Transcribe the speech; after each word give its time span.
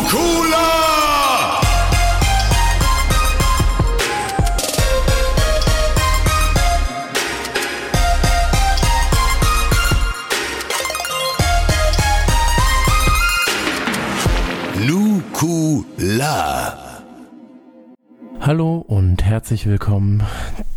Nukula! 0.00 1.60
Nukula. 14.86 16.78
Hallo 18.40 18.78
und 18.78 19.22
herzlich 19.22 19.66
willkommen 19.66 20.22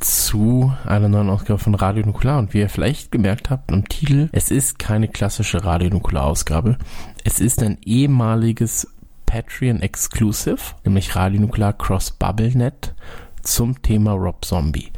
zu 0.01 0.73
einer 0.85 1.07
neuen 1.07 1.29
Ausgabe 1.29 1.59
von 1.59 1.75
Radio 1.75 2.05
Nukular. 2.05 2.39
Und 2.39 2.53
wie 2.53 2.59
ihr 2.59 2.69
vielleicht 2.69 3.11
gemerkt 3.11 3.49
habt 3.49 3.71
am 3.71 3.87
Titel, 3.87 4.27
es 4.33 4.51
ist 4.51 4.79
keine 4.79 5.07
klassische 5.07 5.63
Radio 5.63 5.89
Nukular 5.89 6.25
Ausgabe. 6.25 6.77
Es 7.23 7.39
ist 7.39 7.63
ein 7.63 7.77
ehemaliges 7.85 8.92
Patreon 9.33 9.81
Exclusive, 9.81 10.59
nämlich 10.85 11.15
Radio 11.15 11.41
Nukular 11.41 11.73
Cross 11.73 12.11
BubbleNet 12.11 12.93
zum 13.41 13.81
Thema 13.81 14.11
Rob 14.11 14.45
Zombie. 14.45 14.91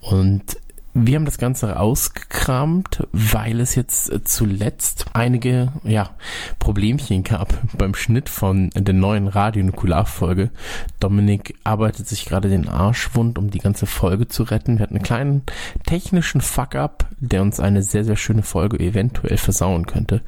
Und 0.00 0.56
wir 0.94 1.16
haben 1.16 1.24
das 1.24 1.38
Ganze 1.38 1.78
ausgekramt, 1.78 3.06
weil 3.12 3.60
es 3.60 3.74
jetzt 3.74 4.12
zuletzt 4.26 5.06
einige 5.12 5.72
ja, 5.82 6.10
Problemchen 6.60 7.24
gab 7.24 7.52
beim 7.76 7.94
Schnitt 7.94 8.28
von 8.28 8.70
der 8.74 8.94
neuen 8.94 9.26
Radio-Nukular-Folge. 9.26 10.50
Dominik 11.00 11.56
arbeitet 11.64 12.08
sich 12.08 12.24
gerade 12.24 12.48
den 12.48 12.68
Arsch 12.68 13.10
wund, 13.14 13.38
um 13.38 13.50
die 13.50 13.58
ganze 13.58 13.86
Folge 13.86 14.28
zu 14.28 14.44
retten. 14.44 14.78
Wir 14.78 14.84
hatten 14.84 14.94
einen 14.94 15.04
kleinen 15.04 15.42
technischen 15.84 16.40
Fuck-up, 16.40 17.06
der 17.18 17.42
uns 17.42 17.60
eine 17.60 17.82
sehr, 17.82 18.04
sehr 18.04 18.16
schöne 18.16 18.42
Folge 18.42 18.78
eventuell 18.78 19.36
versauen 19.36 19.86
könnte. 19.86 20.22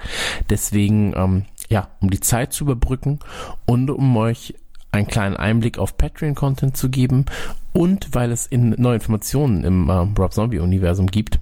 Deswegen, 0.51 1.15
ähm, 1.17 1.45
ja, 1.69 1.89
um 2.01 2.11
die 2.11 2.21
Zeit 2.21 2.53
zu 2.53 2.65
überbrücken 2.65 3.19
und 3.67 3.91
um 3.91 4.17
euch 4.17 4.55
einen 4.93 5.07
kleinen 5.07 5.37
Einblick 5.37 5.79
auf 5.79 5.97
Patreon-Content 5.97 6.77
zu 6.77 6.89
geben 6.89 7.27
und 7.73 8.15
weil 8.15 8.31
es 8.33 8.47
in 8.47 8.71
neue 8.79 8.95
Informationen 8.97 9.65
im 9.65 9.89
äh, 9.89 9.93
Rob 9.93 10.33
Zombie-Universum 10.33 11.09
gibt, 11.09 11.39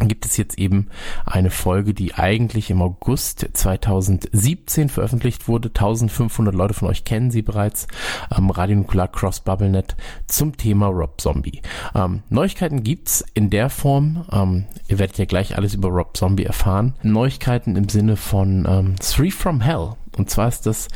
gibt 0.00 0.26
es 0.26 0.36
jetzt 0.36 0.58
eben 0.58 0.88
eine 1.24 1.50
Folge, 1.50 1.94
die 1.94 2.14
eigentlich 2.14 2.70
im 2.70 2.82
August 2.82 3.46
2017 3.52 4.88
veröffentlicht 4.88 5.48
wurde. 5.48 5.68
1500 5.68 6.54
Leute 6.54 6.74
von 6.74 6.88
euch 6.88 7.04
kennen 7.04 7.30
sie 7.30 7.42
bereits. 7.42 7.86
Ähm, 8.36 8.50
Radio 8.50 8.76
Nukular 8.76 9.08
Cross 9.08 9.40
BubbleNet 9.40 9.96
zum 10.26 10.56
Thema 10.56 10.86
Rob 10.86 11.20
Zombie. 11.20 11.62
Ähm, 11.94 12.22
Neuigkeiten 12.28 12.82
gibt's 12.82 13.24
in 13.34 13.50
der 13.50 13.70
Form. 13.70 14.24
Ähm, 14.32 14.64
ihr 14.88 14.98
werdet 14.98 15.18
ja 15.18 15.24
gleich 15.24 15.56
alles 15.56 15.74
über 15.74 15.88
Rob 15.88 16.16
Zombie 16.16 16.44
erfahren. 16.44 16.94
Neuigkeiten 17.02 17.76
im 17.76 17.88
Sinne 17.88 18.16
von 18.16 18.66
ähm, 18.68 18.96
Three 18.96 19.30
from 19.30 19.60
Hell. 19.60 19.92
Und 20.16 20.30
zwar 20.30 20.48
ist 20.48 20.66
das 20.66 20.88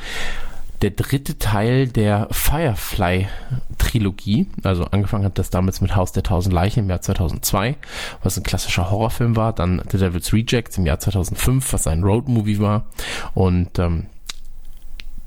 der 0.82 0.90
dritte 0.90 1.38
Teil 1.38 1.88
der 1.88 2.28
Firefly-Trilogie. 2.30 4.46
Also 4.62 4.84
angefangen 4.84 5.24
hat 5.24 5.38
das 5.38 5.50
damals 5.50 5.80
mit 5.80 5.96
Haus 5.96 6.12
der 6.12 6.22
Tausend 6.22 6.54
Leichen 6.54 6.84
im 6.84 6.90
Jahr 6.90 7.00
2002, 7.00 7.76
was 8.22 8.36
ein 8.36 8.44
klassischer 8.44 8.90
Horrorfilm 8.90 9.34
war. 9.36 9.52
Dann 9.52 9.82
The 9.90 9.98
Devil's 9.98 10.32
Rejects 10.32 10.78
im 10.78 10.86
Jahr 10.86 11.00
2005, 11.00 11.72
was 11.72 11.88
ein 11.88 12.04
Roadmovie 12.04 12.60
war. 12.60 12.86
Und 13.34 13.78
ähm, 13.78 14.06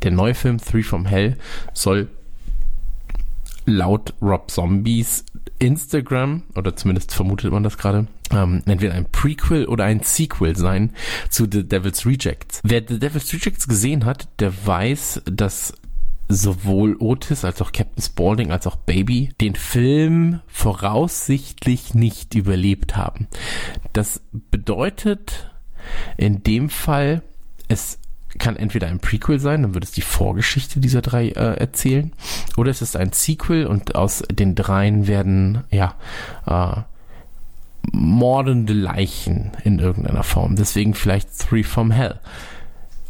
der 0.03 0.11
neue 0.11 0.33
Film 0.33 0.57
Three 0.57 0.83
from 0.83 1.05
Hell 1.05 1.37
soll 1.73 2.07
laut 3.65 4.13
Rob 4.21 4.49
Zombies 4.49 5.25
Instagram, 5.61 6.43
oder 6.55 6.75
zumindest 6.75 7.13
vermutet 7.13 7.51
man 7.51 7.63
das 7.63 7.77
gerade, 7.77 8.07
ähm, 8.31 8.63
entweder 8.65 8.93
ein 8.93 9.09
Prequel 9.11 9.65
oder 9.65 9.85
ein 9.85 10.01
Sequel 10.01 10.55
sein 10.57 10.91
zu 11.29 11.47
The 11.49 11.67
Devil's 11.67 12.05
Rejects. 12.05 12.61
Wer 12.63 12.81
The 12.87 12.99
Devil's 12.99 13.31
Rejects 13.31 13.67
gesehen 13.67 14.05
hat, 14.05 14.27
der 14.39 14.65
weiß, 14.65 15.21
dass 15.25 15.73
sowohl 16.27 16.95
Otis 16.97 17.45
als 17.45 17.61
auch 17.61 17.71
Captain 17.71 18.01
Spaulding 18.01 18.51
als 18.51 18.65
auch 18.65 18.77
Baby 18.77 19.33
den 19.41 19.55
Film 19.55 20.39
voraussichtlich 20.47 21.93
nicht 21.93 22.35
überlebt 22.35 22.95
haben. 22.95 23.27
Das 23.93 24.21
bedeutet 24.31 25.51
in 26.17 26.41
dem 26.43 26.69
Fall, 26.69 27.21
es 27.67 27.99
kann 28.39 28.55
entweder 28.55 28.87
ein 28.87 28.99
Prequel 28.99 29.39
sein, 29.39 29.61
dann 29.63 29.73
wird 29.73 29.83
es 29.83 29.91
die 29.91 30.01
Vorgeschichte 30.01 30.79
dieser 30.79 31.01
drei 31.01 31.29
äh, 31.29 31.57
erzählen, 31.57 32.11
oder 32.57 32.71
es 32.71 32.81
ist 32.81 32.95
ein 32.95 33.11
Sequel 33.11 33.65
und 33.65 33.95
aus 33.95 34.23
den 34.31 34.55
dreien 34.55 35.07
werden 35.07 35.63
ja 35.69 35.95
äh, 36.45 36.81
mordende 37.91 38.73
Leichen 38.73 39.51
in 39.63 39.79
irgendeiner 39.79 40.23
Form. 40.23 40.55
Deswegen 40.55 40.93
vielleicht 40.93 41.39
Three 41.39 41.63
from 41.63 41.91
Hell. 41.91 42.19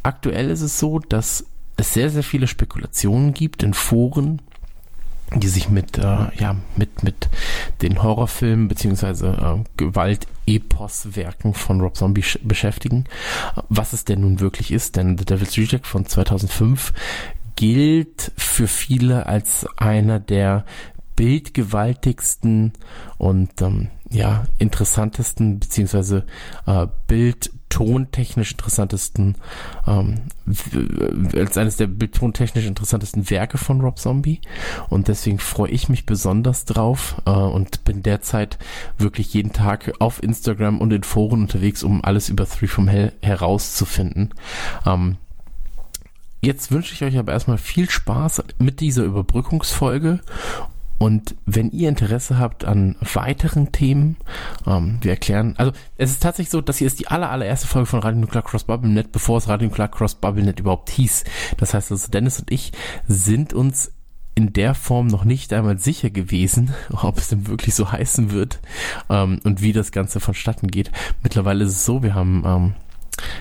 Aktuell 0.04 0.50
ist 0.50 0.62
es 0.62 0.80
so, 0.80 1.00
dass 1.00 1.46
es 1.78 1.94
sehr, 1.94 2.10
sehr 2.10 2.24
viele 2.24 2.48
Spekulationen 2.48 3.34
gibt 3.34 3.64
in 3.64 3.74
Foren, 3.74 4.42
die 5.34 5.48
sich 5.48 5.70
mit, 5.70 5.98
äh, 5.98 6.36
ja, 6.38 6.56
mit, 6.76 7.04
mit 7.04 7.30
den 7.82 8.04
Horrorfilmen 8.04 8.68
beziehungsweise 8.68 9.64
äh, 9.78 9.84
Gewalt-Epos-Werken 10.46 11.54
von 11.54 11.82
Rob 11.82 11.96
Zombie 11.96 12.24
beschäftigen. 12.44 13.06
Was 13.70 13.94
es 13.94 14.06
denn 14.06 14.22
nun 14.22 14.40
wirklich 14.40 14.72
ist, 14.72 14.96
denn 14.96 15.18
The 15.18 15.26
Devil's 15.26 15.58
Reject 15.58 15.88
von 15.88 16.06
2005 16.06 16.94
gilt 17.56 18.32
für 18.38 18.68
viele 18.68 19.26
als 19.26 19.68
einer 19.78 20.20
der 20.20 20.66
bildgewaltigsten 21.16 22.74
und 23.18 23.62
ähm, 23.62 23.90
ja 24.10 24.46
interessantesten 24.58 25.60
beziehungsweise 25.60 26.26
äh, 26.66 26.88
bildtontechnisch 27.72 28.52
interessantesten 28.52 29.36
ähm, 29.88 30.22
als 31.36 31.58
eines 31.58 31.78
der 31.78 31.88
bildtontechnisch 31.88 32.66
interessantesten 32.66 33.30
Werke 33.30 33.58
von 33.58 33.82
Rob 33.82 33.98
Zombie 33.98 34.42
und 34.90 35.08
deswegen 35.08 35.40
freue 35.40 35.72
ich 35.72 35.88
mich 35.88 36.06
besonders 36.06 36.66
drauf 36.66 37.22
äh, 37.26 37.32
und 37.32 37.84
bin 37.86 38.04
derzeit 38.04 38.58
wirklich 38.98 39.34
jeden 39.34 39.54
Tag 39.54 39.94
auf 40.00 40.22
Instagram 40.22 40.80
und 40.80 40.92
in 40.92 41.04
Foren 41.04 41.42
unterwegs, 41.42 41.84
um 41.84 42.04
alles 42.04 42.30
über 42.30 42.48
Three 42.48 42.68
from 42.68 42.88
Hell 42.88 43.14
herauszufinden. 43.22 44.34
Ähm, 44.86 45.18
Jetzt 46.44 46.72
wünsche 46.72 46.96
ich 46.96 47.04
euch 47.04 47.20
aber 47.20 47.34
erstmal 47.34 47.60
viel 47.60 47.88
Spaß 47.88 48.42
mit 48.58 48.80
dieser 48.80 49.04
Überbrückungsfolge 49.04 50.22
und 51.02 51.36
wenn 51.48 51.72
ihr 51.72 51.90
Interesse 51.90 52.38
habt 52.38 52.64
an 52.64 52.96
weiteren 53.02 53.72
Themen, 53.72 54.18
ähm, 54.68 55.00
wir 55.02 55.10
erklären, 55.10 55.56
also 55.58 55.72
es 55.98 56.12
ist 56.12 56.22
tatsächlich 56.22 56.52
so, 56.52 56.62
dass 56.62 56.78
hier 56.78 56.86
ist 56.86 57.00
die 57.00 57.08
aller, 57.08 57.32
allererste 57.32 57.66
Folge 57.66 57.88
von 57.88 58.02
Radio 58.02 58.20
Nuclear 58.20 58.44
Cross 58.44 58.66
BubbleNet, 58.66 59.12
bevor 59.12 59.40
es 59.40 59.48
Radio 59.48 59.68
Nuclear 59.68 59.88
Cross 59.88 60.14
BubbleNet 60.14 60.60
überhaupt 60.60 60.92
hieß. 60.92 61.24
Das 61.58 61.74
heißt 61.74 61.92
also, 61.92 62.12
Dennis 62.12 62.40
und 62.40 62.52
ich 62.52 62.72
sind 63.08 63.52
uns 63.52 63.92
in 64.36 64.54
der 64.54 64.76
Form 64.76 65.08
noch 65.08 65.24
nicht 65.26 65.52
einmal 65.54 65.80
sicher 65.80 66.12
gewesen, 66.12 66.72
ob 66.92 67.18
es 67.18 67.30
denn 67.30 67.48
wirklich 67.48 67.74
so 67.74 67.92
heißen 67.92 68.30
wird 68.30 68.60
ähm, 69.10 69.40
und 69.44 69.64
wie 69.64 69.74
das 69.74 69.92
Ganze 69.92 70.20
vonstatten 70.20 70.68
geht. 70.68 70.92
Mittlerweile 71.24 71.64
ist 71.64 71.72
es 71.72 71.84
so, 71.84 72.04
wir 72.04 72.14
haben, 72.14 72.44
ähm, 72.46 72.74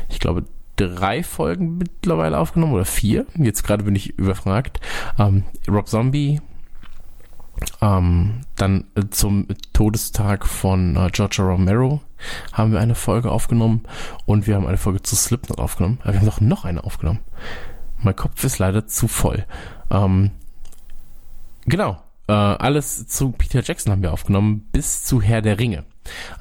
ich 0.08 0.18
glaube, 0.18 0.46
drei 0.76 1.22
Folgen 1.22 1.76
mittlerweile 1.76 2.38
aufgenommen 2.38 2.72
oder 2.72 2.86
vier. 2.86 3.26
Jetzt 3.36 3.64
gerade 3.64 3.84
bin 3.84 3.94
ich 3.94 4.18
überfragt. 4.18 4.80
Ähm, 5.18 5.44
Rob 5.68 5.88
Zombie, 5.88 6.40
ähm, 7.80 8.40
dann 8.56 8.84
äh, 8.94 9.04
zum 9.10 9.46
Todestag 9.72 10.46
von 10.46 10.96
äh, 10.96 11.10
George 11.12 11.42
Romero 11.42 12.00
haben 12.52 12.72
wir 12.72 12.80
eine 12.80 12.94
Folge 12.94 13.30
aufgenommen 13.30 13.82
und 14.26 14.46
wir 14.46 14.54
haben 14.54 14.66
eine 14.66 14.76
Folge 14.76 15.02
zu 15.02 15.16
Slipknot 15.16 15.58
aufgenommen. 15.58 15.98
Aber 16.02 16.12
wir 16.12 16.20
haben 16.20 16.26
doch 16.26 16.40
noch 16.40 16.64
eine 16.64 16.84
aufgenommen. 16.84 17.20
Mein 18.02 18.16
Kopf 18.16 18.42
ist 18.44 18.58
leider 18.58 18.86
zu 18.86 19.08
voll. 19.08 19.44
Ähm, 19.90 20.30
genau. 21.66 22.02
Äh, 22.28 22.32
alles 22.32 23.06
zu 23.08 23.32
Peter 23.32 23.62
Jackson 23.62 23.92
haben 23.92 24.02
wir 24.02 24.12
aufgenommen 24.12 24.66
bis 24.72 25.04
zu 25.04 25.20
Herr 25.20 25.42
der 25.42 25.58
Ringe. 25.58 25.84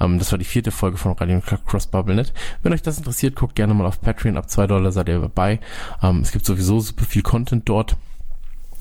Ähm, 0.00 0.18
das 0.18 0.30
war 0.32 0.38
die 0.38 0.44
vierte 0.44 0.70
Folge 0.70 0.96
von 0.96 1.12
Radio 1.12 1.40
Cross 1.40 1.88
BubbleNet. 1.88 2.32
Wenn 2.62 2.72
euch 2.72 2.82
das 2.82 2.98
interessiert, 2.98 3.36
guckt 3.36 3.56
gerne 3.56 3.74
mal 3.74 3.86
auf 3.86 4.00
Patreon. 4.00 4.36
Ab 4.36 4.48
zwei 4.48 4.66
Dollar 4.66 4.92
seid 4.92 5.08
ihr 5.08 5.20
dabei. 5.20 5.60
Ähm, 6.02 6.20
es 6.20 6.32
gibt 6.32 6.46
sowieso 6.46 6.80
super 6.80 7.04
viel 7.04 7.22
Content 7.22 7.68
dort 7.68 7.96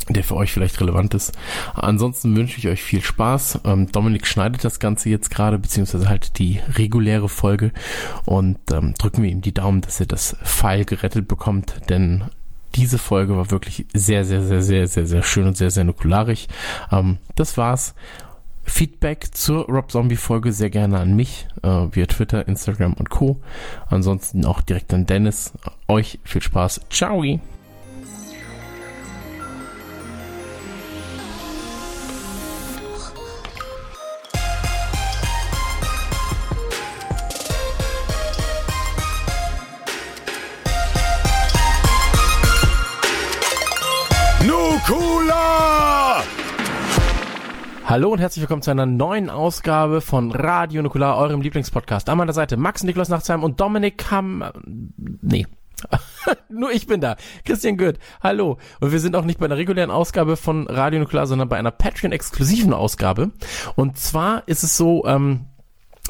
der 0.08 0.24
für 0.24 0.36
euch 0.36 0.52
vielleicht 0.52 0.80
relevant 0.80 1.14
ist. 1.14 1.38
Ansonsten 1.74 2.36
wünsche 2.36 2.58
ich 2.58 2.68
euch 2.68 2.82
viel 2.82 3.02
Spaß. 3.02 3.62
Ähm, 3.66 3.92
Dominik 3.92 4.26
schneidet 4.26 4.64
das 4.64 4.80
Ganze 4.80 5.10
jetzt 5.10 5.30
gerade, 5.30 5.60
beziehungsweise 5.60 6.10
halt 6.10 6.40
die 6.40 6.60
reguläre 6.76 7.30
Folge 7.30 7.72
und 8.26 8.60
ähm, 8.72 8.94
drücken 8.98 9.24
wir 9.24 9.30
ihm 9.30 9.42
die 9.42 9.54
Daumen, 9.54 9.82
dass 9.82 10.00
er 10.00 10.06
das 10.06 10.38
Pfeil 10.44 10.86
gerettet 10.86 11.28
bekommt, 11.28 11.76
denn 11.90 12.26
diese 12.76 12.98
Folge 12.98 13.36
war 13.36 13.52
wirklich 13.52 13.86
sehr, 13.94 14.26
sehr, 14.26 14.44
sehr, 14.44 14.62
sehr, 14.62 14.88
sehr, 14.88 15.06
sehr 15.06 15.24
schön 15.24 15.48
und 15.48 15.58
sehr, 15.58 15.72
sehr 15.72 15.84
nukularig. 15.84 16.48
Ähm, 16.92 17.18
das 17.36 17.58
war's. 17.58 17.96
Feedback 18.64 19.30
zur 19.34 19.66
Rob 19.66 19.92
Zombie 19.92 20.16
Folge 20.16 20.54
sehr 20.54 20.70
gerne 20.70 21.00
an 21.00 21.16
mich 21.16 21.48
äh, 21.64 21.68
via 21.68 22.06
Twitter, 22.06 22.48
Instagram 22.48 22.94
und 22.94 23.10
Co. 23.10 23.42
Ansonsten 23.88 24.46
auch 24.46 24.62
direkt 24.62 24.94
an 24.94 25.08
Dennis. 25.08 25.54
Euch 25.88 26.20
viel 26.24 26.42
Spaß. 26.42 26.82
Ciao. 26.90 27.24
Hallo 47.90 48.12
und 48.12 48.20
herzlich 48.20 48.44
willkommen 48.44 48.62
zu 48.62 48.70
einer 48.70 48.86
neuen 48.86 49.32
Ausgabe 49.32 50.02
von 50.02 50.32
Radio 50.32 50.84
Nukular, 50.84 51.18
eurem 51.18 51.42
Lieblingspodcast. 51.42 52.08
An 52.10 52.20
meiner 52.20 52.34
Seite 52.34 52.56
Max 52.56 52.84
Niklas 52.84 53.10
Nachtsheim 53.10 53.44
und 53.44 53.60
Dominik 53.60 54.12
Ham. 54.12 54.44
Nee. 55.24 55.48
Nur 56.50 56.72
ich 56.72 56.86
bin 56.86 57.02
da. 57.02 57.16
Christian 57.46 57.78
Goeth. 57.78 57.98
Hallo. 58.22 58.60
Und 58.80 58.92
wir 58.92 59.00
sind 59.00 59.16
auch 59.16 59.26
nicht 59.26 59.40
bei 59.40 59.48
einer 59.48 59.58
regulären 59.58 59.90
Ausgabe 59.90 60.38
von 60.38 60.68
Radio 60.68 61.00
Nukular, 61.00 61.26
sondern 61.26 61.50
bei 61.50 61.58
einer 61.58 61.72
Patreon-exklusiven 61.72 62.74
Ausgabe. 62.74 63.32
Und 63.76 63.98
zwar 63.98 64.48
ist 64.48 64.62
es 64.62 64.78
so, 64.78 65.08
ähm, 65.08 65.48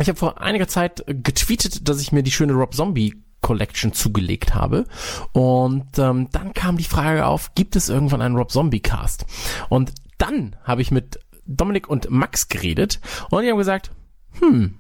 ich 0.02 0.10
habe 0.10 0.20
vor 0.20 0.42
einiger 0.42 0.68
Zeit 0.68 1.06
getweetet, 1.08 1.88
dass 1.88 2.02
ich 2.02 2.12
mir 2.12 2.24
die 2.24 2.32
schöne 2.32 2.52
Rob 2.52 2.76
Zombie 2.76 3.24
Collection 3.40 3.94
zugelegt 3.94 4.54
habe. 4.54 4.84
Und 5.32 5.98
ähm, 5.98 6.28
dann 6.34 6.54
kam 6.54 6.76
die 6.76 6.84
Frage 6.84 7.26
auf, 7.26 7.56
gibt 7.56 7.78
es 7.78 7.88
irgendwann 7.88 8.22
einen 8.22 8.36
Rob 8.36 8.52
Zombie 8.52 8.82
Cast? 8.82 9.26
Und 9.70 9.94
dann 10.18 10.58
habe 10.66 10.82
ich 10.82 10.92
mit 10.92 11.20
Dominik 11.50 11.90
und 11.90 12.10
Max 12.10 12.48
geredet 12.48 13.00
und 13.30 13.44
die 13.44 13.50
haben 13.50 13.58
gesagt, 13.58 13.92
hm, 14.40 14.79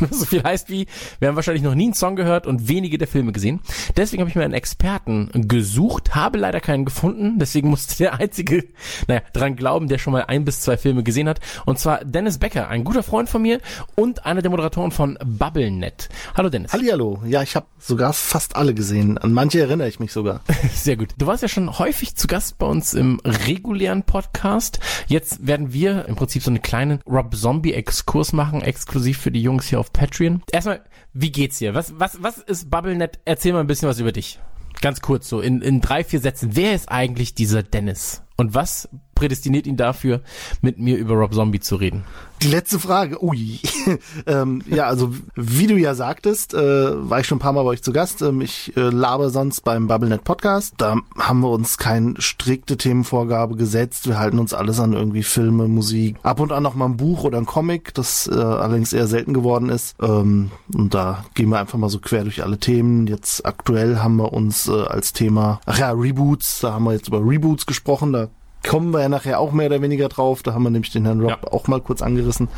so 0.10 0.24
viel 0.24 0.42
heißt 0.42 0.68
wie, 0.68 0.86
wir 1.18 1.28
haben 1.28 1.36
wahrscheinlich 1.36 1.62
noch 1.62 1.74
nie 1.74 1.84
einen 1.84 1.94
Song 1.94 2.16
gehört 2.16 2.46
und 2.46 2.68
wenige 2.68 2.98
der 2.98 3.08
Filme 3.08 3.32
gesehen. 3.32 3.60
Deswegen 3.96 4.20
habe 4.20 4.30
ich 4.30 4.36
mir 4.36 4.44
einen 4.44 4.54
Experten 4.54 5.30
gesucht, 5.48 6.14
habe 6.14 6.38
leider 6.38 6.60
keinen 6.60 6.84
gefunden, 6.84 7.38
deswegen 7.38 7.68
musste 7.68 7.96
der 7.98 8.14
einzige, 8.14 8.64
naja, 9.06 9.22
dran 9.32 9.56
glauben, 9.56 9.88
der 9.88 9.98
schon 9.98 10.12
mal 10.12 10.24
ein 10.24 10.44
bis 10.44 10.60
zwei 10.60 10.76
Filme 10.76 11.02
gesehen 11.02 11.28
hat. 11.28 11.40
Und 11.66 11.78
zwar 11.78 12.04
Dennis 12.04 12.38
Becker, 12.38 12.68
ein 12.68 12.84
guter 12.84 13.02
Freund 13.02 13.28
von 13.28 13.42
mir 13.42 13.60
und 13.94 14.26
einer 14.26 14.42
der 14.42 14.50
Moderatoren 14.50 14.90
von 14.90 15.18
BubbleNet. 15.24 16.08
Hallo 16.36 16.48
Dennis. 16.48 16.72
Hallihallo. 16.72 17.22
Ja, 17.26 17.42
ich 17.42 17.56
habe 17.56 17.66
sogar 17.78 18.12
fast 18.12 18.56
alle 18.56 18.74
gesehen. 18.74 19.18
An 19.18 19.32
manche 19.32 19.60
erinnere 19.60 19.88
ich 19.88 20.00
mich 20.00 20.12
sogar. 20.12 20.40
Sehr 20.74 20.96
gut. 20.96 21.10
Du 21.18 21.26
warst 21.26 21.42
ja 21.42 21.48
schon 21.48 21.78
häufig 21.78 22.16
zu 22.16 22.26
Gast 22.26 22.58
bei 22.58 22.66
uns 22.66 22.94
im 22.94 23.20
regulären 23.24 24.02
Podcast. 24.02 24.80
Jetzt 25.06 25.46
werden 25.46 25.72
wir 25.72 26.06
im 26.06 26.16
Prinzip 26.16 26.42
so 26.42 26.50
einen 26.50 26.62
kleinen 26.62 27.00
Rob 27.06 27.34
Zombie 27.34 27.74
Exkurs 27.74 28.32
machen, 28.32 28.62
exklusiv 28.62 29.18
für 29.18 29.27
die 29.30 29.42
Jungs 29.42 29.68
hier 29.68 29.80
auf 29.80 29.92
Patreon. 29.92 30.42
Erstmal, 30.52 30.82
wie 31.12 31.32
geht's 31.32 31.58
dir? 31.58 31.74
Was, 31.74 31.98
was, 31.98 32.22
was 32.22 32.38
ist 32.38 32.70
BubbleNet? 32.70 33.18
Erzähl 33.24 33.52
mal 33.52 33.60
ein 33.60 33.66
bisschen 33.66 33.88
was 33.88 34.00
über 34.00 34.12
dich. 34.12 34.38
Ganz 34.80 35.00
kurz, 35.00 35.28
so 35.28 35.40
in, 35.40 35.60
in 35.60 35.80
drei, 35.80 36.04
vier 36.04 36.20
Sätzen. 36.20 36.50
Wer 36.54 36.74
ist 36.74 36.88
eigentlich 36.88 37.34
dieser 37.34 37.62
Dennis? 37.62 38.22
Und 38.40 38.54
was 38.54 38.88
prädestiniert 39.16 39.66
ihn 39.66 39.76
dafür, 39.76 40.20
mit 40.60 40.78
mir 40.78 40.96
über 40.96 41.14
Rob 41.14 41.34
Zombie 41.34 41.58
zu 41.58 41.74
reden? 41.74 42.04
Die 42.40 42.46
letzte 42.46 42.78
Frage, 42.78 43.20
ui. 43.20 43.58
ähm, 44.28 44.62
ja, 44.68 44.84
also 44.84 45.12
wie 45.34 45.66
du 45.66 45.76
ja 45.76 45.96
sagtest, 45.96 46.54
äh, 46.54 47.10
war 47.10 47.18
ich 47.18 47.26
schon 47.26 47.38
ein 47.38 47.40
paar 47.40 47.52
Mal 47.52 47.64
bei 47.64 47.70
euch 47.70 47.82
zu 47.82 47.92
Gast. 47.92 48.22
Ähm, 48.22 48.40
ich 48.40 48.76
äh, 48.76 48.90
labe 48.90 49.30
sonst 49.30 49.62
beim 49.62 49.88
BubbleNet 49.88 50.22
Podcast. 50.22 50.74
Da 50.76 50.98
haben 51.18 51.40
wir 51.40 51.50
uns 51.50 51.78
keine 51.78 52.20
strikte 52.20 52.76
Themenvorgabe 52.76 53.56
gesetzt. 53.56 54.06
Wir 54.06 54.20
halten 54.20 54.38
uns 54.38 54.54
alles 54.54 54.78
an 54.78 54.92
irgendwie 54.92 55.24
Filme, 55.24 55.66
Musik. 55.66 56.16
Ab 56.22 56.38
und 56.38 56.52
an 56.52 56.62
noch 56.62 56.76
mal 56.76 56.84
ein 56.84 56.96
Buch 56.96 57.24
oder 57.24 57.38
ein 57.38 57.46
Comic, 57.46 57.92
das 57.94 58.28
äh, 58.28 58.36
allerdings 58.36 58.92
eher 58.92 59.08
selten 59.08 59.34
geworden 59.34 59.68
ist. 59.68 59.96
Ähm, 60.00 60.52
und 60.72 60.94
da 60.94 61.24
gehen 61.34 61.48
wir 61.48 61.58
einfach 61.58 61.78
mal 61.78 61.88
so 61.88 61.98
quer 61.98 62.22
durch 62.22 62.44
alle 62.44 62.58
Themen. 62.58 63.08
Jetzt 63.08 63.44
aktuell 63.44 63.98
haben 63.98 64.14
wir 64.14 64.32
uns 64.32 64.68
äh, 64.68 64.84
als 64.84 65.12
Thema, 65.12 65.60
ach 65.66 65.80
ja, 65.80 65.90
Reboots, 65.90 66.60
da 66.60 66.74
haben 66.74 66.84
wir 66.84 66.92
jetzt 66.92 67.08
über 67.08 67.18
Reboots 67.18 67.66
gesprochen. 67.66 68.12
Da 68.12 68.27
kommen 68.68 68.92
wir 68.92 69.00
ja 69.00 69.08
nachher 69.08 69.40
auch 69.40 69.52
mehr 69.52 69.66
oder 69.66 69.80
weniger 69.80 70.10
drauf. 70.10 70.42
Da 70.42 70.52
haben 70.52 70.62
wir 70.62 70.68
nämlich 70.70 70.92
den 70.92 71.06
Herrn 71.06 71.20
Rob 71.20 71.30
ja. 71.30 71.52
auch 71.52 71.66
mal 71.68 71.80
kurz 71.80 72.02
angerissen. 72.02 72.48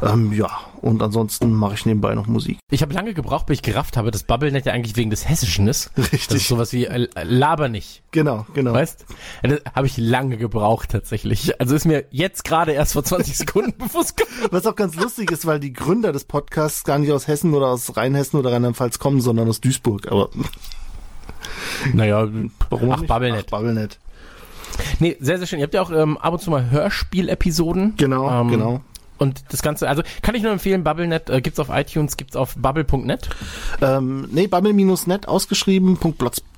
Ähm, 0.00 0.32
ja, 0.32 0.48
und 0.80 1.02
ansonsten 1.02 1.52
mache 1.52 1.74
ich 1.74 1.84
nebenbei 1.86 2.14
noch 2.14 2.28
Musik. 2.28 2.58
Ich 2.70 2.82
habe 2.82 2.94
lange 2.94 3.14
gebraucht, 3.14 3.46
bis 3.46 3.56
ich 3.56 3.62
gerafft 3.62 3.96
habe, 3.96 4.12
dass 4.12 4.22
BubbleNet 4.22 4.64
ja 4.66 4.72
eigentlich 4.72 4.96
wegen 4.96 5.10
des 5.10 5.28
Hessischen 5.28 5.66
ist. 5.66 5.90
Richtig. 5.98 6.28
Das 6.28 6.36
ist 6.36 6.48
sowas 6.48 6.72
wie 6.72 6.86
äh, 6.86 7.08
Laber 7.24 7.68
nicht. 7.68 8.04
Genau, 8.12 8.46
genau. 8.54 8.72
Weißt? 8.74 9.04
Das 9.42 9.60
habe 9.74 9.88
ich 9.88 9.96
lange 9.96 10.36
gebraucht 10.36 10.90
tatsächlich. 10.90 11.60
Also 11.60 11.74
ist 11.74 11.84
mir 11.84 12.04
jetzt 12.12 12.44
gerade 12.44 12.70
erst 12.70 12.92
vor 12.92 13.02
20 13.02 13.36
Sekunden 13.38 13.76
bewusst 13.76 14.16
geworden. 14.16 14.48
Was 14.52 14.66
auch 14.66 14.76
ganz 14.76 14.94
lustig 14.94 15.32
ist, 15.32 15.46
weil 15.46 15.58
die 15.58 15.72
Gründer 15.72 16.12
des 16.12 16.24
Podcasts 16.24 16.84
gar 16.84 17.00
nicht 17.00 17.10
aus 17.10 17.26
Hessen 17.26 17.54
oder 17.54 17.66
aus 17.66 17.96
Rheinhessen 17.96 18.38
oder 18.38 18.52
Rheinland-Pfalz 18.52 19.00
kommen, 19.00 19.20
sondern 19.20 19.48
aus 19.48 19.60
Duisburg. 19.60 20.12
Aber 20.12 20.30
naja, 21.92 22.28
warum 22.68 22.92
Ach, 22.92 23.02
BubbleNet. 23.02 23.46
Ach, 23.48 23.50
BubbleNet. 23.50 23.98
Nee, 24.98 25.16
sehr, 25.20 25.38
sehr 25.38 25.46
schön. 25.46 25.58
Ihr 25.58 25.64
habt 25.64 25.74
ja 25.74 25.82
auch 25.82 25.90
ähm, 25.90 26.18
ab 26.18 26.32
und 26.32 26.40
zu 26.40 26.50
mal 26.50 26.70
Hörspiel-Episoden. 26.70 27.94
Genau, 27.96 28.30
ähm, 28.40 28.48
genau. 28.48 28.80
Und 29.20 29.44
das 29.50 29.60
Ganze, 29.60 29.86
also 29.86 30.02
kann 30.22 30.34
ich 30.34 30.42
nur 30.42 30.50
empfehlen, 30.50 30.82
BubbleNet 30.82 31.28
äh, 31.28 31.42
gibt's 31.42 31.60
auf 31.60 31.68
iTunes, 31.70 32.16
gibt's 32.16 32.36
auf 32.36 32.54
bubble.net? 32.56 33.28
Ähm, 33.82 34.26
nee, 34.32 34.46
bubble-net 34.46 35.28
ausgeschrieben, 35.28 35.98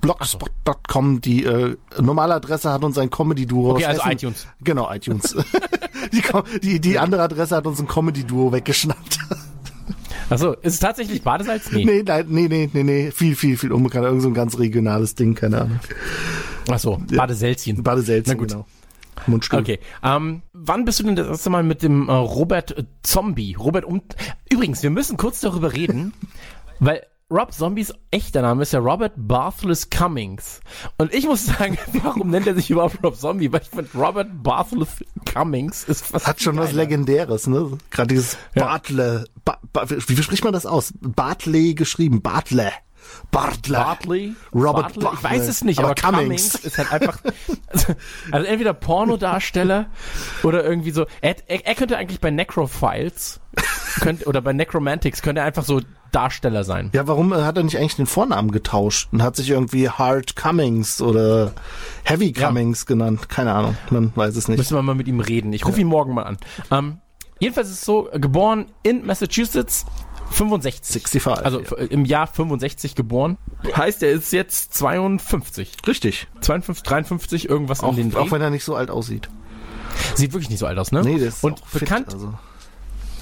.blogspot.com. 0.00 1.20
Die 1.20 1.44
äh, 1.44 1.76
normale 2.00 2.34
Adresse 2.34 2.70
hat 2.70 2.84
uns 2.84 2.98
ein 2.98 3.10
Comedy-Duo 3.10 3.72
Okay, 3.72 3.86
also 3.86 4.02
Hessen. 4.02 4.12
iTunes. 4.12 4.46
Genau, 4.60 4.92
iTunes. 4.92 5.36
die, 6.12 6.22
die, 6.60 6.80
die 6.80 6.98
andere 7.00 7.22
Adresse 7.22 7.56
hat 7.56 7.66
uns 7.66 7.80
ein 7.80 7.88
Comedy-Duo 7.88 8.52
weggeschnappt. 8.52 9.18
Achso, 10.30 10.52
ist 10.52 10.74
es 10.74 10.80
tatsächlich 10.80 11.22
Badesalz? 11.22 11.70
Nee. 11.72 11.84
Nee, 11.84 12.02
nein, 12.04 12.26
nee, 12.28 12.48
nee, 12.48 12.70
nee, 12.72 12.82
nee, 12.82 13.10
viel, 13.10 13.36
viel, 13.36 13.56
viel 13.56 13.72
unbekannt. 13.72 14.04
Irgend 14.04 14.22
so 14.22 14.28
ein 14.28 14.34
ganz 14.34 14.58
regionales 14.58 15.14
Ding, 15.14 15.34
keine 15.34 15.62
Ahnung. 15.62 15.80
Achso, 16.68 17.00
Badeselzchen. 17.14 17.82
Badeselzchen, 17.82 18.38
genau. 18.38 18.66
Mundstuhl. 19.26 19.60
Okay. 19.60 19.78
Ähm, 20.02 20.42
wann 20.52 20.84
bist 20.84 21.00
du 21.00 21.04
denn 21.04 21.16
das 21.16 21.26
erste 21.26 21.50
Mal 21.50 21.62
mit 21.62 21.82
dem 21.82 22.08
äh, 22.08 22.12
Robert 22.12 22.76
äh, 22.76 22.84
Zombie? 23.02 23.54
Robert 23.54 23.84
um. 23.84 24.02
Übrigens, 24.50 24.82
wir 24.82 24.90
müssen 24.90 25.16
kurz 25.16 25.40
darüber 25.40 25.72
reden, 25.72 26.12
weil 26.80 27.02
Rob 27.32 27.52
Zombies 27.52 27.94
echter 28.10 28.42
Name 28.42 28.62
ist 28.62 28.72
ja 28.72 28.78
Robert 28.78 29.14
Barthelus 29.16 29.88
Cummings. 29.88 30.60
Und 30.98 31.14
ich 31.14 31.24
muss 31.24 31.46
sagen, 31.46 31.78
warum 32.02 32.28
nennt 32.28 32.46
er 32.46 32.54
sich 32.54 32.70
überhaupt 32.70 33.02
Rob 33.02 33.16
Zombie? 33.16 33.50
Weil 33.50 33.62
ich 33.62 33.70
finde, 33.70 33.88
Robert 33.94 34.42
Barthelus 34.42 34.96
Cummings 35.32 35.84
ist 35.84 36.04
fast. 36.04 36.26
Hat 36.26 36.42
schon 36.42 36.58
was 36.58 36.72
Legendäres, 36.72 37.46
ne? 37.46 37.78
Gerade 37.90 38.08
dieses 38.08 38.36
ja. 38.54 38.64
Bartle. 38.64 39.24
Ba, 39.46 39.58
ba, 39.61 39.61
wie 39.74 40.22
spricht 40.22 40.44
man 40.44 40.52
das 40.52 40.66
aus? 40.66 40.92
Bartley 41.00 41.74
geschrieben. 41.74 42.22
Bartle. 42.22 42.72
Bartley. 43.30 43.76
Bartley? 43.76 44.34
Robert 44.54 44.94
Bartley? 45.00 45.10
Ich 45.14 45.22
weiß 45.22 45.48
es 45.48 45.64
nicht, 45.64 45.78
aber, 45.78 45.90
aber 45.90 45.94
Cummings. 45.94 46.52
Cummings. 46.52 46.64
ist 46.64 46.78
halt 46.78 46.92
einfach, 46.92 47.18
also, 47.66 47.94
also 48.32 48.46
entweder 48.46 48.74
Pornodarsteller 48.74 49.86
oder 50.42 50.64
irgendwie 50.64 50.90
so, 50.90 51.06
er, 51.20 51.36
er, 51.48 51.66
er 51.66 51.74
könnte 51.74 51.96
eigentlich 51.96 52.20
bei 52.20 52.30
Necrophiles 52.30 53.40
könnte, 54.00 54.26
oder 54.26 54.40
bei 54.40 54.52
Necromantics 54.52 55.22
könnte 55.22 55.40
er 55.40 55.46
einfach 55.46 55.64
so 55.64 55.80
Darsteller 56.12 56.62
sein. 56.62 56.90
Ja, 56.92 57.08
warum 57.08 57.34
hat 57.34 57.56
er 57.56 57.62
nicht 57.62 57.78
eigentlich 57.78 57.96
den 57.96 58.06
Vornamen 58.06 58.50
getauscht 58.52 59.08
und 59.12 59.22
hat 59.22 59.34
sich 59.34 59.48
irgendwie 59.48 59.88
Hard 59.88 60.36
Cummings 60.36 61.00
oder 61.00 61.52
Heavy 62.04 62.32
Cummings 62.32 62.82
ja. 62.82 62.88
genannt? 62.88 63.30
Keine 63.30 63.54
Ahnung, 63.54 63.76
man 63.90 64.12
weiß 64.14 64.36
es 64.36 64.46
nicht. 64.46 64.58
Müssen 64.58 64.76
wir 64.76 64.82
mal 64.82 64.94
mit 64.94 65.08
ihm 65.08 65.20
reden. 65.20 65.54
Ich 65.54 65.64
rufe 65.64 65.78
ja. 65.78 65.82
ihn 65.82 65.88
morgen 65.88 66.12
mal 66.12 66.24
an. 66.24 66.36
Ähm, 66.70 66.98
jedenfalls 67.42 67.68
ist 67.68 67.78
es 67.80 67.84
so, 67.84 68.08
geboren 68.14 68.66
in 68.84 69.04
Massachusetts, 69.04 69.84
65. 70.30 71.02
65 71.02 71.44
also 71.44 71.60
ja. 71.60 71.76
im 71.88 72.04
Jahr 72.04 72.26
65 72.26 72.94
geboren. 72.94 73.36
Heißt, 73.76 74.02
er 74.02 74.12
ist 74.12 74.32
jetzt 74.32 74.74
52. 74.74 75.76
Richtig. 75.86 76.28
52, 76.40 76.82
53, 76.84 77.48
irgendwas 77.48 77.80
auch, 77.80 77.88
um 77.88 77.96
den 77.96 78.10
Dreh. 78.10 78.20
Auch 78.20 78.30
wenn 78.30 78.40
er 78.40 78.50
nicht 78.50 78.64
so 78.64 78.76
alt 78.76 78.90
aussieht. 78.90 79.28
Sieht 80.14 80.32
wirklich 80.32 80.48
nicht 80.48 80.60
so 80.60 80.66
alt 80.66 80.78
aus, 80.78 80.92
ne? 80.92 81.02
Nee, 81.02 81.18
das 81.18 81.36
ist 81.36 81.44
Und 81.44 81.60
bekannt, 81.72 82.06
fit, 82.06 82.14
also. 82.14 82.34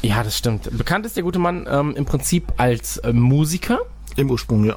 Ja, 0.02 0.22
das 0.22 0.36
stimmt. 0.36 0.68
Bekannt 0.76 1.04
ist 1.06 1.16
der 1.16 1.24
gute 1.24 1.38
Mann 1.38 1.66
ähm, 1.68 1.96
im 1.96 2.04
Prinzip 2.04 2.52
als 2.58 2.98
äh, 2.98 3.12
Musiker. 3.12 3.80
Im 4.16 4.30
Ursprung, 4.30 4.64
ja. 4.64 4.76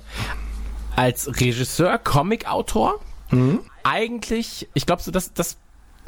Als 0.95 1.27
Regisseur, 1.39 1.97
Comicautor. 1.97 2.99
Mhm. 3.29 3.59
Eigentlich, 3.83 4.69
ich 4.73 4.85
glaube 4.85 5.01
so, 5.03 5.11
dass 5.11 5.33
das 5.33 5.57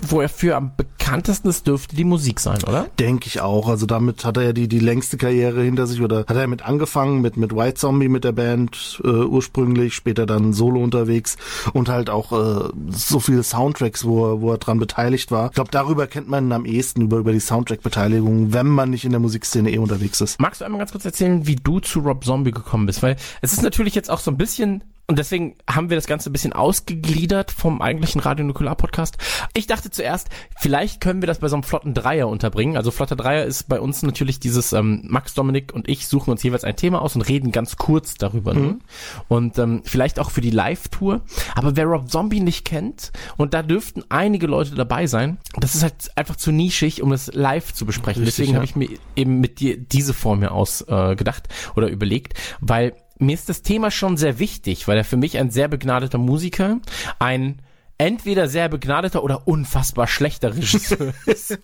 wo 0.02 0.22
er 0.22 0.30
für 0.30 0.56
am 0.56 0.72
bekanntesten 0.76 1.50
ist, 1.50 1.68
dürfte 1.68 1.96
die 1.96 2.04
Musik 2.04 2.40
sein, 2.40 2.64
oder? 2.68 2.88
Denke 3.00 3.28
ich 3.28 3.42
auch. 3.42 3.70
Also 3.70 3.86
damit 3.86 4.26
hat 4.26 4.38
er 4.38 4.44
ja 4.44 4.54
die, 4.54 4.68
die 4.68 4.80
längste 4.80 5.18
Karriere 5.18 5.62
hinter 5.62 5.88
sich 5.88 6.02
oder 6.02 6.20
hat 6.20 6.36
er 6.36 6.48
mit 6.48 6.64
angefangen 6.64 7.22
mit, 7.22 7.38
mit 7.38 7.56
White 7.56 7.76
Zombie 7.76 8.10
mit 8.10 8.24
der 8.24 8.32
Band 8.32 9.02
äh, 9.04 9.08
ursprünglich, 9.08 9.94
später 9.94 10.26
dann 10.26 10.54
solo 10.54 10.82
unterwegs 10.82 11.38
und 11.74 11.90
halt 11.90 12.10
auch 12.10 12.32
äh, 12.32 12.70
so 12.90 13.20
viele 13.20 13.44
Soundtracks, 13.44 14.06
wo 14.06 14.34
er, 14.34 14.42
wo 14.42 14.52
er 14.52 14.58
dran 14.58 14.80
beteiligt 14.80 15.32
war. 15.32 15.48
Ich 15.48 15.54
glaube, 15.54 15.72
darüber 15.72 16.08
kennt 16.08 16.28
man 16.28 16.48
ihn 16.48 16.52
am 16.52 16.66
ehesten 16.66 17.02
über, 17.02 17.18
über 17.18 17.32
die 17.32 17.40
Soundtrack-Beteiligung, 17.40 18.54
wenn 18.54 18.68
man 18.68 18.90
nicht 18.90 19.06
in 19.06 19.12
der 19.12 19.20
Musikszene 19.20 19.72
eh 19.72 19.78
unterwegs 19.78 20.22
ist. 20.22 20.40
Magst 20.40 20.62
du 20.62 20.66
einmal 20.66 20.80
ganz 20.80 20.92
kurz 20.92 21.06
erzählen, 21.06 21.46
wie 21.48 21.56
du 21.56 21.80
zu 21.80 22.00
Rob 22.00 22.24
Zombie 22.24 22.52
gekommen 22.52 22.86
bist? 22.86 23.04
Weil 23.04 23.16
es 23.42 23.54
ist 23.54 23.64
natürlich 23.64 23.96
jetzt 23.96 24.10
auch 24.10 24.20
so 24.20 24.32
ein 24.32 24.38
bisschen 24.38 24.84
Und 25.08 25.20
deswegen 25.20 25.56
haben 25.70 25.90
wir 25.90 25.98
das 25.98 26.08
Ganze 26.08 26.30
ein 26.30 26.34
bisschen 26.34 26.54
ausgegliedert 26.54 27.52
vom 27.52 27.82
eigentlichen 27.82 28.22
Radio 28.22 28.44
Nukular 28.44 28.76
Podcast. 28.76 29.18
Ich 29.54 29.68
dachte 29.68 29.92
zuerst, 29.92 30.30
vielleicht 30.58 31.00
können 31.00 31.22
wir 31.22 31.28
das 31.28 31.40
bei 31.40 31.48
so 31.48 31.56
einem 31.56 31.64
flotten 31.64 31.94
Dreier 31.94 32.28
unterbringen. 32.28 32.76
Also 32.76 32.90
flotter 32.90 33.16
Dreier 33.16 33.46
ist 33.46 33.70
bei 33.70 33.80
uns 33.80 34.02
natürlich 34.02 34.40
dieses 34.40 34.74
ähm, 34.74 35.04
Max, 35.08 35.36
Dominik 35.36 35.74
und 35.74 35.88
ich 35.88 36.08
suchen 36.08 36.32
uns 36.32 36.42
jeweils 36.42 36.64
ein 36.64 36.76
Thema 36.76 37.04
aus 37.04 37.16
und 37.16 37.22
reden 37.22 37.52
ganz 37.52 37.76
kurz 37.76 38.16
darüber. 38.16 38.56
Mhm. 38.56 38.62
Ne? 38.62 38.80
Und 39.28 39.60
ähm, 39.60 39.82
vielleicht 39.86 40.20
auch 40.20 40.32
für 40.32 40.42
die 40.42 40.50
Live-Tour. 40.50 41.22
Aber 41.54 41.76
wer 41.76 41.86
Rob 41.86 42.10
Zombie 42.10 42.40
nicht 42.40 42.66
kennt, 42.66 43.12
und 43.38 43.54
da 43.54 43.62
dürften 43.62 44.04
einige 44.10 44.48
Leute 44.48 44.74
dabei 44.74 45.06
sein, 45.06 45.38
das 45.58 45.76
ist 45.76 45.84
halt 45.84 46.12
einfach 46.16 46.36
zu 46.36 46.52
nischig, 46.52 47.04
um 47.04 47.12
es 47.12 47.32
live 47.34 47.74
zu 47.74 47.86
besprechen. 47.86 48.24
Richtig, 48.24 48.38
Deswegen 48.38 48.54
ja. 48.54 48.56
habe 48.56 48.66
ich 48.66 48.76
mir 48.76 48.90
eben 49.16 49.40
mit 49.40 49.60
dir 49.60 49.78
diese 49.78 50.14
Form 50.14 50.40
hier 50.40 50.52
ausgedacht 50.52 51.48
äh, 51.48 51.78
oder 51.78 51.90
überlegt, 51.90 52.34
weil 52.60 52.94
mir 53.20 53.34
ist 53.34 53.50
das 53.50 53.62
Thema 53.62 53.92
schon 53.92 54.18
sehr 54.18 54.40
wichtig, 54.40 54.88
weil 54.88 54.98
er 54.98 55.04
für 55.04 55.18
mich 55.18 55.38
ein 55.38 55.52
sehr 55.52 55.68
begnadeter 55.68 56.18
Musiker, 56.18 56.80
ein 57.20 57.62
entweder 57.98 58.48
sehr 58.48 58.68
begnadeter 58.70 59.24
oder 59.24 59.48
unfassbar 59.48 60.08
schlechter 60.08 60.56
Regisseur 60.56 61.14
ist. 61.26 61.60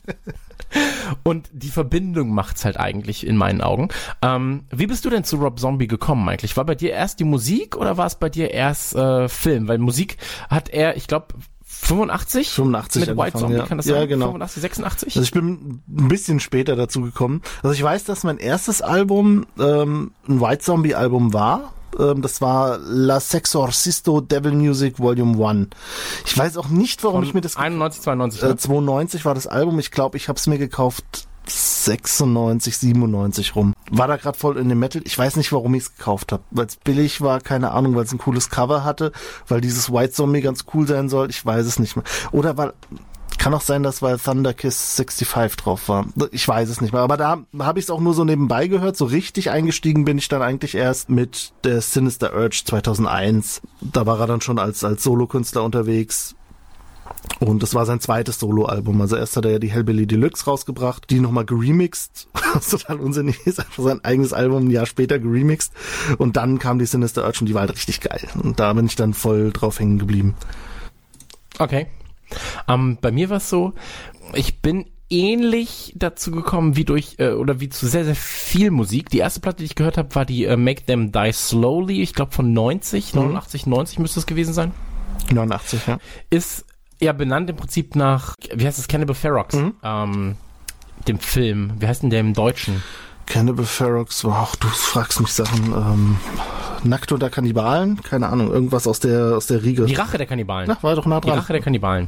Und 1.24 1.50
die 1.52 1.70
Verbindung 1.70 2.34
macht's 2.34 2.64
halt 2.64 2.78
eigentlich 2.78 3.28
in 3.28 3.36
meinen 3.36 3.62
Augen. 3.62 3.90
Ähm, 4.22 4.64
wie 4.72 4.88
bist 4.88 5.04
du 5.04 5.10
denn 5.10 5.26
zu 5.26 5.36
Rob 5.38 5.60
Zombie 5.60 5.88
gekommen 5.88 6.28
eigentlich? 6.30 6.56
War 6.56 6.66
bei 6.66 6.76
dir 6.76 6.92
erst 6.92 7.20
die 7.20 7.26
Musik 7.26 7.76
oder 7.76 7.98
war 7.98 8.06
es 8.06 8.16
bei 8.16 8.30
dir 8.30 8.52
erst 8.52 8.96
äh, 8.96 9.28
Film? 9.28 9.68
Weil 9.68 9.80
Musik 9.80 10.18
hat 10.50 10.70
er, 10.70 10.96
ich 10.96 11.08
glaube, 11.08 11.36
85? 11.82 12.50
85 12.50 13.08
mit 13.08 13.18
White 13.18 13.38
Zombie, 13.40 13.56
ja. 13.56 13.66
kann 13.66 13.78
das 13.78 13.88
ja, 13.88 13.96
sein? 13.96 14.08
genau. 14.08 14.28
85, 14.28 14.62
86? 14.62 15.16
Also 15.16 15.24
ich 15.24 15.32
bin 15.32 15.82
ein 15.90 16.08
bisschen 16.08 16.40
später 16.40 16.76
dazu 16.76 17.02
gekommen. 17.02 17.42
Also 17.64 17.74
ich 17.74 17.82
weiß, 17.82 18.04
dass 18.04 18.24
mein 18.24 18.38
erstes 18.38 18.82
Album 18.82 19.46
ähm, 19.60 20.12
ein 20.28 20.40
White 20.40 20.60
Zombie 20.60 20.96
Album 20.96 21.34
war. 21.34 21.74
Ähm, 22.00 22.22
das 22.22 22.40
war 22.40 22.78
La 22.78 23.20
Sexorcisto 23.20 24.22
Devil 24.22 24.54
Music 24.54 25.00
Volume 25.00 25.44
1. 25.46 25.70
Ich 26.26 26.38
weiß 26.38 26.58
auch 26.58 26.70
nicht, 26.70 27.04
warum 27.04 27.22
Von 27.22 27.28
ich 27.28 27.34
mir 27.34 27.42
das... 27.42 27.58
91, 27.58 28.02
92. 28.04 28.44
Äh, 28.44 28.48
Ne? 28.48 28.58
92 28.58 29.26
war 29.26 29.34
das 29.34 29.48
Album. 29.48 29.80
Ich 29.80 29.92
glaube, 29.92 30.18
ich 30.18 30.30
habe 30.30 30.38
es 30.38 30.48
mir 30.48 30.60
gekauft 30.60 31.28
96, 31.48 32.78
97 32.78 33.56
rum. 33.56 33.74
War 33.90 34.08
da 34.08 34.18
gerade 34.18 34.38
voll 34.38 34.58
in 34.58 34.70
dem 34.70 34.80
Metal. 34.80 35.02
Ich 35.06 35.18
weiß 35.18 35.36
nicht, 35.36 35.52
warum 35.52 35.74
ich 35.76 35.84
es 35.84 35.96
gekauft 35.96 36.32
habe. 36.32 36.44
Weil 36.52 36.66
es 36.66 36.76
billig 36.76 37.22
war, 37.22 37.42
keine 37.42 37.72
Ahnung, 37.72 37.96
weil 37.96 38.04
es 38.04 38.12
ein 38.12 38.20
cooles 38.20 38.50
Cover 38.50 38.84
hatte, 38.84 39.12
weil 39.48 39.62
dieses 39.62 39.92
White 39.92 40.14
Zombie 40.14 40.42
ganz 40.42 40.66
cool 40.74 40.88
sein 40.88 41.10
soll. 41.10 41.30
Ich 41.30 41.46
weiß 41.46 41.66
es 41.66 41.80
nicht 41.80 41.96
mehr. 41.96 42.06
Oder 42.32 42.58
weil 42.58 42.74
kann 43.42 43.56
auch 43.56 43.62
sein, 43.62 43.82
dass 43.82 44.04
weil 44.04 44.20
Thunder 44.20 44.54
Kiss 44.54 44.96
65 44.98 45.56
drauf 45.56 45.90
war. 45.90 46.06
Ich 46.32 46.48
weiß 46.48 46.70
es 46.70 46.80
nicht 46.80 46.94
mehr. 46.94 47.02
Aber 47.02 47.18
da 47.18 47.40
habe 47.58 47.80
ich 47.80 47.86
es 47.86 47.90
auch 47.90 48.00
nur 48.00 48.14
so 48.14 48.24
nebenbei 48.24 48.68
gehört. 48.68 48.96
So 48.96 49.06
richtig 49.06 49.50
eingestiegen 49.50 50.06
bin 50.06 50.20
ich 50.20 50.28
dann 50.28 50.44
eigentlich 50.44 50.76
erst 50.76 51.10
mit 51.10 51.52
der 51.64 51.82
Sinister 51.82 52.36
Urge 52.36 52.62
2001. 52.64 53.62
Da 53.82 54.06
war 54.06 54.20
er 54.20 54.28
dann 54.28 54.42
schon 54.42 54.60
als, 54.60 54.84
als 54.84 55.02
Solokünstler 55.02 55.64
unterwegs. 55.64 56.36
Und 57.40 57.64
das 57.64 57.74
war 57.74 57.86
sein 57.86 58.00
zweites 58.00 58.40
Soloalbum. 58.40 59.02
Also 59.02 59.16
erst 59.16 59.36
hat 59.36 59.46
er 59.46 59.52
ja 59.52 59.60
die 59.60 59.72
Hellbilly 59.72 60.06
Deluxe 60.06 60.46
rausgebracht, 60.46 61.10
die 61.10 61.20
nochmal 61.20 61.46
geremixed, 61.46 62.28
was 62.54 62.70
total 62.70 63.00
unsinnig 63.00 63.46
ist, 63.46 63.60
einfach 63.60 63.84
sein 63.84 64.04
eigenes 64.04 64.34
Album 64.34 64.68
ein 64.68 64.72
Jahr 64.72 64.86
später 64.86 65.20
geremixed. 65.20 65.74
Und 66.18 66.38
dann 66.38 66.60
kam 66.60 66.80
die 66.80 66.86
Sinister 66.86 67.26
Urge 67.26 67.40
und 67.42 67.48
die 67.48 67.54
war 67.54 67.62
halt 67.62 67.74
richtig 67.74 68.02
geil. 68.02 68.28
Und 68.42 68.60
da 68.60 68.74
bin 68.74 68.86
ich 68.86 68.96
dann 68.96 69.14
voll 69.14 69.52
drauf 69.52 69.80
hängen 69.80 69.98
geblieben. 69.98 70.36
Okay. 71.58 71.88
Ähm, 72.68 72.98
bei 73.02 73.12
mir 73.12 73.30
war 73.30 73.38
es 73.38 73.50
so, 73.50 73.74
ich 74.34 74.62
bin 74.62 74.86
ähnlich 75.10 75.94
dazu 75.98 76.32
gekommen 76.32 76.78
wie 76.78 76.86
durch 76.86 77.16
äh, 77.18 77.32
oder 77.32 77.60
wie 77.60 77.70
zu 77.70 77.86
sehr 77.88 78.06
sehr 78.06 78.16
viel 78.16 78.72
Musik. 78.72 79.10
Die 79.10 79.18
erste 79.18 79.42
Platte, 79.42 79.58
die 79.58 79.66
ich 79.66 79.76
gehört 79.76 79.98
habe, 79.98 80.16
war 80.16 80.26
die 80.26 80.46
äh, 80.46 80.56
Make 80.56 80.86
Them 80.86 81.12
Die 81.12 81.32
Slowly, 81.34 82.02
ich 82.02 82.14
glaube 82.14 82.32
von 82.32 82.54
90, 82.54 83.14
89, 83.14 83.68
90 83.68 84.00
müsste 84.00 84.20
es 84.20 84.26
gewesen 84.26 84.54
sein. 84.54 84.72
89, 85.30 85.88
ja. 85.88 86.00
Ist 86.30 86.66
ja 87.02 87.14
benannt 87.14 87.50
im 87.50 87.56
Prinzip 87.58 87.96
nach, 87.96 88.36
wie 88.54 88.66
heißt 88.66 88.80
es, 88.80 88.88
Cannibal 88.88 89.16
Ferox, 89.16 89.56
Mhm. 89.56 89.74
ähm, 89.84 90.36
dem 91.08 91.20
Film. 91.20 91.74
Wie 91.80 91.88
heißt 91.88 92.04
denn 92.04 92.10
der 92.10 92.20
im 92.20 92.34
Deutschen? 92.34 92.84
Cannibal 93.26 93.66
Ferox, 93.66 94.26
ach, 94.26 94.56
du 94.56 94.68
fragst 94.68 95.20
mich 95.22 95.32
Sachen, 95.34 95.72
ähm, 95.74 96.18
Nackt 96.84 97.12
oder 97.12 97.30
Kannibalen? 97.30 98.02
Keine 98.02 98.28
Ahnung, 98.28 98.52
irgendwas 98.52 98.88
aus 98.88 99.00
der, 99.00 99.36
aus 99.38 99.46
der 99.48 99.64
Riege. 99.64 99.86
Die 99.86 99.94
Rache 99.94 100.18
der 100.18 100.26
Kannibalen. 100.26 100.68
Na, 100.68 100.78
war 100.82 100.96
doch 100.96 101.06
nah 101.06 101.22
Die 101.22 101.28
dran. 101.28 101.38
Rache 101.40 101.54
der 101.54 101.62
Kannibalen. 101.62 102.08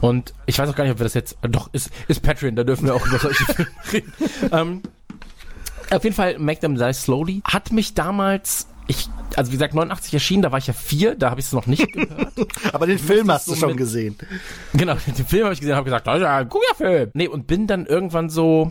Und 0.00 0.32
ich 0.46 0.58
weiß 0.58 0.68
auch 0.70 0.74
gar 0.74 0.84
nicht, 0.84 0.92
ob 0.94 0.98
wir 0.98 1.04
das 1.04 1.12
jetzt. 1.14 1.36
äh, 1.42 1.48
Doch, 1.50 1.68
ist, 1.72 1.90
ist 2.08 2.22
Patreon, 2.22 2.56
da 2.56 2.64
dürfen 2.64 2.86
wir 2.86 2.94
auch 2.94 3.06
über 3.06 3.18
solche 3.18 3.44
Filme 3.52 3.70
reden. 3.92 4.12
ähm, 4.50 4.82
auf 5.90 6.02
jeden 6.02 6.16
Fall, 6.16 6.38
Make 6.38 6.60
Them 6.60 6.74
Die 6.76 6.92
Slowly 6.94 7.42
hat 7.44 7.70
mich 7.70 7.92
damals. 7.94 8.66
Ich, 8.86 9.08
also 9.36 9.50
wie 9.50 9.56
gesagt, 9.56 9.74
89 9.74 10.12
erschienen, 10.14 10.42
da 10.42 10.52
war 10.52 10.58
ich 10.58 10.66
ja 10.66 10.74
vier, 10.74 11.14
da 11.14 11.30
habe 11.30 11.40
ich 11.40 11.46
es 11.46 11.52
noch 11.52 11.66
nicht 11.66 11.90
gehört. 11.92 12.32
Aber 12.72 12.86
den 12.86 12.98
Film 12.98 13.30
hast 13.30 13.46
du 13.48 13.52
so 13.52 13.60
schon 13.60 13.68
mit- 13.70 13.78
gesehen. 13.78 14.16
genau, 14.74 14.94
den 15.06 15.26
Film 15.26 15.44
habe 15.44 15.54
ich 15.54 15.60
gesehen, 15.60 15.74
habe 15.76 15.84
gesagt, 15.84 16.06
das 16.06 16.16
ist 16.16 16.22
ja 16.22 16.36
ein 16.38 16.48
guter 16.48 16.74
Film. 16.76 17.10
Nee, 17.14 17.28
und 17.28 17.46
bin 17.46 17.66
dann 17.66 17.86
irgendwann 17.86 18.28
so, 18.28 18.70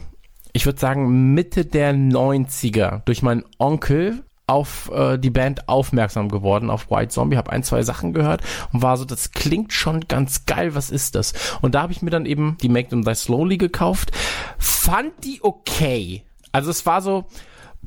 ich 0.53 0.65
würde 0.65 0.79
sagen, 0.79 1.33
Mitte 1.33 1.65
der 1.65 1.93
90er 1.95 3.01
durch 3.05 3.23
meinen 3.23 3.43
Onkel 3.57 4.23
auf 4.45 4.91
äh, 4.93 5.17
die 5.17 5.29
Band 5.29 5.69
aufmerksam 5.69 6.27
geworden, 6.29 6.69
auf 6.69 6.91
White 6.91 7.07
Zombie, 7.09 7.37
habe 7.37 7.51
ein, 7.51 7.63
zwei 7.63 7.81
Sachen 7.81 8.13
gehört 8.13 8.41
und 8.73 8.81
war 8.81 8.97
so, 8.97 9.05
das 9.05 9.31
klingt 9.31 9.71
schon 9.73 10.01
ganz 10.09 10.45
geil, 10.45 10.75
was 10.75 10.91
ist 10.91 11.15
das? 11.15 11.33
Und 11.61 11.75
da 11.75 11.81
habe 11.81 11.93
ich 11.93 12.01
mir 12.01 12.09
dann 12.11 12.25
eben 12.25 12.57
die 12.61 12.67
Make 12.69 12.89
Them 12.89 13.03
Die 13.03 13.15
Slowly 13.15 13.57
gekauft, 13.57 14.11
fand 14.59 15.11
die 15.23 15.39
okay. 15.41 16.23
Also 16.51 16.69
es 16.71 16.85
war 16.85 17.01
so, 17.01 17.25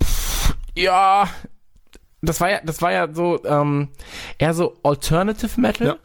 pff, 0.03 0.55
ja, 0.75 1.29
das 2.29 2.41
war 2.41 2.51
ja, 2.51 2.61
das 2.65 2.83
war 2.83 2.93
ja 2.93 3.13
so, 3.13 3.45
ähm, 3.45 3.89
eher 4.39 4.55
so 4.55 4.77
Alternative 4.83 5.61
Metal. 5.61 5.87
Ja. 5.87 5.97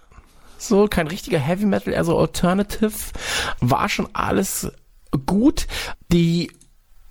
So, 0.57 0.87
kein 0.87 1.07
richtiger 1.07 1.39
Heavy 1.39 1.65
Metal, 1.65 1.93
eher 1.93 2.03
so 2.03 2.17
Alternative. 2.17 2.93
War 3.61 3.89
schon 3.89 4.07
alles 4.13 4.71
gut. 5.25 5.67
Die 6.11 6.51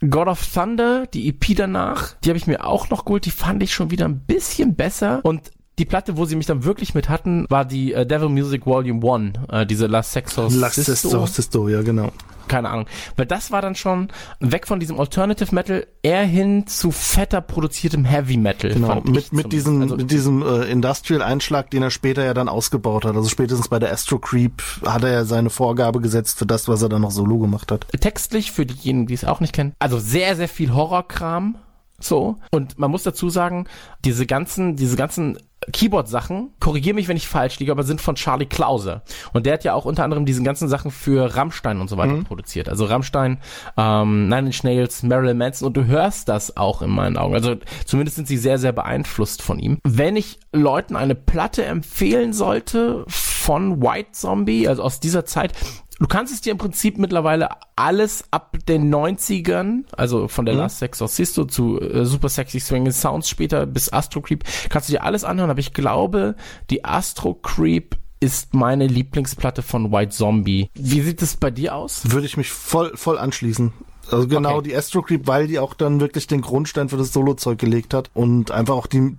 God 0.08 0.28
of 0.28 0.46
Thunder, 0.54 1.06
die 1.06 1.28
EP 1.28 1.56
danach, 1.56 2.14
die 2.24 2.30
habe 2.30 2.38
ich 2.38 2.46
mir 2.46 2.64
auch 2.64 2.88
noch 2.90 3.04
geholt. 3.04 3.26
Die 3.26 3.30
fand 3.30 3.62
ich 3.62 3.74
schon 3.74 3.90
wieder 3.90 4.06
ein 4.06 4.20
bisschen 4.20 4.74
besser. 4.74 5.20
Und 5.24 5.50
die 5.80 5.86
Platte, 5.86 6.18
wo 6.18 6.26
sie 6.26 6.36
mich 6.36 6.46
dann 6.46 6.64
wirklich 6.64 6.94
mit 6.94 7.08
hatten, 7.08 7.46
war 7.48 7.64
die 7.64 7.94
äh, 7.94 8.04
Devil 8.04 8.28
Music 8.28 8.66
Volume 8.66 9.00
1, 9.10 9.38
äh, 9.50 9.66
diese 9.66 9.86
La 9.86 10.02
Sexos 10.02 10.54
Laxisto, 10.54 11.26
Sisto, 11.26 11.68
ja, 11.68 11.80
genau. 11.80 12.12
keine 12.48 12.68
Ahnung. 12.68 12.84
Weil 13.16 13.24
das 13.24 13.50
war 13.50 13.62
dann 13.62 13.74
schon 13.74 14.08
weg 14.40 14.66
von 14.66 14.78
diesem 14.78 15.00
Alternative 15.00 15.54
Metal 15.54 15.86
eher 16.02 16.24
hin 16.24 16.66
zu 16.66 16.90
fetter 16.90 17.40
produziertem 17.40 18.04
Heavy 18.04 18.36
Metal. 18.36 18.74
Genau, 18.74 19.00
mit, 19.00 19.32
mit 19.32 19.52
diesem, 19.52 19.80
Also, 19.80 19.96
mit 19.96 20.10
diesem 20.10 20.42
äh, 20.42 20.64
Industrial-Einschlag, 20.64 21.70
den 21.70 21.82
er 21.82 21.90
später 21.90 22.24
ja 22.24 22.34
dann 22.34 22.50
ausgebaut 22.50 23.06
hat. 23.06 23.16
Also 23.16 23.30
spätestens 23.30 23.68
bei 23.68 23.78
der 23.78 23.90
Astro 23.90 24.18
Creep 24.18 24.62
hat 24.84 25.02
er 25.02 25.12
ja 25.12 25.24
seine 25.24 25.48
Vorgabe 25.48 26.02
gesetzt 26.02 26.38
für 26.38 26.46
das, 26.46 26.68
was 26.68 26.82
er 26.82 26.90
dann 26.90 27.00
noch 27.00 27.10
solo 27.10 27.38
gemacht 27.38 27.72
hat. 27.72 27.86
textlich, 28.00 28.52
für 28.52 28.66
diejenigen, 28.66 29.06
die 29.06 29.14
es 29.14 29.24
auch 29.24 29.40
nicht 29.40 29.54
kennen, 29.54 29.72
also 29.78 29.98
sehr, 29.98 30.36
sehr 30.36 30.48
viel 30.48 30.74
Horrorkram. 30.74 31.56
So. 32.00 32.36
Und 32.50 32.78
man 32.78 32.90
muss 32.90 33.02
dazu 33.02 33.30
sagen, 33.30 33.66
diese 34.04 34.26
ganzen, 34.26 34.76
diese 34.76 34.96
ganzen 34.96 35.38
Keyboard-Sachen, 35.72 36.54
korrigier 36.58 36.94
mich, 36.94 37.08
wenn 37.08 37.18
ich 37.18 37.28
falsch 37.28 37.58
liege, 37.58 37.70
aber 37.70 37.82
sind 37.82 38.00
von 38.00 38.14
Charlie 38.14 38.46
Klause. 38.46 39.02
Und 39.34 39.44
der 39.44 39.54
hat 39.54 39.64
ja 39.64 39.74
auch 39.74 39.84
unter 39.84 40.04
anderem 40.04 40.24
diese 40.24 40.42
ganzen 40.42 40.68
Sachen 40.68 40.90
für 40.90 41.36
Rammstein 41.36 41.80
und 41.80 41.88
so 41.88 41.98
weiter 41.98 42.22
produziert. 42.24 42.68
Also 42.68 42.86
Rammstein, 42.86 43.38
ähm, 43.76 44.28
Nine 44.28 44.46
Inch 44.46 44.64
Nails, 44.64 45.02
Marilyn 45.02 45.36
Manson 45.36 45.66
und 45.66 45.76
du 45.76 45.84
hörst 45.84 46.28
das 46.30 46.56
auch 46.56 46.80
in 46.80 46.90
meinen 46.90 47.18
Augen. 47.18 47.34
Also 47.34 47.56
zumindest 47.84 48.16
sind 48.16 48.26
sie 48.26 48.38
sehr, 48.38 48.58
sehr 48.58 48.72
beeinflusst 48.72 49.42
von 49.42 49.58
ihm. 49.58 49.78
Wenn 49.84 50.16
ich 50.16 50.38
Leuten 50.52 50.96
eine 50.96 51.14
Platte 51.14 51.64
empfehlen 51.64 52.32
sollte 52.32 53.04
von 53.08 53.82
White 53.82 54.12
Zombie, 54.12 54.66
also 54.66 54.82
aus 54.82 54.98
dieser 54.98 55.26
Zeit, 55.26 55.52
Du 56.00 56.06
kannst 56.06 56.32
es 56.32 56.40
dir 56.40 56.52
im 56.52 56.58
Prinzip 56.58 56.96
mittlerweile 56.96 57.50
alles 57.76 58.24
ab 58.30 58.56
den 58.66 58.92
90ern, 58.92 59.84
also 59.94 60.28
von 60.28 60.46
der 60.46 60.54
Last 60.54 60.78
Sex 60.78 60.98
Sisto 60.98 61.44
zu 61.44 61.78
äh, 61.78 62.06
Super 62.06 62.30
Sexy 62.30 62.58
Swinging 62.58 62.90
Sounds 62.90 63.28
später 63.28 63.66
bis 63.66 63.92
Astro 63.92 64.22
Creep, 64.22 64.44
kannst 64.70 64.88
du 64.88 64.94
dir 64.94 65.04
alles 65.04 65.24
anhören, 65.24 65.50
aber 65.50 65.60
ich 65.60 65.74
glaube, 65.74 66.36
die 66.70 66.86
Astro 66.86 67.34
Creep 67.34 67.96
ist 68.18 68.54
meine 68.54 68.86
Lieblingsplatte 68.86 69.60
von 69.60 69.92
White 69.92 70.12
Zombie. 70.12 70.70
Wie 70.74 71.02
sieht 71.02 71.20
es 71.20 71.36
bei 71.36 71.50
dir 71.50 71.74
aus? 71.74 72.10
Würde 72.10 72.26
ich 72.26 72.38
mich 72.38 72.50
voll, 72.50 72.96
voll 72.96 73.18
anschließen. 73.18 73.72
Also 74.12 74.26
genau 74.28 74.56
Okay. 74.58 74.68
die 74.70 74.76
Astro 74.76 75.02
Creep, 75.02 75.26
weil 75.26 75.46
die 75.46 75.58
auch 75.58 75.74
dann 75.74 76.00
wirklich 76.00 76.26
den 76.26 76.40
Grundstein 76.40 76.88
für 76.88 76.96
das 76.96 77.12
Solo-Zeug 77.12 77.58
gelegt 77.58 77.94
hat 77.94 78.10
und 78.14 78.50
einfach 78.50 78.74
auch 78.74 78.86
die, 78.86 79.16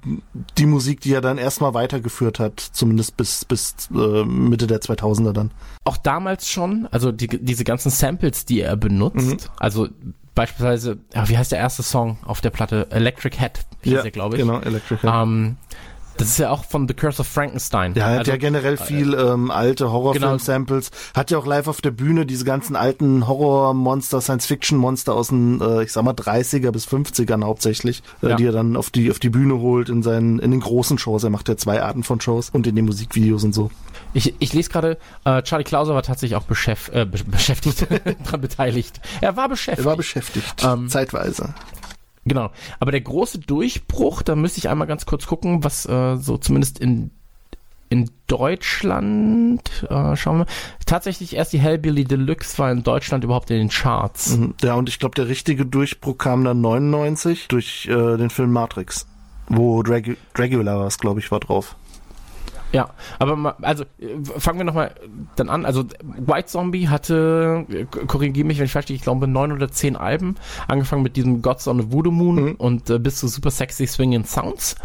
die 0.58 0.66
Musik, 0.66 1.02
die 1.02 1.14
er 1.14 1.22
dann 1.22 1.38
erstmal 1.38 1.74
weitergeführt 1.74 2.40
hat, 2.40 2.60
zumindest 2.60 3.18
bis, 3.18 3.46
bis 3.46 3.76
äh, 3.94 4.24
Mitte 4.26 4.68
der 4.68 4.80
2000er 4.82 5.32
dann. 5.34 5.52
Auch 5.84 5.98
damals 5.98 6.50
schon, 6.50 6.88
also 6.92 7.12
die, 7.12 7.28
diese 7.28 7.64
ganzen 7.64 7.90
Samples, 7.90 8.46
die 8.46 8.62
er 8.62 8.76
benutzt, 8.78 9.50
also 9.58 9.88
beispielsweise, 10.36 10.98
ja, 11.14 11.28
wie 11.30 11.38
heißt 11.38 11.52
der 11.52 11.60
erste 11.60 11.84
Song 11.84 12.18
auf 12.26 12.42
der 12.42 12.50
Platte? 12.52 12.88
Electric 12.92 13.38
Head, 13.38 13.66
hieß 13.82 14.04
er, 14.04 14.12
glaube 14.12 14.36
ich. 14.38 14.42
Genau, 14.42 14.60
Electric. 14.60 15.02
Head. 15.02 15.12
Ähm, 15.14 15.58
Das 16.18 16.30
ist 16.30 16.38
ja 16.40 16.50
auch 16.50 16.66
von 16.66 16.88
The 16.88 16.94
Curse 16.94 17.22
of 17.22 17.28
Frankenstein. 17.28 17.94
Der 17.94 18.06
hat 18.06 18.20
also, 18.20 18.32
ja 18.32 18.38
generell 18.38 18.78
viel 18.78 19.14
ähm, 19.14 19.50
alte 19.50 19.92
Horrorfilm-Samples. 19.92 20.92
Genau. 20.92 21.02
Hat 21.16 21.32
ja 21.32 21.38
auch 21.38 21.46
live 21.46 21.68
auf 21.68 21.82
der 21.82 21.92
Bühne 21.92 22.26
diese 22.26 22.46
ganzen 22.46 22.76
alten 22.76 23.28
Horror-Monster, 23.28 24.22
Science-Fiction-Monster 24.22 25.14
aus 25.14 25.30
den, 25.30 25.62
äh, 25.62 25.84
ich 25.84 25.92
sag 25.92 26.04
mal, 26.04 26.14
30er 26.14 26.72
bis 26.72 26.88
50ern 26.88 27.44
hauptsächlich, 27.44 28.04
äh, 28.22 28.30
ja. 28.30 28.36
die 28.36 28.46
er 28.46 28.52
dann 28.52 28.76
auf 28.76 28.90
die, 28.90 29.10
auf 29.10 29.20
die 29.20 29.30
Bühne 29.30 29.60
holt 29.60 29.90
in 29.90 30.04
seinen, 30.04 30.40
in 30.40 30.52
den 30.52 30.60
großen 30.60 30.98
Shows. 30.98 31.24
Er 31.24 31.30
macht 31.30 31.50
ja 31.50 31.58
zwei 31.58 31.82
Arten 31.82 32.04
von 32.04 32.22
Shows 32.22 32.50
und 32.50 32.68
in 32.68 32.76
den 32.76 32.86
Musikvideos 32.86 33.44
und 33.44 33.54
so. 33.54 33.72
Ich, 34.14 34.36
ich 34.40 34.54
lese 34.54 34.70
gerade, 34.70 34.98
äh, 35.24 35.42
Charlie 35.42 35.64
Klauser 35.64 35.94
war 35.94 36.04
tatsächlich 36.04 36.36
auch 36.36 36.44
beschäf 36.44 36.90
äh, 36.94 37.06
beschäftigt, 37.26 37.88
daran 38.26 38.42
beteiligt. 38.42 39.00
Er 39.22 39.36
war 39.38 39.50
beschäftigt. 39.50 39.86
Er 39.86 39.90
war 39.90 39.98
beschäftigt, 39.98 40.64
ähm, 40.64 40.90
zeitweise. 40.90 41.54
Genau. 42.26 42.52
Aber 42.80 42.92
der 42.92 43.02
große 43.02 43.40
Durchbruch, 43.40 44.22
da 44.22 44.36
müsste 44.36 44.60
ich 44.60 44.70
einmal 44.70 44.88
ganz 44.88 45.06
kurz 45.06 45.26
gucken, 45.26 45.64
was 45.64 45.86
äh, 45.88 46.18
so 46.18 46.38
zumindest 46.38 46.80
in 46.80 47.12
in 47.92 48.10
Deutschland, 48.28 49.86
äh, 49.90 50.16
schauen 50.16 50.40
wir, 50.40 50.46
tatsächlich 50.86 51.36
erst 51.36 51.52
die 51.52 51.60
Hellbilly 51.60 52.06
Deluxe 52.06 52.58
war 52.58 52.72
in 52.72 52.84
Deutschland 52.84 53.26
überhaupt 53.26 53.52
in 53.52 53.58
den 53.58 53.70
Charts. 53.70 54.38
Mhm. 54.38 54.54
Ja, 54.64 54.76
und 54.76 54.88
ich 54.88 54.98
glaube, 54.98 55.16
der 55.16 55.28
richtige 55.28 55.66
Durchbruch 55.66 56.18
kam 56.18 56.46
dann 56.46 56.62
99 56.62 57.50
durch 57.50 57.88
äh, 57.88 58.16
den 58.16 58.30
Film 58.30 58.54
Matrix, 58.54 59.08
wo 59.50 59.84
Drag 59.84 60.04
Dragula 60.34 60.80
war 60.80 60.88
es, 60.88 61.00
glaube 61.00 61.20
ich, 61.20 61.32
war 61.32 61.42
drauf. 61.42 61.76
Ja, 62.72 62.92
aber 63.20 63.36
mal, 63.36 63.56
also 63.62 63.84
fangen 64.38 64.60
wir 64.60 64.66
nochmal 64.66 64.96
dann 65.36 65.50
an. 65.50 65.66
Also 65.66 65.84
White 66.04 66.48
Zombie 66.48 66.88
hatte, 66.88 67.66
korrigiere 68.08 68.48
mich, 68.48 68.60
wenn 68.60 68.66
ich 68.66 68.72
falsch 68.72 68.88
liege, 68.88 68.98
ich 68.98 69.04
glaube 69.04 69.28
neun 69.28 69.52
oder 69.52 69.70
zehn 69.70 69.96
Alben, 69.96 70.36
angefangen 70.68 71.04
mit 71.04 71.16
diesem 71.16 71.42
Gods 71.42 71.68
on 71.68 71.82
the 71.82 71.92
Voodoo 71.92 72.12
Moon 72.12 72.36
mhm. 72.36 72.52
und 72.56 72.90
äh, 72.90 73.00
bis 73.00 73.18
zu 73.18 73.28
Super 73.28 73.52
Sexy 73.52 73.88
Swinging 73.88 74.26
Sounds. 74.26 74.76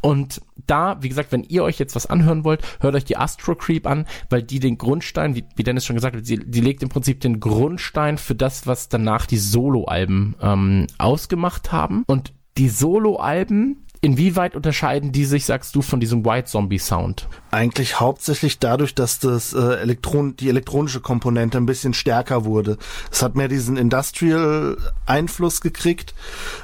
Und 0.00 0.40
da, 0.66 0.96
wie 1.00 1.08
gesagt, 1.08 1.32
wenn 1.32 1.44
ihr 1.44 1.62
euch 1.62 1.78
jetzt 1.78 1.94
was 1.94 2.06
anhören 2.06 2.44
wollt, 2.44 2.62
hört 2.80 2.94
euch 2.94 3.04
die 3.04 3.16
Astro 3.16 3.54
Creep 3.54 3.86
an, 3.86 4.06
weil 4.30 4.42
die 4.42 4.60
den 4.60 4.78
Grundstein, 4.78 5.34
wie, 5.34 5.44
wie 5.56 5.62
Dennis 5.62 5.86
schon 5.86 5.96
gesagt 5.96 6.16
hat, 6.16 6.28
die, 6.28 6.38
die 6.38 6.60
legt 6.60 6.82
im 6.82 6.88
Prinzip 6.88 7.20
den 7.20 7.40
Grundstein 7.40 8.18
für 8.18 8.34
das, 8.34 8.66
was 8.66 8.88
danach 8.88 9.26
die 9.26 9.38
Solo-Alben 9.38 10.36
ähm, 10.40 10.86
ausgemacht 10.98 11.72
haben. 11.72 12.04
Und 12.06 12.32
die 12.56 12.68
Solo-Alben 12.68 13.84
Inwieweit 14.00 14.54
unterscheiden 14.54 15.10
die 15.10 15.24
sich, 15.24 15.44
sagst 15.44 15.74
du, 15.74 15.82
von 15.82 15.98
diesem 15.98 16.24
White 16.24 16.46
Zombie 16.46 16.78
Sound? 16.78 17.26
Eigentlich 17.50 17.98
hauptsächlich 17.98 18.60
dadurch, 18.60 18.94
dass 18.94 19.18
das 19.18 19.54
äh, 19.54 19.80
Elektron 19.80 20.36
die 20.36 20.48
elektronische 20.48 21.00
Komponente 21.00 21.58
ein 21.58 21.66
bisschen 21.66 21.94
stärker 21.94 22.44
wurde. 22.44 22.76
Es 23.10 23.22
hat 23.22 23.34
mehr 23.34 23.48
diesen 23.48 23.76
Industrial 23.76 24.76
Einfluss 25.06 25.60
gekriegt. 25.60 26.14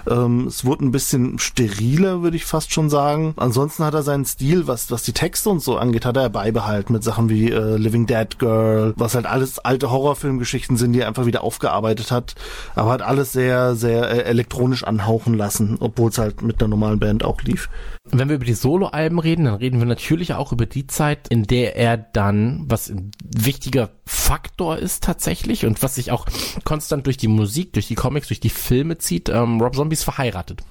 Ähm, 0.08 0.46
es 0.46 0.64
wurde 0.64 0.84
ein 0.84 0.92
bisschen 0.92 1.38
steriler, 1.40 2.22
würde 2.22 2.36
ich 2.36 2.44
fast 2.44 2.72
schon 2.72 2.88
sagen. 2.88 3.34
Ansonsten 3.36 3.84
hat 3.84 3.94
er 3.94 4.02
seinen 4.02 4.26
Stil, 4.26 4.68
was 4.68 4.90
was 4.92 5.02
die 5.02 5.12
Texte 5.12 5.50
und 5.50 5.60
so 5.60 5.76
angeht, 5.76 6.04
hat 6.04 6.16
er 6.16 6.28
beibehalten 6.28 6.92
mit 6.92 7.02
Sachen 7.02 7.28
wie 7.30 7.50
äh, 7.50 7.76
Living 7.76 8.06
Dead 8.06 8.38
Girl, 8.38 8.92
was 8.96 9.14
halt 9.16 9.26
alles 9.26 9.58
alte 9.58 9.90
Horrorfilmgeschichten 9.90 10.76
sind, 10.76 10.92
die 10.92 11.00
er 11.00 11.08
einfach 11.08 11.26
wieder 11.26 11.42
aufgearbeitet 11.42 12.12
hat, 12.12 12.34
aber 12.76 12.92
hat 12.92 13.02
alles 13.02 13.32
sehr 13.32 13.74
sehr 13.74 14.08
äh, 14.08 14.22
elektronisch 14.22 14.84
anhauchen 14.84 15.34
lassen, 15.34 15.78
obwohl 15.80 16.10
es 16.10 16.18
halt 16.18 16.42
mit 16.42 16.60
einer 16.62 16.68
normalen 16.68 17.00
Band 17.00 17.23
auch 17.24 17.42
lief. 17.42 17.68
Wenn 18.04 18.28
wir 18.28 18.36
über 18.36 18.44
die 18.44 18.54
Soloalben 18.54 19.18
reden, 19.18 19.46
dann 19.46 19.54
reden 19.54 19.78
wir 19.78 19.86
natürlich 19.86 20.34
auch 20.34 20.52
über 20.52 20.66
die 20.66 20.86
Zeit, 20.86 21.28
in 21.28 21.44
der 21.44 21.76
er 21.76 21.96
dann, 21.96 22.64
was 22.66 22.90
ein 22.90 23.10
wichtiger 23.24 23.90
Faktor 24.06 24.78
ist 24.78 25.02
tatsächlich 25.02 25.66
und 25.66 25.82
was 25.82 25.94
sich 25.94 26.10
auch 26.10 26.26
konstant 26.64 27.06
durch 27.06 27.16
die 27.16 27.28
Musik, 27.28 27.72
durch 27.72 27.88
die 27.88 27.94
Comics, 27.94 28.28
durch 28.28 28.40
die 28.40 28.50
Filme 28.50 28.98
zieht, 28.98 29.28
ähm, 29.28 29.60
Rob 29.60 29.74
Zombie 29.74 29.94
ist 29.94 30.04
verheiratet. 30.04 30.62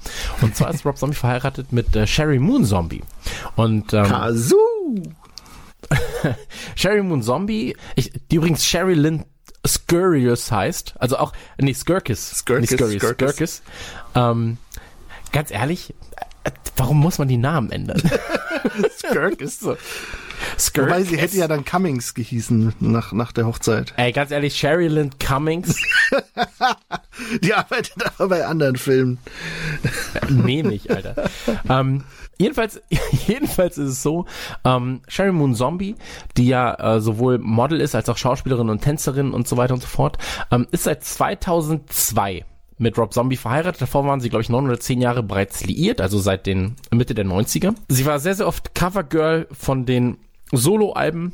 Und 0.41 0.55
zwar 0.55 0.74
ist 0.74 0.86
Rob 0.86 0.98
Zombie 0.98 1.15
verheiratet 1.15 1.72
mit 1.72 1.95
äh, 1.95 2.07
Sherry 2.07 2.39
Moon 2.39 2.65
Zombie. 2.65 3.01
Und 3.55 3.93
ähm, 3.93 4.05
Kazoo! 4.05 5.03
Sherry 6.75 7.03
Moon 7.03 7.22
Zombie, 7.22 7.75
ich, 7.95 8.12
die 8.31 8.38
übrigens 8.38 8.65
Sherry 8.65 8.93
Lynn 8.93 9.25
Scurrius 9.65 10.51
heißt, 10.51 10.95
also 11.00 11.17
auch, 11.17 11.31
nee, 11.57 11.74
Skirkis. 11.74 12.39
Skirkis, 12.39 12.72
nee, 12.72 12.77
Skirkis, 12.77 13.01
Skirkis. 13.01 13.36
Skirkis. 13.36 13.62
Ähm, 14.13 14.57
ganz 15.31 15.51
ehrlich, 15.51 15.95
Warum 16.77 17.00
muss 17.00 17.19
man 17.19 17.27
die 17.27 17.38
Namen 17.38 17.71
ändern? 17.71 18.01
Skirk 18.97 19.41
ist 19.41 19.62
so. 19.62 19.77
Skirk 20.58 20.88
Wobei 20.88 21.03
sie 21.03 21.17
hätte 21.17 21.38
ja 21.38 21.47
dann 21.47 21.65
Cummings 21.65 22.13
gehießen 22.13 22.73
nach, 22.79 23.12
nach 23.13 23.32
der 23.32 23.45
Hochzeit. 23.45 23.93
Ey, 23.97 24.12
ganz 24.12 24.32
ehrlich, 24.32 24.56
Sherilyn 24.56 25.12
Cummings. 25.19 25.77
die 27.41 27.53
arbeitet 27.53 27.93
aber 28.06 28.27
bei 28.27 28.45
anderen 28.45 28.75
Filmen. 28.75 29.19
nee, 30.29 30.63
nicht, 30.63 30.89
Alter. 30.89 31.29
ähm, 31.69 32.03
jedenfalls, 32.38 32.82
jedenfalls 33.27 33.77
ist 33.77 33.89
es 33.89 34.03
so, 34.03 34.25
ähm, 34.65 35.01
Sherry 35.08 35.32
Moon 35.32 35.56
Zombie, 35.56 35.95
die 36.38 36.47
ja 36.47 36.95
äh, 36.95 37.01
sowohl 37.01 37.38
Model 37.38 37.79
ist 37.79 37.95
als 37.95 38.10
auch 38.10 38.17
Schauspielerin 38.17 38.69
und 38.69 38.82
Tänzerin 38.82 39.32
und 39.32 39.47
so 39.47 39.58
weiter 39.58 39.73
und 39.73 39.82
so 39.82 39.88
fort, 39.88 40.17
ähm, 40.51 40.67
ist 40.71 40.84
seit 40.84 41.03
2002 41.03 42.45
mit 42.84 42.98
Rob 42.98 43.13
Zombie 43.13 43.38
verheiratet. 43.38 43.82
Davor 43.82 44.06
waren 44.06 44.19
sie, 44.19 44.30
glaube 44.30 44.43
ich, 44.43 44.50
neun 44.50 44.65
oder 44.65 44.80
zehn 44.80 45.02
Jahre 45.02 45.24
bereits 45.24 45.65
liiert, 45.65 46.02
also 46.02 46.19
seit 46.19 46.46
den 46.46 46.76
Mitte 46.91 47.15
der 47.15 47.26
90er. 47.26 47.74
Sie 47.88 48.06
war 48.06 48.19
sehr, 48.19 48.36
sehr 48.36 48.48
oft 48.48 48.76
Covergirl 48.76 49.48
von 49.52 49.88
den 49.88 50.17
Soloalben 50.52 51.34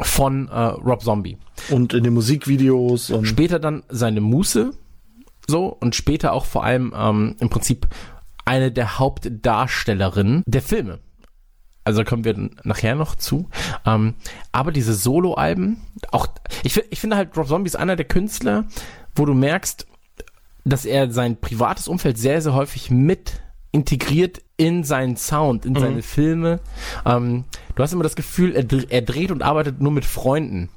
von 0.00 0.48
äh, 0.48 0.58
Rob 0.58 1.02
Zombie. 1.02 1.38
Und 1.70 1.94
in 1.94 2.02
den 2.02 2.14
Musikvideos. 2.14 3.10
Und 3.10 3.26
später 3.26 3.60
dann 3.60 3.84
seine 3.88 4.20
Muße. 4.20 4.72
So, 5.46 5.66
und 5.66 5.94
später 5.94 6.32
auch 6.32 6.46
vor 6.46 6.64
allem 6.64 6.92
ähm, 6.96 7.36
im 7.38 7.50
Prinzip 7.50 7.86
eine 8.44 8.72
der 8.72 8.98
Hauptdarstellerinnen 8.98 10.42
der 10.46 10.62
Filme. 10.62 10.98
Also 11.84 12.02
da 12.02 12.08
kommen 12.08 12.24
wir 12.24 12.50
nachher 12.64 12.94
noch 12.94 13.14
zu. 13.14 13.50
Ähm, 13.84 14.14
aber 14.52 14.72
diese 14.72 14.94
Soloalben, 14.94 15.82
auch 16.10 16.28
ich, 16.62 16.82
ich 16.90 16.98
finde 16.98 17.16
halt 17.16 17.36
Rob 17.36 17.46
Zombie 17.46 17.68
ist 17.68 17.76
einer 17.76 17.94
der 17.94 18.06
Künstler, 18.06 18.64
wo 19.14 19.26
du 19.26 19.34
merkst, 19.34 19.86
dass 20.64 20.84
er 20.84 21.10
sein 21.10 21.40
privates 21.40 21.88
Umfeld 21.88 22.18
sehr, 22.18 22.40
sehr 22.40 22.54
häufig 22.54 22.90
mit 22.90 23.40
integriert 23.72 24.40
in 24.56 24.84
seinen 24.84 25.16
Sound, 25.16 25.66
in 25.66 25.72
mhm. 25.72 25.80
seine 25.80 26.02
Filme. 26.02 26.60
Ähm, 27.04 27.44
du 27.74 27.82
hast 27.82 27.92
immer 27.92 28.04
das 28.04 28.16
Gefühl, 28.16 28.54
er, 28.54 28.64
er 28.88 29.02
dreht 29.02 29.30
und 29.30 29.42
arbeitet 29.42 29.80
nur 29.80 29.92
mit 29.92 30.04
Freunden. 30.04 30.68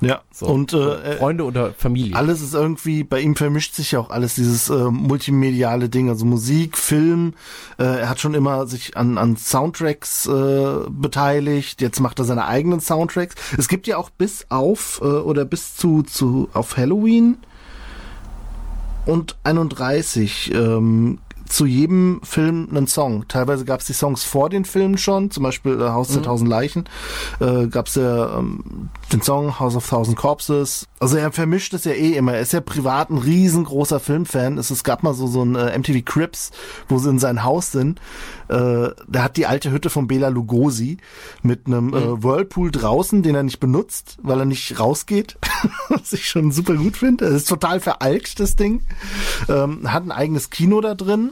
Ja, 0.00 0.20
so. 0.32 0.46
und 0.46 0.72
äh, 0.72 1.16
Freunde 1.16 1.44
oder 1.44 1.72
Familie. 1.72 2.14
Alles 2.14 2.40
ist 2.40 2.54
irgendwie, 2.54 3.02
bei 3.02 3.20
ihm 3.20 3.34
vermischt 3.34 3.74
sich 3.74 3.92
ja 3.92 3.98
auch 3.98 4.10
alles, 4.10 4.36
dieses 4.36 4.70
äh, 4.70 4.90
multimediale 4.90 5.88
Ding, 5.88 6.08
also 6.08 6.24
Musik, 6.24 6.78
Film. 6.78 7.34
Äh, 7.78 8.00
er 8.00 8.08
hat 8.08 8.20
schon 8.20 8.34
immer 8.34 8.68
sich 8.68 8.96
an, 8.96 9.18
an 9.18 9.36
Soundtracks 9.36 10.26
äh, 10.26 10.88
beteiligt, 10.88 11.80
jetzt 11.80 11.98
macht 11.98 12.20
er 12.20 12.24
seine 12.26 12.46
eigenen 12.46 12.80
Soundtracks. 12.80 13.34
Es 13.56 13.66
gibt 13.66 13.88
ja 13.88 13.96
auch 13.96 14.10
bis 14.10 14.46
auf 14.50 15.00
äh, 15.02 15.04
oder 15.04 15.44
bis 15.44 15.74
zu, 15.74 16.02
zu 16.02 16.48
auf 16.52 16.76
Halloween 16.76 17.38
und 19.08 19.36
31 19.42 20.52
ähm, 20.54 21.18
zu 21.48 21.66
jedem 21.66 22.20
Film 22.22 22.68
einen 22.70 22.86
Song. 22.86 23.26
Teilweise 23.28 23.64
gab 23.64 23.80
es 23.80 23.86
die 23.86 23.92
Songs 23.92 24.24
vor 24.24 24.50
den 24.50 24.64
Filmen 24.64 24.98
schon, 24.98 25.30
zum 25.30 25.42
Beispiel 25.42 25.80
äh, 25.80 25.88
Haus 25.90 26.08
der 26.08 26.18
mhm. 26.18 26.24
Tausend 26.24 26.50
Leichen, 26.50 26.84
äh, 27.40 27.66
gab 27.66 27.86
es 27.86 27.94
ja 27.94 28.38
ähm, 28.38 28.90
den 29.12 29.22
Song 29.22 29.58
House 29.58 29.76
of 29.76 29.88
Thousand 29.88 30.16
Corpses. 30.16 30.86
Also 31.00 31.16
er 31.16 31.32
vermischt 31.32 31.74
es 31.74 31.84
ja 31.84 31.92
eh 31.92 32.12
immer. 32.12 32.34
Er 32.34 32.40
ist 32.40 32.52
ja 32.52 32.60
privat 32.60 33.10
ein 33.10 33.18
riesengroßer 33.18 34.00
Filmfan. 34.00 34.58
Es, 34.58 34.70
es 34.70 34.84
gab 34.84 35.02
mal 35.02 35.14
so, 35.14 35.26
so 35.26 35.44
ein 35.44 35.54
äh, 35.54 35.78
MTV 35.78 36.04
Crips, 36.04 36.50
wo 36.88 36.98
sie 36.98 37.10
in 37.10 37.18
sein 37.18 37.44
Haus 37.44 37.72
sind. 37.72 38.00
Äh, 38.48 38.90
der 39.06 39.22
hat 39.22 39.36
die 39.36 39.46
alte 39.46 39.70
Hütte 39.70 39.90
von 39.90 40.06
Bela 40.06 40.28
Lugosi 40.28 40.98
mit 41.42 41.66
einem 41.66 41.94
äh, 41.94 42.00
mhm. 42.00 42.04
äh, 42.04 42.22
Whirlpool 42.22 42.70
draußen, 42.70 43.22
den 43.22 43.34
er 43.34 43.42
nicht 43.42 43.60
benutzt, 43.60 44.18
weil 44.22 44.40
er 44.40 44.46
nicht 44.46 44.78
rausgeht. 44.78 45.38
Was 45.88 46.12
ich 46.12 46.28
schon 46.28 46.52
super 46.52 46.74
gut 46.74 46.96
finde. 46.96 47.26
Es 47.26 47.42
ist 47.42 47.48
total 47.48 47.80
veralkt, 47.80 48.40
das 48.40 48.56
Ding. 48.56 48.82
Ähm, 49.48 49.92
hat 49.92 50.04
ein 50.04 50.12
eigenes 50.12 50.50
Kino 50.50 50.80
da 50.80 50.94
drin 50.94 51.30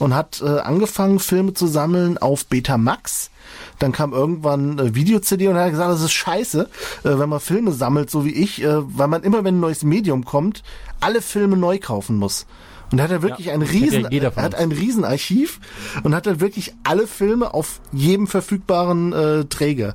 und 0.00 0.14
hat 0.14 0.42
äh, 0.42 0.58
angefangen, 0.58 1.20
Filme 1.20 1.54
zu 1.54 1.66
sammeln 1.66 2.18
auf 2.18 2.46
Betamax. 2.46 3.30
Dann 3.78 3.92
kam 3.92 4.12
irgendwann 4.12 4.78
äh, 4.78 4.94
Video-CD 4.94 5.46
und 5.48 5.56
er 5.56 5.64
hat 5.64 5.70
gesagt, 5.70 5.90
das 5.90 6.02
ist 6.02 6.12
scheiße, 6.12 6.68
äh, 7.04 7.18
wenn 7.18 7.28
man 7.28 7.38
Filme 7.38 7.72
sammelt, 7.72 8.10
so 8.10 8.24
wie 8.24 8.32
ich, 8.32 8.62
äh, 8.62 8.96
weil 8.96 9.08
man 9.08 9.22
immer, 9.22 9.44
wenn 9.44 9.56
ein 9.56 9.60
neues 9.60 9.84
Medium 9.84 10.24
kommt, 10.24 10.62
alle 11.00 11.20
Filme 11.20 11.56
neu 11.56 11.78
kaufen 11.78 12.16
muss. 12.16 12.46
Und 12.90 12.98
da 12.98 13.04
hat 13.04 13.10
er 13.10 13.22
wirklich 13.22 13.46
ja, 13.46 13.54
ein 13.54 13.62
riesen, 13.62 14.06
er 14.10 14.34
hat 14.36 14.54
ein 14.56 14.72
Riesenarchiv 14.72 15.60
und 16.02 16.14
hat 16.14 16.26
dann 16.26 16.40
wirklich 16.40 16.74
alle 16.82 17.06
Filme 17.06 17.54
auf 17.54 17.80
jedem 17.92 18.26
verfügbaren 18.26 19.12
äh, 19.12 19.44
Träger. 19.44 19.94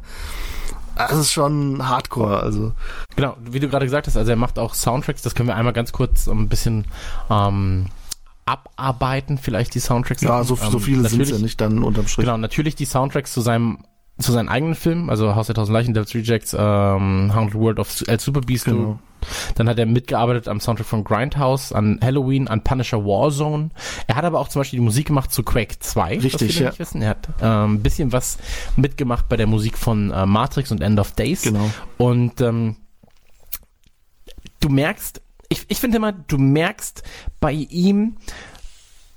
Das 0.95 1.17
ist 1.17 1.33
schon 1.33 1.89
Hardcore, 1.89 2.39
also. 2.39 2.71
Genau, 3.17 3.35
wie 3.41 3.59
du 3.59 3.67
gerade 3.67 3.85
gesagt 3.85 4.07
hast, 4.07 4.15
also 4.15 4.31
er 4.31 4.37
macht 4.37 4.57
auch 4.57 4.73
Soundtracks, 4.73 5.23
das 5.23 5.35
können 5.35 5.49
wir 5.49 5.55
einmal 5.55 5.73
ganz 5.73 5.91
kurz 5.91 6.27
ein 6.27 6.47
bisschen 6.47 6.85
ähm, 7.29 7.87
abarbeiten, 8.45 9.37
vielleicht 9.37 9.73
die 9.73 9.79
Soundtracks. 9.79 10.21
Ja, 10.21 10.43
so, 10.43 10.55
so 10.55 10.77
ähm, 10.77 10.79
viele 10.79 11.09
sind 11.09 11.27
ja 11.27 11.37
nicht 11.37 11.59
dann 11.59 11.83
unterm 11.83 12.07
Strich. 12.07 12.25
Genau, 12.25 12.37
natürlich 12.37 12.75
die 12.75 12.85
Soundtracks 12.85 13.33
zu 13.33 13.41
seinem 13.41 13.79
zu 14.17 14.31
seinen 14.31 14.47
eigenen 14.47 14.75
Filmen, 14.75 15.09
also 15.09 15.35
Haus 15.35 15.47
der 15.47 15.55
Tausend 15.55 15.73
Leichen, 15.73 15.93
Devil's 15.93 16.15
Rejects, 16.15 16.55
ähm, 16.57 17.33
Haunted 17.35 17.55
World 17.55 17.79
of 17.79 18.03
El 18.07 18.19
Super 18.19 18.41
Beast. 18.41 18.65
Genau. 18.65 18.97
Dann 19.55 19.67
hat 19.67 19.79
er 19.79 19.85
mitgearbeitet 19.87 20.47
am 20.47 20.59
Soundtrack 20.59 20.87
von 20.87 21.03
Grindhouse, 21.03 21.73
an 21.73 21.99
Halloween, 22.01 22.47
an 22.47 22.61
Punisher 22.61 23.03
Warzone. 23.03 23.71
Er 24.07 24.15
hat 24.15 24.23
aber 24.23 24.39
auch 24.39 24.47
zum 24.47 24.61
Beispiel 24.61 24.79
die 24.79 24.85
Musik 24.85 25.07
gemacht 25.07 25.33
zu 25.33 25.43
Quake 25.43 25.79
2. 25.79 26.19
Richtig, 26.19 26.59
ja. 26.59 26.67
nicht 26.67 26.79
wissen. 26.79 27.01
Er 27.01 27.09
hat 27.09 27.27
ein 27.41 27.71
ähm, 27.71 27.81
bisschen 27.81 28.13
was 28.13 28.37
mitgemacht 28.77 29.27
bei 29.27 29.35
der 29.35 29.47
Musik 29.47 29.77
von 29.77 30.11
äh, 30.11 30.25
Matrix 30.25 30.71
und 30.71 30.81
End 30.81 30.99
of 30.99 31.11
Days. 31.11 31.41
Genau. 31.41 31.69
Und 31.97 32.39
ähm, 32.39 32.77
du 34.59 34.69
merkst, 34.69 35.21
ich, 35.55 35.65
ich 35.69 35.79
finde 35.79 35.97
immer, 35.97 36.11
du 36.11 36.37
merkst 36.37 37.03
bei 37.39 37.51
ihm, 37.51 38.17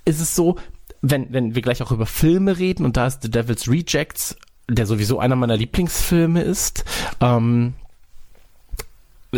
ist 0.05 0.21
es 0.21 0.35
so, 0.35 0.57
wenn, 1.01 1.33
wenn 1.33 1.55
wir 1.55 1.63
gleich 1.63 1.83
auch 1.83 1.93
über 1.93 2.07
Filme 2.07 2.59
reden 2.59 2.85
und 2.85 2.97
da 2.97 3.07
ist 3.07 3.23
The 3.23 3.31
Devil's 3.31 3.69
Rejects, 3.69 4.37
der 4.69 4.87
sowieso 4.87 5.19
einer 5.19 5.37
meiner 5.37 5.57
Lieblingsfilme 5.57 6.43
ist, 6.43 6.85
ähm, 7.21 7.75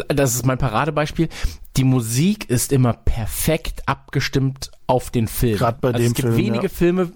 das 0.09 0.35
ist 0.35 0.47
mein 0.47 0.59
Paradebeispiel. 0.59 1.29
Die 1.77 1.85
Musik 1.85 2.49
ist 2.49 2.73
immer 2.73 2.93
perfekt 2.93 3.83
abgestimmt 3.87 4.71
auf 4.87 5.11
den 5.11 5.27
Film. 5.27 5.59
Grad 5.59 5.81
bei 5.81 5.89
also 5.89 5.99
dem 5.99 6.07
es 6.07 6.15
gibt 6.15 6.29
Film, 6.29 6.37
wenige 6.37 6.65
ja. 6.65 6.69
Filme, 6.69 7.13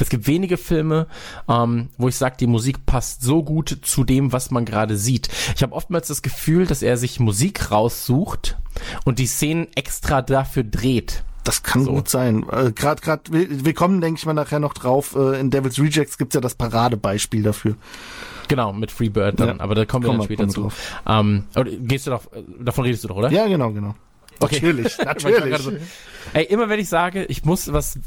es 0.00 0.08
gibt 0.08 0.26
wenige 0.26 0.56
Filme, 0.56 1.06
ähm, 1.48 1.88
wo 1.98 2.08
ich 2.08 2.16
sage, 2.16 2.36
die 2.40 2.46
Musik 2.46 2.86
passt 2.86 3.22
so 3.22 3.42
gut 3.42 3.78
zu 3.82 4.04
dem, 4.04 4.32
was 4.32 4.50
man 4.50 4.64
gerade 4.64 4.96
sieht. 4.96 5.28
Ich 5.56 5.62
habe 5.62 5.74
oftmals 5.74 6.08
das 6.08 6.22
Gefühl, 6.22 6.66
dass 6.66 6.82
er 6.82 6.96
sich 6.96 7.20
Musik 7.20 7.70
raussucht 7.70 8.56
und 9.04 9.18
die 9.18 9.26
Szenen 9.26 9.68
extra 9.74 10.22
dafür 10.22 10.64
dreht. 10.64 11.24
Das 11.44 11.62
kann 11.62 11.84
So. 11.84 11.92
gut 11.92 12.08
sein. 12.10 12.44
Äh, 12.50 12.72
Gerade, 12.72 13.00
gerade, 13.00 13.22
wir, 13.30 13.64
wir 13.64 13.72
kommen, 13.72 14.00
denke 14.02 14.18
ich 14.18 14.26
mal, 14.26 14.34
nachher 14.34 14.58
noch 14.60 14.74
drauf. 14.74 15.14
Äh, 15.16 15.40
in 15.40 15.50
Devil's 15.50 15.78
Rejects 15.78 16.18
gibt's 16.18 16.34
ja 16.34 16.42
das 16.42 16.54
Paradebeispiel 16.54 17.42
dafür. 17.42 17.74
Genau, 18.48 18.72
mit 18.72 18.90
Freebird 18.90 19.40
dann, 19.40 19.48
Ja. 19.48 19.54
aber 19.60 19.74
da 19.74 19.84
kommen 19.86 20.04
wir 20.04 20.08
Kommen 20.08 20.18
dann 20.18 20.24
später 20.26 20.46
kommen 20.46 20.70
zu. 20.70 21.54
Ähm, 21.66 21.86
gehst 21.88 22.06
du 22.06 22.10
doch, 22.10 22.24
davon 22.60 22.84
redest 22.84 23.04
du 23.04 23.08
doch, 23.08 23.16
oder? 23.16 23.30
Ja, 23.30 23.46
genau, 23.46 23.70
genau. 23.72 23.94
Okay. 24.40 24.56
Natürlich, 24.56 24.98
natürlich. 25.04 25.58
so, 25.58 25.72
ey, 26.34 26.44
immer 26.44 26.68
wenn 26.68 26.80
ich 26.80 26.88
sage, 26.88 27.24
ich 27.24 27.44
muss 27.44 27.72
was 27.72 27.98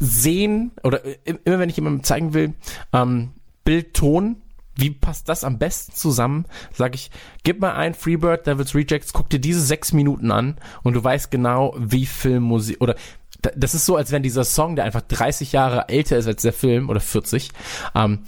sehen 0.00 0.72
oder 0.82 1.04
äh, 1.04 1.16
immer 1.44 1.58
wenn 1.58 1.68
ich 1.70 1.76
jemandem 1.76 2.02
zeigen 2.04 2.34
will, 2.34 2.54
ähm, 2.92 3.30
Bild, 3.64 3.94
Ton, 3.94 4.36
wie 4.76 4.90
passt 4.90 5.28
das 5.28 5.44
am 5.44 5.58
besten 5.58 5.92
zusammen? 5.94 6.46
Sag 6.72 6.94
ich, 6.94 7.10
gib 7.44 7.60
mal 7.60 7.74
ein 7.74 7.94
Freebird, 7.94 8.46
Devil's 8.46 8.74
Rejects, 8.74 9.12
guck 9.12 9.30
dir 9.30 9.38
diese 9.38 9.60
sechs 9.60 9.92
Minuten 9.92 10.30
an 10.30 10.58
und 10.82 10.94
du 10.94 11.02
weißt 11.04 11.30
genau, 11.30 11.74
wie 11.78 12.06
Filmmusik 12.06 12.80
oder 12.80 12.96
da- 13.40 13.52
das 13.56 13.74
ist 13.74 13.86
so, 13.86 13.96
als 13.96 14.10
wenn 14.10 14.22
dieser 14.22 14.44
Song, 14.44 14.74
der 14.76 14.84
einfach 14.84 15.02
30 15.02 15.52
Jahre 15.52 15.88
älter 15.88 16.16
ist 16.18 16.26
als 16.26 16.42
der 16.42 16.52
Film 16.52 16.88
oder 16.88 17.00
40, 17.00 17.50
ähm, 17.94 18.20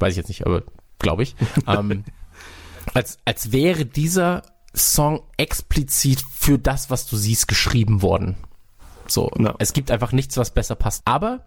weiß 0.00 0.12
ich 0.12 0.16
jetzt 0.18 0.28
nicht, 0.28 0.44
aber 0.44 0.62
glaube 0.98 1.22
ich, 1.22 1.36
ähm, 1.68 2.04
als, 2.94 3.18
als 3.24 3.52
wäre 3.52 3.84
dieser 3.86 4.42
Song 4.74 5.22
explizit 5.36 6.22
für 6.34 6.58
das, 6.58 6.90
was 6.90 7.06
du 7.06 7.16
siehst, 7.16 7.48
geschrieben 7.48 8.02
worden. 8.02 8.36
So, 9.10 9.30
Ja. 9.38 9.54
es 9.58 9.72
gibt 9.72 9.90
einfach 9.90 10.12
nichts, 10.12 10.36
was 10.36 10.50
besser 10.50 10.74
passt. 10.74 11.02
Aber 11.04 11.40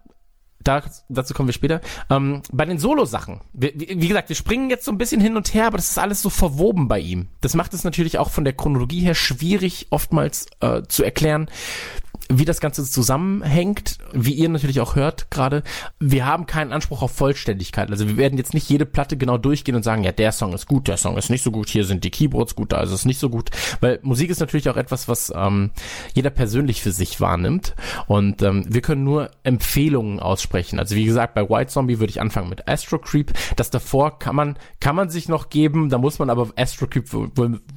da, 0.62 0.82
dazu 1.08 1.34
kommen 1.34 1.48
wir 1.48 1.54
später. 1.54 1.80
Ähm, 2.10 2.42
bei 2.52 2.64
den 2.64 2.78
Solo-Sachen, 2.78 3.40
wie, 3.52 4.08
gesagt, 4.08 4.28
wir 4.28 4.36
springen 4.36 4.70
jetzt 4.70 4.84
so 4.84 4.92
ein 4.92 4.98
bisschen 4.98 5.20
hin 5.20 5.36
und 5.36 5.54
her, 5.54 5.66
aber 5.66 5.78
das 5.78 5.90
ist 5.90 5.98
alles 5.98 6.22
so 6.22 6.30
verwoben 6.30 6.88
bei 6.88 7.00
ihm. 7.00 7.28
Das 7.40 7.54
macht 7.54 7.74
es 7.74 7.84
natürlich 7.84 8.18
auch 8.18 8.30
von 8.30 8.44
der 8.44 8.52
Chronologie 8.52 9.00
her 9.00 9.14
schwierig, 9.14 9.86
oftmals 9.90 10.46
äh, 10.60 10.82
zu 10.88 11.02
erklären, 11.02 11.48
wie 12.32 12.44
das 12.44 12.60
Ganze 12.60 12.84
zusammenhängt, 12.84 13.98
wie 14.12 14.32
ihr 14.32 14.48
natürlich 14.48 14.80
auch 14.80 14.94
hört 14.94 15.30
gerade. 15.30 15.64
Wir 15.98 16.26
haben 16.26 16.46
keinen 16.46 16.72
Anspruch 16.72 17.02
auf 17.02 17.10
Vollständigkeit. 17.12 17.90
Also 17.90 18.06
wir 18.06 18.16
werden 18.16 18.38
jetzt 18.38 18.54
nicht 18.54 18.68
jede 18.68 18.86
Platte 18.86 19.16
genau 19.16 19.36
durchgehen 19.36 19.74
und 19.74 19.82
sagen, 19.82 20.04
ja, 20.04 20.12
der 20.12 20.30
Song 20.30 20.52
ist 20.52 20.66
gut, 20.66 20.86
der 20.86 20.96
Song 20.96 21.16
ist 21.16 21.30
nicht 21.30 21.42
so 21.42 21.50
gut, 21.50 21.68
hier 21.68 21.84
sind 21.84 22.04
die 22.04 22.10
Keyboards 22.10 22.54
gut, 22.54 22.72
da 22.72 22.82
ist 22.82 22.92
es 22.92 23.04
nicht 23.04 23.18
so 23.18 23.30
gut. 23.30 23.50
Weil 23.80 23.98
Musik 24.02 24.30
ist 24.30 24.38
natürlich 24.38 24.68
auch 24.68 24.76
etwas, 24.76 25.08
was 25.08 25.32
ähm, 25.34 25.70
jeder 26.14 26.30
persönlich 26.30 26.82
für 26.82 26.92
sich 26.92 27.20
wahrnimmt. 27.20 27.74
Und 28.06 28.42
ähm, 28.42 28.64
wir 28.68 28.80
können 28.80 29.02
nur 29.02 29.30
Empfehlungen 29.42 30.20
aussprechen. 30.20 30.49
Also 30.78 30.96
wie 30.96 31.04
gesagt, 31.04 31.34
bei 31.34 31.48
White 31.48 31.70
Zombie 31.70 31.98
würde 31.98 32.10
ich 32.10 32.20
anfangen 32.20 32.48
mit 32.48 32.68
Astro 32.68 32.98
Creep. 32.98 33.32
Das 33.56 33.70
davor 33.70 34.18
kann 34.18 34.34
man, 34.34 34.58
kann 34.80 34.96
man 34.96 35.08
sich 35.08 35.28
noch 35.28 35.48
geben, 35.48 35.88
da 35.88 35.98
muss 35.98 36.18
man 36.18 36.30
aber 36.30 36.48
Astro 36.56 36.86
Creep 36.86 37.08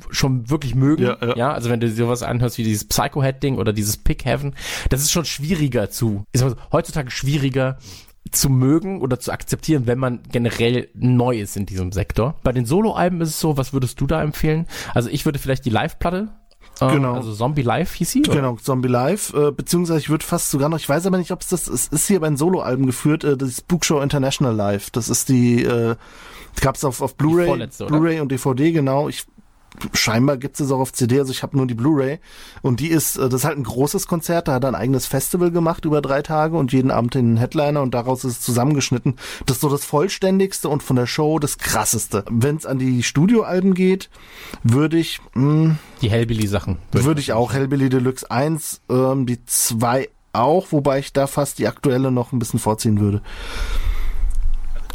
schon 0.10 0.50
wirklich 0.50 0.76
mögen. 0.76 1.04
Ja, 1.04 1.18
ja. 1.22 1.36
ja, 1.36 1.54
also 1.54 1.70
wenn 1.70 1.80
du 1.80 1.90
sowas 1.90 2.24
anhörst 2.24 2.58
wie 2.58 2.64
dieses 2.64 2.86
Psycho-Head-Ding 2.88 3.58
oder 3.58 3.74
dieses 3.74 3.98
Pick 3.98 4.26
Heaven, 4.26 4.56
das 4.90 5.02
ist 5.02 5.12
schon 5.12 5.26
schwieriger 5.26 5.90
zu, 5.90 6.26
ist 6.34 6.46
heutzutage 6.72 7.12
schwieriger 7.12 7.78
zu 8.32 8.50
mögen 8.50 9.02
oder 9.02 9.20
zu 9.20 9.32
akzeptieren, 9.32 9.86
wenn 9.86 10.00
man 10.00 10.22
generell 10.32 10.90
neu 10.94 11.40
ist 11.40 11.58
in 11.58 11.66
diesem 11.66 11.92
Sektor. 11.92 12.40
Bei 12.44 12.52
den 12.52 12.66
Solo-Alben 12.66 13.22
ist 13.22 13.30
es 13.30 13.40
so, 13.40 13.58
was 13.58 13.74
würdest 13.74 14.00
du 14.02 14.08
da 14.08 14.22
empfehlen? 14.22 14.66
Also 14.94 15.10
ich 15.10 15.26
würde 15.26 15.40
vielleicht 15.40 15.66
die 15.66 15.70
Live-Platte, 15.70 16.30
Genau. 16.92 17.16
also 17.16 17.34
Zombie 17.34 17.62
Live 17.62 17.94
hieß 17.94 18.12
sie? 18.12 18.22
Genau, 18.22 18.58
Zombie 18.62 18.88
Live, 18.88 19.34
äh, 19.34 19.52
beziehungsweise 19.52 20.00
ich 20.00 20.10
würde 20.10 20.26
fast 20.26 20.52
sogar 20.52 20.70
noch, 20.70 20.78
ich 20.78 20.88
weiß 20.88 21.06
aber 21.06 21.18
nicht, 21.18 21.32
ob 21.32 21.42
es 21.42 21.48
das 21.48 21.68
ist, 21.68 21.94
ist 21.94 22.08
hier 22.08 22.20
bei 22.20 22.28
den 22.28 22.38
Soloalben 22.38 22.86
geführt, 22.86 23.24
äh, 23.24 23.38
das 23.38 23.50
ist 23.50 23.68
Bookshow 23.68 24.02
International 24.02 24.56
Live. 24.56 24.90
Das 24.92 25.10
ist 25.10 25.30
die, 25.30 25.64
äh, 25.64 25.96
gab's 26.62 26.84
auf, 26.84 27.02
auf 27.02 27.16
Blu-ray? 27.16 27.68
Blu-ray 27.88 28.20
und 28.20 28.32
DVD, 28.32 28.72
genau. 28.72 29.10
Ich 29.10 29.26
scheinbar 29.94 30.38
gibt's 30.38 30.60
es 30.60 30.72
auch 30.72 30.80
auf 30.80 30.94
CD, 30.94 31.20
also 31.20 31.32
ich 31.32 31.44
habe 31.44 31.58
nur 31.58 31.66
die 31.68 31.74
Blu-ray 31.74 32.20
und 32.62 32.80
die 32.80 32.88
ist, 32.90 33.18
äh, 33.18 33.24
das 33.30 33.42
ist 33.42 33.46
halt 33.46 33.58
ein 33.58 33.64
großes 33.64 34.08
Konzert, 34.08 34.48
da 34.48 34.54
hat 34.54 34.64
er 34.64 34.70
ein 34.70 34.76
eigenes 34.76 35.06
Festival 35.06 35.52
gemacht 35.52 35.86
über 35.86 36.02
drei 36.02 36.22
Tage 36.22 36.58
und 36.58 36.72
jeden 36.74 36.92
Abend 36.92 37.14
den 37.16 37.38
Headliner 37.38 37.82
und 37.82 37.94
daraus 37.94 38.24
ist 38.24 38.32
es 38.34 38.42
zusammengeschnitten. 38.42 39.16
Das 39.46 39.58
ist 39.58 39.62
so 39.62 39.70
das 39.70 39.86
vollständigste 39.86 40.70
und 40.70 40.84
von 40.84 40.96
der 40.96 41.08
Show 41.08 41.40
das 41.40 41.58
krasseste. 41.58 42.24
Wenn 42.30 42.56
es 42.58 42.66
an 42.66 42.80
die 42.80 43.04
Studioalben 43.04 43.74
geht, 43.74 44.10
würde 44.64 44.98
ich, 44.98 45.20
mh, 45.34 45.76
Die 46.02 46.10
Hellbilly-Sachen. 46.10 46.78
würde 46.92 47.22
ich 47.22 47.34
auch 47.34 47.54
Hellbilly 47.54 47.90
Deluxe 47.90 48.30
1, 48.30 48.82
ähm, 48.90 49.26
die 49.26 49.44
2 49.46 50.10
auch, 50.34 50.72
wobei 50.72 51.00
ich 51.00 51.14
da 51.14 51.28
fast 51.28 51.60
die 51.60 51.68
aktuelle 51.68 52.12
noch 52.12 52.32
ein 52.32 52.40
bisschen 52.40 52.60
vorziehen 52.60 53.00
würde. 53.00 53.22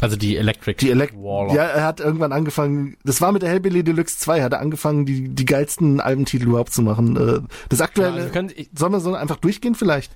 Also 0.01 0.15
die 0.15 0.37
Electric 0.37 0.77
Die 0.79 0.91
Elect 0.91 1.13
Warlock. 1.15 1.55
Ja, 1.55 1.63
er 1.63 1.83
hat 1.83 1.99
irgendwann 1.99 2.31
angefangen, 2.31 2.95
das 3.03 3.19
war 3.21 3.31
mit 3.31 3.41
der 3.41 3.49
Hellbilly 3.49 3.83
Deluxe 3.83 4.17
2, 4.19 4.41
hat 4.43 4.53
er 4.53 4.59
angefangen, 4.61 5.05
die, 5.05 5.27
die 5.29 5.45
geilsten 5.45 5.99
Albentitel 5.99 6.45
überhaupt 6.47 6.71
zu 6.73 6.81
machen. 6.81 7.15
Äh, 7.17 7.39
Das 7.69 7.79
Ja, 7.79 7.85
aktuelle, 7.85 8.13
also 8.13 8.25
wir 8.27 8.31
können, 8.31 8.51
ich, 8.55 8.69
sollen 8.77 8.93
wir 8.93 8.99
so 9.01 9.13
einfach 9.13 9.37
durchgehen 9.37 9.75
vielleicht? 9.75 10.11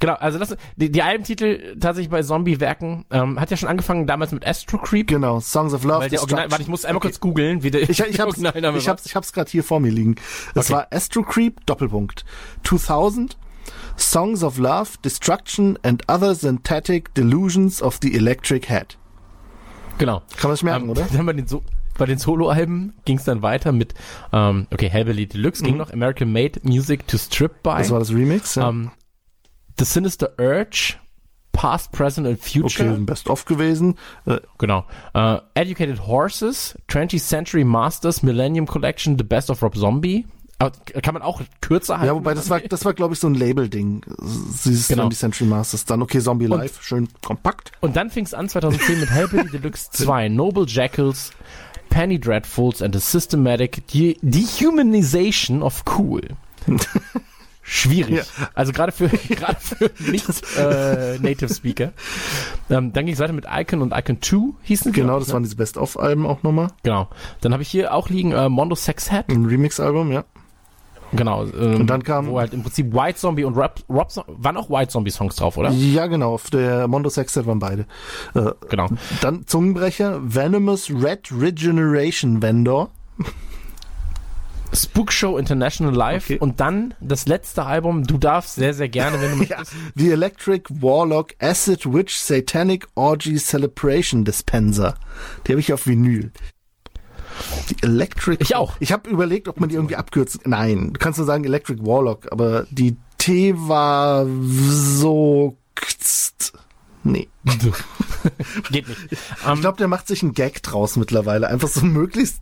genau, 0.00 0.14
also 0.14 0.36
das, 0.38 0.56
die, 0.76 0.90
die 0.90 1.00
Albentitel 1.02 1.76
tatsächlich 1.78 2.10
bei 2.10 2.22
Zombie-Werken 2.22 3.04
ähm, 3.12 3.38
hat 3.38 3.52
ja 3.52 3.56
schon 3.56 3.68
angefangen 3.68 4.08
damals 4.08 4.32
mit 4.32 4.44
Astro 4.44 4.78
Creep. 4.78 5.06
Genau, 5.06 5.38
Songs 5.38 5.72
of 5.74 5.84
Love. 5.84 6.00
Weil 6.00 6.10
der 6.10 6.18
Original, 6.20 6.50
warte, 6.50 6.62
ich 6.62 6.68
muss 6.68 6.84
einmal 6.84 6.96
Okay. 6.96 7.08
kurz 7.08 7.20
googeln, 7.20 7.62
wie 7.62 7.70
der 7.70 7.82
Ich, 7.82 7.90
ich 8.00 8.00
hab's, 8.20 8.36
ich 8.36 8.88
hab's, 8.88 9.06
ich 9.06 9.14
hab's 9.14 9.32
gerade 9.32 9.48
hier 9.50 9.62
vor 9.62 9.78
mir 9.78 9.90
liegen. 9.92 10.16
Es 10.56 10.66
Okay. 10.66 10.72
war 10.72 10.86
Astro 10.90 11.22
Creep, 11.22 11.64
Doppelpunkt. 11.66 12.24
2000, 12.64 13.36
Songs 13.96 14.42
of 14.42 14.58
Love, 14.58 14.90
Destruction 15.04 15.78
and 15.82 16.02
Other 16.08 16.34
Synthetic 16.34 17.14
Delusions 17.14 17.82
of 17.82 17.98
the 18.02 18.14
Electric 18.14 18.66
Head. 18.68 18.96
Genau. 19.98 20.22
Kann 20.36 20.48
man 20.50 20.56
sich 20.56 20.64
merken, 20.64 20.84
Ähm, 20.84 20.90
oder? 20.90 21.06
Dann 21.12 21.26
bei 21.26 21.32
den, 21.32 21.46
so 21.46 21.62
bei 21.98 22.06
den 22.06 22.18
Solo-Alben 22.18 22.94
ging 23.04 23.18
es 23.18 23.24
dann 23.24 23.42
weiter 23.42 23.70
mit, 23.70 23.92
ähm, 24.32 24.66
okay, 24.72 24.88
Hellbilly 24.88 25.26
Deluxe 25.26 25.62
ging 25.62 25.76
noch, 25.76 25.92
American 25.92 26.32
Made 26.32 26.60
Music 26.62 27.06
to 27.06 27.18
Strip 27.18 27.62
By, 27.62 27.70
Mhm. 27.74 27.78
Das 27.78 27.90
war 27.90 27.98
das 27.98 28.10
Remix, 28.12 28.54
ja. 28.54 28.70
ähm, 28.70 28.90
The 29.78 29.84
Sinister 29.84 30.30
Urge, 30.38 30.94
Past, 31.52 31.92
Present 31.92 32.26
and 32.26 32.38
okay, 32.38 32.60
Future, 32.60 32.88
ein 32.94 33.04
Best-of 33.04 33.44
gewesen. 33.44 33.96
Äh, 34.24 34.40
genau, 34.56 34.86
äh, 35.12 35.36
Educated 35.54 36.06
Horses, 36.06 36.78
20th 36.88 37.20
Century 37.20 37.62
Masters, 37.62 38.22
Millennium 38.22 38.66
Collection, 38.66 39.18
The 39.18 39.24
Best 39.24 39.50
of 39.50 39.62
Rob 39.62 39.76
Zombie, 39.76 40.26
Aber 40.62 41.00
kann 41.02 41.14
man 41.14 41.22
auch 41.22 41.40
kürzer 41.60 41.94
halten. 41.98 42.06
ja, 42.06 42.14
wobei 42.14 42.34
das 42.34 42.48
war, 42.50 42.60
das 42.60 42.84
war 42.84 42.92
glaube 42.94 43.14
ich 43.14 43.20
so 43.20 43.26
ein 43.26 43.34
Label-Ding. 43.34 44.02
Dieses 44.64 44.88
Genau. 44.88 45.08
20th 45.08 45.16
Century 45.18 45.44
Masters. 45.46 45.84
Dann, 45.84 46.02
okay, 46.02 46.20
Zombie 46.20 46.46
Und- 46.48 46.58
Live, 46.58 46.82
schön 46.82 47.08
kompakt. 47.24 47.72
Und 47.80 47.96
dann 47.96 48.10
fing 48.10 48.24
es 48.24 48.34
an 48.34 48.48
2010 48.48 49.00
mit 49.00 49.10
Hellbilly 49.10 49.48
Deluxe 49.52 49.90
2, 49.92 50.28
Noble 50.28 50.64
Jackals, 50.68 51.30
Penny 51.90 52.18
Dreadfuls 52.18 52.80
and 52.82 52.94
a 52.96 53.00
Systematic 53.00 53.86
De 53.88 54.16
Dehumanization 54.22 55.62
of 55.62 55.84
Cool. 55.98 56.22
Schwierig. 57.64 58.16
Ja. 58.16 58.48
Also 58.54 58.72
gerade 58.72 58.90
für 58.90 59.08
gerade 59.28 59.58
für 59.60 59.90
nicht 60.10 60.26
äh, 60.58 61.18
Native 61.20 61.52
Speaker. 61.54 61.92
Ähm, 62.68 62.92
dann 62.92 63.06
ging 63.06 63.14
es 63.14 63.20
weiter 63.20 63.32
mit 63.32 63.46
Icon 63.48 63.82
und 63.82 63.92
Icon 63.96 64.20
2 64.20 64.36
hießen 64.62 64.92
die, 64.92 65.00
Genau, 65.00 65.18
das 65.20 65.28
ne? 65.28 65.34
waren 65.34 65.42
diese 65.44 65.54
Best-of-Alben 65.56 66.26
auch 66.26 66.42
nochmal. 66.42 66.68
Genau. 66.82 67.08
Dann 67.40 67.52
habe 67.52 67.62
ich 67.62 67.68
hier 67.68 67.94
auch 67.94 68.08
liegen 68.08 68.32
äh, 68.32 68.48
Mondo 68.48 68.74
Sex 68.74 69.10
Head. 69.10 69.28
Ein 69.28 69.46
Remix-Album, 69.46 70.10
ja. 70.10 70.24
Genau. 71.12 71.44
Ähm, 71.44 71.80
Und 71.82 71.86
dann 71.88 72.02
kam- 72.02 72.26
wo 72.28 72.38
halt 72.40 72.52
im 72.54 72.62
Prinzip 72.62 72.92
White 72.94 73.18
Zombie 73.18 73.44
und 73.44 73.54
Rob, 73.56 73.80
Rob 73.88 74.08
waren 74.26 74.56
auch 74.56 74.70
White 74.70 74.88
Zombie 74.90 75.10
Songs 75.10 75.36
drauf, 75.36 75.56
oder? 75.56 75.70
Ja, 75.70 76.06
genau, 76.06 76.34
auf 76.34 76.48
der 76.50 76.88
Mondo 76.88 77.08
Sextet 77.10 77.46
waren 77.46 77.58
beide. 77.58 77.86
Äh, 78.34 78.50
Genau. 78.70 78.88
dann 79.20 79.46
Zungenbrecher, 79.46 80.20
Venomous 80.22 80.90
Red 80.90 81.28
Regeneration 81.30 82.40
Vendor. 82.42 82.90
Spook 84.74 85.12
Show 85.12 85.36
International 85.36 85.94
Live 85.94 86.24
Okay. 86.30 86.38
und 86.38 86.58
dann 86.60 86.94
das 86.98 87.26
letzte 87.26 87.66
Album. 87.66 88.04
Du 88.06 88.16
darfst 88.16 88.54
sehr, 88.54 88.72
sehr 88.72 88.88
gerne, 88.88 89.20
wenn 89.20 89.38
du 89.38 89.44
Ja, 89.44 89.58
möchtest. 89.58 89.72
The 89.96 90.10
Electric 90.12 90.62
Warlock 90.80 91.34
Acid 91.40 91.92
Witch 91.92 92.16
Satanic 92.16 92.86
Orgy 92.94 93.36
Celebration 93.36 94.24
Dispenser. 94.24 94.94
Die 95.46 95.52
habe 95.52 95.60
ich 95.60 95.74
auf 95.74 95.86
Vinyl. 95.86 96.32
Die 97.70 97.82
Electric. 97.82 98.38
Ich 98.40 98.56
auch. 98.56 98.74
Ich 98.80 98.92
habe 98.92 99.08
überlegt, 99.08 99.48
ob 99.48 99.60
man 99.60 99.68
die 99.68 99.76
irgendwie 99.76 99.96
abkürzt. 99.96 100.46
Nein, 100.46 100.92
du 100.92 100.98
kannst 100.98 101.18
nur 101.18 101.26
sagen 101.26 101.44
Electric 101.44 101.84
Warlock, 101.84 102.30
aber 102.30 102.66
die 102.70 102.96
T 103.18 103.54
war 103.56 104.26
so. 104.26 105.56
Nee. 107.04 107.28
Geht 108.70 108.88
nicht. 108.88 109.00
Ich 109.10 109.60
glaube, 109.60 109.78
der 109.78 109.88
macht 109.88 110.06
sich 110.06 110.22
einen 110.22 110.34
Gag 110.34 110.62
draus 110.62 110.96
mittlerweile. 110.96 111.48
Einfach 111.48 111.68
so 111.68 111.84
möglichst 111.84 112.40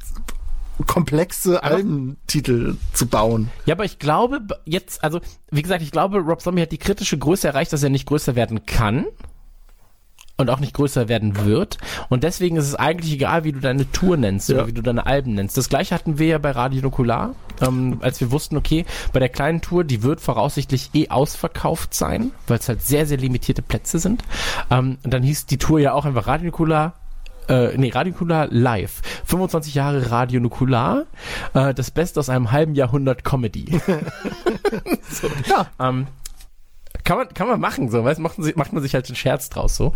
komplexe 0.87 1.63
Albentitel 1.63 2.77
zu 2.93 3.07
bauen. 3.07 3.51
Ja, 3.67 3.75
aber 3.75 3.85
ich 3.85 3.99
glaube 3.99 4.41
jetzt, 4.65 5.03
also 5.05 5.21
wie 5.51 5.63
gesagt, 5.63 5.83
ich 5.83 5.91
glaube, 5.91 6.19
Rob 6.19 6.41
Zombie 6.41 6.63
hat 6.63 6.73
die 6.73 6.79
kritische 6.79 7.19
Größe 7.19 7.49
erreicht, 7.49 7.73
dass 7.73 7.83
er 7.83 7.91
nicht 7.91 8.07
größer 8.07 8.35
werden 8.35 8.67
kann 8.67 9.07
und 10.41 10.51
auch 10.51 10.61
nicht 10.61 10.75
größer 10.75 11.09
werden 11.09 11.45
wird. 11.45 11.79
Und 12.09 12.25
deswegen 12.25 12.57
ist 12.57 12.67
es 12.67 12.75
eigentlich 12.75 13.13
egal, 13.13 13.45
wie 13.45 13.53
du 13.53 13.61
deine 13.61 13.91
Tour 13.93 14.17
nennst 14.17 14.49
Ja. 14.49 14.57
oder 14.57 14.67
wie 14.69 14.73
du 14.73 14.83
deine 14.83 15.07
Alben 15.07 15.35
nennst. 15.35 15.57
Das 15.57 15.69
gleiche 15.69 15.95
hatten 15.95 16.19
wir 16.19 16.27
ja 16.27 16.39
bei 16.39 16.51
Radio 16.51 16.83
Nukular, 16.83 17.35
ähm, 17.61 17.99
als 18.01 18.21
wir 18.21 18.33
wussten, 18.33 18.57
okay, 18.57 18.85
bei 19.13 19.21
der 19.21 19.29
kleinen 19.29 19.61
Tour, 19.61 19.85
die 19.85 20.03
wird 20.03 20.21
voraussichtlich 20.21 20.91
eh 20.95 21.09
ausverkauft 21.09 21.95
sein, 21.95 22.33
weil 22.47 22.59
es 22.59 22.69
halt 22.69 22.83
sehr, 22.83 23.07
sehr 23.07 23.19
limitierte 23.19 23.63
Plätze 23.63 23.99
sind. 23.99 24.25
Ähm, 24.71 24.99
und 25.05 25.13
dann 25.13 25.23
hieß 25.23 25.47
die 25.47 25.59
Tour 25.59 25.79
ja 25.81 25.93
auch 25.93 26.05
einfach 26.05 26.27
Radio 26.27 26.47
Nukular 26.47 26.95
äh, 27.49 27.77
nee, 27.77 27.91
Radio 27.91 28.13
Nukular 28.13 28.47
live. 28.51 29.01
25 29.25 29.75
Jahre 29.75 30.11
Radio 30.13 30.41
Nukular. 30.41 31.03
Äh, 31.53 31.75
das 31.75 31.91
Beste 31.91 32.21
aus 32.21 32.29
einem 32.29 32.53
halben 32.53 32.75
Jahrhundert 32.77 33.25
Comedy. 33.25 33.81
so. 35.11 35.29
Ja. 35.49 35.67
Ähm, 35.81 36.07
kann 37.05 37.19
man, 37.19 37.29
kann 37.35 37.49
man 37.49 37.61
machen, 37.61 37.91
so, 37.91 38.05
weißt, 38.05 38.21
macht, 38.21 38.39
man 38.39 38.45
sich- 38.45 38.57
macht 38.57 38.73
man 38.73 38.83
sich 38.83 38.95
halt 38.95 39.07
einen 39.07 39.17
Scherz 39.17 39.49
draus, 39.51 39.77
so. 39.77 39.93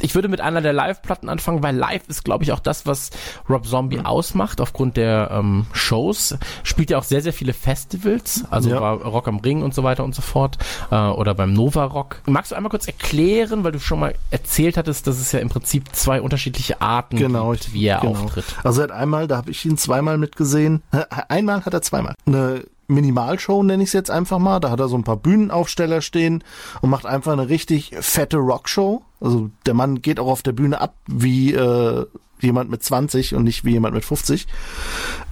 Ich 0.00 0.14
würde 0.14 0.28
mit 0.28 0.40
einer 0.40 0.60
der 0.60 0.72
Live-Platten 0.72 1.28
anfangen, 1.28 1.62
weil 1.62 1.74
Live 1.76 2.02
ist, 2.08 2.24
glaube 2.24 2.44
ich, 2.44 2.52
auch 2.52 2.60
das, 2.60 2.86
was 2.86 3.10
Rob 3.48 3.66
Zombie 3.66 4.00
ausmacht, 4.00 4.60
aufgrund 4.60 4.96
der 4.96 5.30
ähm, 5.32 5.66
Shows. 5.72 6.36
Spielt 6.62 6.90
ja 6.90 6.98
auch 6.98 7.02
sehr, 7.04 7.22
sehr 7.22 7.32
viele 7.32 7.52
Festivals, 7.52 8.44
also 8.50 8.70
Ja. 8.70 8.92
Rock 8.92 9.28
am 9.28 9.38
Ring 9.38 9.62
und 9.62 9.74
so 9.74 9.82
weiter 9.82 10.04
und 10.04 10.14
so 10.14 10.22
fort, 10.22 10.58
äh, 10.90 10.94
oder 10.96 11.34
beim 11.34 11.52
Nova 11.52 11.84
Rock. 11.84 12.22
Magst 12.26 12.52
du 12.52 12.56
einmal 12.56 12.70
kurz 12.70 12.86
erklären, 12.86 13.64
weil 13.64 13.72
du 13.72 13.80
schon 13.80 14.00
mal 14.00 14.14
erzählt 14.30 14.76
hattest, 14.76 15.06
dass 15.06 15.18
es 15.20 15.32
ja 15.32 15.40
im 15.40 15.48
Prinzip 15.48 15.94
zwei 15.94 16.20
unterschiedliche 16.20 16.80
Arten 16.80 17.16
Genau, 17.16 17.52
gibt, 17.52 17.72
wie 17.72 17.86
er 17.86 18.00
genau. 18.00 18.12
auftritt. 18.24 18.44
Also 18.64 18.80
er 18.80 18.84
hat 18.84 18.92
einmal, 18.92 19.26
da 19.28 19.36
habe 19.36 19.50
ich 19.50 19.64
ihn 19.64 19.76
zweimal 19.78 20.18
mitgesehen. 20.18 20.82
Äh, 20.92 21.04
Einmal 21.28 21.64
hat 21.64 21.74
er 21.74 21.82
zweimal. 21.82 22.14
Eine 22.26 22.64
Minimalshow 22.88 23.62
nenne 23.62 23.82
ich 23.82 23.88
es 23.90 23.92
jetzt 23.94 24.10
einfach 24.10 24.38
mal. 24.38 24.60
Da 24.60 24.70
hat 24.70 24.80
er 24.80 24.88
so 24.88 24.96
ein 24.96 25.04
paar 25.04 25.16
Bühnenaufsteller 25.16 26.00
stehen 26.02 26.42
und 26.80 26.90
macht 26.90 27.06
einfach 27.06 27.32
eine 27.32 27.48
richtig 27.48 27.92
fette 28.00 28.36
Rockshow. 28.38 29.02
Also 29.20 29.50
der 29.66 29.74
Mann 29.74 30.02
geht 30.02 30.20
auch 30.20 30.28
auf 30.28 30.42
der 30.42 30.52
Bühne 30.52 30.80
ab 30.80 30.94
wie 31.06 31.52
äh, 31.54 32.06
jemand 32.38 32.70
mit 32.70 32.82
20 32.82 33.34
und 33.34 33.44
nicht 33.44 33.64
wie 33.64 33.70
jemand 33.72 33.94
mit 33.94 34.04
50. 34.04 34.46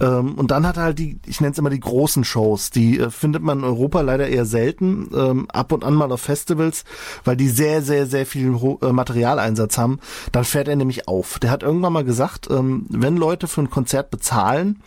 Ähm, 0.01 0.33
und 0.33 0.49
dann 0.49 0.65
hat 0.65 0.77
er 0.77 0.83
halt 0.83 0.97
die, 0.99 1.19
ich 1.27 1.39
nenne 1.39 1.51
es 1.51 1.59
immer 1.59 1.69
die 1.69 1.79
großen 1.79 2.23
Shows. 2.23 2.71
Die 2.71 2.99
äh, 2.99 3.11
findet 3.11 3.43
man 3.43 3.59
in 3.59 3.63
Europa 3.63 4.01
leider 4.01 4.27
eher 4.27 4.45
selten. 4.45 5.11
Ähm, 5.15 5.47
ab 5.51 5.71
und 5.71 5.83
an 5.83 5.93
mal 5.93 6.11
auf 6.11 6.21
Festivals, 6.21 6.83
weil 7.23 7.37
die 7.37 7.47
sehr, 7.47 7.83
sehr, 7.83 8.07
sehr 8.07 8.25
viel 8.25 8.53
Ho- 8.59 8.79
äh, 8.81 8.91
Materialeinsatz 8.91 9.77
haben. 9.77 9.99
Dann 10.31 10.45
fährt 10.45 10.67
er 10.67 10.75
nämlich 10.75 11.07
auf. 11.07 11.37
Der 11.37 11.51
hat 11.51 11.61
irgendwann 11.61 11.93
mal 11.93 12.03
gesagt, 12.03 12.49
ähm, 12.49 12.87
wenn 12.89 13.17
Leute 13.17 13.47
für 13.47 13.61
ein 13.61 13.69
Konzert 13.69 14.09
bezahlen, 14.09 14.81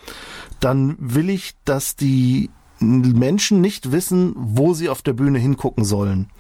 dann 0.59 0.97
will 0.99 1.31
ich, 1.31 1.55
dass 1.65 1.95
die 1.95 2.51
Menschen 2.81 3.61
nicht 3.61 3.93
wissen, 3.93 4.35
wo 4.37 4.75
sie 4.75 4.89
auf 4.89 5.03
der 5.03 5.13
Bühne 5.13 5.39
hingucken 5.39 5.85
sollen. 5.85 6.31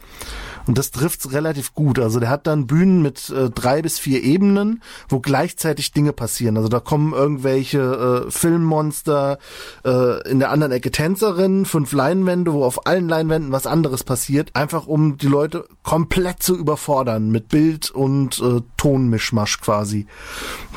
Und 0.68 0.76
das 0.76 0.90
trifft's 0.90 1.32
relativ 1.32 1.72
gut. 1.72 1.98
Also 1.98 2.20
der 2.20 2.28
hat 2.28 2.46
dann 2.46 2.66
Bühnen 2.66 3.00
mit 3.00 3.30
äh, 3.30 3.48
drei 3.48 3.80
bis 3.80 3.98
vier 3.98 4.22
Ebenen, 4.22 4.82
wo 5.08 5.18
gleichzeitig 5.18 5.92
Dinge 5.92 6.12
passieren. 6.12 6.58
Also 6.58 6.68
da 6.68 6.78
kommen 6.78 7.14
irgendwelche 7.14 8.26
äh, 8.26 8.30
Filmmonster, 8.30 9.38
äh, 9.86 10.30
in 10.30 10.40
der 10.40 10.50
anderen 10.50 10.72
Ecke 10.72 10.90
Tänzerinnen, 10.90 11.64
fünf 11.64 11.92
Leinwände, 11.92 12.52
wo 12.52 12.64
auf 12.64 12.86
allen 12.86 13.08
Leinwänden 13.08 13.50
was 13.50 13.66
anderes 13.66 14.04
passiert, 14.04 14.54
einfach 14.54 14.86
um 14.86 15.16
die 15.16 15.26
Leute 15.26 15.64
komplett 15.82 16.42
zu 16.42 16.54
überfordern 16.54 17.30
mit 17.30 17.48
Bild 17.48 17.90
und 17.90 18.38
äh, 18.40 18.60
Tonmischmasch 18.76 19.60
quasi. 19.62 20.06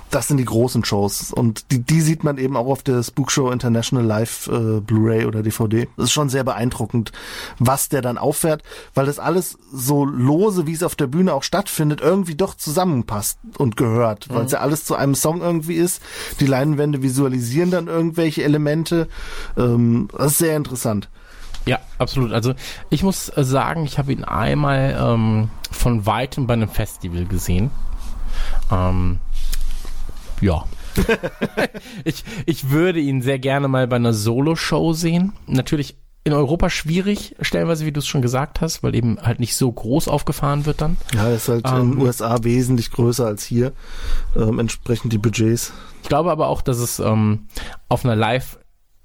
Das 0.10 0.30
sind 0.30 0.38
die 0.38 0.46
großen 0.46 0.86
Shows 0.86 1.34
und 1.34 1.72
die, 1.72 1.80
die 1.80 2.02
sieht 2.02 2.24
man 2.24 2.38
eben 2.38 2.56
auch 2.56 2.68
auf 2.68 2.84
der 2.84 3.04
Spook 3.04 3.32
Show 3.32 3.50
International 3.50 4.06
Live 4.06 4.48
äh, 4.48 4.80
Blu-ray 4.80 5.26
oder 5.26 5.44
DVD. 5.44 5.88
Das 5.98 6.06
ist 6.06 6.12
schon 6.12 6.30
sehr 6.30 6.44
beeindruckend, 6.46 7.12
was 7.60 7.90
der 7.90 8.02
dann 8.02 8.18
auffährt, 8.18 8.64
weil 8.94 9.06
das 9.06 9.20
alles 9.20 9.58
so 9.82 10.06
lose, 10.06 10.68
wie 10.68 10.74
es 10.74 10.84
auf 10.84 10.96
der 10.96 11.08
Bühne 11.08 11.34
auch 11.34 11.44
stattfindet, 11.44 12.02
irgendwie 12.02 12.36
doch 12.36 12.56
zusammenpasst 12.56 13.40
und 13.58 13.78
gehört, 13.78 14.30
weil 14.30 14.46
es 14.46 14.52
ja 14.52 14.60
alles 14.60 14.86
zu 14.86 14.96
einem 14.96 15.16
Song 15.16 15.42
irgendwie 15.42 15.76
ist. 15.76 16.02
Die 16.40 16.46
Leinwände 16.46 17.02
visualisieren 17.02 17.72
dann 17.72 17.88
irgendwelche 17.88 18.44
Elemente. 18.44 19.08
Ähm, 19.58 20.08
das 20.18 20.34
ist 20.34 20.38
sehr 20.40 20.58
interessant. 20.58 21.10
Ja, 21.66 21.80
absolut. 21.98 22.32
Also 22.32 22.54
ich 22.90 23.04
muss 23.04 23.30
äh, 23.30 23.44
sagen, 23.44 23.86
ich 23.86 23.98
habe 23.98 24.12
ihn 24.12 24.24
einmal 24.24 24.98
ähm, 25.00 25.50
von 25.72 26.06
weitem 26.06 26.48
bei 26.48 26.54
einem 26.54 26.70
Festival 26.70 27.26
gesehen. 27.26 27.70
Ähm, 28.72 29.20
ja. 30.42 30.66
ich, 32.04 32.24
ich 32.46 32.70
würde 32.70 33.00
ihn 33.00 33.22
sehr 33.22 33.40
gerne 33.40 33.68
mal 33.68 33.88
bei 33.88 33.98
einer 33.98 34.14
Solo-Show 34.14 34.94
sehen. 34.94 35.34
Natürlich 35.48 35.98
in 36.24 36.34
Europa 36.34 36.70
schwierig, 36.70 37.36
stellenweise, 37.42 37.86
wie 37.86 37.92
du 37.92 38.00
es 38.00 38.08
schon 38.08 38.22
gesagt 38.22 38.62
hast, 38.62 38.84
weil 38.84 38.94
eben 38.94 39.18
halt 39.22 39.40
nicht 39.40 39.56
so 39.56 39.72
groß 39.72 40.08
aufgefahren 40.08 40.66
wird 40.68 40.82
dann. 40.82 40.98
Ja, 41.16 41.30
ist 41.30 41.48
halt 41.50 41.66
in 41.68 41.76
Ähm. 41.76 41.92
den 41.94 42.02
USA 42.02 42.44
wesentlich 42.44 42.92
größer 42.92 43.26
als 43.26 43.44
hier. 43.44 43.72
Ähm, 44.36 44.60
entsprechend 44.60 45.14
die 45.14 45.18
Budgets. 45.18 45.74
Ich 46.04 46.10
glaube 46.10 46.32
aber 46.32 46.48
auch, 46.48 46.62
dass 46.62 46.78
es 46.78 47.00
ähm, 47.00 47.48
auf 47.90 48.06
einer 48.06 48.16
Live 48.16 48.60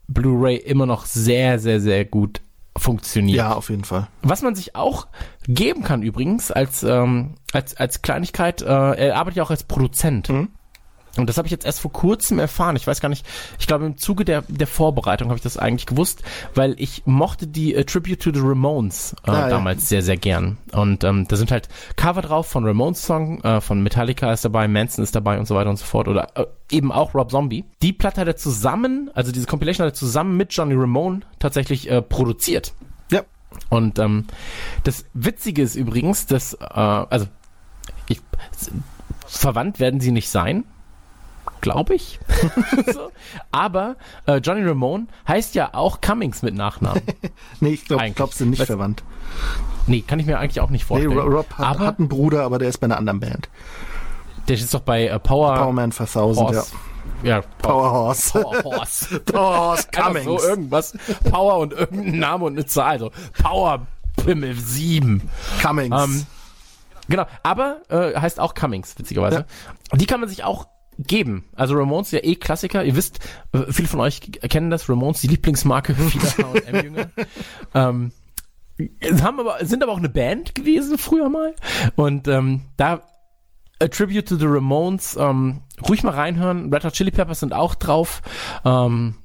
Blu-ray 0.08 0.56
immer 0.56 0.86
noch 0.86 1.06
sehr, 1.06 1.58
sehr, 1.58 1.80
sehr 1.80 2.04
gut 2.04 2.42
funktioniert. 2.76 3.38
Ja, 3.38 3.54
auf 3.54 3.70
jeden 3.70 3.84
Fall. 3.84 4.08
Was 4.22 4.42
man 4.42 4.54
sich 4.54 4.76
auch 4.76 5.06
geben 5.48 5.82
kann 5.82 6.02
übrigens 6.02 6.50
als 6.50 6.82
ähm, 6.82 7.36
als 7.52 7.74
als 7.78 8.02
Kleinigkeit, 8.02 8.60
äh, 8.60 8.66
er 8.66 9.16
arbeitet 9.16 9.38
ja 9.38 9.42
auch 9.42 9.50
als 9.50 9.64
Produzent. 9.64 10.28
Mhm. 10.28 10.48
Und 11.18 11.28
das 11.28 11.38
habe 11.38 11.46
ich 11.46 11.52
jetzt 11.52 11.64
erst 11.66 11.80
vor 11.80 11.92
kurzem 11.92 12.38
erfahren. 12.38 12.76
Ich 12.76 12.86
weiß 12.86 13.00
gar 13.00 13.08
nicht, 13.08 13.26
ich 13.58 13.66
glaube 13.66 13.86
im 13.86 13.96
Zuge 13.96 14.24
der, 14.24 14.42
der 14.48 14.66
Vorbereitung 14.66 15.28
habe 15.28 15.36
ich 15.36 15.42
das 15.42 15.56
eigentlich 15.56 15.86
gewusst, 15.86 16.22
weil 16.54 16.74
ich 16.78 17.02
mochte 17.06 17.46
die 17.46 17.74
äh, 17.74 17.84
Tribute 17.84 18.20
to 18.20 18.30
the 18.32 18.40
Ramones 18.42 19.14
äh, 19.26 19.30
Ah, 19.30 19.40
ja. 19.40 19.48
damals 19.48 19.88
sehr, 19.88 20.02
sehr 20.02 20.16
gern. 20.16 20.58
Und 20.72 21.04
ähm, 21.04 21.26
da 21.28 21.36
sind 21.36 21.50
halt 21.50 21.68
Cover 21.96 22.22
drauf 22.22 22.46
von 22.46 22.64
Ramones 22.64 23.02
Song, 23.04 23.42
äh, 23.42 23.60
von 23.60 23.82
Metallica 23.82 24.32
ist 24.32 24.44
dabei, 24.44 24.68
Manson 24.68 25.02
ist 25.04 25.14
dabei 25.14 25.38
und 25.38 25.46
so 25.46 25.54
weiter 25.54 25.70
und 25.70 25.76
so 25.76 25.84
fort. 25.84 26.08
Oder 26.08 26.28
äh, 26.36 26.46
eben 26.70 26.92
auch 26.92 27.14
Rob 27.14 27.30
Zombie. 27.30 27.64
Die 27.82 27.92
Platte 27.92 28.20
hat 28.20 28.28
er 28.28 28.36
zusammen, 28.36 29.10
also 29.14 29.32
diese 29.32 29.46
Compilation 29.46 29.86
hat 29.86 29.92
er 29.92 29.96
zusammen 29.96 30.36
mit 30.36 30.52
Johnny 30.52 30.74
Ramone 30.74 31.20
tatsächlich 31.38 31.90
äh, 31.90 32.02
produziert. 32.02 32.72
Ja. 33.10 33.22
Und 33.70 33.98
ähm, 33.98 34.26
das 34.84 35.04
Witzige 35.14 35.62
ist 35.62 35.76
übrigens, 35.76 36.26
dass, 36.26 36.54
äh, 36.54 36.64
also 36.74 37.26
ich, 38.08 38.20
verwandt 39.26 39.80
werden 39.80 40.00
sie 40.00 40.12
nicht 40.12 40.28
sein, 40.28 40.64
glaube 41.60 41.94
ich. 41.94 42.18
so. 42.92 43.10
Aber 43.52 43.96
äh, 44.26 44.36
Johnny 44.36 44.62
Ramone 44.66 45.06
heißt 45.26 45.54
ja 45.54 45.70
auch 45.74 46.00
Cummings 46.00 46.42
mit 46.42 46.54
Nachnamen. 46.54 47.02
Nee, 47.60 47.70
ich 47.70 47.84
glaube, 47.86 48.10
glaub, 48.12 48.32
sind 48.34 48.50
nicht 48.50 48.60
Was- 48.60 48.66
verwandt. 48.66 49.02
Nee, 49.86 50.02
kann 50.02 50.18
ich 50.18 50.26
mir 50.26 50.38
eigentlich 50.38 50.60
auch 50.60 50.70
nicht 50.70 50.82
Nee, 50.82 50.86
vorstellen. 50.88 51.18
Ro- 51.18 51.36
Rob 51.38 51.52
hat, 51.54 51.66
aber 51.76 51.86
hat 51.86 51.98
einen 51.98 52.08
Bruder, 52.08 52.42
aber 52.44 52.58
der 52.58 52.68
ist 52.68 52.78
bei 52.78 52.86
einer 52.86 52.96
anderen 52.98 53.20
Band. 53.20 53.48
der 54.48 54.56
ist 54.56 54.72
doch 54.74 54.80
bei 54.80 55.06
äh, 55.06 55.18
Power, 55.18 55.54
Powerman 55.54 55.92
4000, 55.92 56.46
Horse. 56.48 56.72
Ja, 57.22 57.36
ja. 57.38 57.42
Power 57.62 57.90
Horse. 57.92 58.32
Power 58.40 58.64
Horse. 58.64 59.20
Power 59.24 59.56
Horse 59.58 59.88
Cummings. 59.92 60.24
so 60.24 60.40
irgendwas. 60.40 60.94
Power 61.30 61.58
und 61.58 61.72
irgendein 61.72 62.18
Name 62.18 62.44
und 62.44 62.52
eine 62.54 62.66
Zahl. 62.66 62.90
Also 62.90 63.10
Power 63.42 63.86
Pimmel 64.16 64.54
7. 64.54 65.28
Cummings. 65.62 66.04
Ähm, 66.04 66.26
genau, 67.08 67.26
aber 67.42 67.78
äh, 67.88 68.18
heißt 68.18 68.40
auch 68.40 68.54
Cummings, 68.54 68.98
witzigerweise. 68.98 69.46
Die 69.94 70.06
kann 70.06 70.20
man 70.20 70.28
sich 70.28 70.42
auch 70.44 70.66
geben. 70.98 71.44
Also 71.54 71.74
Ramones, 71.74 72.10
ja 72.10 72.20
eh 72.22 72.36
Klassiker. 72.36 72.84
Ihr 72.84 72.96
wisst, 72.96 73.20
äh, 73.52 73.70
viele 73.70 73.88
von 73.88 74.00
euch 74.00 74.20
kennen 74.20 74.70
das. 74.70 74.88
Ramones, 74.88 75.20
die 75.20 75.28
Lieblingsmarke 75.28 75.94
vieler 75.94 76.54
H&M-Jünger. 76.54 77.10
ähm, 77.74 78.12
haben 79.22 79.40
aber, 79.40 79.64
sind 79.64 79.82
aber 79.82 79.92
auch 79.92 79.98
eine 79.98 80.08
Band 80.08 80.54
gewesen 80.54 80.98
früher 80.98 81.28
mal. 81.28 81.54
Und 81.96 82.28
ähm, 82.28 82.62
da 82.76 83.02
A 83.78 83.88
Tribute 83.88 84.26
to 84.26 84.36
the 84.36 84.46
Ramones, 84.46 85.16
ähm, 85.16 85.62
ruhig 85.86 86.02
mal 86.02 86.14
reinhören. 86.14 86.72
Red 86.72 86.84
Hot 86.84 86.94
Chili 86.94 87.10
Peppers 87.10 87.40
sind 87.40 87.52
auch 87.52 87.74
drauf. 87.74 88.22
Ähm, 88.64 89.16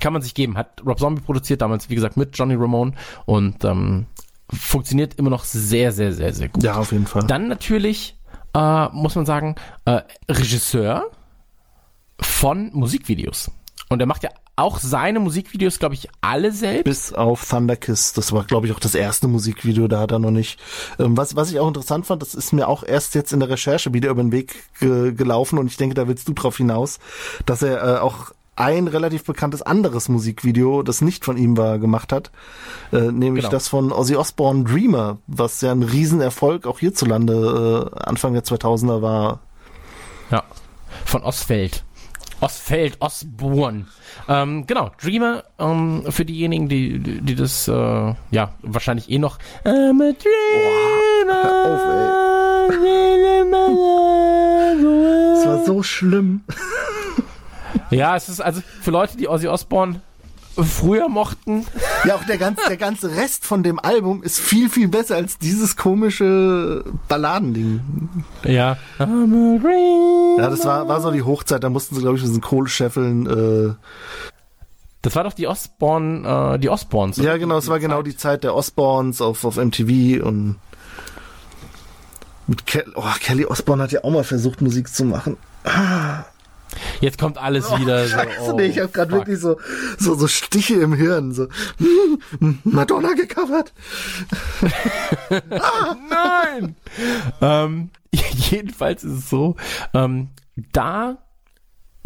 kann 0.00 0.12
man 0.12 0.22
sich 0.22 0.34
geben. 0.34 0.56
Hat 0.56 0.82
Rob 0.84 0.98
Zombie 0.98 1.22
produziert 1.22 1.62
damals, 1.62 1.88
wie 1.88 1.94
gesagt, 1.94 2.16
mit 2.16 2.36
Johnny 2.36 2.54
Ramone 2.54 2.92
und 3.26 3.64
ähm, 3.64 4.06
funktioniert 4.52 5.14
immer 5.14 5.30
noch 5.30 5.44
sehr, 5.44 5.92
sehr, 5.92 6.12
sehr, 6.12 6.32
sehr 6.32 6.48
gut. 6.48 6.62
ja, 6.62 6.76
auf 6.76 6.92
jeden 6.92 7.06
Fall. 7.06 7.26
Dann 7.26 7.48
natürlich 7.48 8.16
äh, 8.54 8.88
muss 8.88 9.14
man 9.14 9.26
sagen, 9.26 9.54
äh, 9.84 10.02
Regisseur 10.28 11.10
von 12.20 12.70
Musikvideos. 12.72 13.50
Und 13.88 14.00
er 14.00 14.06
macht 14.06 14.22
ja 14.22 14.30
auch 14.60 14.78
seine 14.78 15.20
Musikvideos, 15.20 15.78
glaube 15.78 15.94
ich, 15.94 16.08
alle 16.20 16.52
selbst. 16.52 16.84
Bis 16.84 17.12
auf 17.12 17.48
Thunderkiss. 17.48 18.12
Das 18.12 18.32
war, 18.32 18.44
glaube 18.44 18.66
ich, 18.66 18.72
auch 18.72 18.78
das 18.78 18.94
erste 18.94 19.26
Musikvideo, 19.26 19.88
da 19.88 20.00
hat 20.00 20.12
er 20.12 20.18
noch 20.18 20.30
nicht. 20.30 20.60
Ähm, 20.98 21.16
was, 21.16 21.34
was 21.34 21.50
ich 21.50 21.58
auch 21.58 21.68
interessant 21.68 22.06
fand, 22.06 22.22
das 22.22 22.34
ist 22.34 22.52
mir 22.52 22.68
auch 22.68 22.84
erst 22.84 23.14
jetzt 23.14 23.32
in 23.32 23.40
der 23.40 23.48
Recherche 23.48 23.92
wieder 23.94 24.10
über 24.10 24.22
den 24.22 24.32
Weg 24.32 24.54
ge 24.78 25.12
gelaufen 25.12 25.58
und 25.58 25.66
ich 25.66 25.76
denke, 25.76 25.94
da 25.94 26.06
willst 26.06 26.28
du 26.28 26.34
drauf 26.34 26.58
hinaus, 26.58 26.98
dass 27.46 27.62
er 27.62 27.82
äh, 27.82 27.98
auch 28.00 28.32
ein 28.60 28.88
relativ 28.88 29.24
bekanntes 29.24 29.62
anderes 29.62 30.08
Musikvideo, 30.08 30.82
das 30.82 31.00
nicht 31.00 31.24
von 31.24 31.36
ihm 31.36 31.56
war, 31.56 31.78
gemacht 31.78 32.12
hat, 32.12 32.30
äh, 32.92 33.10
nämlich 33.10 33.44
Genau. 33.44 33.52
das 33.52 33.68
von 33.68 33.90
Ozzy 33.90 34.16
Osbourne 34.16 34.64
Dreamer, 34.64 35.18
was 35.26 35.60
ja 35.62 35.72
ein 35.72 35.82
Riesenerfolg 35.82 36.66
auch 36.66 36.78
hierzulande 36.78 37.90
äh, 37.96 38.00
Anfang 38.08 38.34
der 38.34 38.44
2000er 38.44 39.02
war. 39.02 39.40
Ja. 40.30 40.44
Von 41.06 41.22
Osfeld. 41.22 41.84
Osfeld, 42.40 42.96
Osborn. 43.00 43.86
Ähm, 44.28 44.66
genau, 44.66 44.90
Dreamer, 45.02 45.44
ähm, 45.58 46.04
für 46.08 46.24
diejenigen, 46.24 46.68
die, 46.68 46.98
die, 46.98 47.20
die 47.20 47.34
das, 47.34 47.68
äh, 47.68 48.14
ja, 48.30 48.52
wahrscheinlich 48.62 49.10
eh 49.10 49.18
noch. 49.18 49.38
I'm 49.64 50.02
a 50.02 50.12
dreamer. 50.12 50.20
Das 55.40 55.46
war 55.46 55.64
so 55.64 55.82
schlimm. 55.82 56.42
Ja, 57.90 58.16
es 58.16 58.28
ist 58.28 58.40
also 58.40 58.62
für 58.80 58.90
Leute, 58.90 59.16
die 59.16 59.28
Ozzy 59.28 59.48
Osbourne 59.48 60.00
früher 60.56 61.08
mochten. 61.08 61.66
Ja, 62.04 62.16
auch 62.16 62.24
der 62.24 62.38
ganze, 62.38 62.62
der 62.68 62.76
ganze 62.76 63.16
Rest 63.16 63.44
von 63.44 63.62
dem 63.62 63.78
Album 63.78 64.22
ist 64.22 64.38
viel, 64.38 64.68
viel 64.68 64.88
besser 64.88 65.16
als 65.16 65.38
dieses 65.38 65.76
komische 65.76 66.84
Balladending. 67.08 67.80
Ja. 68.44 68.76
Ja, 68.98 70.50
das 70.50 70.64
war, 70.64 70.88
war 70.88 71.00
so 71.00 71.10
die 71.10 71.22
Hochzeit, 71.22 71.64
da 71.64 71.70
mussten 71.70 71.94
sie, 71.94 72.00
glaube 72.00 72.16
ich, 72.16 72.22
mit 72.22 72.30
diesen 72.30 72.42
Kohlescheffeln, 72.42 73.26
äh, 73.26 73.74
Das 75.02 75.14
war 75.14 75.24
doch 75.24 75.32
die 75.32 75.46
Osborne, 75.46 76.54
äh, 76.54 76.58
die 76.58 76.68
Osborns. 76.68 77.16
ja 77.16 77.36
genau, 77.36 77.58
es 77.58 77.68
war 77.68 77.78
genau 77.78 78.02
die 78.02 78.16
Zeit 78.16 78.44
der 78.44 78.54
Osborns 78.54 79.20
auf, 79.20 79.44
auf 79.44 79.56
MTV 79.56 80.24
und 80.24 80.56
mit 82.46 82.66
Ke 82.66 82.84
oh, 82.96 83.04
Kelly 83.20 83.46
Osborne 83.46 83.82
hat 83.84 83.92
ja 83.92 84.02
auch 84.02 84.10
mal 84.10 84.24
versucht, 84.24 84.60
Musik 84.60 84.92
zu 84.92 85.04
machen. 85.04 85.36
Jetzt 87.00 87.18
kommt 87.18 87.38
alles 87.38 87.70
wieder 87.78 88.04
so. 88.04 88.10
Scheiße, 88.10 88.52
oh, 88.52 88.56
nee, 88.56 88.66
ich 88.66 88.78
habe 88.78 88.88
gerade 88.88 89.12
wirklich 89.12 89.38
so, 89.38 89.58
so, 89.98 90.14
so 90.14 90.28
Stiche 90.28 90.74
im 90.74 90.92
Hirn, 90.92 91.32
so 91.32 91.48
Madonna 92.64 93.14
gecovert. 93.14 93.72
Nein! 96.10 96.76
ähm, 97.40 97.90
jedenfalls 98.12 99.04
ist 99.04 99.12
es 99.12 99.30
so, 99.30 99.56
ähm, 99.94 100.28
da, 100.72 101.18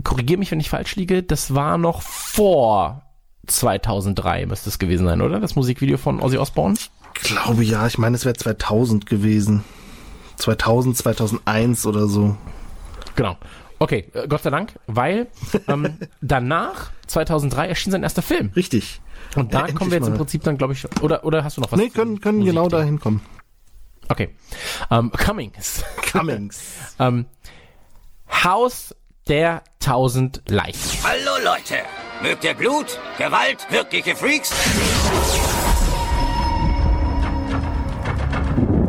korrigiere 0.04 0.38
mich, 0.38 0.50
wenn 0.50 0.60
ich 0.60 0.70
falsch 0.70 0.96
liege, 0.96 1.22
das 1.22 1.54
war 1.54 1.78
noch 1.78 2.02
vor 2.02 3.02
2003 3.46 4.46
müsste 4.46 4.70
es 4.70 4.78
gewesen 4.78 5.06
sein, 5.06 5.20
oder? 5.20 5.40
Das 5.40 5.56
Musikvideo 5.56 5.98
von 5.98 6.20
Ozzy 6.20 6.38
Osbourne? 6.38 6.76
Glaube 7.14 7.62
ja, 7.62 7.86
ich 7.86 7.98
meine, 7.98 8.16
es 8.16 8.24
wäre 8.24 8.36
2000 8.36 9.06
gewesen. 9.06 9.64
2000, 10.36 10.96
2001 10.96 11.86
oder 11.86 12.06
so. 12.06 12.36
Genau. 13.16 13.36
Okay, 13.84 14.06
äh, 14.14 14.26
Gott 14.28 14.42
sei 14.42 14.48
Dank, 14.48 14.72
weil 14.86 15.26
ähm, 15.68 15.98
danach, 16.22 16.90
2003, 17.06 17.68
erschien 17.68 17.92
sein 17.92 18.02
erster 18.02 18.22
Film. 18.22 18.50
Richtig. 18.56 19.02
Und 19.36 19.52
da 19.52 19.58
Ja, 19.58 19.64
endlich 19.64 19.76
kommen 19.76 19.90
wir 19.90 19.98
jetzt 19.98 20.06
im 20.06 20.14
mal. 20.14 20.18
Prinzip 20.20 20.42
dann, 20.42 20.56
glaube 20.56 20.72
ich, 20.72 20.86
oder, 21.02 21.22
oder 21.22 21.44
hast 21.44 21.58
du 21.58 21.60
noch 21.60 21.70
was? 21.70 21.78
Nee, 21.78 21.90
können, 21.90 22.18
können 22.18 22.42
genau 22.46 22.70
dahin 22.70 22.98
kommen. 22.98 23.20
Okay. 24.08 24.34
Ähm, 24.90 25.12
Cummings. 25.12 25.84
Cummings. 26.12 26.62
ähm, 26.98 27.26
Haus 28.42 28.94
der 29.28 29.62
tausend 29.80 30.40
Leichen. 30.48 30.80
Hallo 31.04 31.44
Leute! 31.44 31.74
Mögt 32.22 32.42
ihr 32.42 32.54
Blut, 32.54 32.98
Gewalt, 33.18 33.66
wirkliche 33.70 34.16
Freaks? 34.16 34.50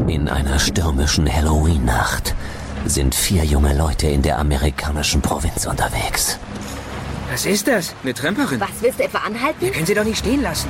In 0.07 0.29
einer 0.29 0.57
stürmischen 0.57 1.29
Halloween-Nacht 1.29 2.33
sind 2.85 3.15
vier 3.15 3.43
junge 3.43 3.75
Leute 3.75 4.07
in 4.07 4.21
der 4.21 4.37
amerikanischen 4.39 5.21
Provinz 5.21 5.65
unterwegs. 5.65 6.37
Was 7.31 7.45
ist 7.45 7.67
das? 7.67 7.93
Eine 8.03 8.13
Tramperin? 8.13 8.59
Was 8.59 8.69
willst 8.81 8.99
du 8.99 9.03
etwa 9.03 9.19
anhalten? 9.19 9.71
Können 9.71 9.85
Sie 9.85 9.95
doch 9.95 10.03
nicht 10.03 10.19
stehen 10.19 10.41
lassen. 10.41 10.69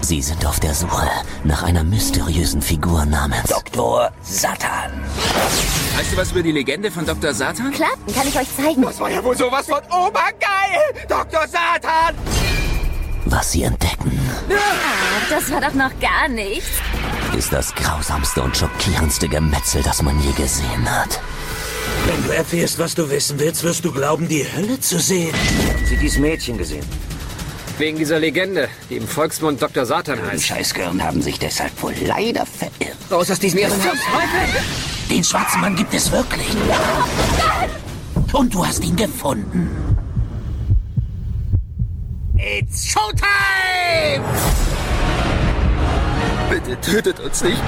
Sie 0.00 0.22
sind 0.22 0.46
auf 0.46 0.58
der 0.60 0.74
Suche 0.74 1.06
nach 1.44 1.62
einer 1.62 1.84
mysteriösen 1.84 2.62
Figur 2.62 3.04
namens 3.04 3.42
Doktor 3.50 4.10
Satan. 4.22 4.90
Weißt 5.96 6.12
du 6.12 6.16
was 6.16 6.32
über 6.32 6.42
die 6.42 6.52
Legende 6.52 6.90
von 6.90 7.04
Dr. 7.04 7.34
Satan? 7.34 7.70
Klar, 7.72 7.90
kann 8.14 8.26
ich 8.26 8.36
euch 8.38 8.48
zeigen. 8.56 8.80
Das 8.82 8.98
war 8.98 9.10
ja 9.10 9.22
wohl 9.22 9.36
sowas 9.36 9.66
von 9.66 9.80
obergeil! 9.90 11.06
Doktor 11.06 11.46
Satan! 11.46 12.14
Was 13.26 13.52
sie 13.52 13.64
entdecken, 13.64 14.18
Das 15.28 15.50
war 15.52 15.60
doch 15.60 15.74
noch 15.74 15.90
gar 16.00 16.28
nichts. 16.28 16.66
ist 17.36 17.52
das 17.52 17.74
grausamste 17.74 18.42
und 18.42 18.56
schockierendste 18.56 19.28
Gemetzel, 19.28 19.82
das 19.82 20.00
man 20.02 20.18
je 20.22 20.32
gesehen 20.32 20.90
hat. 20.90 21.20
Wenn 22.10 22.24
du 22.24 22.30
erfährst, 22.30 22.76
was 22.80 22.96
du 22.96 23.08
wissen 23.08 23.38
willst, 23.38 23.62
wirst 23.62 23.84
du 23.84 23.92
glauben, 23.92 24.26
die 24.26 24.44
Hölle 24.44 24.80
zu 24.80 24.98
sehen. 24.98 25.32
Haben 25.32 25.86
Sie 25.86 25.96
dieses 25.96 26.18
Mädchen 26.18 26.58
gesehen? 26.58 26.84
Wegen 27.78 27.98
dieser 27.98 28.18
Legende, 28.18 28.68
die 28.88 28.96
im 28.96 29.06
Volksmund 29.06 29.62
Dr. 29.62 29.86
Satan 29.86 30.18
Die 30.18 30.28
heißt. 30.28 30.44
Scheißgirlen 30.44 31.04
haben 31.04 31.22
sich 31.22 31.38
deshalb 31.38 31.80
wohl 31.80 31.94
leider 32.04 32.44
verirrt. 32.46 32.96
Raus 33.12 33.30
aus 33.30 33.38
diesem 33.38 33.60
Irrenhaus. 33.60 33.96
Den 35.08 35.22
schwarzen 35.22 35.60
Mann 35.60 35.76
gibt 35.76 35.94
es 35.94 36.10
wirklich. 36.10 36.48
Und 38.32 38.52
du 38.52 38.66
hast 38.66 38.82
ihn 38.82 38.96
gefunden. 38.96 39.70
It's 42.36 42.88
Showtime! 42.88 44.24
Bitte 46.50 46.80
tötet 46.80 47.20
uns 47.20 47.44
nicht. 47.44 47.62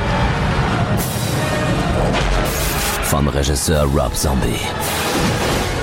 Von 3.12 3.28
Regisseur 3.28 3.84
Rob 3.84 4.16
Zombie 4.16 4.58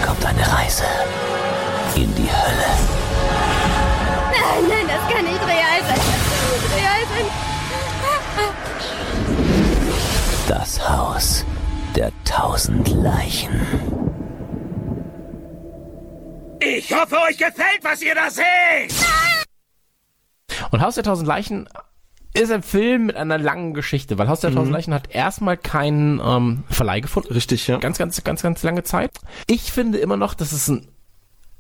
kommt 0.04 0.26
eine 0.26 0.42
Reise 0.52 0.84
in 1.94 2.12
die 2.16 2.24
Hölle. 2.24 2.72
Nein, 4.32 4.64
nein, 4.68 4.88
das 4.88 5.14
kann 5.14 5.24
nicht 5.24 5.40
real 5.44 5.80
sein. 5.88 6.00
Das 6.00 6.26
kann 6.34 6.50
nicht 6.56 6.74
real 6.76 7.04
sein. 7.12 7.28
Das 10.48 10.90
Haus 10.90 11.46
der 11.96 12.12
tausend 12.26 12.88
Leichen. 12.88 13.62
Ich 16.60 16.92
hoffe, 16.92 17.16
euch 17.30 17.38
gefällt, 17.38 17.84
was 17.84 18.02
ihr 18.02 18.16
da 18.16 18.32
seht! 18.32 18.96
Und 20.72 20.82
Haus 20.82 20.96
der 20.96 21.04
tausend 21.04 21.28
Leichen 21.28 21.70
ist 22.40 22.52
ein 22.52 22.64
Film 22.64 23.06
mit 23.08 23.16
einer 23.16 23.38
langen 23.38 23.74
Geschichte, 23.74 24.18
weil 24.18 24.28
Haus 24.28 24.40
der 24.42 24.54
tausend 24.54 24.72
Leichen 24.74 24.94
hat 24.94 25.10
erstmal 25.12 25.58
keinen 25.58 26.20
ähm, 26.24 26.64
Verleih 26.70 27.00
gefunden. 27.00 27.34
Richtig, 27.34 27.68
ja. 27.68 27.78
Ganz, 27.78 27.98
ganz, 27.98 28.24
ganz, 28.24 28.42
ganz 28.42 28.64
lange 28.64 28.84
Zeit. 28.84 29.12
Ich 29.48 29.72
finde 29.72 29.98
immer 30.00 30.18
noch, 30.18 30.34
dass 30.34 30.52
es 30.52 30.68
ein 30.68 30.88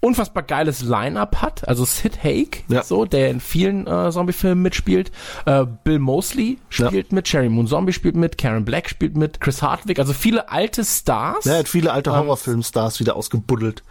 unfassbar 0.01 0.43
geiles 0.43 0.81
Line-Up 0.81 1.41
hat. 1.41 1.67
Also 1.67 1.83
Sid 1.83 2.23
Haig, 2.23 2.63
Ja. 2.69 2.83
so, 2.83 3.03
der 3.05 3.29
in 3.29 3.41
vielen 3.41 3.85
äh, 3.85 4.11
Zombie-Filmen 4.11 4.61
mitspielt. 4.61 5.11
Äh, 5.45 5.65
Bill 5.83 5.99
Mosley 5.99 6.57
spielt 6.69 7.11
mit, 7.11 7.27
Sherry 7.27 7.49
Moon 7.49 7.67
Zombie 7.67 7.91
spielt 7.93 8.15
mit, 8.15 8.37
Karen 8.37 8.63
Black 8.63 8.89
spielt 8.89 9.17
mit, 9.17 9.41
Chris 9.41 9.61
Hardwick, 9.61 9.99
also 9.99 10.13
viele 10.13 10.49
alte 10.49 10.85
Stars. 10.85 11.45
Er 11.45 11.59
hat 11.59 11.67
viele 11.67 11.91
alte 11.91 12.15
Horrorfilmstars 12.15 12.99
wieder 13.01 13.17
ausgebuddelt. 13.17 13.83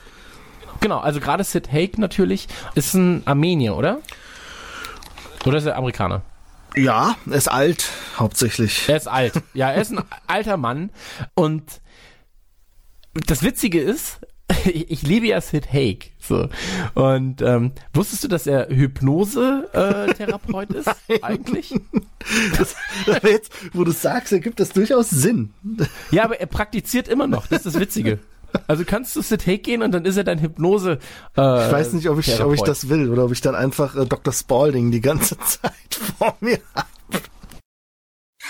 Genau, 0.80 0.98
also 0.98 1.20
gerade 1.20 1.44
Sid 1.44 1.70
Haig 1.72 1.98
natürlich 1.98 2.48
ist 2.74 2.94
ein 2.94 3.22
Armenier, 3.26 3.76
oder? 3.76 3.98
Oder 5.44 5.58
ist 5.58 5.66
er 5.66 5.76
Amerikaner? 5.76 6.22
Ja, 6.78 7.16
er 7.26 7.36
ist 7.36 7.50
alt, 7.50 7.90
hauptsächlich. 8.18 8.88
Er 8.88 8.96
ist 8.96 9.08
alt. 9.08 9.34
Ja, 9.54 9.70
er 9.70 9.82
ist 9.82 9.92
ein 9.92 10.02
alter 10.26 10.56
Mann. 10.56 10.90
Und 11.34 11.64
das 13.14 13.42
Witzige 13.42 13.80
ist, 13.80 14.20
ich, 14.64 15.02
liebe 15.02 15.26
ja 15.26 15.40
Sid 15.40 15.72
Haig. 15.72 16.12
So. 16.20 16.48
Und 16.94 17.42
ähm, 17.42 17.72
wusstest 17.92 18.24
du, 18.24 18.28
dass 18.28 18.46
er 18.46 18.68
Hypnose-Therapeut 18.68 20.70
ist? 20.70 20.90
Eigentlich? 21.22 21.74
Das, 22.56 22.76
aber 23.06 23.30
jetzt, 23.30 23.52
wo 23.72 23.84
du 23.84 23.90
sagst, 23.90 24.32
ergibt 24.32 24.60
das 24.60 24.70
durchaus 24.70 25.10
Sinn. 25.10 25.52
Ja, 26.10 26.24
aber 26.24 26.40
er 26.40 26.46
praktiziert 26.46 27.08
immer 27.08 27.26
noch. 27.26 27.46
Das 27.46 27.66
ist 27.66 27.74
das 27.74 27.80
Witzige. 27.80 28.18
Also 28.66 28.84
kannst 28.84 29.16
du 29.16 29.22
Haig 29.22 29.62
gehen 29.62 29.82
und 29.82 29.92
dann 29.92 30.04
ist 30.04 30.16
er 30.16 30.24
dein 30.24 30.40
Hypnose. 30.40 30.98
Äh, 31.36 31.66
Ich 31.66 31.72
weiß 31.72 31.92
nicht, 31.92 32.08
ob 32.08 32.18
ich, 32.18 32.40
ob 32.42 32.52
ich 32.54 32.62
das 32.62 32.88
will 32.88 33.10
oder 33.10 33.24
ob 33.24 33.32
ich 33.32 33.40
dann 33.40 33.54
einfach 33.54 33.94
äh, 33.96 34.06
Dr. 34.06 34.32
Spalding 34.32 34.90
die 34.90 35.00
ganze 35.00 35.38
Zeit 35.46 35.72
vor 36.18 36.36
mir 36.40 36.58
habe. 36.74 36.88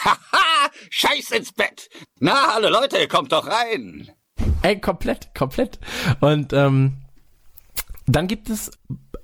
Haha! 0.04 0.70
Scheiß 0.90 1.30
ins 1.32 1.52
Bett! 1.52 1.88
Na, 2.20 2.54
hallo 2.54 2.68
Leute, 2.68 3.08
kommt 3.08 3.32
doch 3.32 3.46
rein! 3.46 4.10
Ey, 4.62 4.80
komplett, 4.80 5.34
komplett. 5.34 5.78
Und 6.20 6.52
ähm, 6.52 6.98
dann 8.06 8.26
gibt 8.28 8.48
es 8.50 8.70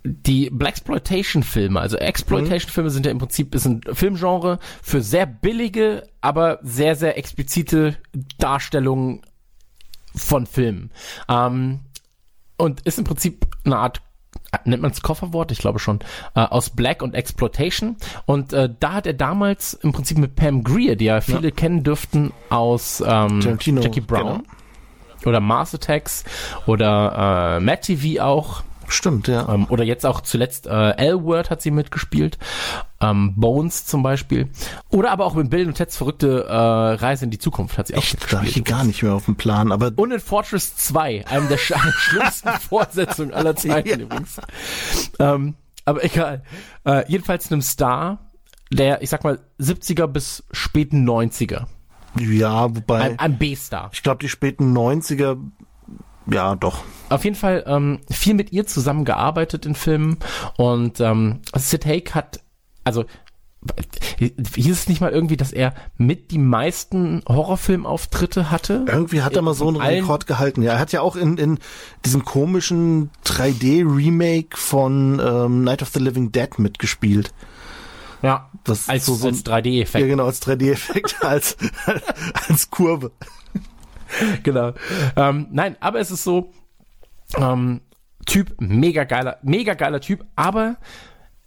die 0.04 0.50
Blaxploitation-Filme. 0.50 1.81
Also 1.81 1.96
Exploitation-Filme 1.96 2.90
sind 2.90 3.06
ja 3.06 3.12
im 3.12 3.18
Prinzip 3.18 3.54
ist 3.54 3.64
ein 3.66 3.81
Filmgenre 3.92 4.58
für 4.83 5.00
sehr 5.00 5.27
billige, 5.27 6.08
aber 6.20 6.58
sehr, 6.62 6.94
sehr 6.94 7.16
explizite 7.16 7.96
Darstellungen 8.38 9.22
von 10.15 10.46
Filmen. 10.46 10.90
Ähm, 11.29 11.81
und 12.56 12.81
ist 12.83 12.98
im 12.98 13.04
Prinzip 13.04 13.46
eine 13.65 13.79
Art 13.79 14.00
nennt 14.65 14.83
man 14.83 14.90
es 14.92 15.02
Kofferwort, 15.02 15.50
ich 15.52 15.58
glaube 15.58 15.79
schon, 15.79 16.00
äh, 16.35 16.40
aus 16.40 16.71
Black 16.71 17.02
und 17.02 17.15
Exploitation. 17.15 17.96
Und 18.27 18.52
äh, 18.52 18.69
da 18.79 18.92
hat 18.92 19.06
er 19.06 19.12
damals 19.12 19.75
im 19.75 19.92
Prinzip 19.92 20.19
mit 20.19 20.37
Pam 20.37 20.62
Greer, 20.62 20.96
die 20.96 21.06
ja 21.06 21.21
viele 21.21 21.52
kennen 21.52 21.83
dürften 21.83 22.33
aus 22.50 23.00
ähm, 23.00 23.40
Tarantino, 23.40 23.83
Jackie 23.83 24.00
Brown 24.00 24.42
genau. 24.42 25.27
oder 25.27 25.40
Mars 25.40 25.75
Attacks 25.75 26.25
oder 26.67 27.56
äh, 27.56 27.60
Matt 27.60 27.83
TV 27.83 28.23
auch. 28.23 28.62
Stimmt, 28.88 29.28
ja. 29.28 29.48
Ähm, 29.48 29.66
oder 29.68 29.85
jetzt 29.85 30.04
auch 30.06 30.20
zuletzt 30.20 30.66
äh, 30.66 30.90
L-Word 30.90 31.50
hat 31.50 31.62
sie 31.62 31.70
mitgespielt. 31.70 32.38
Ähm, 33.00 33.35
Bones 33.37 33.87
zum 33.87 34.02
Beispiel. 34.02 34.48
Oder 34.90 35.10
aber 35.10 35.26
auch 35.26 35.35
mit 35.35 35.50
Bill 35.50 35.66
und 35.66 35.74
Ted's 35.74 35.96
verrückte 35.96 36.44
äh, 36.48 36.52
Reise 36.54 37.24
in 37.24 37.30
die 37.30 37.38
Zukunft 37.38 37.76
hat 37.78 37.88
sie 37.88 37.94
auch 37.94 37.98
Ich 38.02 38.10
da 38.12 38.16
mitgespielt. 38.18 38.52
hier 38.54 38.62
gar 38.62 38.85
nicht 38.85 39.02
mehr 39.02 39.14
auf 39.14 39.26
dem 39.26 39.37
Plan, 39.37 39.72
aber 39.72 39.92
Und 39.96 40.10
in 40.12 40.20
Fortress 40.20 40.76
2, 40.76 41.26
einem 41.26 41.48
der 41.48 41.58
sch- 41.58 41.76
schlimmsten 41.98 42.48
Fortsetzungen 42.68 43.35
aller 43.35 43.56
Zeiten 43.56 44.00
übrigens. 44.00 44.40
Ähm, 45.18 45.54
aber 45.85 46.02
egal. 46.04 46.42
Äh, 46.87 47.04
jedenfalls 47.10 47.50
einem 47.52 47.60
Star, 47.62 48.30
der, 48.72 49.02
ich 49.02 49.10
sag 49.10 49.22
mal, 49.24 49.38
70er 49.60 50.06
bis 50.06 50.44
späten 50.50 51.08
90er. 51.08 51.64
ja, 52.18 52.74
wobei, 52.74 53.00
Ein, 53.02 53.18
ein 53.18 53.38
B-Star. 53.38 53.90
ich 53.92 54.02
glaube, 54.02 54.18
die 54.20 54.28
späten 54.28 54.74
90er, 54.76 55.37
ja, 56.27 56.54
doch. 56.56 56.85
Auf 57.08 57.25
jeden 57.25 57.37
Fall 57.37 57.64
ähm, 57.66 58.00
viel 58.10 58.35
mit 58.35 58.52
ihr 58.52 58.66
zusammengearbeitet 58.66 59.66
in 59.66 59.75
Filmen 59.75 60.18
und 60.56 61.00
ähm, 61.00 61.40
Sid 61.54 61.87
Haig 61.87 62.14
hat, 62.14 62.40
also 62.83 63.04
hieß 64.18 64.72
es 64.72 64.88
nicht 64.88 65.00
mal 65.00 65.10
irgendwie, 65.10 65.37
dass 65.37 65.52
er 65.52 65.75
mit 65.96 66.31
die 66.31 66.38
meisten 66.38 67.22
Horrorfilmauftritte 67.27 68.50
hatte? 68.50 68.85
Irgendwie 68.87 69.22
hat 69.22 69.37
er 69.37 69.42
mal 69.42 69.54
so 69.54 69.68
einen 69.68 69.79
Rekord 69.79 70.27
gehalten. 70.27 70.62
Ja, 70.62 70.75
er 70.75 70.79
hat 70.79 70.92
ja 70.92 71.00
auch 71.00 71.16
in, 71.16 71.38
in 71.38 71.58
diesem 72.04 72.25
komischen 72.25 73.10
3D-Remake 73.25 74.56
von 74.56 75.20
ähm, 75.25 75.64
Night 75.64 75.83
of 75.83 75.88
the 75.88 75.98
Living 75.98 76.31
Dead 76.33 76.58
mitgespielt. 76.58 77.33
Ja, 78.22 78.50
Das 78.64 78.88
als, 78.88 79.06
so, 79.06 79.14
so 79.14 79.29
als 79.29 79.44
3D-Effekt. 79.44 80.02
Ja, 80.02 80.08
genau, 80.08 80.27
als 80.27 80.42
3D-Effekt, 80.42 81.16
als, 81.22 81.56
als 82.48 82.70
Kurve. 82.70 83.12
genau. 84.42 84.73
Ähm, 85.17 85.48
nein, 85.50 85.77
aber 85.81 86.00
es 86.00 86.10
ist 86.10 86.25
so, 86.25 86.52
ähm, 87.37 87.81
Typ, 88.27 88.54
mega 88.58 89.04
geiler, 89.04 89.38
mega 89.42 89.75
geiler 89.75 90.00
Typ, 90.00 90.25
aber 90.35 90.77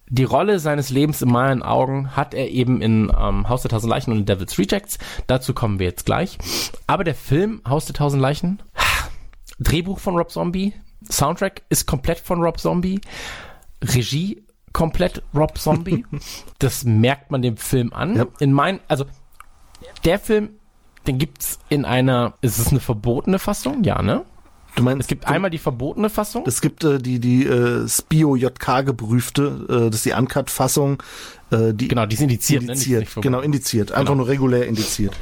die 0.10 0.24
Rolle 0.24 0.60
seines 0.60 0.90
Lebens 0.90 1.22
in 1.22 1.30
meinen 1.30 1.64
Augen 1.64 2.16
hat 2.16 2.34
er 2.34 2.50
eben 2.50 2.82
in 2.82 3.12
ähm, 3.20 3.50
Haus 3.50 3.64
der 3.64 3.70
Tausend 3.70 3.90
Leichen 3.90 4.12
und 4.12 4.20
in 4.20 4.26
Devil's 4.26 4.58
Rejects. 4.58 5.00
Dazu 5.28 5.54
kommen 5.54 5.80
wir 5.80 5.88
jetzt 5.88 6.06
gleich. 6.06 6.38
Aber 6.86 7.04
der 7.04 7.16
Film 7.16 7.62
Haus 7.68 7.86
der 7.86 7.96
Tausend 7.96 8.22
Leichen, 8.22 8.62
Drehbuch 9.60 10.00
von 10.00 10.16
Rob 10.16 10.32
Zombie, 10.32 10.74
Soundtrack 11.10 11.64
ist 11.70 11.88
komplett 11.88 12.20
von 12.20 12.42
Rob 12.42 12.60
Zombie, 12.60 13.02
Regie 13.84 14.44
komplett 14.72 15.24
Rob 15.34 15.58
Zombie. 15.58 16.06
das 16.60 16.84
merkt 16.84 17.32
man 17.32 17.42
dem 17.42 17.58
Film 17.58 17.92
an. 17.92 18.16
Ja. 18.16 18.28
In 18.40 18.54
meinen, 18.54 18.80
also 18.88 19.06
der 20.06 20.20
Film, 20.20 20.52
den 21.08 21.18
gibt's 21.18 21.60
in 21.70 21.86
einer, 21.86 22.34
ist 22.42 22.60
es 22.60 22.68
eine 22.70 22.80
verbotene 22.80 23.40
Fassung? 23.40 23.84
Ja, 23.84 24.02
ne? 24.02 24.24
Du 24.76 24.84
meinst, 24.84 25.02
Es 25.02 25.08
gibt 25.08 25.26
einmal 25.28 25.50
die 25.50 25.58
verbotene 25.58 26.10
Fassung. 26.10 26.44
es 26.46 26.62
gibt 26.62 26.84
äh, 26.84 27.00
die 27.00 27.20
die 27.20 27.46
äh, 27.48 27.88
Spio 27.88 28.36
JK 28.36 28.86
geprüfte, 28.86 29.66
äh, 29.70 29.90
das 29.90 29.96
ist 29.98 30.06
die 30.06 30.12
Uncut 30.14 30.52
Fassung, 30.52 31.02
äh, 31.52 31.74
die 31.74 31.88
genau, 31.88 32.06
die 32.06 32.16
ist 32.16 32.22
indiziert. 32.22 32.62
ne? 32.64 32.68
Die 32.68 32.74
ist 32.74 32.86
indiziert, 32.88 33.24
genau 33.24 33.40
indiziert, 33.40 33.92
einfach 33.92 34.06
Genau. 34.14 34.18
nur 34.24 34.28
regulär 34.28 34.68
indiziert. 34.68 35.16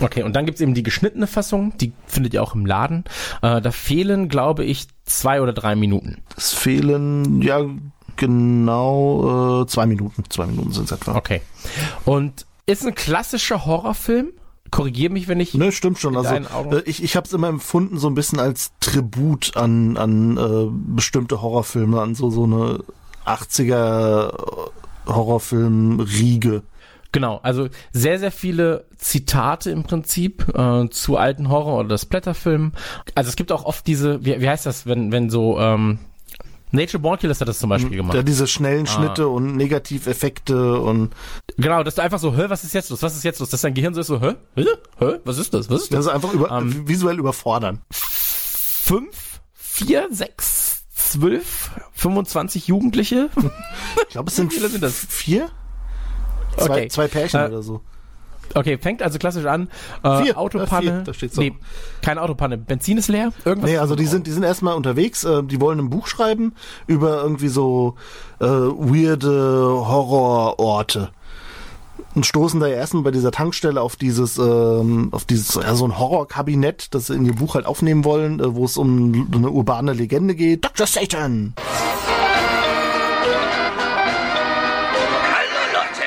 Okay, 0.00 0.24
und 0.24 0.34
dann 0.34 0.46
gibt's 0.46 0.60
eben 0.60 0.74
die 0.74 0.82
geschnittene 0.82 1.28
Fassung, 1.28 1.74
die 1.78 1.92
findet 2.06 2.34
ihr 2.34 2.42
auch 2.42 2.56
im 2.56 2.66
Laden. 2.66 3.04
Äh, 3.42 3.60
da 3.60 3.70
fehlen, 3.70 4.28
glaube 4.28 4.64
ich, 4.64 4.88
zwei 5.04 5.40
oder 5.40 5.52
drei 5.52 5.76
Minuten. 5.76 6.20
Es 6.36 6.52
fehlen 6.52 7.40
ja 7.40 7.60
genau 8.16 9.62
äh, 9.62 9.66
zwei 9.66 9.86
Minuten, 9.86 10.24
zwei 10.28 10.46
Minuten 10.46 10.72
sind 10.72 10.84
es 10.86 10.92
etwa. 10.92 11.14
Okay. 11.16 11.40
Und 12.04 12.46
ist 12.66 12.84
ein 12.86 12.94
klassischer 12.94 13.64
Horrorfilm. 13.64 14.30
Korrigier 14.72 15.10
mich, 15.10 15.28
wenn 15.28 15.38
ich. 15.38 15.54
Ne, 15.54 15.70
stimmt 15.70 16.00
schon. 16.00 16.16
Also 16.16 16.34
äh, 16.34 16.82
ich, 16.86 17.04
ich 17.04 17.14
habe 17.14 17.26
es 17.26 17.32
immer 17.32 17.48
empfunden 17.48 17.98
so 17.98 18.08
ein 18.08 18.14
bisschen 18.14 18.40
als 18.40 18.72
Tribut 18.80 19.56
an 19.56 19.96
an 19.96 20.36
äh, 20.36 20.66
bestimmte 20.94 21.42
Horrorfilme, 21.42 22.00
an 22.00 22.16
so 22.16 22.30
so 22.30 22.44
eine 22.44 22.80
80er 23.24 24.32
Horrorfilm 25.06 26.00
Riege. 26.00 26.62
Genau, 27.12 27.40
also 27.42 27.68
sehr, 27.92 28.18
sehr 28.18 28.32
viele 28.32 28.86
Zitate 28.96 29.70
im 29.70 29.82
Prinzip 29.82 30.48
äh, 30.56 30.88
zu 30.88 31.18
alten 31.18 31.50
Horror- 31.50 31.80
oder 31.80 31.98
Splatterfilmen. 31.98 32.72
Also 33.14 33.28
es 33.28 33.36
gibt 33.36 33.52
auch 33.52 33.66
oft 33.66 33.86
diese, 33.86 34.24
wie, 34.24 34.40
wie 34.40 34.48
heißt 34.48 34.64
das, 34.64 34.86
wenn, 34.86 35.12
wenn 35.12 35.28
so, 35.28 35.58
ähm, 35.60 35.98
Nature 36.72 36.98
Born 37.00 37.18
Killers 37.18 37.40
hat 37.40 37.48
das 37.48 37.58
zum 37.58 37.68
Beispiel 37.70 37.96
gemacht. 37.96 38.14
Ja, 38.14 38.22
diese 38.22 38.44
Ah. 38.44 38.46
schnellen 38.46 38.86
Schnitte 38.86 39.28
und 39.28 39.56
Negativeffekte 39.56 40.80
und 40.80 41.10
Genau, 41.58 41.82
dass 41.82 41.94
du 41.96 42.02
einfach 42.02 42.18
so, 42.18 42.34
hä, 42.34 42.44
was 42.48 42.64
ist 42.64 42.72
jetzt 42.74 42.88
los, 42.90 43.02
was 43.02 43.14
ist 43.14 43.22
jetzt 43.24 43.38
los? 43.40 43.50
Dass 43.50 43.60
dein 43.60 43.74
Gehirn 43.74 43.92
so 43.94 44.00
ist 44.00 44.06
so, 44.06 44.20
hä, 44.20 44.34
hä, 44.56 44.64
hä, 44.98 45.18
was 45.24 45.38
ist 45.38 45.52
das, 45.54 45.68
was 45.70 45.82
ist 45.82 45.92
das? 45.92 45.98
das 45.98 46.06
ist 46.06 46.12
einfach 46.12 46.32
über, 46.32 46.50
Ähm. 46.50 46.88
visuell 46.88 47.18
überfordern. 47.18 47.82
Fünf, 47.90 49.40
vier, 49.54 50.08
sechs, 50.10 50.84
zwölf, 50.94 51.70
25 51.92 52.66
Jugendliche? 52.68 53.28
Ich 54.02 54.08
glaube, 54.08 54.28
es 54.30 54.36
sind, 54.36 54.52
viele 54.52 54.68
sind 54.68 54.82
das? 54.82 54.94
vier? 55.08 55.50
Zwei, 56.56 56.64
Okay. 56.64 56.88
zwei 56.88 57.08
Pärchen 57.08 57.40
Äh, 57.40 57.46
oder 57.48 57.62
so. 57.62 57.80
Okay, 58.54 58.76
fängt 58.78 59.02
also 59.02 59.18
klassisch 59.18 59.46
an. 59.46 59.68
Äh, 60.02 60.22
Vier, 60.24 60.38
Autopanne. 60.38 60.86
äh, 60.86 60.92
vier, 60.94 61.02
da 61.04 61.14
steht's 61.14 61.34
doch. 61.36 61.42
nee, 61.42 61.54
keine 62.02 62.20
Autopanne. 62.20 62.58
Benzin 62.58 62.98
ist 62.98 63.08
leer. 63.08 63.32
Irgendwas. 63.44 63.70
Nee, 63.70 63.78
also 63.78 63.96
die 63.96 64.06
sind, 64.06 64.26
die 64.26 64.30
sind 64.30 64.42
erstmal 64.42 64.74
unterwegs, 64.74 65.24
äh, 65.24 65.42
die 65.42 65.60
wollen 65.60 65.78
ein 65.78 65.88
Buch 65.90 66.06
schreiben 66.06 66.54
über 66.86 67.22
irgendwie 67.22 67.48
so 67.48 67.94
äh, 68.40 68.44
weirde 68.46 69.30
Horrororte. 69.86 71.10
Und 72.14 72.26
stoßen 72.26 72.60
da 72.60 72.66
ja 72.66 72.76
erstmal 72.76 73.04
bei 73.04 73.10
dieser 73.10 73.30
Tankstelle 73.30 73.80
auf 73.80 73.96
dieses, 73.96 74.36
ähm, 74.36 75.08
auf 75.12 75.24
dieses, 75.24 75.54
ja, 75.54 75.74
so 75.74 75.86
ein 75.86 75.98
Horrorkabinett, 75.98 76.94
das 76.94 77.06
sie 77.06 77.14
in 77.14 77.24
ihr 77.24 77.34
Buch 77.34 77.54
halt 77.54 77.64
aufnehmen 77.64 78.04
wollen, 78.04 78.38
äh, 78.38 78.54
wo 78.54 78.66
es 78.66 78.76
um 78.76 79.30
eine 79.34 79.48
urbane 79.48 79.94
Legende 79.94 80.34
geht. 80.34 80.62
Dr. 80.62 80.86
Satan! 80.86 81.54
Hallo 85.32 85.60
Leute, 85.72 86.04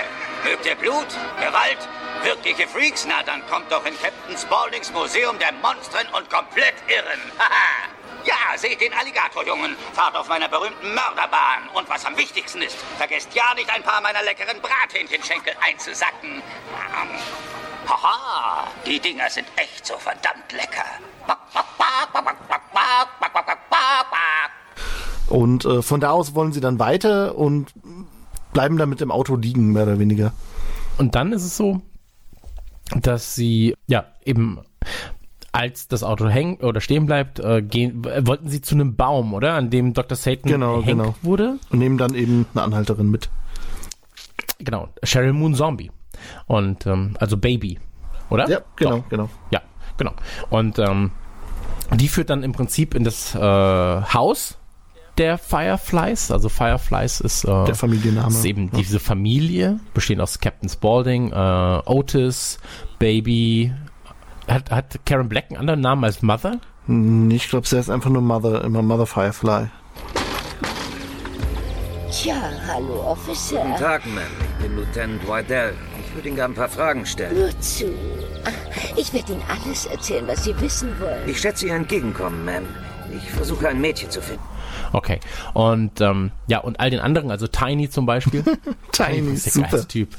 mögt 0.47 0.65
ihr 0.65 0.75
Blut, 0.75 1.07
Gewalt, 1.39 1.89
wirkliche 2.25 2.67
Freaks? 2.67 3.05
Na, 3.07 3.23
dann 3.23 3.45
kommt 3.47 3.71
doch 3.71 3.85
in 3.85 3.93
Captain 4.01 4.35
Spauldings 4.35 4.91
Museum 4.91 5.37
der 5.39 5.53
Monstren 5.61 6.07
und 6.17 6.29
komplett 6.29 6.75
Irren. 6.89 7.21
Haha. 7.37 7.87
ja, 8.25 8.57
seht 8.57 8.81
den 8.81 8.93
Alligatorjungen, 8.93 9.75
fahrt 9.93 10.17
auf 10.17 10.27
meiner 10.27 10.49
berühmten 10.49 10.93
Mörderbahn. 10.93 11.69
Und 11.73 11.87
was 11.87 12.03
am 12.05 12.17
wichtigsten 12.17 12.61
ist, 12.63 12.77
vergesst 12.97 13.33
ja 13.33 13.53
nicht 13.53 13.69
ein 13.69 13.83
paar 13.83 14.01
meiner 14.01 14.23
leckeren 14.23 14.59
Brathähnchenschenkel 14.59 15.53
einzusacken. 15.61 16.41
Haha, 17.87 18.67
die 18.85 18.99
Dinger 18.99 19.29
sind 19.29 19.47
echt 19.55 19.85
so 19.85 19.97
verdammt 19.97 20.51
lecker. 20.51 20.85
Und 25.27 25.65
äh, 25.65 25.81
von 25.81 25.99
da 25.99 26.11
aus 26.11 26.33
wollen 26.33 26.53
sie 26.53 26.61
dann 26.61 26.79
weiter 26.79 27.37
und 27.37 27.73
bleiben 28.53 28.77
dann 28.77 28.89
mit 28.89 29.01
dem 29.01 29.11
Auto 29.11 29.35
liegen, 29.35 29.73
mehr 29.73 29.83
oder 29.83 29.99
weniger. 29.99 30.33
Und 30.97 31.15
dann 31.15 31.33
ist 31.33 31.43
es 31.43 31.57
so, 31.57 31.81
dass 33.01 33.35
sie, 33.35 33.75
ja, 33.87 34.05
eben 34.23 34.59
als 35.51 35.87
das 35.87 36.03
Auto 36.03 36.27
hängt 36.27 36.63
oder 36.63 36.81
stehen 36.81 37.05
bleibt, 37.05 37.39
äh, 37.39 37.61
gehen, 37.61 38.03
äh, 38.03 38.27
wollten 38.27 38.49
sie 38.49 38.61
zu 38.61 38.75
einem 38.75 38.95
Baum, 38.95 39.33
oder? 39.33 39.53
An 39.53 39.69
dem 39.69 39.93
Dr. 39.93 40.17
Satan 40.17 40.51
Genau, 40.51 40.75
hängt 40.77 40.87
genau. 40.87 41.15
wurde. 41.21 41.57
Und 41.69 41.79
nehmen 41.79 41.97
dann 41.97 42.13
eben 42.13 42.45
eine 42.53 42.63
Anhalterin 42.63 43.09
mit. 43.09 43.29
Genau, 44.59 44.89
Cheryl 45.03 45.33
Moon 45.33 45.55
Zombie. 45.55 45.91
Und, 46.47 46.85
ähm, 46.85 47.15
also 47.19 47.37
Baby, 47.37 47.79
oder? 48.29 48.49
Ja, 48.49 48.59
genau, 48.75 48.97
Doch. 48.97 49.09
genau. 49.09 49.29
Ja, 49.51 49.61
genau. 49.97 50.11
Und 50.49 50.77
ähm, 50.79 51.11
die 51.93 52.07
führt 52.07 52.29
dann 52.29 52.43
im 52.43 52.51
Prinzip 52.51 52.93
in 52.93 53.03
das 53.03 53.33
äh, 53.35 53.39
Haus 53.39 54.57
der 55.17 55.37
Fireflies. 55.37 56.31
Also 56.31 56.49
Fireflies 56.49 57.19
ist, 57.21 57.43
äh, 57.45 57.65
Der 57.65 57.75
Familienname. 57.75 58.27
ist 58.29 58.45
eben 58.45 58.71
diese 58.71 58.99
Familie, 58.99 59.79
bestehend 59.93 60.21
aus 60.21 60.39
Captain 60.39 60.69
Spaulding, 60.69 61.31
äh, 61.31 61.81
Otis, 61.85 62.57
Baby. 62.99 63.73
Hat, 64.47 64.69
hat 64.71 64.99
Karen 65.05 65.27
Black 65.29 65.45
einen 65.49 65.57
anderen 65.59 65.81
Namen 65.81 66.03
als 66.03 66.21
Mother? 66.21 66.59
Hm, 66.85 67.31
Ich 67.31 67.49
glaube, 67.49 67.67
sie 67.67 67.77
heißt 67.77 67.89
einfach 67.89 68.09
nur 68.11 68.21
Mother, 68.21 68.63
immer 68.63 68.81
Mother 68.81 69.05
Firefly. 69.07 69.67
Tja, 72.11 72.35
hallo, 72.67 73.01
Officer. 73.11 73.57
Guten 73.61 73.75
Tag, 73.77 74.03
Ma'am. 74.05 74.21
Ich 74.59 74.63
bin 74.67 74.75
Lieutenant 74.77 75.27
Wydell. 75.27 75.73
Ich 76.07 76.15
würde 76.15 76.27
Ihnen 76.29 76.37
gerne 76.37 76.53
ein 76.53 76.57
paar 76.57 76.69
Fragen 76.69 77.05
stellen. 77.05 77.37
Nur 77.37 77.59
zu. 77.59 77.85
Ich 78.95 79.11
werde 79.13 79.33
Ihnen 79.33 79.41
alles 79.49 79.85
erzählen, 79.87 80.25
was 80.27 80.43
Sie 80.43 80.59
wissen 80.61 80.89
wollen. 80.99 81.27
Ich 81.27 81.41
schätze 81.41 81.65
Ihr 81.67 81.75
Entgegenkommen, 81.75 82.47
Ma'am. 82.47 82.63
Ich 83.17 83.29
versuche 83.31 83.67
ein 83.67 83.81
Mädchen 83.81 84.09
zu 84.09 84.21
finden. 84.21 84.43
Okay. 84.95 85.19
Und 85.53 85.99
ähm, 85.99 86.31
ja, 86.47 86.59
und 86.59 86.79
all 86.79 86.89
den 86.89 87.01
anderen, 87.01 87.29
also 87.29 87.47
Tiny 87.47 87.89
zum 87.89 88.05
Beispiel. 88.05 88.45
Tiny, 88.93 89.33
ist 89.33 89.45
der 89.45 89.51
super. 89.51 89.67
geilste 89.67 89.87
Typ. 89.89 90.09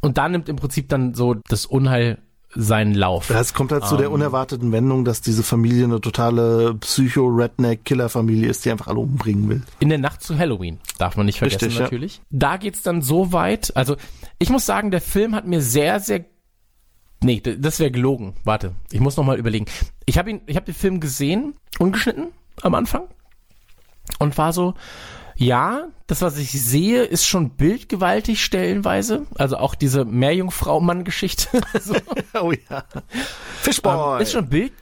Und 0.00 0.18
da 0.18 0.28
nimmt 0.28 0.48
im 0.48 0.54
Prinzip 0.54 0.88
dann 0.88 1.14
so 1.14 1.34
das 1.48 1.66
Unheil 1.66 2.18
seinen 2.54 2.94
Lauf. 2.94 3.28
Es 3.28 3.54
kommt 3.54 3.72
halt 3.72 3.86
zu 3.86 3.96
der 3.96 4.12
unerwarteten 4.12 4.70
Wendung, 4.70 5.04
dass 5.04 5.20
diese 5.20 5.42
Familie 5.42 5.84
eine 5.84 6.00
totale 6.00 6.74
Psycho-Redneck-Killer-Familie 6.74 8.48
ist, 8.48 8.64
die 8.64 8.70
einfach 8.70 8.86
alle 8.86 9.00
umbringen 9.00 9.48
will. 9.48 9.62
In 9.80 9.88
der 9.88 9.98
Nacht 9.98 10.22
zu 10.22 10.38
Halloween, 10.38 10.78
darf 10.98 11.16
man 11.16 11.26
nicht 11.26 11.38
vergessen 11.38 11.64
Richtig, 11.64 11.78
ja. 11.78 11.84
natürlich. 11.84 12.22
Da 12.30 12.56
geht's 12.56 12.82
dann 12.82 13.02
so 13.02 13.32
weit, 13.32 13.76
also 13.76 13.96
ich 14.38 14.48
muss 14.48 14.64
sagen, 14.64 14.92
der 14.92 15.00
Film 15.00 15.34
hat 15.34 15.46
mir 15.46 15.60
sehr, 15.60 15.98
sehr 16.00 16.24
Nee, 17.20 17.40
das 17.40 17.80
wäre 17.80 17.90
gelogen. 17.90 18.34
Warte, 18.44 18.76
ich 18.92 19.00
muss 19.00 19.16
noch 19.16 19.24
mal 19.24 19.38
überlegen. 19.38 19.66
Ich 20.06 20.18
habe 20.18 20.30
ihn, 20.30 20.40
ich 20.46 20.54
habe 20.54 20.66
den 20.66 20.74
Film 20.74 21.00
gesehen, 21.00 21.54
ungeschnitten 21.80 22.28
am 22.62 22.76
Anfang 22.76 23.08
und 24.18 24.38
war 24.38 24.52
so, 24.52 24.74
ja, 25.36 25.86
das 26.08 26.20
was 26.20 26.36
ich 26.36 26.50
sehe, 26.50 27.04
ist 27.04 27.26
schon 27.26 27.50
bildgewaltig 27.50 28.44
stellenweise. 28.44 29.26
Also 29.36 29.58
auch 29.58 29.76
diese 29.76 30.04
Meerjungfrau-Mann-Geschichte. 30.04 31.60
so. 31.80 31.94
Oh 32.40 32.52
ja. 32.52 32.84
Fishboy. 33.60 34.16
Ähm, 34.16 34.22
ist 34.22 34.32
schon 34.32 34.48
Bild, 34.48 34.72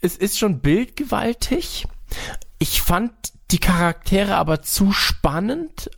es 0.00 0.16
ist 0.16 0.38
schon 0.38 0.60
bildgewaltig. 0.60 1.86
Ich 2.58 2.82
fand 2.82 3.12
die 3.50 3.58
Charaktere 3.58 4.36
aber 4.36 4.62
zu 4.62 4.92
spannend, 4.92 5.90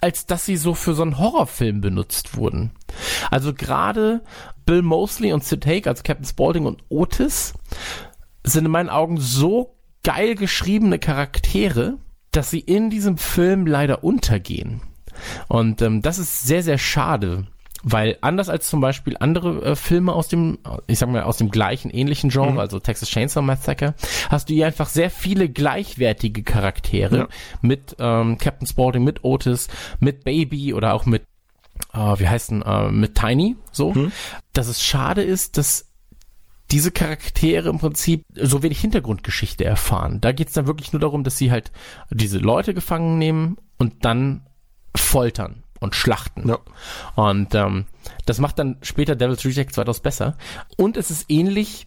als 0.00 0.26
dass 0.26 0.46
sie 0.46 0.56
so 0.56 0.74
für 0.74 0.94
so 0.94 1.02
einen 1.02 1.18
Horrorfilm 1.18 1.80
benutzt 1.80 2.36
wurden. 2.36 2.72
Also 3.30 3.52
gerade 3.52 4.22
Bill 4.64 4.82
Mosley 4.82 5.32
und 5.32 5.44
Sid 5.44 5.66
Haig, 5.66 5.86
also 5.86 6.02
Captain 6.02 6.24
Spaulding 6.24 6.66
und 6.66 6.82
Otis, 6.88 7.54
sind 8.44 8.64
in 8.64 8.70
meinen 8.70 8.88
Augen 8.88 9.18
so 9.18 9.76
geil 10.02 10.34
geschriebene 10.34 10.98
Charaktere, 10.98 11.98
dass 12.32 12.50
sie 12.50 12.60
in 12.60 12.90
diesem 12.90 13.18
Film 13.18 13.66
leider 13.66 14.04
untergehen. 14.04 14.82
Und 15.48 15.82
ähm, 15.82 16.02
das 16.02 16.18
ist 16.18 16.44
sehr, 16.44 16.62
sehr 16.62 16.78
schade. 16.78 17.46
Weil 17.82 18.18
anders 18.20 18.50
als 18.50 18.68
zum 18.68 18.80
Beispiel 18.82 19.16
andere 19.20 19.64
äh, 19.64 19.74
Filme 19.74 20.12
aus 20.12 20.28
dem, 20.28 20.58
ich 20.86 20.98
sag 20.98 21.08
mal, 21.08 21.22
aus 21.22 21.38
dem 21.38 21.50
gleichen, 21.50 21.90
ähnlichen 21.90 22.28
Genre, 22.28 22.60
also 22.60 22.78
Texas 22.78 23.08
Chainsaw 23.08 23.40
Massacre, 23.42 23.94
hast 24.28 24.50
du 24.50 24.54
hier 24.54 24.66
einfach 24.66 24.88
sehr 24.90 25.08
viele 25.10 25.48
gleichwertige 25.48 26.42
Charaktere 26.42 27.16
Ja. 27.16 27.28
mit 27.62 27.96
ähm, 27.98 28.36
Captain 28.36 28.66
Spaulding, 28.66 29.02
mit 29.02 29.24
Otis, 29.24 29.68
mit 29.98 30.24
Baby 30.24 30.74
oder 30.74 30.92
auch 30.92 31.06
mit, 31.06 31.22
äh, 31.94 31.98
wie 32.18 32.28
heißt 32.28 32.50
denn, 32.50 32.60
äh, 32.60 32.90
mit 32.90 33.14
Tiny, 33.14 33.56
so. 33.72 33.94
Dass 34.52 34.68
es 34.68 34.82
schade 34.82 35.22
ist, 35.22 35.56
dass 35.56 35.89
diese 36.70 36.90
Charaktere 36.90 37.68
im 37.68 37.78
Prinzip 37.78 38.24
so 38.34 38.62
wenig 38.62 38.80
Hintergrundgeschichte 38.80 39.64
erfahren. 39.64 40.20
Da 40.20 40.32
geht's 40.32 40.52
dann 40.52 40.66
wirklich 40.66 40.92
nur 40.92 41.00
darum, 41.00 41.24
dass 41.24 41.36
sie 41.36 41.50
halt 41.50 41.72
diese 42.10 42.38
Leute 42.38 42.74
gefangen 42.74 43.18
nehmen 43.18 43.56
und 43.78 44.04
dann 44.04 44.46
foltern 44.96 45.64
und 45.80 45.94
schlachten. 45.94 46.48
Ja. 46.48 46.58
Und 47.16 47.54
ähm, 47.54 47.86
das 48.26 48.38
macht 48.38 48.58
dann 48.58 48.76
später 48.82 49.16
Devil's 49.16 49.44
Rejects 49.44 49.76
weitaus 49.78 50.00
besser. 50.00 50.36
Und 50.76 50.96
es 50.96 51.10
ist 51.10 51.26
ähnlich 51.28 51.84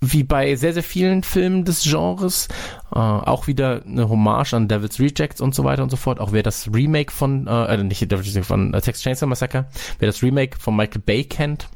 wie 0.00 0.24
bei 0.24 0.54
sehr, 0.56 0.74
sehr 0.74 0.82
vielen 0.82 1.22
Filmen 1.22 1.64
des 1.64 1.84
Genres, 1.84 2.48
äh, 2.92 2.98
auch 2.98 3.46
wieder 3.46 3.82
eine 3.86 4.08
Hommage 4.08 4.54
an 4.54 4.68
Devil's 4.68 5.00
Rejects 5.00 5.40
und 5.40 5.54
so 5.54 5.64
weiter 5.64 5.82
und 5.82 5.90
so 5.90 5.96
fort. 5.96 6.20
Auch 6.20 6.32
wer 6.32 6.42
das 6.42 6.68
Remake 6.72 7.12
von, 7.12 7.46
äh, 7.46 7.74
äh, 7.74 7.82
nicht 7.82 8.02
Devil's 8.02 8.26
Rejects, 8.26 8.48
von 8.48 8.74
äh, 8.74 8.80
Texas 8.80 9.02
Chainsaw 9.02 9.26
Massacre, 9.26 9.66
wer 9.98 10.06
das 10.06 10.22
Remake 10.22 10.58
von 10.58 10.76
Michael 10.76 11.00
Bay 11.00 11.24
kennt, 11.24 11.68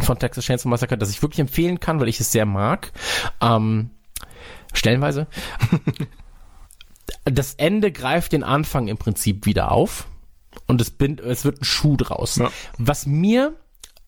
von 0.00 0.18
Texas 0.18 0.44
Chainsaw 0.44 0.68
Massacre, 0.68 0.98
das 0.98 1.10
ich 1.10 1.22
wirklich 1.22 1.40
empfehlen 1.40 1.80
kann, 1.80 2.00
weil 2.00 2.08
ich 2.08 2.20
es 2.20 2.32
sehr 2.32 2.46
mag. 2.46 2.92
Ähm, 3.40 3.90
stellenweise. 4.72 5.26
das 7.24 7.54
Ende 7.54 7.92
greift 7.92 8.32
den 8.32 8.42
Anfang 8.42 8.88
im 8.88 8.98
Prinzip 8.98 9.46
wieder 9.46 9.72
auf 9.72 10.06
und 10.66 10.80
es, 10.80 10.90
bin, 10.90 11.18
es 11.18 11.44
wird 11.44 11.60
ein 11.60 11.64
Schuh 11.64 11.96
draus. 11.96 12.36
Ja. 12.36 12.50
Was 12.78 13.06
mir, 13.06 13.54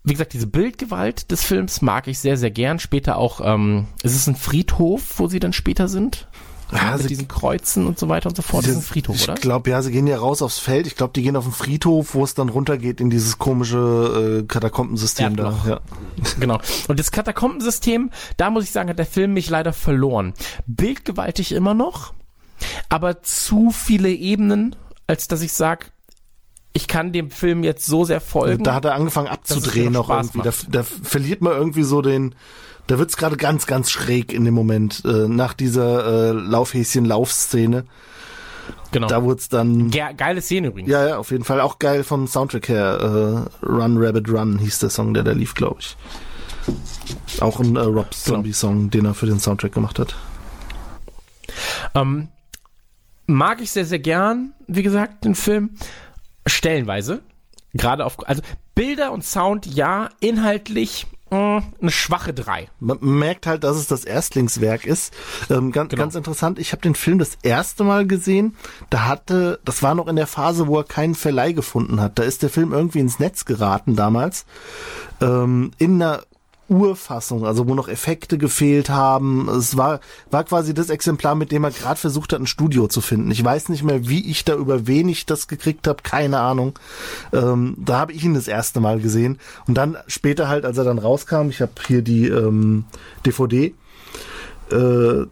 wie 0.04 0.12
gesagt, 0.12 0.32
diese 0.32 0.46
Bildgewalt 0.46 1.30
des 1.30 1.44
Films 1.44 1.82
mag 1.82 2.08
ich 2.08 2.18
sehr, 2.18 2.36
sehr 2.36 2.50
gern. 2.50 2.78
Später 2.78 3.16
auch, 3.16 3.40
ähm, 3.42 3.88
es 4.02 4.14
ist 4.14 4.28
ein 4.28 4.36
Friedhof, 4.36 5.18
wo 5.18 5.28
sie 5.28 5.40
dann 5.40 5.52
später 5.52 5.88
sind. 5.88 6.28
Ja, 6.72 6.92
mit 6.92 7.02
sie- 7.02 7.08
diesen 7.08 7.28
Kreuzen 7.28 7.86
und 7.86 7.98
so 7.98 8.08
weiter 8.08 8.28
und 8.28 8.36
so 8.36 8.42
fort. 8.42 8.64
Das 8.64 8.72
ist 8.72 8.76
ein 8.78 8.82
Friedhof, 8.82 9.16
ich 9.16 9.24
oder? 9.24 9.34
glaube, 9.34 9.70
ja, 9.70 9.80
sie 9.82 9.90
gehen 9.90 10.06
ja 10.06 10.18
raus 10.18 10.42
aufs 10.42 10.58
Feld. 10.58 10.86
Ich 10.86 10.96
glaube, 10.96 11.12
die 11.14 11.22
gehen 11.22 11.34
auf 11.36 11.44
den 11.44 11.52
Friedhof, 11.52 12.14
wo 12.14 12.24
es 12.24 12.34
dann 12.34 12.48
runtergeht 12.50 13.00
in 13.00 13.08
dieses 13.10 13.38
komische 13.38 14.40
äh, 14.42 14.46
Katakombensystem 14.46 15.36
da. 15.36 15.44
Erdloch. 15.44 15.66
Ja. 15.66 15.80
Genau. 16.38 16.58
Und 16.88 16.98
das 17.00 17.10
Katakombensystem, 17.10 18.10
da 18.36 18.50
muss 18.50 18.64
ich 18.64 18.70
sagen, 18.70 18.90
hat 18.90 18.98
der 18.98 19.06
Film 19.06 19.32
mich 19.32 19.48
leider 19.48 19.72
verloren. 19.72 20.34
Bildgewaltig 20.66 21.52
immer 21.52 21.74
noch, 21.74 22.12
aber 22.88 23.22
zu 23.22 23.70
viele 23.70 24.10
Ebenen, 24.10 24.76
als 25.06 25.26
dass 25.28 25.40
ich 25.42 25.52
sag, 25.52 25.90
ich 26.74 26.86
kann 26.86 27.12
dem 27.12 27.30
Film 27.30 27.64
jetzt 27.64 27.86
so 27.86 28.04
sehr 28.04 28.20
folgen. 28.20 28.62
Da 28.62 28.74
hat 28.74 28.84
er 28.84 28.94
angefangen 28.94 29.28
abzudrehen 29.28 29.92
noch 29.92 30.10
irgendwie. 30.10 30.42
Da, 30.42 30.52
da 30.70 30.82
verliert 30.84 31.40
man 31.40 31.54
irgendwie 31.54 31.82
so 31.82 32.02
den, 32.02 32.34
da 32.88 32.98
wird's 32.98 33.16
gerade 33.16 33.36
ganz, 33.36 33.66
ganz 33.66 33.90
schräg 33.90 34.32
in 34.32 34.44
dem 34.44 34.54
Moment, 34.54 35.04
äh, 35.04 35.28
nach 35.28 35.52
dieser 35.52 36.30
äh, 36.30 36.32
Laufhäschen-Laufszene. 36.32 37.84
genau. 38.90 39.06
Da 39.06 39.22
wurd's 39.22 39.48
dann, 39.48 39.90
Ge 39.90 40.02
geile 40.16 40.40
Szene 40.40 40.68
übrigens. 40.68 40.90
ja, 40.90 41.06
ja, 41.06 41.18
auf 41.18 41.30
jeden 41.30 41.44
Fall 41.44 41.60
auch 41.60 41.78
geil 41.78 42.02
vom 42.02 42.26
Soundtrack 42.26 42.68
her. 42.68 43.46
Äh, 43.62 43.66
Run 43.66 43.98
Rabbit 43.98 44.28
Run 44.30 44.58
hieß 44.58 44.78
der 44.80 44.90
Song, 44.90 45.12
der 45.14 45.22
da 45.22 45.32
lief, 45.32 45.54
glaube 45.54 45.80
ich. 45.80 45.96
Auch 47.40 47.60
ein 47.60 47.76
äh, 47.76 47.80
Rob 47.80 48.12
Zombie 48.14 48.52
Song, 48.54 48.90
den 48.90 49.04
er 49.04 49.14
für 49.14 49.26
den 49.26 49.38
Soundtrack 49.38 49.72
gemacht 49.72 49.98
hat. 49.98 50.16
Ähm, 51.94 52.28
mag 53.26 53.60
ich 53.60 53.70
sehr, 53.70 53.84
sehr 53.84 53.98
gern, 53.98 54.54
wie 54.66 54.82
gesagt, 54.82 55.24
den 55.24 55.34
Film. 55.34 55.70
Stellenweise. 56.46 57.20
Gerade 57.74 58.06
auf, 58.06 58.26
also 58.26 58.40
Bilder 58.74 59.12
und 59.12 59.24
Sound, 59.24 59.66
ja, 59.66 60.08
inhaltlich 60.20 61.06
eine 61.30 61.90
schwache 61.90 62.32
drei. 62.32 62.68
Man 62.80 62.98
merkt 63.00 63.46
halt, 63.46 63.64
dass 63.64 63.76
es 63.76 63.86
das 63.86 64.04
Erstlingswerk 64.04 64.86
ist. 64.86 65.12
Ähm, 65.50 65.72
ganz, 65.72 65.90
Genau. 65.90 66.02
ganz 66.02 66.14
interessant. 66.14 66.58
Ich 66.58 66.72
habe 66.72 66.82
den 66.82 66.94
Film 66.94 67.18
das 67.18 67.36
erste 67.42 67.84
Mal 67.84 68.06
gesehen. 68.06 68.56
Da 68.90 69.06
hatte, 69.06 69.60
das 69.64 69.82
war 69.82 69.94
noch 69.94 70.08
in 70.08 70.16
der 70.16 70.26
Phase, 70.26 70.66
wo 70.66 70.78
er 70.78 70.84
keinen 70.84 71.14
Verleih 71.14 71.52
gefunden 71.52 72.00
hat. 72.00 72.18
Da 72.18 72.22
ist 72.22 72.42
der 72.42 72.50
Film 72.50 72.72
irgendwie 72.72 73.00
ins 73.00 73.18
Netz 73.18 73.44
geraten 73.44 73.96
damals. 73.96 74.46
Ähm, 75.20 75.72
in 75.78 76.00
einer 76.02 76.22
Urfassung, 76.68 77.46
also 77.46 77.66
wo 77.66 77.74
noch 77.74 77.88
Effekte 77.88 78.36
gefehlt 78.36 78.90
haben. 78.90 79.48
Es 79.48 79.76
war, 79.76 80.00
war 80.30 80.44
quasi 80.44 80.74
das 80.74 80.90
Exemplar, 80.90 81.34
mit 81.34 81.50
dem 81.50 81.64
er 81.64 81.70
gerade 81.70 81.98
versucht 81.98 82.32
hat, 82.32 82.40
ein 82.40 82.46
Studio 82.46 82.88
zu 82.88 83.00
finden. 83.00 83.30
Ich 83.30 83.42
weiß 83.42 83.70
nicht 83.70 83.82
mehr, 83.82 84.08
wie 84.08 84.30
ich 84.30 84.44
da 84.44 84.54
über 84.54 84.86
wen 84.86 85.08
ich 85.08 85.26
das 85.26 85.48
gekriegt 85.48 85.88
habe, 85.88 86.02
keine 86.02 86.40
Ahnung. 86.40 86.78
Ähm, 87.32 87.74
da 87.78 87.98
habe 87.98 88.12
ich 88.12 88.24
ihn 88.24 88.34
das 88.34 88.48
erste 88.48 88.80
Mal 88.80 89.00
gesehen. 89.00 89.38
Und 89.66 89.74
dann 89.74 89.96
später 90.06 90.48
halt, 90.48 90.64
als 90.64 90.76
er 90.76 90.84
dann 90.84 90.98
rauskam, 90.98 91.48
ich 91.48 91.60
habe 91.60 91.72
hier 91.86 92.02
die 92.02 92.28
ähm, 92.28 92.84
DVD, 93.24 93.74
äh, 94.70 95.26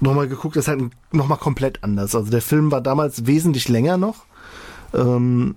nochmal 0.00 0.28
geguckt, 0.28 0.56
das 0.56 0.64
ist 0.64 0.68
halt 0.68 0.90
nochmal 1.12 1.38
komplett 1.38 1.84
anders. 1.84 2.14
Also 2.14 2.30
der 2.30 2.42
Film 2.42 2.70
war 2.70 2.80
damals 2.80 3.26
wesentlich 3.26 3.68
länger 3.68 3.96
noch, 3.96 4.24
ähm, 4.94 5.56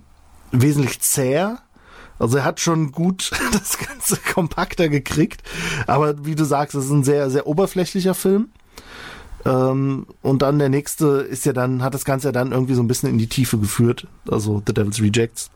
wesentlich 0.52 1.00
zäher. 1.00 1.58
Also 2.18 2.38
er 2.38 2.44
hat 2.44 2.60
schon 2.60 2.92
gut 2.92 3.30
das 3.52 3.78
Ganze 3.78 4.16
kompakter 4.16 4.88
gekriegt. 4.88 5.42
Aber 5.86 6.24
wie 6.24 6.34
du 6.34 6.44
sagst, 6.44 6.74
es 6.74 6.86
ist 6.86 6.90
ein 6.90 7.04
sehr, 7.04 7.30
sehr 7.30 7.46
oberflächlicher 7.46 8.14
Film. 8.14 8.50
Ähm, 9.44 10.06
und 10.22 10.42
dann 10.42 10.58
der 10.58 10.68
nächste 10.68 11.06
ist 11.06 11.44
ja 11.44 11.52
dann, 11.52 11.82
hat 11.82 11.94
das 11.94 12.04
Ganze 12.04 12.28
ja 12.28 12.32
dann 12.32 12.52
irgendwie 12.52 12.74
so 12.74 12.82
ein 12.82 12.88
bisschen 12.88 13.10
in 13.10 13.18
die 13.18 13.28
Tiefe 13.28 13.58
geführt. 13.58 14.06
Also 14.30 14.62
The 14.66 14.72
Devil's 14.72 15.00
Rejects. 15.00 15.50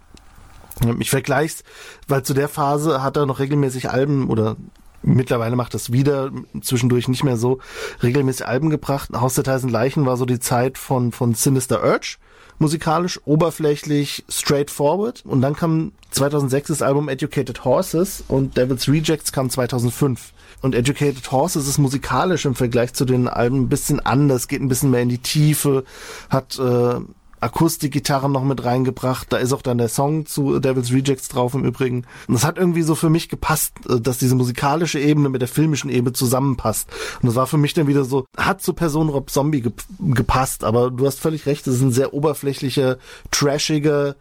Ich 1.00 1.10
vergleich's, 1.10 1.64
weil 2.06 2.22
zu 2.22 2.34
der 2.34 2.48
Phase 2.48 3.02
hat 3.02 3.16
er 3.16 3.26
noch 3.26 3.40
regelmäßig 3.40 3.90
Alben 3.90 4.28
oder 4.28 4.56
mittlerweile 5.02 5.56
macht 5.56 5.74
das 5.74 5.92
wieder, 5.92 6.30
zwischendurch 6.60 7.08
nicht 7.08 7.24
mehr 7.24 7.36
so, 7.36 7.58
regelmäßig 8.02 8.46
Alben 8.46 8.70
gebracht. 8.70 9.10
Haus 9.12 9.34
der 9.34 9.44
Tausend 9.44 9.72
Leichen 9.72 10.06
war 10.06 10.16
so 10.16 10.24
die 10.24 10.38
Zeit 10.38 10.78
von, 10.78 11.12
von 11.12 11.34
Sinister 11.34 11.82
Urge, 11.82 12.16
musikalisch, 12.58 13.20
oberflächlich, 13.24 14.24
straightforward. 14.28 15.22
Und 15.24 15.40
dann 15.40 15.54
kam 15.54 15.92
2006 16.10 16.68
das 16.68 16.82
Album 16.82 17.08
Educated 17.08 17.64
Horses 17.64 18.24
und 18.28 18.56
Devil's 18.56 18.88
Rejects 18.88 19.32
kam 19.32 19.50
2005. 19.50 20.32
Und 20.60 20.74
Educated 20.74 21.30
Horses 21.30 21.68
ist 21.68 21.78
musikalisch 21.78 22.44
im 22.44 22.54
Vergleich 22.54 22.92
zu 22.92 23.04
den 23.04 23.28
Alben 23.28 23.62
ein 23.62 23.68
bisschen 23.68 24.00
anders, 24.00 24.48
geht 24.48 24.60
ein 24.60 24.68
bisschen 24.68 24.90
mehr 24.90 25.02
in 25.02 25.08
die 25.08 25.18
Tiefe, 25.18 25.84
hat 26.30 26.58
äh, 26.58 27.00
Akustikgitarren 27.40 28.32
noch 28.32 28.44
mit 28.44 28.64
reingebracht. 28.64 29.32
Da 29.32 29.36
ist 29.36 29.52
auch 29.52 29.62
dann 29.62 29.78
der 29.78 29.88
Song 29.88 30.26
zu 30.26 30.58
Devil's 30.58 30.92
Rejects 30.92 31.28
drauf 31.28 31.54
im 31.54 31.64
Übrigen. 31.64 32.04
Und 32.26 32.34
das 32.34 32.44
hat 32.44 32.58
irgendwie 32.58 32.82
so 32.82 32.94
für 32.94 33.10
mich 33.10 33.28
gepasst, 33.28 33.74
äh, 33.88 34.00
dass 34.00 34.18
diese 34.18 34.34
musikalische 34.34 34.98
Ebene 34.98 35.28
mit 35.28 35.40
der 35.40 35.48
filmischen 35.48 35.90
Ebene 35.90 36.12
zusammenpasst. 36.12 36.88
Und 37.20 37.26
das 37.26 37.34
war 37.34 37.46
für 37.46 37.58
mich 37.58 37.74
dann 37.74 37.86
wieder 37.86 38.04
so, 38.04 38.26
hat 38.36 38.62
zu 38.62 38.72
Person 38.72 39.08
Rob 39.08 39.30
Zombie 39.30 39.62
gep 39.62 39.82
gepasst, 40.00 40.64
aber 40.64 40.90
du 40.90 41.06
hast 41.06 41.20
völlig 41.20 41.46
recht, 41.46 41.66
es 41.66 41.76
ist 41.76 41.82
ein 41.82 41.92
sehr 41.92 42.14
oberflächlicher, 42.14 42.98
trashiger, 43.30 44.16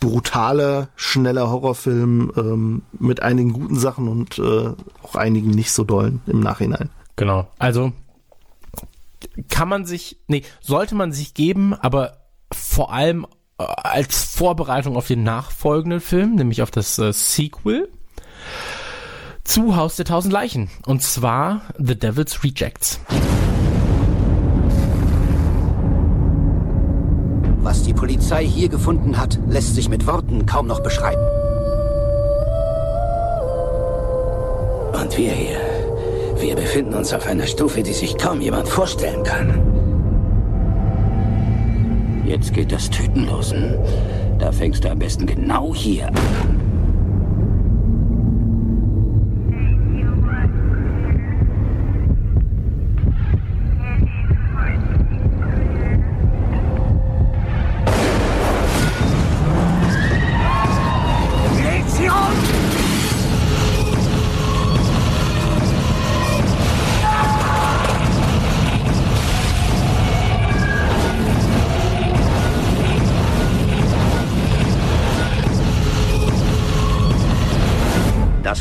brutaler, 0.00 0.88
schneller 0.96 1.50
Horrorfilm 1.50 2.32
ähm, 2.36 2.82
mit 2.98 3.22
einigen 3.22 3.52
guten 3.52 3.76
Sachen 3.76 4.08
und 4.08 4.38
äh, 4.38 4.72
auch 5.02 5.14
einigen 5.14 5.50
nicht 5.50 5.72
so 5.72 5.84
dollen 5.84 6.20
im 6.26 6.40
Nachhinein. 6.40 6.90
Genau. 7.16 7.48
Also 7.58 7.92
kann 9.48 9.68
man 9.68 9.84
sich, 9.84 10.18
nee, 10.28 10.42
sollte 10.60 10.94
man 10.94 11.12
sich 11.12 11.34
geben, 11.34 11.74
aber 11.74 12.18
vor 12.52 12.92
allem 12.92 13.26
äh, 13.58 13.64
als 13.64 14.24
Vorbereitung 14.24 14.96
auf 14.96 15.06
den 15.06 15.22
nachfolgenden 15.22 16.00
Film, 16.00 16.34
nämlich 16.34 16.62
auf 16.62 16.70
das 16.70 16.98
äh, 16.98 17.12
Sequel 17.12 17.88
zu 19.44 19.76
Haus 19.76 19.96
der 19.96 20.04
tausend 20.04 20.32
Leichen. 20.32 20.68
Und 20.86 21.02
zwar 21.02 21.62
The 21.78 21.98
Devil's 21.98 22.42
Rejects. 22.42 23.00
Was 27.58 27.82
die 27.82 27.94
Polizei 27.94 28.44
hier 28.46 28.68
gefunden 28.68 29.18
hat, 29.18 29.38
lässt 29.48 29.74
sich 29.74 29.88
mit 29.88 30.06
Worten 30.06 30.46
kaum 30.46 30.66
noch 30.66 30.80
beschreiben. 30.80 31.22
Und 34.92 35.16
wir 35.16 35.32
hier, 35.32 35.60
wir 36.38 36.54
befinden 36.54 36.94
uns 36.94 37.12
auf 37.12 37.26
einer 37.26 37.46
Stufe, 37.46 37.82
die 37.82 37.92
sich 37.92 38.16
kaum 38.18 38.40
jemand 38.40 38.68
vorstellen 38.68 39.22
kann. 39.24 39.85
Jetzt 42.26 42.52
geht 42.52 42.72
das 42.72 42.90
Töten 42.90 43.26
los. 43.26 43.54
Da 44.38 44.50
fängst 44.50 44.84
du 44.84 44.90
am 44.90 44.98
besten 44.98 45.26
genau 45.26 45.72
hier 45.72 46.08
an. 46.08 46.65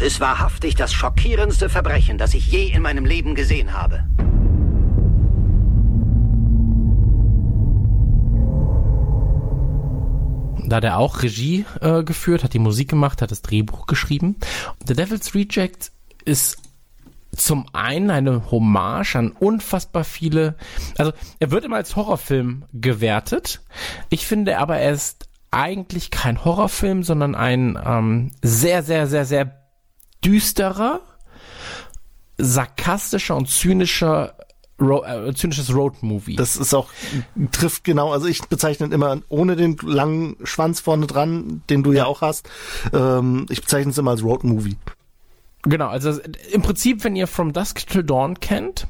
Ist 0.06 0.20
wahrhaftig 0.20 0.76
das 0.76 0.94
schockierendste 0.94 1.68
Verbrechen, 1.68 2.20
das 2.20 2.36
ich 2.36 2.52
je 2.52 2.68
in 2.68 2.84
meinem 2.84 3.06
Leben 3.06 3.34
gesehen 3.34 3.74
habe. 3.74 4.04
Da 10.68 10.80
der 10.80 11.00
auch 11.00 11.24
Regie 11.24 11.66
äh, 11.82 12.04
geführt, 12.04 12.44
hat 12.44 12.54
die 12.54 12.60
Musik 12.60 12.90
gemacht, 12.90 13.24
hat 13.24 13.32
das 13.32 13.42
Drehbuch 13.42 13.88
geschrieben. 13.88 14.36
The 14.88 14.94
Devil's 14.94 15.34
Reject 15.34 15.92
ist 16.24 16.60
zum 17.36 17.66
einen 17.74 18.12
eine 18.12 18.52
Hommage 18.52 19.16
an 19.16 19.32
unfassbar 19.32 20.04
viele, 20.04 20.56
also 21.00 21.14
er 21.40 21.50
wird 21.50 21.66
immer 21.66 21.78
als 21.78 21.96
Horrorfilm 21.96 22.66
gewertet. 22.74 23.62
Ich 24.10 24.28
finde 24.28 24.60
aber, 24.60 24.78
er 24.78 24.92
ist 24.92 25.28
eigentlich 25.50 26.12
kein 26.12 26.46
Horrorfilm, 26.46 27.02
sondern 27.02 27.34
ein 27.34 27.80
ähm, 27.84 28.32
sehr, 28.44 28.84
sehr, 28.84 29.08
sehr, 29.08 29.26
sehr 29.26 29.65
düsterer, 30.26 31.02
sarkastischer 32.38 33.36
und 33.36 33.50
zynischer 33.50 34.36
Ro 34.80 35.06
äh, 35.06 35.34
zynisches 35.34 35.74
Road-Movie. 35.74 36.36
Das 36.36 36.58
ist 36.58 36.74
auch, 36.74 36.90
trifft 37.54 37.86
genau, 37.86 38.12
also 38.12 38.28
ich 38.28 38.42
bezeichne 38.42 38.88
immer 38.88 39.22
ohne 39.30 39.56
den 39.56 39.78
langen 39.82 40.36
Schwanz 40.44 40.82
vorne 40.82 41.08
dran, 41.08 41.64
den 41.70 41.82
du 41.82 41.94
ja, 41.94 42.00
ja 42.00 42.06
auch 42.08 42.22
hast, 42.22 42.50
ähm, 42.92 43.46
ich 43.50 43.62
bezeichne 43.62 43.92
es 43.92 43.98
immer 43.98 44.12
als 44.12 44.24
Road-Movie. 44.24 44.76
Genau, 45.64 45.88
also 45.88 46.20
im 46.52 46.62
Prinzip, 46.62 47.06
wenn 47.06 47.16
ihr 47.16 47.28
From 47.28 47.54
Dusk 47.54 47.88
Till 47.88 48.04
Dawn 48.04 48.40
kennt, 48.40 48.88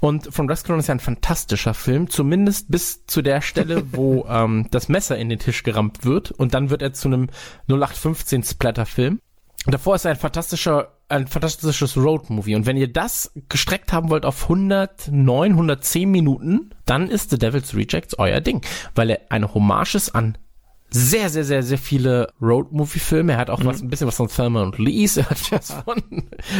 und 0.00 0.32
From 0.32 0.48
Dusk 0.48 0.66
Till 0.66 0.74
Dawn 0.74 0.80
ist 0.80 0.88
ja 0.88 0.94
ein 0.94 1.00
fantastischer 1.00 1.72
Film, 1.72 2.10
zumindest 2.10 2.70
bis 2.70 3.06
zu 3.06 3.22
der 3.22 3.40
Stelle, 3.40 3.84
wo 3.92 4.26
ähm, 4.28 4.66
das 4.70 4.90
Messer 4.90 5.16
in 5.16 5.30
den 5.30 5.38
Tisch 5.38 5.62
gerammt 5.62 6.04
wird 6.04 6.30
und 6.30 6.52
dann 6.52 6.68
wird 6.68 6.82
er 6.82 6.92
zu 6.92 7.08
einem 7.08 7.28
0815 7.68 8.42
Splatter-Film. 8.42 9.20
Davor 9.66 9.94
ist 9.94 10.04
er 10.04 10.10
ein 10.10 10.16
fantastischer, 10.16 10.92
ein 11.08 11.26
fantastisches 11.26 11.96
Road-Movie. 11.96 12.54
Und 12.54 12.66
wenn 12.66 12.76
ihr 12.76 12.92
das 12.92 13.32
gestreckt 13.48 13.92
haben 13.92 14.10
wollt 14.10 14.26
auf 14.26 14.42
109, 14.44 15.52
110 15.52 16.10
Minuten, 16.10 16.70
dann 16.84 17.08
ist 17.08 17.30
The 17.30 17.38
Devil's 17.38 17.74
Rejects 17.74 18.18
euer 18.18 18.40
Ding. 18.40 18.64
Weil 18.94 19.10
er 19.10 19.20
eine 19.30 19.54
Hommage 19.54 19.94
ist 19.94 20.14
an 20.14 20.36
sehr, 20.90 21.28
sehr, 21.28 21.44
sehr, 21.44 21.62
sehr 21.62 21.78
viele 21.78 22.32
Road-Movie-Filme. 22.40 23.32
Er 23.32 23.38
hat 23.38 23.50
auch 23.50 23.60
mhm. 23.60 23.66
was, 23.66 23.82
ein 23.82 23.88
bisschen 23.88 24.06
was 24.06 24.16
von 24.16 24.28
Thelma 24.28 24.62
und 24.62 24.78
Louise. 24.78 25.20
Er 25.24 25.30
hat 25.30 25.52
was 25.52 25.72
von, 25.72 26.02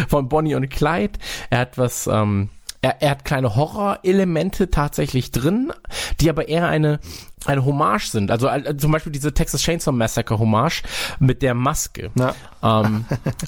von 0.09 0.28
Bonnie 0.28 0.55
und 0.55 0.68
Clyde. 0.70 1.18
Er 1.50 1.61
hat 1.61 1.78
was, 1.78 2.07
ähm, 2.07 2.48
er, 2.85 3.01
er 3.01 3.11
hat 3.12 3.24
kleine 3.24 3.57
Horror-Elemente 3.57 4.68
tatsächlich 4.68 5.30
drin, 5.30 5.72
die 6.20 6.28
aber 6.28 6.49
eher 6.49 6.68
eine 6.68 7.01
eine 7.47 7.64
Hommage 7.64 8.09
sind. 8.09 8.30
Also 8.30 8.49
äh, 8.49 8.74
zum 8.76 8.91
Beispiel 8.91 9.12
diese 9.12 9.35
Texas 9.35 9.61
Chainsaw 9.62 9.93
Massacre 9.93 10.39
Hommage 10.39 10.82
mit 11.18 11.43
der 11.43 11.53
Maske. 11.53 12.11
Ähm, 12.62 13.05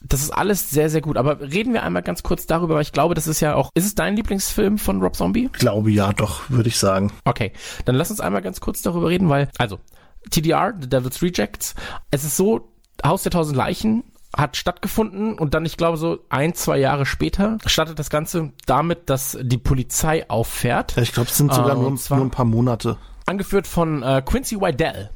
das 0.07 0.20
ist 0.20 0.30
alles 0.30 0.70
sehr, 0.70 0.91
sehr 0.91 1.01
gut. 1.01 1.16
Aber 1.16 1.41
reden 1.41 1.72
wir 1.72 1.82
einmal 1.82 2.03
ganz 2.03 2.22
kurz 2.22 2.47
darüber, 2.47 2.74
weil 2.74 2.82
ich 2.82 2.93
glaube, 2.93 3.14
das 3.14 3.26
ist 3.26 3.41
ja 3.41 3.55
auch. 3.55 3.70
Ist 3.74 3.87
es 3.87 3.95
dein 3.95 4.16
Lieblingsfilm 4.16 4.76
von 4.76 5.01
Rob 5.01 5.16
Zombie? 5.16 5.49
Ich 5.53 5.59
glaube 5.61 5.91
ja, 5.91 6.12
doch, 6.12 6.49
würde 6.51 6.68
ich 6.68 6.76
sagen. 6.76 7.11
Okay, 7.24 7.53
dann 7.87 7.95
lass 7.95 8.11
uns 8.11 8.20
einmal 8.20 8.43
ganz 8.43 8.61
kurz 8.61 8.82
darüber 8.82 9.09
reden, 9.09 9.30
weil, 9.30 9.49
also, 9.57 9.78
TDR, 10.30 10.74
The 10.78 10.89
Devil's 10.91 11.22
Rejects, 11.22 11.74
es 12.11 12.24
ist 12.24 12.37
so, 12.37 12.68
Haus 13.05 13.22
der 13.22 13.32
tausend 13.32 13.57
Leichen 13.57 14.05
hat 14.37 14.57
stattgefunden 14.57 15.39
und 15.39 15.55
dann, 15.55 15.64
ich 15.64 15.76
glaube, 15.76 15.97
so 15.97 16.18
ein, 16.28 16.55
zwei 16.55 16.78
Jahre 16.78 17.07
später 17.07 17.59
startet 17.64 17.99
das 17.99 18.11
Ganze 18.11 18.53
damit, 18.66 19.09
dass 19.09 19.39
die 19.41 19.59
Polizei 19.59 20.28
auffährt. 20.28 20.97
Ich 20.99 21.12
glaube, 21.12 21.30
es 21.30 21.39
sind 21.39 21.53
sogar 21.53 21.72
äh, 21.76 21.80
nur, 21.80 21.91
nur 21.91 22.20
ein 22.20 22.30
paar 22.30 22.45
Monate 22.45 22.99
angeführt 23.24 23.66
von 23.66 24.03
äh, 24.03 24.22
Quincy 24.24 24.61
Wydell. 24.61 25.11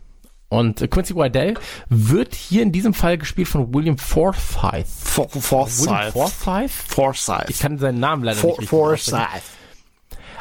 Und 0.48 0.82
äh, 0.82 0.88
Quincy 0.88 1.14
Wydell 1.14 1.54
wird 1.88 2.34
hier 2.34 2.62
in 2.62 2.72
diesem 2.72 2.92
Fall 2.92 3.18
gespielt 3.18 3.46
von 3.46 3.72
William 3.72 3.98
Forsythe. 3.98 4.84
For 4.86 5.28
Forsythe. 5.28 5.90
William 5.90 6.12
Forsythe? 6.12 6.68
Forsythe. 6.68 7.46
Ich 7.48 7.60
kann 7.60 7.78
seinen 7.78 8.00
Namen 8.00 8.24
leider 8.24 8.38
For 8.38 8.58
nicht 8.58 8.68
Forsythe. 8.68 9.26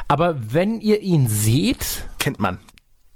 Aber 0.08 0.34
wenn 0.52 0.80
ihr 0.80 1.00
ihn 1.00 1.28
seht, 1.28 2.08
kennt 2.18 2.40
man. 2.40 2.58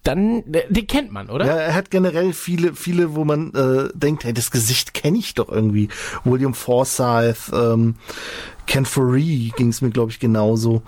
Dann, 0.05 0.45
den 0.47 0.87
kennt 0.87 1.13
man, 1.13 1.31
oder? 1.31 1.47
Ja, 1.47 1.57
er 1.57 1.75
hat 1.75 1.91
generell 1.91 2.35
viele, 2.35 2.75
viele, 2.75 3.15
wo 3.15 3.25
man 3.25 3.53
äh, 3.55 3.89
denkt, 3.95 4.25
hey, 4.25 4.35
das 4.35 4.51
Gesicht 4.51 4.93
kenne 4.93 5.17
ich 5.19 5.33
doch 5.33 5.49
irgendwie. 5.49 5.89
William 6.25 6.53
Forsythe, 6.53 7.35
ähm, 7.53 7.95
Ken 8.67 8.85
Foree 8.85 9.51
ging 9.57 9.69
es 9.69 9.81
mir, 9.81 9.91
glaube 9.91 10.11
ich, 10.11 10.21
genauso. 10.21 10.83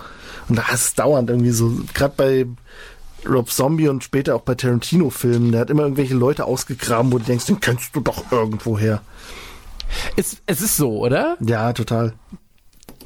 Und 0.49 0.59
da 0.59 0.63
ist 0.73 0.83
es 0.83 0.95
dauernd 0.95 1.31
irgendwie 1.31 1.51
so, 1.51 1.73
gerade 1.95 2.15
bei 2.17 2.47
Rob 3.27 3.51
Zombie 3.51 3.89
und 3.89 4.05
später 4.05 4.37
auch 4.37 4.43
bei 4.43 4.55
Tarantino-Filmen, 4.55 5.53
der 5.53 5.63
hat 5.63 5.71
immer 5.71 5.83
irgendwelche 5.83 6.15
Leute 6.15 6.45
ausgegraben, 6.45 7.11
wo 7.11 7.19
du 7.19 7.25
denkst, 7.25 7.47
den 7.47 7.61
kennst 7.61 7.97
du 7.97 8.01
doch 8.01 8.31
irgendwoher. 8.31 9.01
Es, 10.17 10.37
es 10.47 10.61
ist 10.61 10.77
so, 10.77 10.99
oder? 10.99 11.37
Ja, 11.41 11.73
total. 11.73 12.13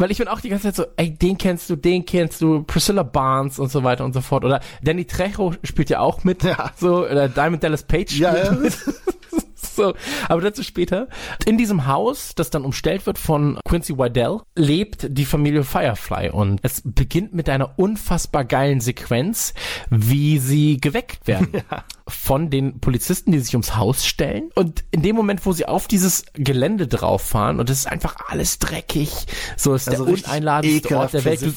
Weil 0.01 0.11
ich 0.11 0.17
bin 0.17 0.29
auch 0.29 0.41
die 0.41 0.49
ganze 0.49 0.73
Zeit 0.73 0.77
so, 0.77 0.87
ey, 0.97 1.11
den 1.11 1.37
kennst 1.37 1.69
du, 1.69 1.77
den 1.77 2.07
kennst 2.07 2.41
du, 2.41 2.63
Priscilla 2.63 3.03
Barnes 3.03 3.59
und 3.59 3.71
so 3.71 3.85
weiter 3.85 4.03
und 4.03 4.15
so 4.15 4.23
fort. 4.23 4.47
Oder 4.47 4.61
Danny 4.83 5.05
Trejo 5.05 5.53
spielt 5.63 5.91
ja 5.91 6.01
auch 6.01 6.25
mit. 6.25 6.43
Ja. 6.43 6.73
So, 6.75 7.07
oder 7.07 7.29
Diamond 7.29 7.63
Dallas 7.63 7.83
Page 7.83 8.11
spielt 8.11 8.21
ja, 8.21 8.35
ja. 8.35 8.57
so, 9.81 9.95
aber 10.29 10.41
dazu 10.41 10.63
später. 10.63 11.09
In 11.47 11.59
diesem 11.59 11.87
Haus, 11.87 12.35
das 12.35 12.51
dann 12.51 12.65
umstellt 12.65 13.07
wird 13.07 13.19
von 13.19 13.59
Quincy 13.67 13.97
Wydell, 13.99 14.41
lebt 14.57 15.07
die 15.09 15.25
Familie 15.25 15.65
Firefly 15.65 16.31
und 16.31 16.61
es 16.63 16.83
beginnt 16.85 17.35
mit 17.35 17.49
einer 17.49 17.79
unfassbar 17.79 18.45
geilen 18.45 18.81
Sequenz, 18.81 19.55
wie 19.91 20.39
sie 20.39 20.79
geweckt 20.81 21.27
werden. 21.27 21.49
Ja. 21.71 21.85
Von 22.09 22.49
den 22.51 22.81
Polizisten, 22.81 23.33
die 23.33 23.39
sich 23.39 23.55
ums 23.55 23.77
Haus 23.77 24.07
stellen. 24.07 24.51
Und 24.55 24.83
in 24.91 25.03
dem 25.03 25.15
Moment, 25.15 25.45
wo 25.47 25.53
sie 25.53 25.67
auf 25.67 25.87
dieses 25.89 26.25
Gelände 26.33 26.89
drauf 26.89 27.23
fahren 27.23 27.61
und 27.61 27.71
es 27.71 27.81
ist 27.81 27.87
einfach 27.87 28.17
alles 28.29 28.59
dreckig, 28.59 29.11
so 29.57 29.75
ist 29.75 29.89
also 29.89 30.05
der 30.05 30.15
uneinladendste 30.15 30.97
Ort 30.97 31.13
der 31.13 31.25
Welt. 31.25 31.43
Du, 31.43 31.53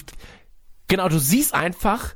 genau, 0.88 1.10
du 1.10 1.20
siehst 1.20 1.56
einfach, 1.56 2.14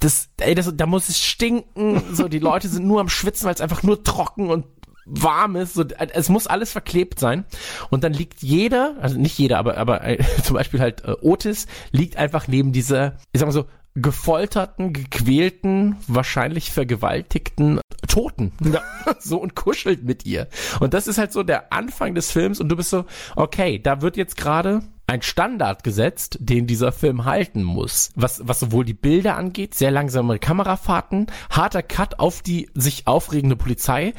das, 0.00 0.30
ey, 0.38 0.54
das, 0.54 0.70
da 0.74 0.86
muss 0.86 1.08
es 1.08 1.22
stinken. 1.22 2.02
So, 2.14 2.28
die 2.28 2.38
Leute 2.38 2.68
sind 2.68 2.86
nur 2.86 3.00
am 3.00 3.08
Schwitzen, 3.08 3.46
weil 3.46 3.54
es 3.54 3.60
einfach 3.60 3.82
nur 3.82 4.02
trocken 4.02 4.48
und 4.48 4.64
warm 5.04 5.56
ist. 5.56 5.74
So, 5.74 5.84
es 5.84 6.28
muss 6.28 6.46
alles 6.46 6.72
verklebt 6.72 7.18
sein. 7.18 7.44
Und 7.90 8.04
dann 8.04 8.12
liegt 8.12 8.42
jeder, 8.42 8.96
also 9.00 9.18
nicht 9.18 9.38
jeder, 9.38 9.58
aber, 9.58 9.76
aber 9.76 10.04
äh, 10.04 10.18
zum 10.42 10.54
Beispiel 10.54 10.80
halt 10.80 11.04
äh, 11.04 11.14
Otis, 11.20 11.66
liegt 11.92 12.16
einfach 12.16 12.48
neben 12.48 12.72
dieser, 12.72 13.16
ich 13.32 13.40
sag 13.40 13.46
mal 13.46 13.52
so, 13.52 13.66
gefolterten, 13.96 14.92
gequälten, 14.92 15.96
wahrscheinlich 16.06 16.70
vergewaltigten 16.70 17.80
Toten. 18.06 18.52
Ja. 18.62 18.82
so 19.18 19.38
und 19.40 19.54
kuschelt 19.54 20.04
mit 20.04 20.24
ihr. 20.26 20.48
Und 20.78 20.94
das 20.94 21.08
ist 21.08 21.18
halt 21.18 21.32
so 21.32 21.42
der 21.42 21.72
Anfang 21.72 22.14
des 22.14 22.30
Films 22.30 22.60
und 22.60 22.68
du 22.68 22.76
bist 22.76 22.90
so, 22.90 23.04
okay, 23.36 23.78
da 23.78 24.00
wird 24.00 24.16
jetzt 24.16 24.36
gerade 24.36 24.82
ein 25.06 25.22
Standard 25.22 25.82
gesetzt, 25.82 26.38
den 26.40 26.68
dieser 26.68 26.92
Film 26.92 27.24
halten 27.24 27.64
muss. 27.64 28.12
Was, 28.14 28.42
was 28.44 28.60
sowohl 28.60 28.84
die 28.84 28.94
Bilder 28.94 29.36
angeht, 29.36 29.74
sehr 29.74 29.90
langsame 29.90 30.38
Kamerafahrten, 30.38 31.26
harter 31.50 31.82
Cut 31.82 32.20
auf 32.20 32.42
die 32.42 32.70
sich 32.74 33.08
aufregende 33.08 33.56
Polizei, 33.56 34.14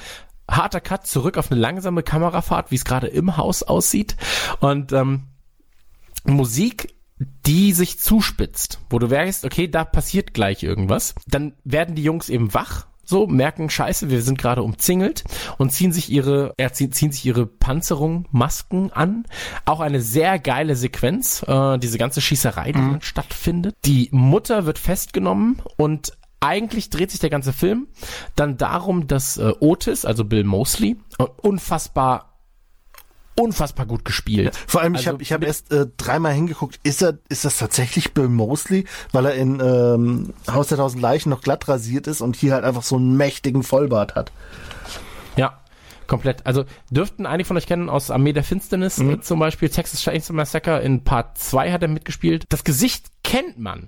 harter 0.49 0.81
Cut 0.81 1.07
zurück 1.07 1.37
auf 1.37 1.51
eine 1.51 1.59
langsame 1.59 2.03
Kamerafahrt, 2.03 2.71
wie 2.71 2.75
es 2.75 2.85
gerade 2.85 3.07
im 3.07 3.37
Haus 3.37 3.63
aussieht. 3.63 4.15
Und 4.59 4.91
ähm, 4.91 5.27
Musik 6.23 6.93
die 7.45 7.73
sich 7.73 7.99
zuspitzt, 7.99 8.79
wo 8.89 8.99
du 8.99 9.09
weißt, 9.09 9.45
okay, 9.45 9.67
da 9.67 9.83
passiert 9.83 10.33
gleich 10.33 10.63
irgendwas, 10.63 11.13
dann 11.27 11.53
werden 11.63 11.95
die 11.95 12.03
Jungs 12.03 12.29
eben 12.29 12.53
wach, 12.53 12.87
so, 13.03 13.27
merken, 13.27 13.69
scheiße, 13.69 14.09
wir 14.09 14.21
sind 14.21 14.37
gerade 14.37 14.63
umzingelt 14.63 15.25
und 15.57 15.71
ziehen 15.71 15.91
sich 15.91 16.09
ihre, 16.09 16.53
ja, 16.57 16.71
ziehen, 16.71 16.93
ziehen 16.93 17.11
sich 17.11 17.25
ihre 17.25 17.45
Panzerung, 17.45 18.25
Masken 18.31 18.91
an. 18.91 19.25
Auch 19.65 19.81
eine 19.81 20.01
sehr 20.01 20.39
geile 20.39 20.75
Sequenz, 20.77 21.43
äh, 21.45 21.77
diese 21.77 21.97
ganze 21.97 22.21
Schießerei, 22.21 22.71
die 22.71 22.79
mhm. 22.79 22.91
dann 22.91 23.01
stattfindet. 23.01 23.75
Die 23.83 24.07
Mutter 24.13 24.65
wird 24.65 24.79
festgenommen 24.79 25.61
und 25.75 26.13
eigentlich 26.41 26.89
dreht 26.89 27.11
sich 27.11 27.19
der 27.19 27.29
ganze 27.29 27.53
Film 27.53 27.87
dann 28.35 28.57
darum, 28.57 29.07
dass 29.07 29.37
äh, 29.37 29.53
Otis, 29.59 30.03
also 30.05 30.25
Bill 30.25 30.43
Mosley, 30.43 30.97
äh, 31.19 31.25
unfassbar 31.41 32.27
unfassbar 33.35 33.85
gut 33.85 34.03
gespielt. 34.03 34.55
Vor 34.67 34.81
allem, 34.81 34.93
ich 34.93 34.99
also, 34.99 35.11
habe 35.11 35.23
ich 35.23 35.31
hab 35.31 35.43
erst 35.43 35.71
äh, 35.71 35.87
dreimal 35.97 36.33
hingeguckt, 36.33 36.79
ist 36.83 37.01
er, 37.01 37.17
ist 37.29 37.45
das 37.45 37.57
tatsächlich 37.57 38.13
Bill 38.13 38.27
Mosley, 38.27 38.85
weil 39.13 39.25
er 39.25 39.35
in 39.35 39.59
ähm, 39.59 40.33
Haus 40.51 40.67
der 40.67 40.77
tausend 40.77 41.01
Leichen 41.01 41.29
noch 41.29 41.41
glatt 41.41 41.67
rasiert 41.67 42.07
ist 42.07 42.21
und 42.21 42.35
hier 42.35 42.53
halt 42.53 42.65
einfach 42.65 42.83
so 42.83 42.97
einen 42.97 43.15
mächtigen 43.15 43.63
Vollbart 43.63 44.15
hat. 44.15 44.31
Ja, 45.37 45.61
komplett. 46.07 46.45
Also 46.45 46.65
dürften 46.89 47.25
einige 47.25 47.47
von 47.47 47.57
euch 47.57 47.67
kennen 47.67 47.89
aus 47.89 48.11
Armee 48.11 48.33
der 48.33 48.43
Finsternis 48.43 48.97
mhm. 48.97 49.11
äh, 49.11 49.21
zum 49.21 49.39
Beispiel, 49.39 49.69
Texas 49.69 50.01
Chainsaw 50.01 50.33
Massacre 50.33 50.81
in 50.81 51.03
Part 51.03 51.37
2 51.37 51.71
hat 51.71 51.81
er 51.81 51.87
mitgespielt. 51.87 52.45
Das 52.49 52.63
Gesicht 52.63 53.07
kennt 53.23 53.57
man. 53.57 53.87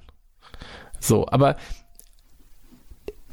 So, 0.99 1.27
aber 1.27 1.57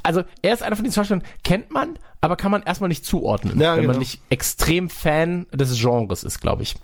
also 0.02 0.22
er 0.42 0.54
ist 0.54 0.62
einer 0.62 0.76
von 0.76 0.84
diesen 0.84 0.94
Schauspielern, 0.96 1.24
kennt 1.44 1.70
man, 1.70 1.98
aber 2.20 2.36
kann 2.36 2.50
man 2.50 2.62
erstmal 2.62 2.88
nicht 2.88 3.04
zuordnen, 3.04 3.60
ja, 3.60 3.74
wenn 3.74 3.82
genau. 3.82 3.92
man 3.92 3.98
nicht 3.98 4.20
extrem 4.30 4.90
Fan 4.90 5.46
des 5.52 5.78
Genres 5.80 6.24
ist, 6.24 6.40
glaube 6.40 6.62
ich. 6.62 6.76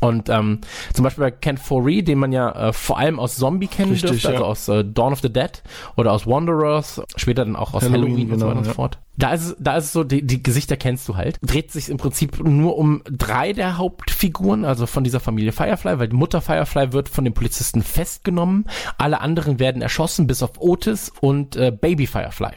Und 0.00 0.28
ähm, 0.28 0.60
zum 0.94 1.02
Beispiel 1.02 1.24
bei 1.24 1.30
Ken 1.30 1.58
Foree, 1.58 2.02
den 2.02 2.18
man 2.18 2.32
ja 2.32 2.68
äh, 2.68 2.72
vor 2.72 2.98
allem 2.98 3.18
aus 3.18 3.36
Zombie 3.36 3.66
kennen 3.66 3.92
Richtig, 3.92 4.10
dürfte, 4.10 4.28
also 4.30 4.44
aus 4.44 4.68
äh, 4.68 4.84
Dawn 4.84 5.12
of 5.12 5.20
the 5.20 5.32
Dead 5.32 5.62
oder 5.96 6.12
aus 6.12 6.26
Wanderers, 6.26 7.02
später 7.16 7.44
dann 7.44 7.56
auch 7.56 7.74
aus 7.74 7.82
Halloween, 7.82 8.02
Halloween 8.02 8.32
und 8.32 8.38
so 8.38 8.46
genau, 8.46 8.46
weiter 8.48 8.58
und 8.58 8.64
so 8.64 8.72
fort. 8.72 8.98
Da 9.16 9.32
ist, 9.32 9.44
es, 9.44 9.56
da 9.58 9.76
ist 9.76 9.84
es 9.86 9.92
so, 9.92 10.02
die, 10.02 10.26
die 10.26 10.42
Gesichter 10.42 10.76
kennst 10.78 11.06
du 11.08 11.16
halt. 11.16 11.38
Dreht 11.42 11.70
sich 11.70 11.90
im 11.90 11.98
Prinzip 11.98 12.42
nur 12.42 12.78
um 12.78 13.02
drei 13.04 13.52
der 13.52 13.76
Hauptfiguren, 13.76 14.64
also 14.64 14.86
von 14.86 15.04
dieser 15.04 15.20
Familie 15.20 15.52
Firefly, 15.52 15.98
weil 15.98 16.08
die 16.08 16.16
Mutter 16.16 16.40
Firefly 16.40 16.92
wird 16.92 17.08
von 17.08 17.24
den 17.24 17.34
Polizisten 17.34 17.82
festgenommen. 17.82 18.64
Alle 18.96 19.20
anderen 19.20 19.58
werden 19.58 19.82
erschossen, 19.82 20.26
bis 20.26 20.42
auf 20.42 20.52
Otis 20.58 21.12
und 21.20 21.56
äh, 21.56 21.70
Baby 21.70 22.06
Firefly. 22.06 22.52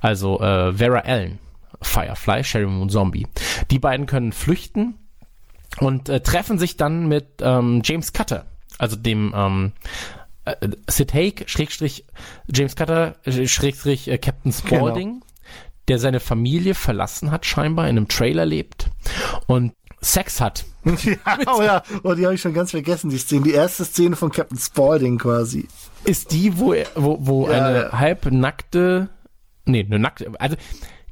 Also 0.00 0.40
äh, 0.40 0.74
Vera 0.74 1.00
Allen. 1.00 1.38
Firefly, 1.82 2.44
Sherry 2.44 2.66
Moon 2.66 2.88
Zombie. 2.88 3.26
Die 3.70 3.78
beiden 3.78 4.06
können 4.06 4.32
flüchten 4.32 4.94
und 5.80 6.08
äh, 6.08 6.20
treffen 6.20 6.58
sich 6.58 6.76
dann 6.76 7.08
mit 7.08 7.26
ähm, 7.40 7.82
James 7.84 8.12
Cutter, 8.12 8.46
also 8.78 8.96
dem 8.96 9.32
ähm, 9.34 9.72
äh, 10.44 10.68
Sid 10.88 11.12
Haig, 11.14 11.44
Schrägstrich 11.46 12.06
James 12.52 12.76
Cutter, 12.76 13.16
äh, 13.24 13.46
Schrägstrich 13.46 14.08
äh, 14.08 14.18
Captain 14.18 14.52
Spaulding, 14.52 15.20
genau. 15.20 15.26
der 15.88 15.98
seine 15.98 16.20
Familie 16.20 16.74
verlassen 16.74 17.30
hat, 17.30 17.46
scheinbar 17.46 17.86
in 17.86 17.96
einem 17.96 18.08
Trailer 18.08 18.46
lebt 18.46 18.90
und 19.46 19.72
Sex 20.00 20.40
hat. 20.40 20.64
ja, 20.84 21.38
oh 21.46 21.62
ja, 21.62 21.82
oh, 22.04 22.14
die 22.14 22.24
habe 22.24 22.34
ich 22.34 22.40
schon 22.40 22.54
ganz 22.54 22.70
vergessen, 22.70 23.10
die 23.10 23.18
Szene. 23.18 23.44
Die 23.44 23.52
erste 23.52 23.84
Szene 23.84 24.14
von 24.14 24.30
Captain 24.30 24.58
Spaulding 24.58 25.18
quasi. 25.18 25.66
Ist 26.04 26.32
die, 26.32 26.58
wo, 26.58 26.72
er, 26.72 26.86
wo, 26.94 27.18
wo 27.20 27.48
ja, 27.48 27.66
eine 27.66 27.82
ja. 27.82 27.92
halbnackte, 27.92 29.08
nee, 29.64 29.84
eine 29.84 29.98
nackte, 29.98 30.30
also 30.38 30.56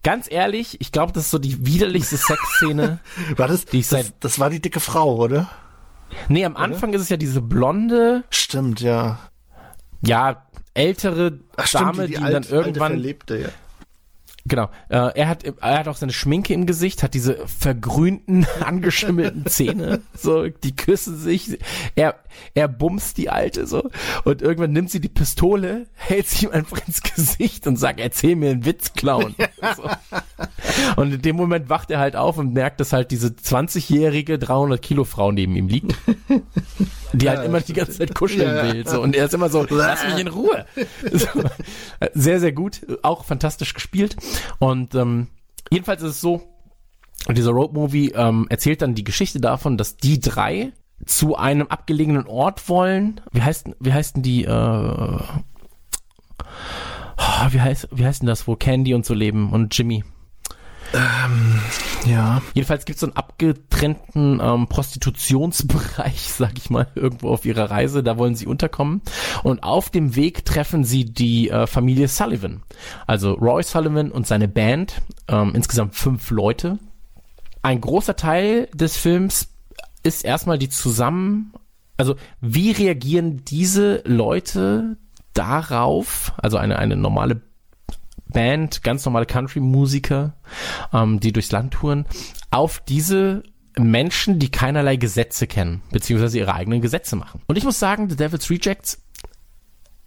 ganz 0.05 0.31
ehrlich, 0.31 0.81
ich 0.81 0.93
glaube, 0.93 1.13
das 1.13 1.25
ist 1.25 1.31
so 1.33 1.39
die 1.39 1.67
widerlichste 1.67 2.17
Sexszene. 2.17 3.01
war 3.37 3.49
das, 3.49 3.65
die 3.65 3.81
ich 3.81 3.89
seit, 3.89 4.07
das, 4.07 4.15
das 4.21 4.39
war 4.39 4.51
die 4.51 4.61
dicke 4.61 4.79
Frau, 4.79 5.17
oder? 5.17 5.51
Nee, 6.29 6.45
am 6.45 6.57
Anfang 6.57 6.93
ist 6.93 7.03
es 7.03 7.09
ja 7.09 7.17
diese 7.17 7.41
blonde. 7.41 8.23
Stimmt, 8.31 8.81
ja. 8.81 9.19
Ja, 10.03 10.47
ältere 10.75 11.41
Ach, 11.57 11.67
stimmt, 11.67 11.85
Dame, 11.85 12.07
die, 12.07 12.13
die, 12.13 12.19
die 12.19 12.25
alt, 12.25 12.35
dann 12.35 12.45
irgendwann. 12.45 12.93
Verlebte, 12.93 13.37
ja. 13.39 13.49
Genau. 14.47 14.69
Äh, 14.91 15.19
er 15.19 15.29
hat 15.29 15.45
er 15.45 15.79
hat 15.79 15.89
auch 15.89 15.97
seine 15.97 16.13
Schminke 16.13 16.53
im 16.53 16.67
Gesicht, 16.67 17.03
hat 17.03 17.15
diese 17.15 17.47
vergrünten, 17.47 18.47
angeschimmelten 18.61 19.47
Zähne. 19.47 20.03
So, 20.15 20.49
die 20.49 20.77
küssen 20.77 21.17
sich. 21.17 21.59
Er 21.95 22.17
er 22.55 22.69
bumst 22.69 23.17
die 23.17 23.31
alte 23.31 23.67
so 23.67 23.91
und 24.25 24.43
irgendwann 24.43 24.73
nimmt 24.73 24.91
sie 24.91 25.01
die 25.01 25.09
Pistole, 25.09 25.87
hält 25.95 26.27
sie 26.27 26.47
ihm 26.47 26.53
einfach 26.53 26.79
ins 26.87 27.01
Gesicht 27.01 27.67
und 27.67 27.77
sagt, 27.77 28.01
erzähl 28.01 28.37
mir 28.37 28.51
einen 28.51 28.67
Witz, 28.67 28.93
Clown. 28.93 29.35
so. 29.77 29.89
Und 30.97 31.15
in 31.15 31.23
dem 31.23 31.37
Moment 31.37 31.69
wacht 31.69 31.91
er 31.91 31.99
halt 31.99 32.17
auf 32.17 32.37
und 32.39 32.53
merkt, 32.53 32.81
dass 32.81 32.93
halt 32.93 33.11
diese 33.11 33.29
20-jährige 33.29 34.39
300 34.39 34.83
Kilo 34.83 35.05
Frau 35.05 35.33
neben 35.33 35.57
ihm 35.57 35.69
liegt. 35.69 35.95
Die 37.13 37.29
halt 37.29 37.45
immer 37.45 37.61
die 37.61 37.73
ganze 37.73 37.99
Zeit 37.99 38.15
kuscheln 38.15 38.57
ja. 38.57 38.63
will. 38.65 38.87
So. 38.87 39.01
Und 39.01 39.15
er 39.15 39.27
ist 39.27 39.35
immer 39.35 39.49
so, 39.49 39.65
lass 39.71 40.05
mich 40.05 40.19
in 40.19 40.29
Ruhe. 40.29 40.67
So. 41.13 41.29
Sehr, 42.13 42.41
sehr 42.41 42.53
gut. 42.53 42.81
Auch 43.03 43.25
fantastisch 43.25 43.75
gespielt. 43.75 44.17
Und 44.59 44.95
ähm, 44.95 45.29
jedenfalls 45.71 46.03
ist 46.03 46.11
es 46.13 46.21
so, 46.21 46.43
dieser 47.31 47.53
Road-Movie 47.53 48.13
ähm, 48.15 48.47
erzählt 48.51 48.83
dann 48.83 48.95
die 48.95 49.05
Geschichte 49.05 49.41
davon, 49.41 49.77
dass 49.77 49.97
die 49.97 50.21
drei 50.21 50.73
zu 51.07 51.37
einem 51.37 51.69
abgelegenen 51.69 52.27
Ort 52.27 52.69
wollen. 52.69 53.21
Wie 53.33 53.43
heißt, 53.43 53.71
wie 53.81 53.93
heißt 53.93 54.17
denn 54.17 54.23
die, 54.23 54.45
äh, 54.45 55.19
wie 57.51 57.61
heißt, 57.61 57.89
wie 57.93 58.05
heißt 58.05 58.23
denn 58.23 58.27
das, 58.27 58.47
wo 58.47 58.57
Candy 58.57 58.95
und 58.95 59.07
so 59.07 59.15
leben 59.15 59.53
und 59.53 59.77
Jimmy? 59.77 60.05
Ähm, 60.95 61.61
ja. 62.07 62.41
Jedenfalls 62.55 62.85
gibt 62.85 62.97
es 62.97 63.01
so 63.01 63.07
einen 63.07 63.17
abgetrennten 63.17 64.41
ähm, 64.41 64.69
Prostitutionsbereich, 64.69 66.21
sag 66.33 66.57
ich 66.57 66.71
mal, 66.71 66.87
irgendwo 66.95 67.31
auf 67.31 67.45
ihrer 67.45 67.71
Reise. 67.71 68.03
Da 68.03 68.17
wollen 68.17 68.37
sie 68.37 68.47
unterkommen. 68.47 69.03
Und 69.43 69.63
auf 69.63 69.91
dem 69.91 70.15
Weg 70.15 70.45
treffen 70.45 70.85
sie 70.85 71.05
die 71.05 71.51
äh, 71.51 71.67
Familie 71.67 72.09
Sullivan. 72.09 72.63
Also 73.07 73.33
Roy 73.33 73.63
Sullivan 73.63 74.13
und 74.13 74.27
seine 74.27 74.49
Band. 74.49 75.03
Ähm, 75.29 75.53
insgesamt 75.55 75.97
fünf 75.97 76.31
Leute. 76.31 76.79
Ein 77.63 77.81
großer 77.81 78.15
Teil 78.15 78.69
des 78.75 78.97
Films 78.97 79.49
ist 80.03 80.25
erstmal 80.25 80.59
die 80.59 80.69
zusammen, 80.69 81.55
also 81.97 82.15
wie 82.41 82.71
reagieren 82.71 83.43
diese 83.45 84.03
Leute 84.05 84.99
darauf, 85.33 86.33
also 86.37 86.59
eine, 86.59 86.79
eine 86.79 86.97
normale 86.97 87.41
Band, 88.35 88.83
ganz 88.83 89.05
normale 89.07 89.25
Country-Musiker, 89.25 90.35
ähm, 90.93 91.21
die 91.21 91.33
durchs 91.33 91.53
Land 91.53 91.73
touren, 91.73 92.05
auf 92.51 92.81
diese 92.87 93.43
Menschen, 93.79 94.39
die 94.39 94.51
keinerlei 94.51 94.97
Gesetze 94.97 95.47
kennen, 95.47 95.83
beziehungsweise 95.91 96.39
ihre 96.39 96.55
eigenen 96.55 96.83
Gesetze 96.83 97.17
machen. 97.17 97.41
Und 97.47 97.57
ich 97.57 97.65
muss 97.65 97.79
sagen, 97.79 98.11
The 98.11 98.17
Devil's 98.17 98.51
Rejects, 98.51 99.03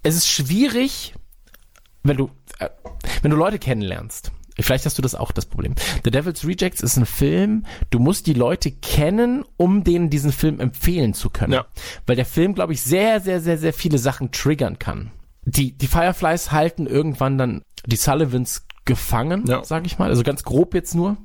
es 0.04 0.16
ist 0.16 0.28
schwierig, 0.28 1.16
wenn 2.04 2.18
du, 2.18 2.30
äh, 2.60 2.70
wenn 3.24 3.32
du 3.32 3.38
Leute 3.38 3.58
kennenlernst 3.58 4.32
Vielleicht 4.60 4.86
hast 4.86 4.98
du 4.98 5.02
das 5.02 5.16
auch 5.16 5.32
das 5.32 5.46
Problem. 5.46 5.76
The 6.04 6.12
Devil's 6.12 6.46
Rejects 6.46 6.82
ist 6.82 6.98
ein 6.98 7.06
Film, 7.06 7.66
du 7.90 8.00
musst 8.00 8.28
die 8.28 8.34
Leute 8.34 8.72
kennen, 8.72 9.46
um 9.56 9.84
denen 9.84 10.10
diesen 10.10 10.32
Film 10.32 10.60
empfehlen 10.60 11.14
zu 11.14 11.30
können. 11.30 11.54
Ja. 11.54 11.66
Weil 12.06 12.16
der 12.16 12.26
Film, 12.26 12.56
glaube 12.56 12.74
ich, 12.74 12.82
sehr, 12.82 13.22
sehr, 13.22 13.40
sehr, 13.40 13.58
sehr 13.58 13.74
viele 13.74 14.00
Sachen 14.00 14.32
triggern 14.32 14.80
kann. 14.80 15.12
Die, 15.46 15.78
die 15.78 15.88
Fireflies 15.88 16.52
halten 16.52 16.88
irgendwann 16.88 17.38
dann 17.38 17.62
die 17.88 17.96
Sullivans 17.96 18.66
gefangen, 18.86 19.46
ja. 19.48 19.64
sage 19.64 19.86
ich 19.88 20.00
mal. 20.00 20.10
Also 20.10 20.24
ganz 20.24 20.44
grob 20.44 20.74
jetzt 20.74 20.96
nur, 20.96 21.18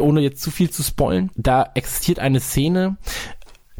ohne 0.00 0.20
jetzt 0.20 0.42
zu 0.42 0.50
viel 0.50 0.70
zu 0.70 0.82
spoilen. 0.82 1.30
Da 1.36 1.70
existiert 1.74 2.18
eine 2.18 2.40
Szene, 2.40 2.96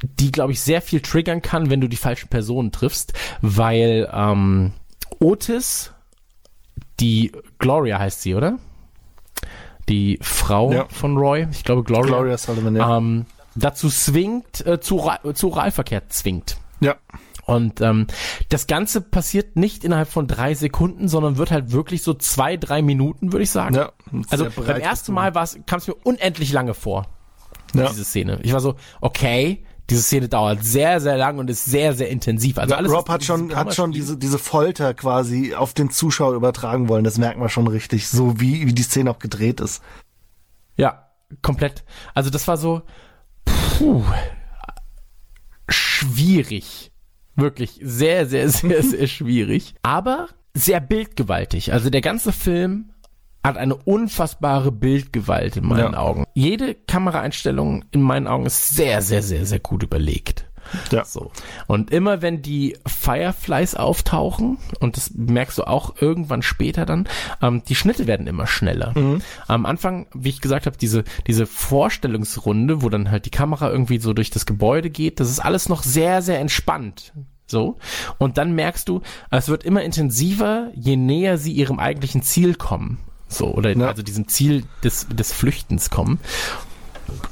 die, 0.02 0.30
glaube 0.30 0.52
ich, 0.52 0.60
sehr 0.60 0.82
viel 0.82 1.00
triggern 1.00 1.42
kann, 1.42 1.70
wenn 1.70 1.80
du 1.80 1.88
die 1.88 1.96
falschen 1.96 2.28
Personen 2.28 2.70
triffst, 2.70 3.14
weil 3.40 4.08
ähm, 4.12 4.72
Otis, 5.18 5.92
die 7.00 7.32
Gloria 7.58 7.98
heißt 7.98 8.22
sie, 8.22 8.34
oder? 8.34 8.58
die 9.88 10.18
Frau 10.22 10.72
ja. 10.72 10.86
von 10.88 11.16
Roy, 11.16 11.46
ich 11.50 11.64
glaube 11.64 11.82
Gloria, 11.82 12.06
Gloria 12.06 12.38
Sullivan, 12.38 12.76
ja. 12.76 12.96
ähm, 12.96 13.26
dazu 13.54 13.88
zwingt, 13.88 14.64
äh, 14.66 14.80
zu, 14.80 15.10
zu 15.34 15.50
Oralverkehr 15.50 16.08
zwingt. 16.08 16.58
Ja. 16.80 16.96
Und 17.48 17.80
ähm, 17.80 18.06
das 18.50 18.66
Ganze 18.66 19.00
passiert 19.00 19.56
nicht 19.56 19.82
innerhalb 19.82 20.08
von 20.08 20.26
drei 20.26 20.52
Sekunden, 20.52 21.08
sondern 21.08 21.38
wird 21.38 21.50
halt 21.50 21.72
wirklich 21.72 22.02
so 22.02 22.12
zwei, 22.12 22.58
drei 22.58 22.82
Minuten, 22.82 23.32
würde 23.32 23.42
ich 23.42 23.50
sagen. 23.50 23.74
Ja, 23.74 23.92
also 24.28 24.48
beim 24.54 24.82
ersten 24.82 25.14
Mal 25.14 25.32
kam 25.32 25.78
es 25.78 25.88
mir 25.88 25.94
unendlich 26.04 26.52
lange 26.52 26.74
vor, 26.74 27.06
ja. 27.72 27.88
diese 27.88 28.04
Szene. 28.04 28.38
Ich 28.42 28.52
war 28.52 28.60
so, 28.60 28.74
okay, 29.00 29.64
diese 29.88 30.02
Szene 30.02 30.28
dauert 30.28 30.62
sehr, 30.62 31.00
sehr 31.00 31.16
lang 31.16 31.38
und 31.38 31.48
ist 31.48 31.64
sehr, 31.64 31.94
sehr 31.94 32.10
intensiv. 32.10 32.58
Also 32.58 32.74
alles, 32.74 32.92
Rob 32.92 33.08
hat 33.08 33.24
schon, 33.24 33.56
hat 33.56 33.74
schon 33.74 33.92
diese, 33.92 34.18
diese 34.18 34.38
Folter 34.38 34.92
quasi 34.92 35.54
auf 35.54 35.72
den 35.72 35.88
Zuschauer 35.90 36.34
übertragen 36.34 36.90
wollen. 36.90 37.04
Das 37.04 37.16
merkt 37.16 37.38
man 37.38 37.48
schon 37.48 37.66
richtig, 37.66 38.08
so 38.08 38.38
wie, 38.38 38.66
wie 38.66 38.74
die 38.74 38.82
Szene 38.82 39.10
auch 39.10 39.20
gedreht 39.20 39.60
ist. 39.60 39.82
Ja, 40.76 41.08
komplett. 41.40 41.82
Also 42.12 42.28
das 42.28 42.46
war 42.46 42.58
so, 42.58 42.82
puh, 43.78 44.04
schwierig. 45.70 46.87
Wirklich 47.38 47.78
sehr, 47.82 48.26
sehr, 48.26 48.48
sehr, 48.48 48.82
sehr 48.82 49.06
schwierig. 49.06 49.74
Aber 49.82 50.28
sehr 50.54 50.80
bildgewaltig. 50.80 51.72
Also 51.72 51.88
der 51.88 52.00
ganze 52.00 52.32
Film 52.32 52.90
hat 53.44 53.56
eine 53.56 53.76
unfassbare 53.76 54.72
Bildgewalt 54.72 55.56
in 55.56 55.66
meinen 55.66 55.92
ja. 55.92 55.98
Augen. 55.98 56.24
Jede 56.34 56.74
Kameraeinstellung 56.74 57.84
in 57.92 58.02
meinen 58.02 58.26
Augen 58.26 58.46
ist 58.46 58.70
sehr, 58.70 59.00
sehr, 59.02 59.22
sehr, 59.22 59.46
sehr 59.46 59.60
gut 59.60 59.84
überlegt. 59.84 60.47
Ja. 60.90 61.04
So. 61.04 61.30
Und 61.66 61.90
immer 61.90 62.22
wenn 62.22 62.42
die 62.42 62.76
Fireflies 62.86 63.74
auftauchen, 63.74 64.58
und 64.80 64.96
das 64.96 65.12
merkst 65.14 65.58
du 65.58 65.64
auch 65.64 65.94
irgendwann 66.00 66.42
später 66.42 66.86
dann, 66.86 67.08
ähm, 67.42 67.62
die 67.68 67.74
Schnitte 67.74 68.06
werden 68.06 68.26
immer 68.26 68.46
schneller. 68.46 68.94
Am 69.46 69.66
Anfang, 69.66 70.06
wie 70.14 70.28
ich 70.30 70.40
gesagt 70.40 70.66
habe, 70.66 70.76
diese, 70.76 71.04
diese 71.26 71.46
Vorstellungsrunde, 71.46 72.82
wo 72.82 72.88
dann 72.88 73.10
halt 73.10 73.26
die 73.26 73.30
Kamera 73.30 73.70
irgendwie 73.70 73.98
so 73.98 74.12
durch 74.12 74.30
das 74.30 74.46
Gebäude 74.46 74.90
geht, 74.90 75.20
das 75.20 75.30
ist 75.30 75.40
alles 75.40 75.68
noch 75.68 75.82
sehr, 75.82 76.22
sehr 76.22 76.38
entspannt. 76.40 77.12
So. 77.46 77.78
Und 78.18 78.36
dann 78.36 78.52
merkst 78.54 78.88
du, 78.88 79.00
es 79.30 79.48
wird 79.48 79.64
immer 79.64 79.82
intensiver, 79.82 80.70
je 80.74 80.96
näher 80.96 81.38
sie 81.38 81.52
ihrem 81.52 81.78
eigentlichen 81.78 82.22
Ziel 82.22 82.54
kommen. 82.54 82.98
So, 83.28 83.46
oder 83.52 83.76
Ja. 83.76 83.88
also 83.88 84.02
diesem 84.02 84.28
Ziel 84.28 84.64
des, 84.82 85.06
des 85.08 85.32
Flüchtens 85.32 85.90
kommen. 85.90 86.18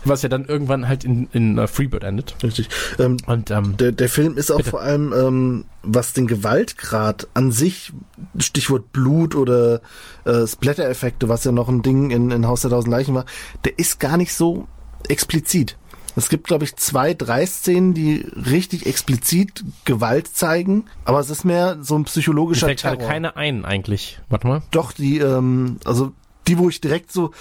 Was 0.08 0.22
ja 0.22 0.28
dann 0.28 0.44
irgendwann 0.44 0.88
halt 0.88 1.04
in, 1.04 1.28
in 1.32 1.58
uh, 1.58 1.66
Freebird 1.66 2.04
endet. 2.04 2.36
Richtig. 2.42 2.68
Ähm, 2.98 3.16
Und 3.26 3.50
ähm, 3.50 3.76
der, 3.76 3.92
der 3.92 4.08
Film 4.08 4.36
ist 4.36 4.50
auch 4.50 4.58
Bitte. 4.58 4.70
vor 4.70 4.80
allem, 4.80 5.12
ähm, 5.12 5.64
was 5.82 6.12
den 6.12 6.26
Gewaltgrad 6.26 7.28
an 7.34 7.52
sich, 7.52 7.92
Stichwort 8.38 8.92
Blut 8.92 9.34
oder 9.34 9.80
äh, 10.24 10.46
Splatter-Effekte, 10.46 11.28
was 11.28 11.44
ja 11.44 11.52
noch 11.52 11.68
ein 11.68 11.82
Ding 11.82 12.10
in, 12.10 12.30
in 12.30 12.46
Haus 12.46 12.62
der 12.62 12.70
Tausend 12.70 12.90
Leichen 12.90 13.14
war, 13.14 13.24
der 13.64 13.78
ist 13.78 14.00
gar 14.00 14.16
nicht 14.16 14.32
so 14.32 14.66
explizit. 15.08 15.76
Es 16.18 16.30
gibt, 16.30 16.46
glaube 16.46 16.64
ich, 16.64 16.74
zwei, 16.76 17.12
drei 17.12 17.44
Szenen, 17.44 17.92
die 17.92 18.26
richtig 18.34 18.86
explizit 18.86 19.62
Gewalt 19.84 20.28
zeigen, 20.28 20.86
aber 21.04 21.20
es 21.20 21.28
ist 21.28 21.44
mehr 21.44 21.76
so 21.82 21.94
ein 21.94 22.00
mir 22.00 22.04
psychologischer 22.04 22.68
fällt 22.68 22.80
gerade 22.80 22.96
Terror. 22.96 23.10
keine 23.12 23.36
ein 23.36 23.66
eigentlich. 23.66 24.18
Warte 24.30 24.46
mal. 24.46 24.62
Doch, 24.70 24.92
die, 24.92 25.18
ähm, 25.18 25.76
also 25.84 26.12
die, 26.48 26.58
wo 26.58 26.68
ich 26.68 26.80
direkt 26.80 27.12
so, 27.12 27.32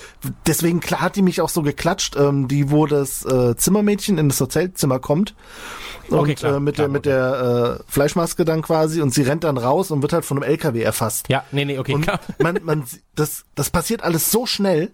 deswegen 0.47 0.79
klar 0.79 1.01
hat 1.01 1.15
die 1.15 1.21
mich 1.21 1.41
auch 1.41 1.49
so 1.49 1.61
geklatscht, 1.61 2.15
ähm, 2.15 2.47
die, 2.47 2.71
wo 2.71 2.85
das 2.85 3.25
äh, 3.25 3.55
Zimmermädchen 3.55 4.17
in 4.17 4.29
das 4.29 4.39
Hotelzimmer 4.41 4.99
kommt 4.99 5.35
und 6.09 6.19
Okay, 6.19 6.35
klar, 6.35 6.57
äh, 6.57 6.59
mit 6.59 6.75
klar, 6.75 6.87
der 6.87 6.93
mit 6.93 7.05
der 7.05 7.79
äh, 7.87 7.91
Fleischmaske 7.91 8.45
dann 8.45 8.61
quasi 8.61 9.01
und 9.01 9.13
sie 9.13 9.23
rennt 9.23 9.43
dann 9.43 9.57
raus 9.57 9.91
und 9.91 10.01
wird 10.01 10.13
halt 10.13 10.25
von 10.25 10.37
einem 10.37 10.49
LKW 10.49 10.81
erfasst. 10.81 11.29
Ja, 11.29 11.43
nee, 11.51 11.65
nee, 11.65 11.79
okay. 11.79 11.93
Und 11.93 12.01
klar. 12.01 12.19
man, 12.39 12.59
man, 12.63 12.83
das, 13.15 13.45
das 13.55 13.69
passiert 13.69 14.03
alles 14.03 14.31
so 14.31 14.45
schnell. 14.45 14.91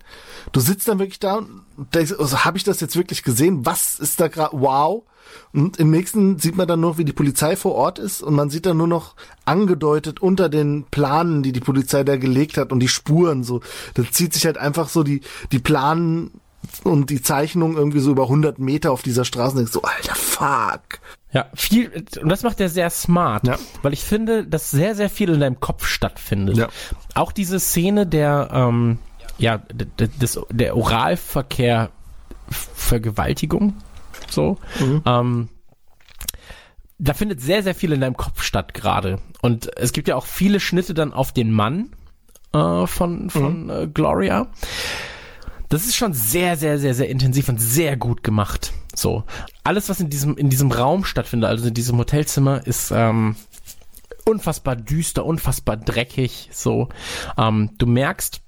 Du 0.51 0.59
sitzt 0.59 0.87
dann 0.87 0.99
wirklich 0.99 1.19
da 1.19 1.35
und 1.35 1.63
denkst, 1.93 2.13
also, 2.17 2.45
habe 2.45 2.57
ich 2.57 2.63
das 2.63 2.79
jetzt 2.79 2.95
wirklich 2.95 3.23
gesehen? 3.23 3.65
Was 3.65 3.95
ist 3.95 4.19
da 4.19 4.27
gerade? 4.27 4.55
Wow. 4.59 5.03
Und 5.53 5.77
im 5.77 5.91
nächsten 5.91 6.39
sieht 6.39 6.55
man 6.55 6.67
dann 6.67 6.79
nur, 6.79 6.97
wie 6.97 7.05
die 7.05 7.13
Polizei 7.13 7.55
vor 7.55 7.75
Ort 7.75 7.99
ist 7.99 8.21
und 8.23 8.33
man 8.35 8.49
sieht 8.49 8.65
dann 8.65 8.77
nur 8.77 8.87
noch 8.87 9.15
angedeutet 9.45 10.21
unter 10.21 10.47
den 10.49 10.85
Planen, 10.91 11.43
die 11.43 11.51
die 11.51 11.59
Polizei 11.59 12.03
da 12.03 12.17
gelegt 12.17 12.57
hat 12.57 12.71
und 12.71 12.79
die 12.79 12.87
Spuren 12.87 13.43
so. 13.43 13.61
Da 13.95 14.03
zieht 14.09 14.33
sich 14.33 14.45
halt 14.45 14.57
einfach 14.57 14.89
so 14.89 15.03
die, 15.03 15.21
die 15.51 15.59
Planen 15.59 16.31
und 16.83 17.09
die 17.09 17.21
Zeichnung 17.21 17.75
irgendwie 17.75 17.99
so 17.99 18.11
über 18.11 18.23
100 18.23 18.59
Meter 18.59 18.91
auf 18.91 19.01
dieser 19.01 19.25
Straße 19.25 19.51
und 19.51 19.57
denkst 19.57 19.73
so, 19.73 19.81
alter 19.81 20.15
Fuck. 20.15 20.99
Ja, 21.33 21.45
viel, 21.55 21.89
und 22.21 22.29
das 22.29 22.43
macht 22.43 22.59
er 22.59 22.67
sehr 22.69 22.89
smart, 22.89 23.47
Ja. 23.47 23.57
weil 23.81 23.93
ich 23.93 24.03
finde, 24.03 24.45
dass 24.45 24.69
sehr, 24.69 24.95
sehr 24.95 25.09
viel 25.09 25.29
in 25.29 25.39
deinem 25.39 25.59
Kopf 25.59 25.85
stattfindet. 25.85 26.57
Ja. 26.57 26.67
Auch 27.15 27.31
diese 27.31 27.59
Szene 27.59 28.05
der, 28.05 28.49
ähm, 28.53 28.99
ja, 29.37 29.57
des, 29.57 30.39
der 30.49 30.75
Oralverkehr 30.77 31.89
Vergewaltigung, 32.75 33.75
so, 34.31 34.57
ähm, 35.05 35.49
da 36.99 37.13
findet 37.13 37.41
sehr, 37.41 37.63
sehr 37.63 37.73
viel 37.73 37.91
in 37.93 38.01
deinem 38.01 38.15
Kopf 38.15 38.43
statt 38.43 38.73
gerade. 38.73 39.19
Und 39.41 39.75
es 39.77 39.91
gibt 39.91 40.07
ja 40.07 40.15
auch 40.15 40.25
viele 40.25 40.59
Schnitte 40.59 40.93
dann 40.93 41.13
auf 41.13 41.33
den 41.33 41.51
Mann 41.51 41.95
äh, 42.53 42.85
von, 42.85 43.29
von 43.29 43.69
äh, 43.69 43.87
Gloria. 43.87 44.47
Das 45.69 45.85
ist 45.85 45.95
schon 45.95 46.13
sehr, 46.13 46.57
sehr, 46.57 46.77
sehr, 46.77 46.93
sehr 46.93 47.09
intensiv 47.09 47.49
und 47.49 47.59
sehr 47.59 47.97
gut 47.97 48.23
gemacht. 48.23 48.73
So. 48.93 49.23
Alles, 49.63 49.89
was 49.89 49.99
in 49.99 50.09
diesem, 50.09 50.37
in 50.37 50.49
diesem 50.49 50.71
Raum 50.71 51.05
stattfindet, 51.05 51.49
also 51.49 51.69
in 51.69 51.73
diesem 51.73 51.97
Hotelzimmer, 51.97 52.67
ist 52.67 52.91
ähm, 52.91 53.35
unfassbar 54.25 54.75
düster, 54.75 55.25
unfassbar 55.25 55.77
dreckig. 55.77 56.49
So. 56.51 56.89
Ähm, 57.37 57.71
du 57.77 57.87
merkst 57.87 58.41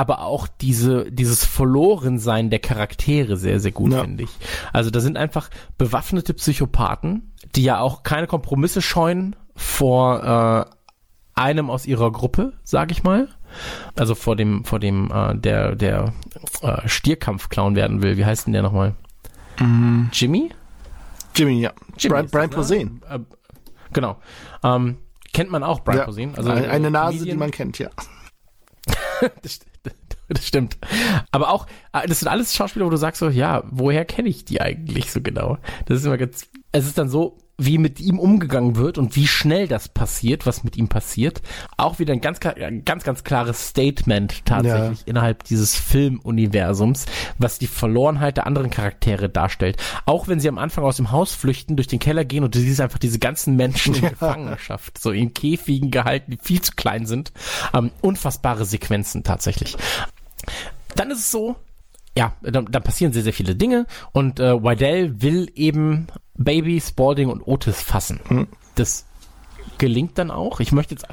aber 0.00 0.22
auch 0.22 0.46
diese, 0.48 1.12
dieses 1.12 1.44
Verlorensein 1.44 2.48
der 2.48 2.58
Charaktere 2.58 3.36
sehr, 3.36 3.60
sehr 3.60 3.70
gut, 3.70 3.92
Ja. 3.92 4.00
finde 4.00 4.24
ich. 4.24 4.30
Also 4.72 4.88
da 4.90 4.98
sind 5.00 5.18
einfach 5.18 5.50
bewaffnete 5.76 6.32
Psychopathen, 6.32 7.34
die 7.54 7.64
ja 7.64 7.80
auch 7.80 8.02
keine 8.02 8.26
Kompromisse 8.26 8.80
scheuen 8.80 9.36
vor 9.54 10.24
äh, 11.36 11.38
einem 11.38 11.68
aus 11.68 11.84
ihrer 11.84 12.10
Gruppe, 12.12 12.54
sag 12.64 12.92
ich 12.92 13.02
mal. 13.02 13.28
Also 13.94 14.14
vor 14.14 14.36
dem, 14.36 14.64
vor 14.64 14.78
dem, 14.78 15.10
äh, 15.12 15.36
der, 15.36 15.76
der 15.76 16.14
äh, 16.62 16.88
Stierkampf-Clown 16.88 17.76
werden 17.76 18.00
will. 18.02 18.16
Wie 18.16 18.24
heißt 18.24 18.46
denn 18.46 18.54
der 18.54 18.62
nochmal? 18.62 18.94
Jimmy? 20.14 20.48
Jimmy, 21.36 21.60
ja. 21.60 21.72
Jimmy 21.98 22.14
Brian, 22.14 22.30
Brian 22.30 22.48
das, 22.48 22.70
ne? 22.70 22.76
Posehn. 22.78 23.02
Äh, 23.10 23.18
genau. 23.92 24.16
Ähm, 24.64 24.96
kennt 25.34 25.50
man 25.50 25.62
auch, 25.62 25.80
Brian 25.80 25.98
Ja, 25.98 26.04
Posehn. 26.06 26.34
Also, 26.36 26.48
eine, 26.48 26.70
eine 26.70 26.90
Nase, 26.90 27.18
Comedian. 27.18 27.36
die 27.36 27.38
man 27.38 27.50
kennt, 27.50 27.78
ja. 27.78 27.90
das, 30.30 30.44
st- 30.46 30.46
das 30.46 30.46
stimmt. 30.46 30.78
Aber 31.30 31.50
auch, 31.50 31.66
äh, 31.92 32.06
das 32.06 32.20
sind 32.20 32.28
alles 32.28 32.54
Schauspieler, 32.54 32.86
wo 32.86 32.90
du 32.90 32.96
sagst 32.96 33.20
so, 33.20 33.28
ja, 33.28 33.62
woher 33.70 34.04
kenne 34.04 34.28
ich 34.28 34.44
die 34.44 34.60
eigentlich 34.60 35.10
so 35.12 35.20
genau? 35.20 35.58
Das 35.86 35.98
ist 35.98 36.04
immer 36.06 36.18
ganz, 36.18 36.48
es 36.72 36.86
ist 36.86 36.98
dann 36.98 37.08
so, 37.08 37.38
wie 37.62 37.76
mit 37.76 38.00
ihm 38.00 38.18
umgegangen 38.18 38.76
wird 38.76 38.96
und 38.96 39.16
wie 39.16 39.26
schnell 39.26 39.68
das 39.68 39.90
passiert, 39.90 40.46
was 40.46 40.64
mit 40.64 40.78
ihm 40.78 40.88
passiert. 40.88 41.42
Auch 41.76 41.98
wieder 41.98 42.14
ein 42.14 42.22
ganz, 42.22 42.40
ganz, 42.40 43.04
ganz 43.04 43.22
klares 43.22 43.68
Statement 43.68 44.46
tatsächlich 44.46 45.06
innerhalb 45.06 45.44
dieses 45.44 45.76
Filmuniversums, 45.76 47.04
was 47.36 47.58
die 47.58 47.66
Verlorenheit 47.66 48.38
der 48.38 48.46
anderen 48.46 48.70
Charaktere 48.70 49.28
darstellt. 49.28 49.76
Auch 50.06 50.26
wenn 50.26 50.40
sie 50.40 50.48
am 50.48 50.56
Anfang 50.56 50.84
aus 50.84 50.96
dem 50.96 51.10
Haus 51.10 51.34
flüchten, 51.34 51.76
durch 51.76 51.88
den 51.88 51.98
Keller 51.98 52.24
gehen 52.24 52.44
und 52.44 52.54
du 52.54 52.58
siehst 52.60 52.80
einfach 52.80 52.98
diese 52.98 53.18
ganzen 53.18 53.56
Menschen 53.56 53.94
in 53.94 54.08
Gefangenschaft, 54.08 54.96
so 54.98 55.10
in 55.10 55.34
Käfigen 55.34 55.90
gehalten, 55.90 56.30
die 56.30 56.38
viel 56.42 56.62
zu 56.62 56.72
klein 56.76 57.04
sind. 57.04 57.30
Ähm, 57.74 57.90
unfassbare 58.00 58.64
Sequenzen 58.64 59.22
tatsächlich. 59.22 59.76
Dann 60.96 61.10
ist 61.10 61.18
es 61.20 61.30
so, 61.30 61.56
ja, 62.16 62.32
dann, 62.42 62.66
dann 62.66 62.82
passieren 62.82 63.12
sehr, 63.12 63.22
sehr 63.22 63.32
viele 63.32 63.54
Dinge 63.54 63.86
und 64.12 64.40
äh, 64.40 64.62
Wydell 64.62 65.22
will 65.22 65.50
eben 65.54 66.08
Baby, 66.34 66.80
Spalding 66.80 67.28
und 67.28 67.42
Otis 67.42 67.80
fassen. 67.80 68.48
Das 68.74 69.06
gelingt 69.78 70.18
dann 70.18 70.30
auch. 70.30 70.60
Ich 70.60 70.72
möchte 70.72 70.94
jetzt, 70.94 71.06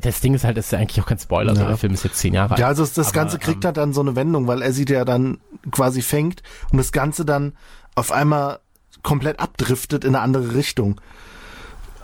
das 0.00 0.20
Ding 0.20 0.34
ist 0.34 0.44
halt, 0.44 0.56
das 0.56 0.66
ist 0.66 0.70
ja 0.72 0.78
eigentlich 0.78 1.00
auch 1.00 1.06
kein 1.06 1.18
Spoiler, 1.18 1.54
Ja. 1.54 1.66
der 1.68 1.76
Film 1.76 1.92
ist 1.94 2.04
jetzt 2.04 2.16
zehn 2.18 2.34
Jahre 2.34 2.54
Ja, 2.58 2.66
alt. 2.66 2.70
also 2.70 2.82
das, 2.82 2.94
das 2.94 3.08
Aber, 3.08 3.14
Ganze 3.14 3.38
kriegt 3.38 3.64
ähm, 3.64 3.68
halt 3.68 3.76
dann 3.76 3.92
so 3.92 4.00
eine 4.00 4.16
Wendung, 4.16 4.46
weil 4.48 4.62
er 4.62 4.72
sie 4.72 4.84
ja 4.88 5.04
dann 5.04 5.38
quasi 5.70 6.02
fängt 6.02 6.42
und 6.70 6.78
das 6.78 6.92
Ganze 6.92 7.24
dann 7.24 7.52
auf 7.94 8.10
einmal 8.10 8.60
komplett 9.02 9.38
abdriftet 9.40 10.04
in 10.04 10.14
eine 10.14 10.20
andere 10.24 10.54
Richtung. 10.54 11.00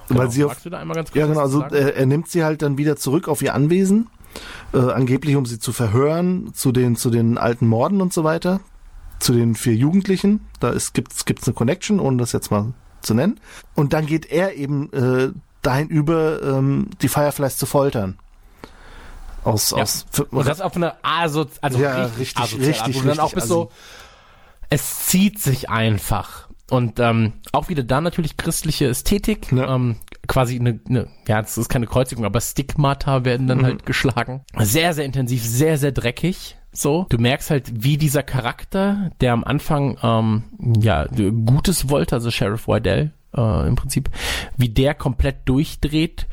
Genau. 0.08 0.20
Weil 0.20 0.30
sie 0.30 0.44
auf, 0.44 0.56
ja 0.64 1.26
genau, 1.26 1.40
also 1.40 1.62
er, 1.62 1.96
er 1.96 2.06
nimmt 2.06 2.28
sie 2.28 2.42
halt 2.44 2.62
dann 2.62 2.78
wieder 2.78 2.96
zurück 2.96 3.28
auf 3.28 3.42
ihr 3.42 3.54
Anwesen, 3.54 4.08
äh, 4.72 4.78
angeblich 4.78 5.36
um 5.36 5.46
sie 5.46 5.58
zu 5.58 5.72
verhören 5.72 6.52
zu 6.54 6.72
den 6.72 6.96
zu 6.96 7.10
den 7.10 7.38
alten 7.38 7.66
Morden 7.66 8.00
und 8.00 8.12
so 8.12 8.24
weiter, 8.24 8.60
zu 9.18 9.32
den 9.32 9.54
vier 9.54 9.74
Jugendlichen. 9.74 10.46
Da 10.60 10.70
ist 10.70 10.94
gibt's 10.94 11.24
gibt's 11.24 11.46
eine 11.46 11.54
Connection, 11.54 12.00
ohne 12.00 12.18
das 12.18 12.32
jetzt 12.32 12.50
mal 12.50 12.72
zu 13.00 13.14
nennen. 13.14 13.40
Und 13.74 13.92
dann 13.92 14.06
geht 14.06 14.26
er 14.30 14.54
eben 14.56 14.92
äh, 14.92 15.30
dahin 15.62 15.88
über, 15.88 16.42
ähm, 16.42 16.88
die 17.02 17.08
Fireflies 17.08 17.56
zu 17.56 17.66
foltern. 17.66 18.18
Aus, 19.44 19.70
Ja. 19.70 19.78
aus 19.78 20.04
Und 20.30 20.46
das 20.46 20.60
auf 20.60 20.76
eine 20.76 20.94
Aso 21.04 21.46
also 21.60 21.78
Ja, 21.78 22.04
richtig, 22.04 22.18
richtig, 22.18 22.38
asoziale 22.38 22.78
Art, 22.80 22.86
richtig, 22.88 23.02
du 23.02 23.08
dann 23.08 23.18
auch 23.20 23.24
richtig 23.26 23.34
bist 23.36 23.48
so, 23.48 23.70
es 24.70 25.06
zieht 25.06 25.38
sich 25.40 25.70
einfach. 25.70 26.48
Und 26.70 27.00
ähm, 27.00 27.32
auch 27.52 27.68
wieder 27.70 27.82
da 27.82 28.00
natürlich 28.00 28.36
christliche 28.36 28.88
Ästhetik, 28.88 29.50
Ja. 29.52 29.74
ähm, 29.74 29.96
quasi 30.28 30.58
eine, 30.60 30.78
eine, 30.88 31.08
ja, 31.26 31.40
das 31.42 31.58
ist 31.58 31.68
keine 31.68 31.86
Kreuzigung, 31.86 32.24
aber 32.24 32.40
Stigmata 32.40 33.24
werden 33.24 33.44
Mhm. 33.44 33.48
dann 33.48 33.64
halt 33.64 33.86
geschlagen. 33.86 34.42
Sehr, 34.58 34.94
sehr 34.94 35.04
intensiv, 35.04 35.44
sehr, 35.44 35.78
sehr 35.78 35.90
dreckig. 35.92 36.56
So, 36.70 37.06
du 37.08 37.18
merkst 37.18 37.50
halt, 37.50 37.82
wie 37.82 37.96
dieser 37.96 38.22
Charakter, 38.22 39.10
der 39.20 39.32
am 39.32 39.42
Anfang 39.42 39.98
ähm, 40.02 40.44
ja 40.80 41.06
Gutes 41.06 41.88
wollte, 41.88 42.14
also 42.14 42.30
Sheriff 42.30 42.68
Wydell 42.68 43.12
äh, 43.36 43.66
im 43.66 43.74
Prinzip, 43.74 44.10
wie 44.58 44.68
der 44.68 44.94
komplett 44.94 45.48
durchdreht, 45.48 46.26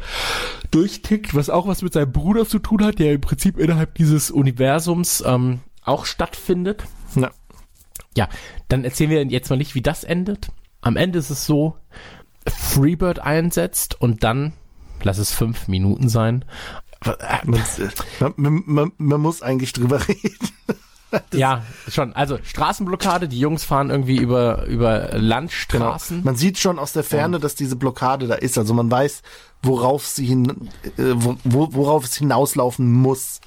durchtickt, 0.71 1.33
was 1.33 1.49
auch 1.49 1.67
was 1.67 1.81
mit 1.81 1.93
seinem 1.93 2.11
Bruder 2.11 2.45
zu 2.45 2.59
tun 2.59 2.83
hat, 2.83 2.99
der 2.99 3.13
im 3.13 3.21
Prinzip 3.21 3.57
innerhalb 3.57 3.95
dieses 3.95 4.29
Universums 4.29 5.23
ähm, 5.25 5.61
auch 5.83 6.05
stattfindet. 6.05 6.83
Ja. 7.15 7.31
Ja, 8.17 8.29
dann 8.67 8.83
erzählen 8.83 9.09
wir 9.09 9.23
jetzt 9.25 9.49
mal 9.49 9.55
nicht, 9.57 9.73
wie 9.75 9.81
das 9.81 10.03
endet. 10.03 10.49
Am 10.81 10.95
Ende 10.97 11.17
ist 11.19 11.29
es 11.29 11.45
so, 11.45 11.75
Freebird 12.47 13.19
einsetzt 13.19 13.99
und 13.99 14.23
dann, 14.23 14.53
lass 15.03 15.17
es 15.17 15.31
fünf 15.31 15.67
Minuten 15.67 16.09
sein. 16.09 16.45
Man, 18.19 18.33
man, 18.37 18.63
man, 18.65 18.91
man 18.97 19.21
muss 19.21 19.41
eigentlich 19.41 19.73
drüber 19.73 19.99
reden. 20.07 20.49
ja, 21.33 21.63
schon. 21.87 22.13
Also 22.13 22.39
Straßenblockade, 22.43 23.27
die 23.27 23.39
Jungs 23.39 23.63
fahren 23.63 23.89
irgendwie 23.89 24.17
über, 24.17 24.65
über 24.65 25.09
Landstraßen. 25.17 26.23
Man 26.23 26.35
sieht 26.35 26.57
schon 26.57 26.79
aus 26.79 26.93
der 26.93 27.03
Ferne, 27.03 27.39
dass 27.39 27.55
diese 27.55 27.75
Blockade 27.75 28.27
da 28.27 28.35
ist. 28.35 28.57
Also 28.57 28.73
man 28.73 28.89
weiß, 28.89 29.21
worauf 29.61 30.05
sie 30.07 30.25
hin, 30.25 30.69
äh, 30.97 31.13
wo- 31.15 31.37
worauf 31.73 32.05
es 32.05 32.15
hinauslaufen 32.15 32.91
muss. 32.91 33.39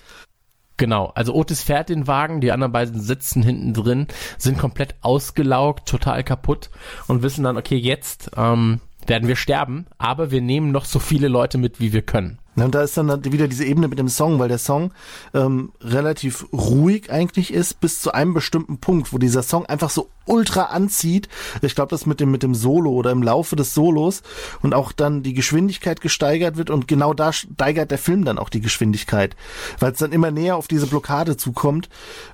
Genau, 0.76 1.07
also 1.16 1.34
Otis 1.34 1.64
fährt 1.64 1.88
den 1.88 2.07
Wagen, 2.07 2.40
die 2.40 2.53
anderen 2.53 2.70
beiden 2.72 3.01
sitzen 3.01 3.42
hinten 3.42 3.74
drin, 3.74 4.07
sind 4.38 4.59
komplett 4.59 4.94
ausgelaugt, 5.01 5.88
total 5.88 6.22
kaputt 6.22 6.70
und 7.09 7.22
wissen 7.22 7.42
dann, 7.42 7.57
okay, 7.57 7.76
jetzt 7.76 8.30
ähm, 8.36 8.80
werden 9.09 9.28
wir 9.28 9.36
sterben, 9.36 9.86
aber 9.98 10.30
wir 10.30 10.40
nehmen 10.40 10.70
noch 10.70 10.84
so 10.84 10.98
viele 10.98 11.28
Leute 11.28 11.59
mit, 11.59 11.80
wie 11.80 11.92
wir 11.92 12.02
können. 12.02 12.38
Und 12.64 12.74
da 12.74 12.82
ist 12.82 12.96
dann 12.96 13.24
wieder 13.24 13.48
diese 13.48 13.64
Ebene 13.64 13.88
mit 13.88 13.98
dem 13.98 14.09
Song, 14.09 14.38
weil 14.38 14.48
der 14.48 14.59
Song 14.59 14.92
ähm, 15.34 15.72
relativ 15.80 16.46
ruhig 16.52 17.11
eigentlich 17.11 17.52
ist, 17.52 17.80
bis 17.80 18.00
zu 18.00 18.12
einem 18.12 18.34
bestimmten 18.34 18.78
Punkt, 18.78 19.12
wo 19.12 19.18
dieser 19.18 19.42
Song 19.42 19.66
einfach 19.66 19.90
so 19.90 20.11
ultra 20.26 20.64
anzieht. 20.64 21.28
Ich 21.62 21.74
glaube, 21.74 21.90
das 21.90 22.06
mit 22.06 22.20
dem 22.20 22.30
mit 22.30 22.42
dem 22.42 22.54
Solo 22.54 22.90
oder 22.90 23.11
im 23.11 23.22
Laufe 23.22 23.56
des 23.56 23.74
Solos 23.74 24.22
und 24.62 24.74
auch 24.74 24.92
dann 24.92 25.22
die 25.22 25.34
Geschwindigkeit 25.34 26.00
gesteigert 26.00 26.56
wird 26.56 26.70
und 26.70 26.88
genau 26.88 27.14
da 27.14 27.32
steigert 27.32 27.90
der 27.90 27.98
Film 27.98 28.24
dann 28.24 28.38
auch 28.38 28.48
die 28.48 28.61
Geschwindigkeit, 28.61 29.36
weil 29.78 29.92
es 29.92 29.98
dann 29.98 30.12
immer 30.12 30.30
näher 30.30 30.56
auf 30.56 30.68
diese 30.68 30.86
Blockade 30.86 31.36
zukommt 31.36 31.88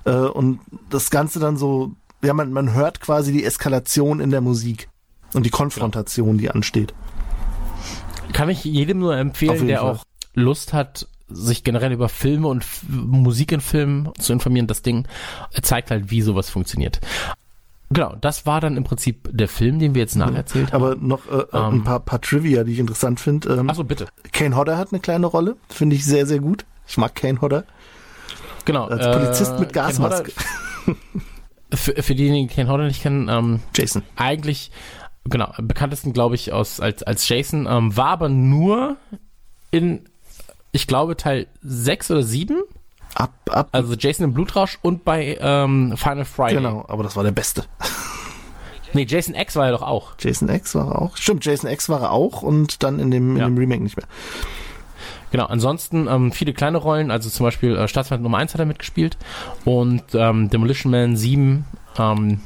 äh, 0.05 0.11
und 0.11 0.59
das 0.89 1.09
Ganze 1.09 1.39
dann 1.39 1.57
so, 1.57 1.93
ja, 2.23 2.33
man, 2.33 2.51
man 2.51 2.73
hört 2.73 2.99
quasi 2.99 3.31
die 3.31 3.43
Eskalation 3.43 4.19
in 4.19 4.31
der 4.31 4.41
Musik 4.41 4.89
und 5.35 5.45
die 5.45 5.49
Konfrontation, 5.49 6.37
die 6.37 6.49
ansteht. 6.49 6.93
Kann 8.33 8.49
ich 8.49 8.63
jedem 8.63 8.99
nur 8.99 9.15
empfehlen, 9.15 9.67
der 9.67 9.79
Fall. 9.79 9.91
auch 9.91 10.03
Lust 10.33 10.73
hat, 10.73 11.07
sich 11.29 11.63
generell 11.63 11.91
über 11.91 12.09
Filme 12.09 12.47
und 12.47 12.63
F 12.63 12.83
Musik 12.87 13.51
in 13.51 13.61
Filmen 13.61 14.09
zu 14.19 14.33
informieren. 14.33 14.67
Das 14.67 14.81
Ding 14.81 15.07
zeigt 15.61 15.91
halt, 15.91 16.11
wie 16.11 16.21
sowas 16.21 16.49
funktioniert. 16.49 16.99
Genau, 17.91 18.15
das 18.19 18.45
war 18.45 18.61
dann 18.61 18.77
im 18.77 18.83
Prinzip 18.83 19.29
der 19.31 19.47
Film, 19.47 19.79
den 19.79 19.93
wir 19.93 20.01
jetzt 20.01 20.15
nacherzählt 20.15 20.73
haben. 20.73 20.83
Aber 20.83 20.95
noch 20.95 21.27
äh, 21.29 21.45
äh, 21.51 21.57
ein 21.57 21.83
paar, 21.83 21.99
paar 21.99 22.19
Trivia, 22.19 22.63
die 22.63 22.73
ich 22.73 22.79
interessant 22.79 23.19
finde. 23.19 23.53
Ähm, 23.53 23.69
Achso, 23.69 23.83
bitte. 23.83 24.07
Kane 24.31 24.55
Hodder 24.55 24.77
hat 24.77 24.91
eine 24.91 24.99
kleine 24.99 25.27
Rolle, 25.27 25.55
finde 25.69 25.95
ich 25.95 26.03
sehr, 26.03 26.25
sehr 26.25 26.39
gut. 26.39 26.65
Ich 26.87 26.97
mag 26.97 27.13
Kane 27.15 27.41
Hodder. 27.41 27.63
Genau. 28.65 28.85
Als 28.85 29.05
Polizist 29.05 29.59
mit 29.59 29.71
Gasmaske. 29.73 30.31
Für, 31.73 32.01
für 32.01 32.15
diejenigen, 32.15 32.47
die 32.47 32.53
Ken 32.53 32.69
Hodder 32.69 32.85
nicht 32.85 33.01
kennen, 33.01 33.27
ähm, 33.27 33.59
Jason. 33.75 34.03
eigentlich, 34.15 34.71
genau, 35.29 35.51
am 35.55 35.67
bekanntesten, 35.67 36.13
glaube 36.13 36.35
ich, 36.35 36.51
aus, 36.53 36.79
als, 36.79 37.03
als 37.03 37.27
Jason, 37.27 37.67
ähm, 37.69 37.95
war 37.95 38.07
aber 38.09 38.29
nur 38.29 38.97
in, 39.71 40.01
ich 40.71 40.87
glaube, 40.87 41.17
Teil 41.17 41.47
6 41.61 42.11
oder 42.11 42.23
7. 42.23 42.61
Ab, 43.13 43.31
ab. 43.49 43.69
Also 43.71 43.93
Jason 43.95 44.25
im 44.25 44.33
Blutrausch 44.33 44.77
und 44.81 45.05
bei 45.05 45.37
ähm, 45.39 45.93
Final 45.95 46.25
Friday. 46.25 46.55
Genau, 46.55 46.85
aber 46.87 47.03
das 47.03 47.15
war 47.15 47.23
der 47.23 47.31
Beste. 47.31 47.63
Nee, 48.93 49.05
Jason 49.09 49.35
X 49.35 49.57
war 49.57 49.65
er 49.65 49.73
doch 49.73 49.81
auch. 49.81 50.13
Jason 50.19 50.47
X 50.47 50.73
war 50.73 50.87
er 50.87 51.01
auch. 51.01 51.17
Stimmt, 51.17 51.43
Jason 51.43 51.69
X 51.69 51.89
war 51.89 52.01
er 52.01 52.11
auch 52.13 52.41
und 52.43 52.81
dann 52.81 52.99
in 52.99 53.11
dem, 53.11 53.35
Ja. 53.35 53.45
in 53.45 53.53
dem 53.53 53.57
Remake 53.57 53.83
nicht 53.83 53.97
mehr. 53.97 54.05
Genau, 55.31 55.47
ansonsten 55.47 56.07
ähm, 56.07 56.31
viele 56.31 56.53
kleine 56.53 56.77
Rollen, 56.77 57.11
also 57.11 57.29
zum 57.29 57.45
Beispiel 57.45 57.75
äh, 57.75 57.89
Staatsfeind 57.89 58.23
Nummer 58.23 58.37
1 58.37 58.53
hat 58.53 58.59
er 58.61 58.65
mitgespielt 58.65 59.17
und 59.65 60.01
ähm, 60.13 60.49
Demolition 60.49 60.91
Man 60.91 61.17
7 61.17 61.65
ähm, 61.97 62.39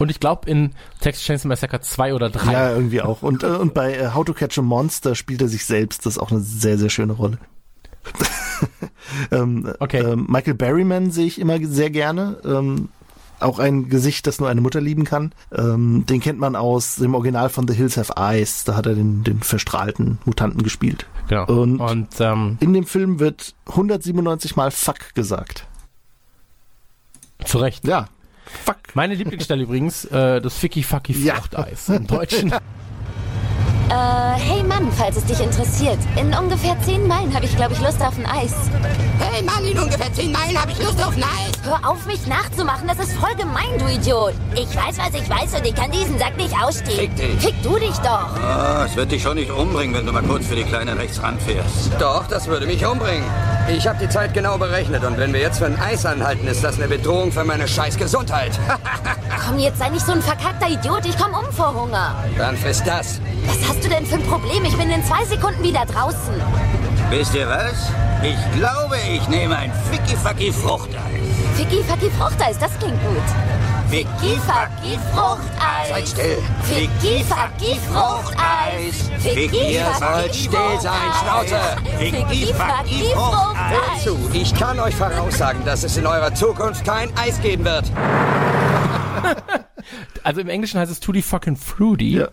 und 0.00 0.10
ich 0.10 0.18
glaube 0.18 0.50
in 0.50 0.72
Texas 1.00 1.24
Chainsaw 1.24 1.46
Massacre 1.48 1.80
2 1.80 2.14
oder 2.14 2.30
3. 2.30 2.52
Ja, 2.52 2.72
irgendwie 2.72 3.00
auch. 3.02 3.22
Und, 3.22 3.44
äh, 3.44 3.46
und 3.46 3.72
bei 3.74 3.94
äh, 3.96 4.08
How 4.14 4.24
to 4.24 4.32
Catch 4.34 4.58
a 4.58 4.62
Monster 4.62 5.14
spielt 5.14 5.40
er 5.42 5.48
sich 5.48 5.64
selbst. 5.64 6.04
Das 6.06 6.14
ist 6.14 6.18
auch 6.18 6.32
eine 6.32 6.40
sehr, 6.40 6.76
sehr 6.78 6.90
schöne 6.90 7.12
Rolle. 7.12 7.38
ähm, 9.30 9.72
Okay. 9.78 9.98
ähm, 10.02 10.26
Michael 10.28 10.54
Berryman 10.54 11.10
sehe 11.10 11.26
ich 11.26 11.40
immer 11.40 11.58
sehr 11.64 11.90
gerne. 11.90 12.38
Ähm, 12.44 12.88
auch 13.38 13.58
ein 13.58 13.88
Gesicht, 13.88 14.26
das 14.26 14.38
nur 14.38 14.50
eine 14.50 14.60
Mutter 14.60 14.82
lieben 14.82 15.04
kann. 15.04 15.32
Ähm, 15.50 16.04
den 16.06 16.20
kennt 16.20 16.38
man 16.38 16.56
aus 16.56 16.96
dem 16.96 17.14
Original 17.14 17.48
von 17.48 17.66
The 17.66 17.72
Hills 17.74 17.96
Have 17.96 18.12
Eyes. 18.16 18.64
Da 18.64 18.76
hat 18.76 18.84
er 18.86 18.94
den, 18.94 19.24
den 19.24 19.40
verstrahlten 19.40 20.18
Mutanten 20.26 20.62
gespielt. 20.62 21.06
Genau. 21.28 21.46
Und- 21.46 21.80
Und, 21.80 22.08
ähm, 22.20 22.58
In 22.60 22.74
dem 22.74 22.84
Film 22.84 23.18
wird 23.18 23.54
197 23.66 24.56
Mal 24.56 24.70
Fuck 24.70 25.14
gesagt. 25.14 25.66
zu 27.46 27.58
Recht. 27.58 27.86
Ja. 27.86 28.08
Fuck. 28.64 28.76
Meine 28.94 29.14
Lieblingsstelle 29.14 29.62
übrigens, 29.62 30.04
äh, 30.06 30.40
das 30.40 30.54
Ficky 30.56 30.82
Fucky 30.82 31.12
Ja. 31.12 31.36
Fruchteis 31.36 31.88
im 31.88 32.06
Deutschen. 32.06 32.52
Äh, 33.90 34.38
hey 34.38 34.62
Mann, 34.62 34.88
falls 34.96 35.16
es 35.16 35.24
dich 35.24 35.40
interessiert. 35.40 35.98
In 36.16 36.32
ungefähr 36.32 36.80
10 36.80 37.08
Meilen 37.08 37.34
habe 37.34 37.44
ich, 37.44 37.56
glaube 37.56 37.72
ich, 37.72 37.80
Lust 37.80 38.00
auf 38.00 38.16
ein 38.16 38.24
Eis. 38.24 38.54
Hey 39.18 39.42
Mann, 39.42 39.64
in 39.64 39.76
ungefähr 39.76 40.12
10 40.12 40.30
Meilen 40.30 40.56
habe 40.62 40.70
ich 40.70 40.78
Lust 40.78 41.04
auf 41.04 41.16
ein 41.16 41.24
Eis. 41.24 41.52
Hör 41.64 41.90
auf, 41.90 42.06
mich 42.06 42.24
nachzumachen. 42.28 42.86
Das 42.86 43.00
ist 43.00 43.14
voll 43.14 43.34
gemein, 43.34 43.66
du 43.80 43.86
Idiot. 43.92 44.34
Ich 44.54 44.68
weiß, 44.76 44.96
was 44.96 45.20
ich 45.20 45.28
weiß 45.28 45.54
und 45.58 45.66
ich 45.66 45.74
kann 45.74 45.90
diesen 45.90 46.16
Sack 46.20 46.36
nicht 46.36 46.54
ausstehen. 46.54 47.00
Fick 47.00 47.16
dich. 47.16 47.40
Fick 47.40 47.62
du 47.64 47.80
dich 47.80 47.96
doch. 47.96 48.36
Ah, 48.40 48.84
es 48.86 48.94
wird 48.94 49.10
dich 49.10 49.22
schon 49.22 49.34
nicht 49.34 49.50
umbringen, 49.50 49.96
wenn 49.96 50.06
du 50.06 50.12
mal 50.12 50.22
kurz 50.22 50.46
für 50.46 50.54
die 50.54 50.62
Kleine 50.62 50.96
rechts 50.96 51.20
ranfährst. 51.20 51.90
Doch, 51.98 52.28
das 52.28 52.46
würde 52.46 52.66
mich 52.66 52.86
umbringen. 52.86 53.24
Ich 53.72 53.86
habe 53.86 53.98
die 54.04 54.08
Zeit 54.08 54.34
genau 54.34 54.58
berechnet 54.58 55.04
und 55.04 55.16
wenn 55.16 55.32
wir 55.32 55.40
jetzt 55.40 55.58
für 55.58 55.66
ein 55.66 55.80
Eis 55.80 56.04
anhalten, 56.04 56.46
ist 56.48 56.64
das 56.64 56.76
eine 56.76 56.88
Bedrohung 56.88 57.30
für 57.30 57.44
meine 57.44 57.68
scheiß 57.68 57.96
Gesundheit. 57.96 58.52
Komm, 59.46 59.58
jetzt 59.58 59.78
sei 59.78 59.88
nicht 59.90 60.04
so 60.04 60.12
ein 60.12 60.20
verkackter 60.20 60.68
Idiot. 60.68 61.06
Ich 61.06 61.16
komm 61.16 61.32
um 61.32 61.50
vor 61.52 61.74
Hunger. 61.74 62.14
Dann 62.36 62.56
friss 62.56 62.82
das. 62.82 63.20
Was 63.46 63.68
hast 63.68 63.84
du 63.84 63.88
denn 63.88 64.04
für 64.04 64.16
ein 64.16 64.22
Problem? 64.24 64.64
Ich 64.64 64.76
bin 64.76 64.90
in 64.90 65.04
zwei 65.04 65.24
Sekunden 65.24 65.62
wieder 65.62 65.86
draußen. 65.86 66.34
Wisst 67.10 67.34
ihr 67.34 67.48
was? 67.48 67.90
Ich 68.22 68.58
glaube, 68.58 68.96
ich 69.08 69.26
nehme 69.28 69.56
ein 69.56 69.72
Ficky-Facky 69.90 70.52
Fruchteis. 70.52 71.00
Ficky, 71.56 71.82
fucky, 71.84 72.10
Fruchteis, 72.10 72.58
das 72.58 72.76
klingt 72.78 73.00
gut. 73.02 73.59
Ficky, 73.90 74.36
fucky, 74.46 74.96
Fruchteis. 75.12 75.88
Seid 75.88 76.06
still. 76.06 76.42
Ficky, 76.62 77.24
fucky, 77.24 77.74
Fruchteis. 77.90 79.10
Ficky, 79.18 79.74
Ihr 79.74 79.92
sollt 79.98 80.32
still 80.32 80.80
sein, 80.80 81.12
Schnauze. 81.20 81.58
Ficky, 81.98 82.54
fucky, 82.54 83.12
Fruchteis. 83.12 84.04
Zu, 84.04 84.16
ich 84.32 84.54
kann 84.54 84.78
euch 84.78 84.94
voraussagen, 84.94 85.64
dass 85.64 85.82
es 85.82 85.96
in 85.96 86.06
eurer 86.06 86.32
Zukunft 86.32 86.84
kein 86.84 87.10
Eis 87.16 87.40
geben 87.42 87.64
wird. 87.64 87.90
Also 90.22 90.42
im 90.42 90.48
Englischen 90.50 90.78
heißt 90.78 90.92
es 90.92 91.00
Tutti 91.00 91.22
fucking 91.22 91.56
Fruity. 91.56 92.18
Ja. 92.18 92.28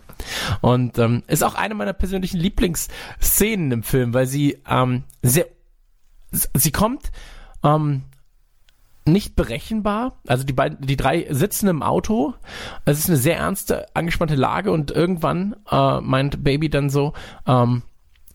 Und 0.60 0.98
ähm, 0.98 1.22
ist 1.26 1.42
auch 1.42 1.54
eine 1.54 1.74
meiner 1.74 1.94
persönlichen 1.94 2.38
Lieblingsszenen 2.38 3.72
im 3.72 3.82
Film, 3.82 4.12
weil 4.12 4.26
sie 4.26 4.62
ähm, 4.68 5.04
sehr, 5.22 5.46
sie 6.30 6.70
kommt 6.70 7.10
ähm, 7.64 8.02
nicht 9.12 9.36
berechenbar. 9.36 10.18
Also 10.26 10.44
die 10.44 10.52
beiden, 10.52 10.80
die 10.86 10.96
drei 10.96 11.26
sitzen 11.30 11.68
im 11.68 11.82
Auto. 11.82 12.34
Es 12.84 12.98
ist 12.98 13.08
eine 13.08 13.18
sehr 13.18 13.36
ernste, 13.36 13.86
angespannte 13.94 14.34
Lage 14.34 14.70
und 14.70 14.90
irgendwann 14.90 15.56
äh, 15.70 16.00
meint 16.00 16.44
Baby 16.44 16.70
dann 16.70 16.90
so, 16.90 17.12
ähm, 17.46 17.82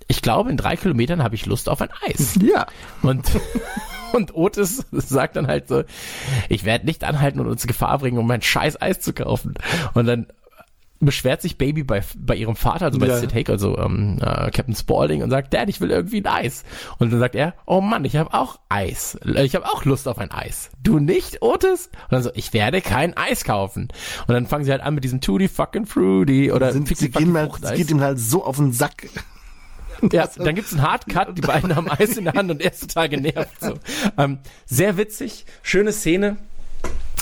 ich 0.08 0.22
glaube, 0.22 0.50
in 0.50 0.58
drei 0.58 0.76
Kilometern 0.76 1.24
habe 1.24 1.36
ich 1.36 1.46
Lust 1.46 1.70
auf 1.70 1.82
ein 1.82 1.90
Eis. 2.06 2.40
Ja. 2.44 2.68
Und, 3.02 3.32
und 4.14 4.36
Otis 4.36 4.86
sagt 4.92 5.36
dann 5.36 5.48
halt 5.48 5.68
so, 5.68 5.84
ich 6.50 6.66
werde 6.66 6.86
nicht 6.86 7.04
anhalten 7.04 7.40
und 7.40 7.48
uns 7.48 7.64
in 7.64 7.68
Gefahr 7.68 7.98
bringen, 8.00 8.18
um 8.18 8.28
mein 8.28 8.42
scheiß 8.42 8.82
Eis 8.82 9.00
zu 9.00 9.14
kaufen. 9.14 9.54
Und 9.94 10.06
dann 10.06 10.28
beschwert 11.06 11.42
sich 11.42 11.58
Baby 11.58 11.84
bei, 11.84 12.02
bei 12.18 12.36
ihrem 12.36 12.56
Vater, 12.56 12.86
also 12.86 13.00
bei 13.00 13.08
Ja. 13.08 13.18
Sid 13.18 13.34
Haig, 13.34 13.50
also 13.50 13.78
ähm, 13.78 14.18
äh, 14.22 14.52
Captain 14.52 14.76
Spaulding 14.76 15.24
und 15.24 15.30
sagt, 15.30 15.54
Dad, 15.54 15.70
ich 15.70 15.82
will 15.82 15.92
irgendwie 15.92 16.22
ein 16.22 16.28
Eis. 16.28 16.64
Und 17.00 17.12
dann 17.12 17.20
sagt 17.20 17.36
er, 17.36 17.54
oh 17.66 17.82
Mann, 17.82 18.06
ich 18.06 18.16
habe 18.16 18.34
auch 18.34 18.60
Eis. 18.70 19.18
Ich 19.26 19.56
habe 19.56 19.66
auch 19.66 19.86
Lust 19.86 20.08
auf 20.08 20.18
ein 20.18 20.32
Eis. 20.32 20.70
Du 20.82 21.00
nicht, 21.00 21.42
Otis? 21.42 21.88
Und 21.88 22.12
dann 22.12 22.24
so, 22.24 22.32
ich 22.34 22.54
werde 22.54 22.82
kein 22.82 23.16
Eis 23.18 23.44
kaufen. 23.44 23.90
Und 24.28 24.34
dann 24.34 24.48
fangen 24.48 24.66
sie 24.66 24.72
halt 24.72 24.82
an 24.82 24.96
mit 24.96 25.04
diesem 25.04 25.22
Tutti 25.22 25.48
fucking 25.48 25.86
Fruity 25.86 26.52
oder 26.52 26.72
Sind, 26.72 26.88
sie, 26.96 27.10
gehen 27.10 27.36
halt, 27.38 27.52
sie 27.62 27.76
geht 27.76 27.92
ihm 27.92 28.02
halt 28.02 28.20
so 28.20 28.46
auf 28.46 28.58
den 28.58 28.72
Sack. 28.72 29.08
Ja, 30.12 30.28
dann 30.36 30.56
gibt's 30.56 30.74
einen 30.74 30.82
Hardcut, 30.82 31.38
die 31.38 31.42
beiden 31.42 31.76
haben 31.76 31.90
Eis 31.90 32.18
in 32.18 32.26
der 32.26 32.34
Hand 32.34 32.52
und 32.52 32.62
er 32.62 32.74
ist 32.74 32.82
total 32.82 33.08
genervt. 33.08 33.62
So. 33.62 33.76
Ähm, 34.18 34.40
sehr 34.66 34.98
witzig, 34.98 35.46
schöne 35.62 35.94
Szene. 35.94 36.38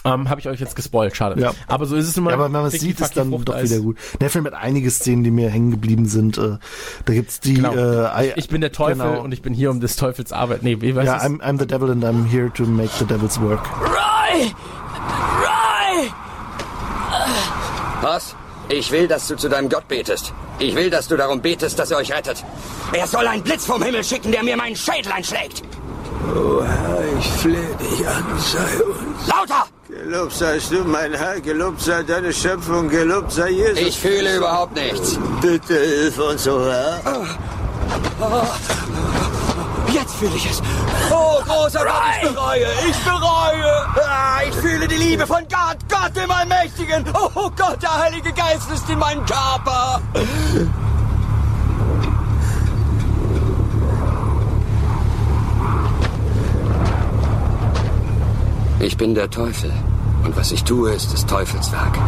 Ähm, 0.03 0.29
Habe 0.29 0.39
ich 0.39 0.47
euch 0.49 0.59
jetzt 0.59 0.75
gespoilt, 0.75 1.15
schade. 1.15 1.39
Ja. 1.39 1.53
Aber 1.67 1.85
so 1.85 1.95
ist 1.95 2.07
es 2.07 2.17
immer. 2.17 2.31
Ja, 2.31 2.35
aber 2.35 2.45
wenn 2.45 2.53
man 2.53 2.65
es 2.65 2.73
sieht, 2.79 2.99
ist 2.99 3.15
dann 3.17 3.29
doch 3.29 3.37
Fruchteis. 3.37 3.69
wieder 3.69 3.81
gut. 3.81 3.97
Der 4.19 4.31
Film 4.31 4.45
hat 4.45 4.53
einige 4.55 4.89
Szenen, 4.89 5.23
die 5.23 5.29
mir 5.31 5.49
hängen 5.49 5.69
geblieben 5.71 6.07
sind. 6.07 6.37
Äh, 6.39 6.57
da 7.05 7.13
gibt's 7.13 7.39
die. 7.39 7.53
Genau. 7.55 7.73
Äh, 7.73 8.29
I- 8.29 8.33
Ich 8.35 8.49
bin 8.49 8.61
der 8.61 8.71
Teufel 8.71 8.97
genau. 8.97 9.21
und 9.21 9.31
ich 9.31 9.41
bin 9.43 9.53
hier 9.53 9.69
um 9.69 9.79
des 9.79 9.95
Teufels 9.97 10.31
Arbeit. 10.33 10.63
Nee, 10.63 10.77
wie 10.81 10.95
weiß 10.95 11.05
Ja? 11.05 11.17
I'm, 11.19 11.39
I'm 11.41 11.59
the 11.59 11.67
devil 11.67 11.91
and 11.91 12.03
I'm 12.03 12.25
here 12.25 12.51
to 12.53 12.63
make 12.63 12.89
the 12.97 13.05
devil's 13.05 13.39
work. 13.39 13.61
Roy! 13.79 14.51
Roy! 15.39 16.09
Was? 18.01 18.35
Ich 18.69 18.91
will, 18.91 19.07
dass 19.07 19.27
du 19.27 19.35
zu 19.35 19.49
deinem 19.49 19.69
Gott 19.69 19.87
betest. 19.87 20.33
Ich 20.59 20.75
will, 20.75 20.89
dass 20.89 21.07
du 21.07 21.17
darum 21.17 21.41
betest, 21.41 21.77
dass 21.77 21.91
er 21.91 21.97
euch 21.97 22.11
rettet. 22.11 22.43
Er 22.93 23.05
soll 23.07 23.27
einen 23.27 23.43
Blitz 23.43 23.65
vom 23.65 23.81
Himmel 23.83 24.03
schicken, 24.03 24.31
der 24.31 24.43
mir 24.43 24.55
meinen 24.57 24.75
Schädel 24.75 25.11
einschlägt. 25.11 25.61
Oh 26.35 26.63
Herr, 26.63 26.99
ich 27.19 27.25
flehe 27.33 27.75
dich 27.79 28.07
an, 28.07 28.23
sei 28.39 28.83
uns. 28.83 29.27
Lauter! 29.27 29.65
Gelobt 30.03 30.33
seist 30.33 30.71
du, 30.71 30.83
mein 30.83 31.13
Herr, 31.13 31.39
gelobt 31.39 31.79
sei 31.79 32.01
deine 32.01 32.33
Schöpfung, 32.33 32.89
gelobt 32.89 33.31
sei 33.31 33.49
Jesus. 33.49 33.79
Ich 33.79 33.99
fühle 33.99 34.37
überhaupt 34.37 34.73
nichts. 34.73 35.19
Bitte 35.41 35.75
hilf 35.75 36.17
uns, 36.17 36.47
o 36.47 36.65
Herr. 36.65 36.99
Jetzt 39.93 40.15
fühle 40.15 40.35
ich 40.35 40.49
es. 40.49 40.61
Oh, 41.11 41.39
großer 41.45 41.85
Gott, 41.85 42.01
ich 42.15 42.29
bereue, 42.29 42.67
ich 42.89 42.97
bereue. 42.97 43.85
Ah, 44.03 44.39
ich 44.47 44.55
fühle 44.55 44.87
die 44.87 44.95
Liebe 44.95 45.27
von 45.27 45.41
Gott, 45.47 45.77
Gott 45.87 46.15
dem 46.15 46.31
Allmächtigen. 46.31 47.05
Oh 47.35 47.51
Gott, 47.55 47.81
der 47.81 47.99
Heilige 47.99 48.33
Geist 48.33 48.71
ist 48.73 48.89
in 48.89 48.97
meinem 48.97 49.23
Körper. 49.25 50.01
Ich 58.84 58.97
bin 58.97 59.13
der 59.13 59.29
Teufel. 59.29 59.71
Und 60.25 60.36
was 60.36 60.51
ich 60.51 60.63
tue, 60.63 60.91
ist 60.91 61.13
des 61.13 61.25
Teufels 61.27 61.71
Werk. 61.71 61.99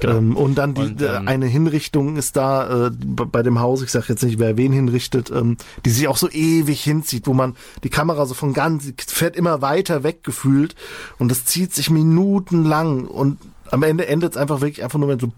Genau. 0.00 0.18
Ähm, 0.18 0.36
und 0.36 0.56
dann 0.56 0.74
die, 0.74 0.82
und, 0.82 1.02
ähm, 1.02 1.28
eine 1.28 1.46
Hinrichtung 1.46 2.16
ist 2.16 2.36
da 2.36 2.88
äh, 2.88 2.90
bei 2.90 3.42
dem 3.44 3.60
Haus, 3.60 3.80
ich 3.82 3.90
sage 3.90 4.06
jetzt 4.08 4.24
nicht, 4.24 4.40
wer 4.40 4.56
wen 4.56 4.72
hinrichtet, 4.72 5.30
ähm, 5.30 5.56
die 5.84 5.90
sich 5.90 6.08
auch 6.08 6.16
so 6.16 6.28
ewig 6.28 6.82
hinzieht, 6.82 7.28
wo 7.28 7.32
man 7.32 7.54
die 7.84 7.90
Kamera 7.90 8.26
so 8.26 8.34
von 8.34 8.52
ganz, 8.54 8.92
fährt 9.06 9.36
immer 9.36 9.62
weiter 9.62 10.02
weg 10.02 10.24
gefühlt 10.24 10.74
und 11.18 11.30
das 11.30 11.44
zieht 11.44 11.72
sich 11.72 11.90
minutenlang 11.90 13.06
und 13.06 13.38
am 13.70 13.82
Ende 13.82 14.06
endet 14.06 14.32
es 14.32 14.36
einfach 14.36 14.60
wirklich 14.60 14.82
einfach 14.82 14.98
nur 14.98 15.08
mit 15.08 15.20
so 15.20 15.32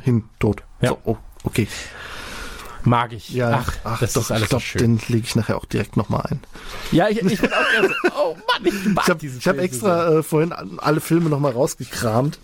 hin, 0.00 0.24
tot. 0.38 0.62
Ja. 0.80 0.90
So, 0.90 0.98
oh, 1.04 1.16
okay. 1.44 1.68
Mag 2.84 3.12
ich. 3.14 3.30
Ja, 3.30 3.64
ach, 3.64 3.72
ach 3.84 4.00
das 4.00 4.12
doch, 4.12 4.22
ist 4.22 4.30
alles 4.30 4.42
ich 4.44 4.48
glaub, 4.50 4.60
so 4.60 4.66
schön. 4.66 4.98
den 4.98 5.00
lege 5.08 5.26
ich 5.26 5.34
nachher 5.36 5.56
auch 5.56 5.64
direkt 5.64 5.96
nochmal 5.96 6.26
ein. 6.30 6.40
Ja, 6.92 7.08
ich, 7.08 7.22
ich 7.22 7.40
bin 7.40 7.50
auch 7.50 7.64
so, 7.82 8.10
oh 8.16 8.36
Mann, 8.36 8.66
ich 8.66 8.84
mag 8.86 9.04
Ich 9.22 9.48
habe 9.48 9.58
hab 9.58 9.64
extra 9.64 10.18
äh, 10.18 10.22
vorhin 10.22 10.52
alle 10.52 11.00
Filme 11.00 11.30
nochmal 11.30 11.52
rausgekramt 11.52 12.38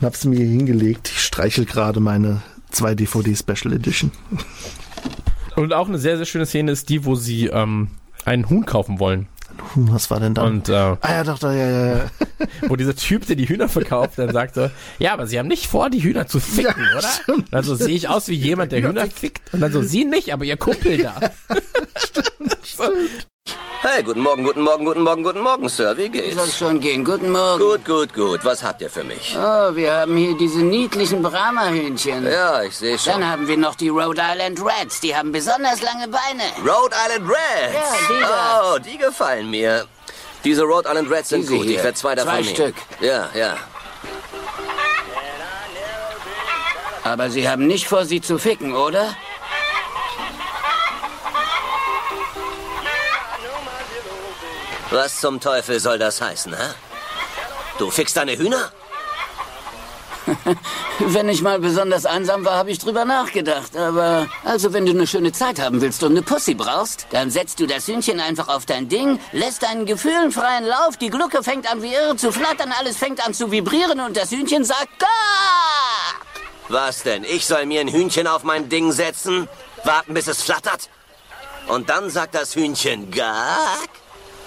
und 0.00 0.06
habe 0.06 0.16
sie 0.16 0.28
mir 0.28 0.36
hier 0.36 0.46
hingelegt. 0.46 1.10
Ich 1.14 1.20
streichel 1.22 1.66
gerade 1.66 2.00
meine 2.00 2.42
2 2.70 2.94
DVD 2.94 3.36
Special 3.36 3.74
Edition. 3.74 4.10
Und 5.56 5.74
auch 5.74 5.88
eine 5.88 5.98
sehr, 5.98 6.16
sehr 6.16 6.26
schöne 6.26 6.46
Szene 6.46 6.72
ist 6.72 6.88
die, 6.88 7.04
wo 7.04 7.14
sie 7.14 7.48
ähm, 7.48 7.88
einen 8.24 8.48
Huhn 8.48 8.64
kaufen 8.64 8.98
wollen. 8.98 9.28
Was 9.74 10.10
war 10.10 10.20
denn 10.20 10.34
da? 10.34 10.42
Und, 10.42 10.68
äh, 10.68 10.72
ah 10.72 10.98
ja, 11.02 11.24
doch, 11.24 11.38
da, 11.38 11.52
ja, 11.52 11.70
ja, 11.70 11.96
ja. 11.96 12.04
wo 12.68 12.76
dieser 12.76 12.94
Typ, 12.94 13.26
der 13.26 13.36
die 13.36 13.48
Hühner 13.48 13.68
verkauft, 13.68 14.18
dann 14.18 14.32
sagt 14.32 14.54
so, 14.54 14.70
ja, 14.98 15.12
aber 15.12 15.26
sie 15.26 15.38
haben 15.38 15.48
nicht 15.48 15.66
vor, 15.66 15.90
die 15.90 16.02
Hühner 16.02 16.26
zu 16.26 16.40
ficken, 16.40 16.84
ja, 16.92 16.98
oder? 16.98 17.08
Stimmt. 17.08 17.54
Also 17.54 17.74
sehe 17.74 17.94
ich 17.94 18.08
aus 18.08 18.28
wie 18.28 18.34
jemand, 18.34 18.72
der 18.72 18.82
Hühner 18.82 19.06
fickt. 19.06 19.52
Und 19.52 19.60
dann 19.60 19.72
so, 19.72 19.82
sie 19.82 20.04
nicht, 20.04 20.32
aber 20.32 20.44
ihr 20.44 20.56
Kumpel 20.56 20.98
da. 20.98 21.14
stimmt, 21.96 22.58
stimmt. 22.62 23.31
Hey, 23.84 24.00
guten 24.04 24.20
Morgen, 24.20 24.44
guten 24.44 24.62
Morgen, 24.62 24.84
guten 24.84 25.02
Morgen, 25.02 25.24
guten 25.24 25.40
Morgen, 25.40 25.68
Sir. 25.68 25.96
Wie 25.96 26.08
geht's? 26.08 26.36
Soll 26.36 26.48
schon 26.50 26.78
gehen. 26.78 27.04
Guten 27.04 27.32
Morgen. 27.32 27.58
Gut, 27.60 27.84
gut, 27.84 28.14
gut. 28.14 28.44
Was 28.44 28.62
habt 28.62 28.80
ihr 28.80 28.88
für 28.88 29.02
mich? 29.02 29.36
Oh, 29.36 29.74
wir 29.74 29.92
haben 29.92 30.16
hier 30.16 30.36
diese 30.36 30.60
niedlichen 30.60 31.20
Brahma-Hühnchen. 31.20 32.24
Ja, 32.30 32.62
ich 32.62 32.76
sehe 32.76 32.96
schon. 32.96 33.14
Dann 33.14 33.28
haben 33.28 33.48
wir 33.48 33.56
noch 33.56 33.74
die 33.74 33.88
Rhode 33.88 34.22
Island 34.22 34.60
Reds. 34.64 35.00
Die 35.00 35.16
haben 35.16 35.32
besonders 35.32 35.82
lange 35.82 36.06
Beine. 36.06 36.44
Rhode 36.64 36.94
Island 36.94 37.28
Reds? 37.28 37.74
Ja, 37.74 38.14
die 38.14 38.20
da. 38.20 38.72
Oh, 38.74 38.78
die 38.78 38.98
gefallen 38.98 39.50
mir. 39.50 39.86
Diese 40.44 40.62
Rhode 40.62 40.88
Island 40.88 41.10
Reds 41.10 41.28
sind 41.30 41.40
Diese 41.42 41.56
gut. 41.56 41.64
hier. 41.66 41.76
Ich 41.78 41.82
werde 41.82 41.94
zwei 41.98 42.14
davon 42.14 42.34
Zwei 42.34 42.40
nehmen. 42.42 42.54
Stück. 42.54 42.74
Ja, 43.00 43.28
ja. 43.34 43.56
Aber 47.02 47.30
Sie 47.30 47.48
haben 47.48 47.66
nicht 47.66 47.88
vor, 47.88 48.04
sie 48.04 48.20
zu 48.20 48.38
ficken, 48.38 48.76
oder? 48.76 49.16
Was 54.92 55.20
zum 55.20 55.40
Teufel 55.40 55.80
soll 55.80 55.98
das 55.98 56.20
heißen, 56.20 56.54
hä? 56.54 56.74
Du 57.78 57.90
fickst 57.90 58.14
deine 58.14 58.36
Hühner? 58.36 58.70
Wenn 60.98 61.30
ich 61.30 61.40
mal 61.40 61.58
besonders 61.58 62.04
einsam 62.04 62.44
war, 62.44 62.56
habe 62.56 62.70
ich 62.70 62.78
drüber 62.78 63.06
nachgedacht. 63.06 63.74
Aber 63.74 64.28
also, 64.44 64.72
wenn 64.72 64.84
du 64.84 64.92
eine 64.92 65.06
schöne 65.06 65.32
Zeit 65.32 65.58
haben 65.58 65.80
willst 65.80 66.02
und 66.02 66.12
eine 66.12 66.22
Pussy 66.22 66.54
brauchst, 66.54 67.06
dann 67.10 67.30
setzt 67.30 67.58
du 67.58 67.66
das 67.66 67.88
Hühnchen 67.88 68.20
einfach 68.20 68.48
auf 68.48 68.66
dein 68.66 68.88
Ding, 68.88 69.18
lässt 69.32 69.62
deinen 69.62 69.86
Gefühlen 69.86 70.30
freien 70.30 70.64
Lauf, 70.64 70.98
die 70.98 71.08
Glucke 71.08 71.42
fängt 71.42 71.70
an 71.70 71.82
wie 71.82 71.94
irre 71.94 72.14
zu 72.16 72.30
flattern, 72.30 72.72
alles 72.78 72.98
fängt 72.98 73.26
an 73.26 73.32
zu 73.32 73.50
vibrieren 73.50 73.98
und 74.00 74.16
das 74.16 74.30
Hühnchen 74.30 74.64
sagt 74.64 74.98
Gah! 74.98 75.06
Was 76.68 77.02
denn? 77.02 77.24
Ich 77.24 77.46
soll 77.46 77.64
mir 77.66 77.80
ein 77.80 77.88
Hühnchen 77.88 78.26
auf 78.26 78.44
mein 78.44 78.68
Ding 78.68 78.92
setzen? 78.92 79.48
Warten, 79.84 80.14
bis 80.14 80.28
es 80.28 80.42
flattert? 80.42 80.88
Und 81.66 81.88
dann 81.88 82.10
sagt 82.10 82.34
das 82.34 82.54
Hühnchen 82.54 83.10
Gag? 83.10 84.01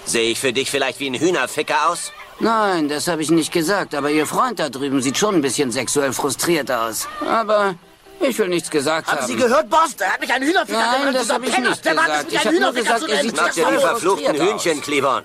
Sehe 0.06 0.30
ich 0.30 0.40
für 0.40 0.52
dich 0.52 0.70
vielleicht 0.70 1.00
wie 1.00 1.10
ein 1.10 1.14
Hühnerficker 1.14 1.88
aus? 1.90 2.12
Nein, 2.38 2.88
das 2.88 3.08
habe 3.08 3.22
ich 3.22 3.30
nicht 3.30 3.52
gesagt, 3.52 3.94
aber 3.94 4.10
Ihr 4.10 4.26
Freund 4.26 4.58
da 4.60 4.68
drüben 4.68 5.02
sieht 5.02 5.18
schon 5.18 5.34
ein 5.34 5.42
bisschen 5.42 5.72
sexuell 5.72 6.12
frustriert 6.12 6.70
aus. 6.70 7.08
Aber 7.28 7.74
ich 8.20 8.38
will 8.38 8.48
nichts 8.48 8.70
gesagt 8.70 9.08
haben. 9.08 9.18
Haben 9.18 9.26
Sie 9.26 9.36
gehört, 9.36 9.68
Boss? 9.68 9.96
Der 9.96 10.12
hat 10.12 10.20
mich 10.20 10.32
ein 10.32 10.42
Hühnerficker 10.42 10.78
Nein, 10.78 11.12
das 11.12 11.28
habe 11.28 11.46
ich 11.46 11.58
nicht 11.58 11.84
Der 11.84 11.94
Mann 11.94 12.06
gesagt. 12.06 12.26
Ich 12.28 12.32
mich 12.32 12.40
ein 12.40 12.46
habe 12.46 12.60
nur 12.60 12.68
Hühnerficker 12.70 12.94
gesagt, 12.94 13.10
er 13.10 13.22
sieht 13.22 13.36
Mag 13.36 13.44
dir 13.46 13.50
die 13.50 13.54
sexuell 13.60 13.80
verfluchten 13.80 14.24
frustriert 14.26 14.52
Hühnchen, 14.52 14.78
aus. 14.78 14.84
Cleavon. 14.84 15.22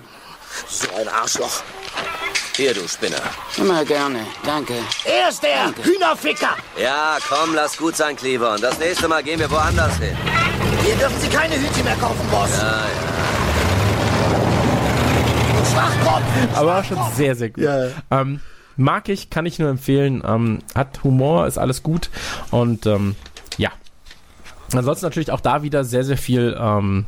So 0.68 0.88
ein 1.00 1.08
Arschloch. 1.08 1.62
Hier, 2.56 2.74
du 2.74 2.88
Spinner. 2.88 3.22
Immer 3.58 3.86
gerne, 3.86 4.26
danke. 4.44 4.74
Er 5.06 5.30
ist 5.30 5.42
der 5.44 5.64
Danke. 5.64 5.84
Hühnerficker. 5.84 6.56
Ja, 6.78 7.18
komm, 7.30 7.54
lass 7.54 7.78
gut 7.78 7.96
sein, 7.96 8.16
Cleavon. 8.16 8.60
Das 8.60 8.78
nächste 8.80 9.08
Mal 9.08 9.24
gehen 9.24 9.40
wir 9.40 9.50
woanders 9.50 9.96
hin. 9.98 10.18
Hier 10.84 10.96
dürfen 10.96 11.20
Sie 11.22 11.30
keine 11.30 11.56
Hühnchen 11.56 11.84
mehr 11.84 11.96
kaufen, 11.96 12.28
Boss. 12.30 12.50
Ja, 12.58 12.66
ja. 12.66 13.41
Aber 16.56 16.80
auch 16.80 16.84
schon 16.84 16.98
sehr, 17.16 17.36
sehr 17.36 17.50
gut. 17.50 17.64
Ja. 17.64 17.88
Ähm, 18.10 18.40
mag 18.78 19.10
ich, 19.10 19.30
kann 19.30 19.46
ich 19.46 19.60
nur 19.60 19.70
empfehlen. 19.70 20.24
Ähm, 20.26 20.60
hat 20.76 21.04
Humor, 21.04 21.48
ist 21.48 21.58
alles 21.58 21.84
gut. 21.84 22.10
Und 22.52 22.86
ähm, 22.86 23.16
ja. 23.58 23.72
Ansonsten 24.74 25.06
natürlich 25.06 25.32
auch 25.32 25.42
da 25.42 25.64
wieder 25.64 25.84
sehr, 25.84 26.04
sehr 26.06 26.18
viel 26.18 26.58
ähm, 26.58 27.06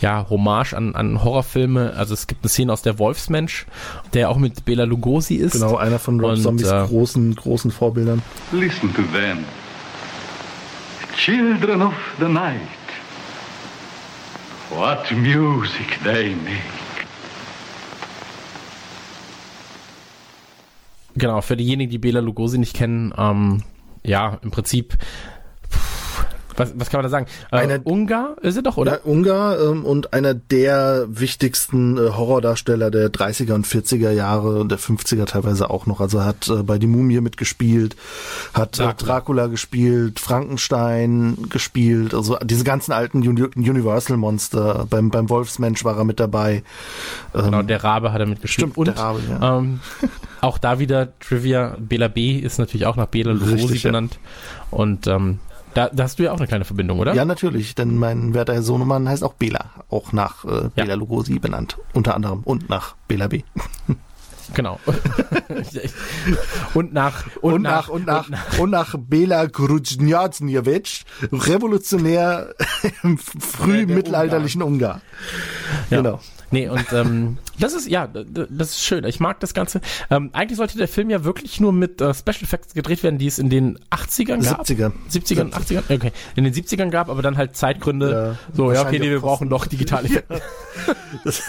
ja, 0.00 0.26
Hommage 0.30 0.74
an, 0.74 0.94
an 0.94 1.24
Horrorfilme. 1.24 1.94
Also 1.96 2.14
es 2.14 2.26
gibt 2.26 2.44
eine 2.44 2.48
Szene 2.48 2.72
aus 2.72 2.82
der 2.82 2.98
Wolfsmensch, 2.98 3.66
der 4.14 4.30
auch 4.30 4.36
mit 4.36 4.64
Bela 4.64 4.84
Lugosi 4.84 5.34
ist. 5.34 5.54
Genau, 5.54 5.76
einer 5.76 5.98
von 5.98 6.20
Rob 6.20 6.32
Und, 6.32 6.42
Zombies 6.42 6.68
äh, 6.68 6.84
großen, 6.86 7.34
großen 7.34 7.70
Vorbildern. 7.70 8.22
Listen 8.52 8.94
to 8.94 9.02
them. 9.02 9.44
Children 11.16 11.82
of 11.82 11.94
the 12.20 12.28
night. 12.28 12.60
What 14.70 15.10
music 15.10 15.98
they 16.04 16.36
make. 16.36 16.79
Genau, 21.14 21.40
für 21.40 21.56
diejenigen, 21.56 21.90
die 21.90 21.98
Bela 21.98 22.20
Lugosi 22.20 22.58
nicht 22.58 22.74
kennen, 22.74 23.12
ähm, 23.16 23.62
ja, 24.04 24.38
im 24.42 24.50
Prinzip, 24.50 24.96
was, 26.60 26.72
was 26.76 26.90
kann 26.90 26.98
man 26.98 27.04
da 27.04 27.08
sagen? 27.10 27.26
Äh, 27.50 27.56
Einer- 27.56 27.80
Ungar 27.84 28.36
ist 28.42 28.56
er 28.56 28.62
doch, 28.62 28.76
oder? 28.76 28.92
Ja, 28.92 28.98
Ungar 29.04 29.60
ähm, 29.60 29.84
und 29.84 30.12
einer 30.12 30.34
der 30.34 31.06
wichtigsten 31.08 31.96
äh, 31.98 32.10
Horrordarsteller 32.10 32.90
der 32.90 33.10
30er 33.12 33.54
und 33.54 33.66
40er 33.66 34.10
Jahre 34.12 34.60
und 34.60 34.70
der 34.70 34.78
50er 34.78 35.24
teilweise 35.26 35.70
auch 35.70 35.86
noch. 35.86 36.00
Also 36.00 36.18
er 36.18 36.24
hat 36.26 36.48
äh, 36.48 36.62
bei 36.62 36.78
Die 36.78 36.86
Mumie 36.86 37.20
mitgespielt, 37.20 37.96
hat 38.54 38.78
Dracula. 38.78 38.92
Dracula. 38.92 39.00
Äh, 39.00 39.20
Dracula 39.20 39.46
gespielt, 39.48 40.20
Frankenstein 40.20 41.36
gespielt, 41.50 42.14
also 42.14 42.36
diese 42.44 42.64
ganzen 42.64 42.92
alten 42.92 43.26
Uni 43.26 43.42
Universal-Monster. 43.42 44.86
Beim, 44.88 45.10
beim 45.10 45.28
Wolfsmensch 45.28 45.84
war 45.84 45.96
er 45.96 46.04
mit 46.04 46.20
dabei. 46.20 46.62
Ähm, 47.34 47.44
Genau, 47.50 47.62
der 47.62 47.82
Rabe 47.82 48.12
hat 48.12 48.20
er 48.20 48.26
mitgespielt. 48.26 48.72
Stimmt, 48.72 48.76
Und 48.78 48.86
der 48.86 48.96
Rabe, 48.96 49.20
ja. 49.28 49.58
ähm, 49.58 49.80
auch 50.40 50.58
da 50.58 50.78
wieder 50.78 51.08
Trivia, 51.20 51.76
Bela 51.78 52.08
B 52.08 52.38
ist 52.38 52.58
natürlich 52.58 52.86
auch 52.86 52.96
nach 52.96 53.06
Bela 53.06 53.32
Lugosi 53.32 53.54
Richtig, 53.54 53.82
ja. 53.84 53.88
benannt. 53.90 54.18
Und 54.70 55.06
ähm, 55.06 55.38
da, 55.74 55.88
da 55.92 56.04
hast 56.04 56.18
du 56.18 56.24
ja 56.24 56.32
auch 56.32 56.38
eine 56.38 56.46
kleine 56.46 56.64
Verbindung, 56.64 56.98
oder? 56.98 57.14
Ja, 57.14 57.24
natürlich, 57.24 57.74
denn 57.74 57.96
mein 57.96 58.34
werter 58.34 58.54
Herr 58.54 58.62
Sohnemann 58.62 59.08
heißt 59.08 59.22
auch 59.22 59.34
Bela, 59.34 59.70
auch 59.88 60.12
nach 60.12 60.44
äh, 60.44 60.68
Bela 60.74 60.94
Lugosi 60.94 61.38
benannt, 61.38 61.78
unter 61.92 62.14
anderem 62.14 62.40
und 62.44 62.68
nach 62.68 62.96
Bela 63.08 63.28
B. 63.28 63.42
Genau. 64.54 64.80
und 66.74 66.92
nach 66.92 67.24
und, 67.36 67.52
und 67.52 67.62
nach, 67.62 67.88
und 67.88 68.06
nach, 68.06 68.28
und 68.58 68.70
nach 68.70 68.96
Bela 68.98 69.46
Grudnjadnjevic, 69.46 71.04
Revolutionär 71.32 72.54
im 73.02 73.16
frühmittelalterlichen 73.18 74.62
Ungar. 74.62 75.02
Ja. 75.90 75.98
Genau. 75.98 76.20
Nee, 76.52 76.68
und 76.68 76.92
ähm, 76.92 77.38
das 77.58 77.74
ist, 77.74 77.88
ja, 77.88 78.08
das 78.08 78.70
ist 78.70 78.82
schön. 78.82 79.04
Ich 79.04 79.20
mag 79.20 79.38
das 79.40 79.54
Ganze. 79.54 79.80
Ähm, 80.10 80.30
eigentlich 80.32 80.56
sollte 80.56 80.78
der 80.78 80.88
Film 80.88 81.08
ja 81.10 81.22
wirklich 81.22 81.60
nur 81.60 81.72
mit 81.72 82.00
äh, 82.00 82.12
Special 82.12 82.42
Effects 82.42 82.74
gedreht 82.74 83.02
werden, 83.02 83.18
die 83.18 83.26
es 83.26 83.38
in 83.38 83.50
den 83.50 83.78
80ern 83.90 84.42
gab. 84.44 84.62
70er. 84.62 84.92
70ern, 85.10 85.52
80ern? 85.52 85.82
Okay. 85.88 86.12
In 86.34 86.44
den 86.44 86.52
70ern 86.52 86.90
gab, 86.90 87.08
aber 87.08 87.22
dann 87.22 87.36
halt 87.36 87.56
Zeitgründe. 87.56 88.10
Ja, 88.10 88.56
so, 88.56 88.72
ja, 88.72 88.82
okay, 88.82 88.98
nee, 88.98 89.10
wir 89.10 89.18
auch 89.18 89.22
brauchen 89.22 89.48
doch 89.48 89.66
digitale 89.66 90.08
Effekte. 90.08 90.40
Das, 91.24 91.42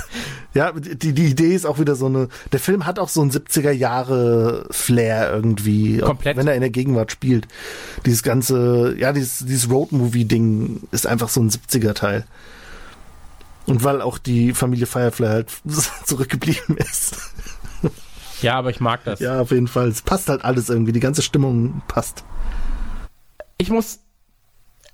ja, 0.54 0.72
die, 0.72 1.14
die 1.14 1.26
Idee 1.26 1.56
ist 1.56 1.66
auch 1.66 1.80
wieder 1.80 1.96
so 1.96 2.06
eine, 2.06 2.28
der 2.52 2.60
Film 2.60 2.86
hat 2.86 3.00
auch 3.00 3.10
so 3.10 3.22
ein 3.22 3.32
70er 3.32 3.72
Jahre 3.72 4.68
Flair 4.70 5.32
irgendwie. 5.34 5.98
Komplett. 5.98 6.36
Auch 6.36 6.40
wenn 6.40 6.48
er 6.48 6.56
in 6.56 6.62
der 6.62 6.70
Gegenwart 6.70 7.12
spielt. 7.12 7.48
Dieses 8.06 8.22
ganze, 8.22 8.96
ja, 9.00 9.14
dieses, 9.14 9.40
dieses 9.40 9.70
Roadmovie-Ding 9.70 10.82
ist 10.92 11.08
einfach 11.08 11.30
so 11.30 11.42
ein 11.42 11.50
70er 11.50 11.94
Teil. 11.94 12.26
Und 13.68 13.84
weil 13.84 14.02
auch 14.02 14.18
die 14.18 14.54
Familie 14.54 14.86
Firefly 14.88 15.28
halt 15.28 15.52
zurückgeblieben 16.06 16.78
ist. 16.78 17.18
Ja, 18.42 18.56
aber 18.58 18.72
ich 18.72 18.80
mag 18.80 19.04
das. 19.04 19.20
Ja, 19.20 19.40
auf 19.42 19.52
jeden 19.52 19.68
Fall. 19.68 19.88
Es 19.90 20.02
passt 20.02 20.28
halt 20.30 20.44
alles 20.44 20.70
irgendwie. 20.70 20.92
Die 20.92 21.00
ganze 21.00 21.22
Stimmung 21.22 21.82
passt. 21.88 22.24
Ich 23.58 23.70
muss. 23.70 24.00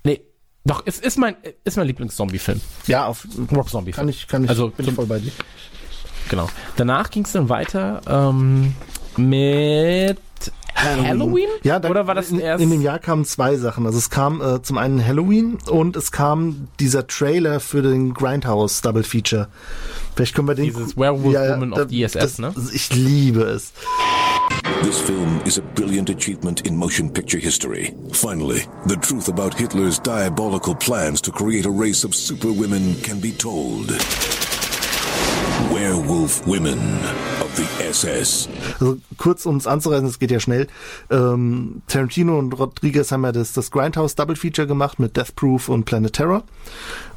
Nee, 0.03 0.21
doch, 0.65 0.83
es 0.85 0.99
ist 0.99 1.17
mein, 1.17 1.37
ist 1.63 1.77
mein 1.77 1.87
Lieblings-Zombie-Film. 1.87 2.59
Ja, 2.87 3.05
auf 3.05 3.25
Rob 3.55 3.69
Zombie. 3.69 3.91
kann 3.91 4.09
ich, 4.09 4.27
kann 4.27 4.43
ich, 4.43 4.49
Also 4.49 4.67
bin 4.69 4.79
ich 4.79 4.85
zum- 4.87 4.95
voll 4.95 5.05
bei 5.05 5.19
dir. 5.19 5.31
Genau. 6.29 6.49
Danach 6.75 7.09
ging 7.09 7.23
es 7.23 7.31
dann 7.31 7.47
weiter 7.47 8.01
ähm, 8.05 8.75
mit 9.15 10.17
Halloween? 10.77 11.47
Ja, 11.63 11.79
da, 11.79 11.89
Oder 11.89 12.05
war 12.07 12.15
das 12.15 12.29
in, 12.29 12.39
erst- 12.39 12.63
in 12.63 12.69
dem 12.69 12.81
Jahr 12.81 12.99
kamen 12.99 13.25
zwei 13.25 13.55
Sachen. 13.57 13.85
Also 13.85 13.97
es 13.97 14.09
kam 14.09 14.41
äh, 14.41 14.61
zum 14.61 14.77
einen 14.77 15.03
Halloween 15.05 15.57
und 15.69 15.95
es 15.95 16.11
kam 16.11 16.67
dieser 16.79 17.07
Trailer 17.07 17.59
für 17.59 17.81
den 17.81 18.13
Grindhouse 18.13 18.81
Double 18.81 19.03
Feature. 19.03 19.47
Vielleicht 20.15 20.35
können 20.35 20.47
wir 20.47 20.55
den 20.55 20.65
Dieses 20.65 20.95
Werewolf 20.95 21.35
Woman 21.35 21.73
of 21.73 21.89
the 21.89 22.03
SS, 22.03 22.39
ne? 22.39 22.53
Ich 22.73 22.93
liebe 22.93 23.41
es. 23.41 23.71
This 24.83 24.99
film 24.99 25.41
is 25.45 25.57
a 25.57 25.61
brilliant 25.75 26.09
achievement 26.09 26.61
in 26.61 26.75
motion 26.77 27.11
picture 27.11 27.39
history. 27.39 27.93
Finally, 28.11 28.61
the 28.87 28.95
truth 28.97 29.27
about 29.27 29.55
Hitler's 29.57 29.99
diabolical 29.99 30.75
plans 30.75 31.21
to 31.21 31.31
create 31.31 31.65
a 31.65 31.71
race 31.71 32.05
of 32.05 32.13
superwomen 32.15 32.95
can 33.01 33.19
be 33.19 33.31
told. 33.31 33.91
Werewolf 35.71 36.45
Women. 36.47 36.79
Also 38.79 38.97
kurz 39.17 39.45
um 39.45 39.57
es 39.57 39.67
anzureißen, 39.67 40.07
es 40.07 40.19
geht 40.19 40.31
ja 40.31 40.39
schnell. 40.39 40.67
Ähm, 41.09 41.81
Tarantino 41.87 42.37
und 42.37 42.53
Rodriguez 42.53 43.11
haben 43.11 43.23
ja 43.23 43.31
das, 43.31 43.53
das 43.53 43.71
Grindhouse 43.71 44.15
Double 44.15 44.35
Feature 44.35 44.67
gemacht 44.67 44.99
mit 44.99 45.17
Death 45.17 45.35
Proof 45.35 45.69
und 45.69 45.85
Planet 45.85 46.13
Terror. 46.13 46.43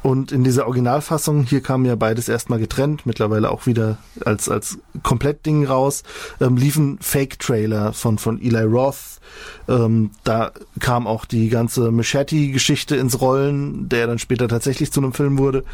Und 0.02 0.32
in 0.32 0.44
dieser 0.44 0.66
Originalfassung, 0.66 1.42
hier 1.44 1.60
kam 1.62 1.84
ja 1.84 1.94
beides 1.94 2.28
erstmal 2.28 2.58
getrennt, 2.58 3.04
mittlerweile 3.04 3.50
auch 3.50 3.66
wieder 3.66 3.98
als, 4.24 4.48
als 4.48 4.78
Komplettding 5.02 5.66
raus, 5.66 6.02
ähm, 6.40 6.56
liefen 6.56 6.98
Fake-Trailer 7.00 7.92
von, 7.92 8.18
von 8.18 8.40
Eli 8.40 8.62
Roth. 8.62 9.20
Ähm, 9.68 10.10
da 10.24 10.52
kam 10.80 11.06
auch 11.06 11.26
die 11.26 11.50
ganze 11.50 11.90
Machete-Geschichte 11.90 12.96
ins 12.96 13.20
Rollen, 13.20 13.88
der 13.88 14.06
dann 14.06 14.18
später 14.18 14.48
tatsächlich 14.48 14.90
zu 14.90 15.00
einem 15.00 15.12
Film 15.12 15.38
wurde. 15.38 15.64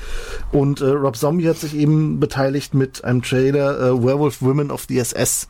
Und 0.51 0.81
äh, 0.81 0.87
Rob 0.87 1.17
Zombie 1.17 1.49
hat 1.49 1.59
sich 1.59 1.75
eben 1.77 2.19
beteiligt 2.19 2.75
mit 2.75 3.05
einem 3.05 3.23
Trailer 3.23 3.79
äh, 3.79 4.03
Werewolf 4.05 4.43
Women 4.43 4.71
of 4.71 4.87
the 4.89 4.99
SS. 4.99 5.49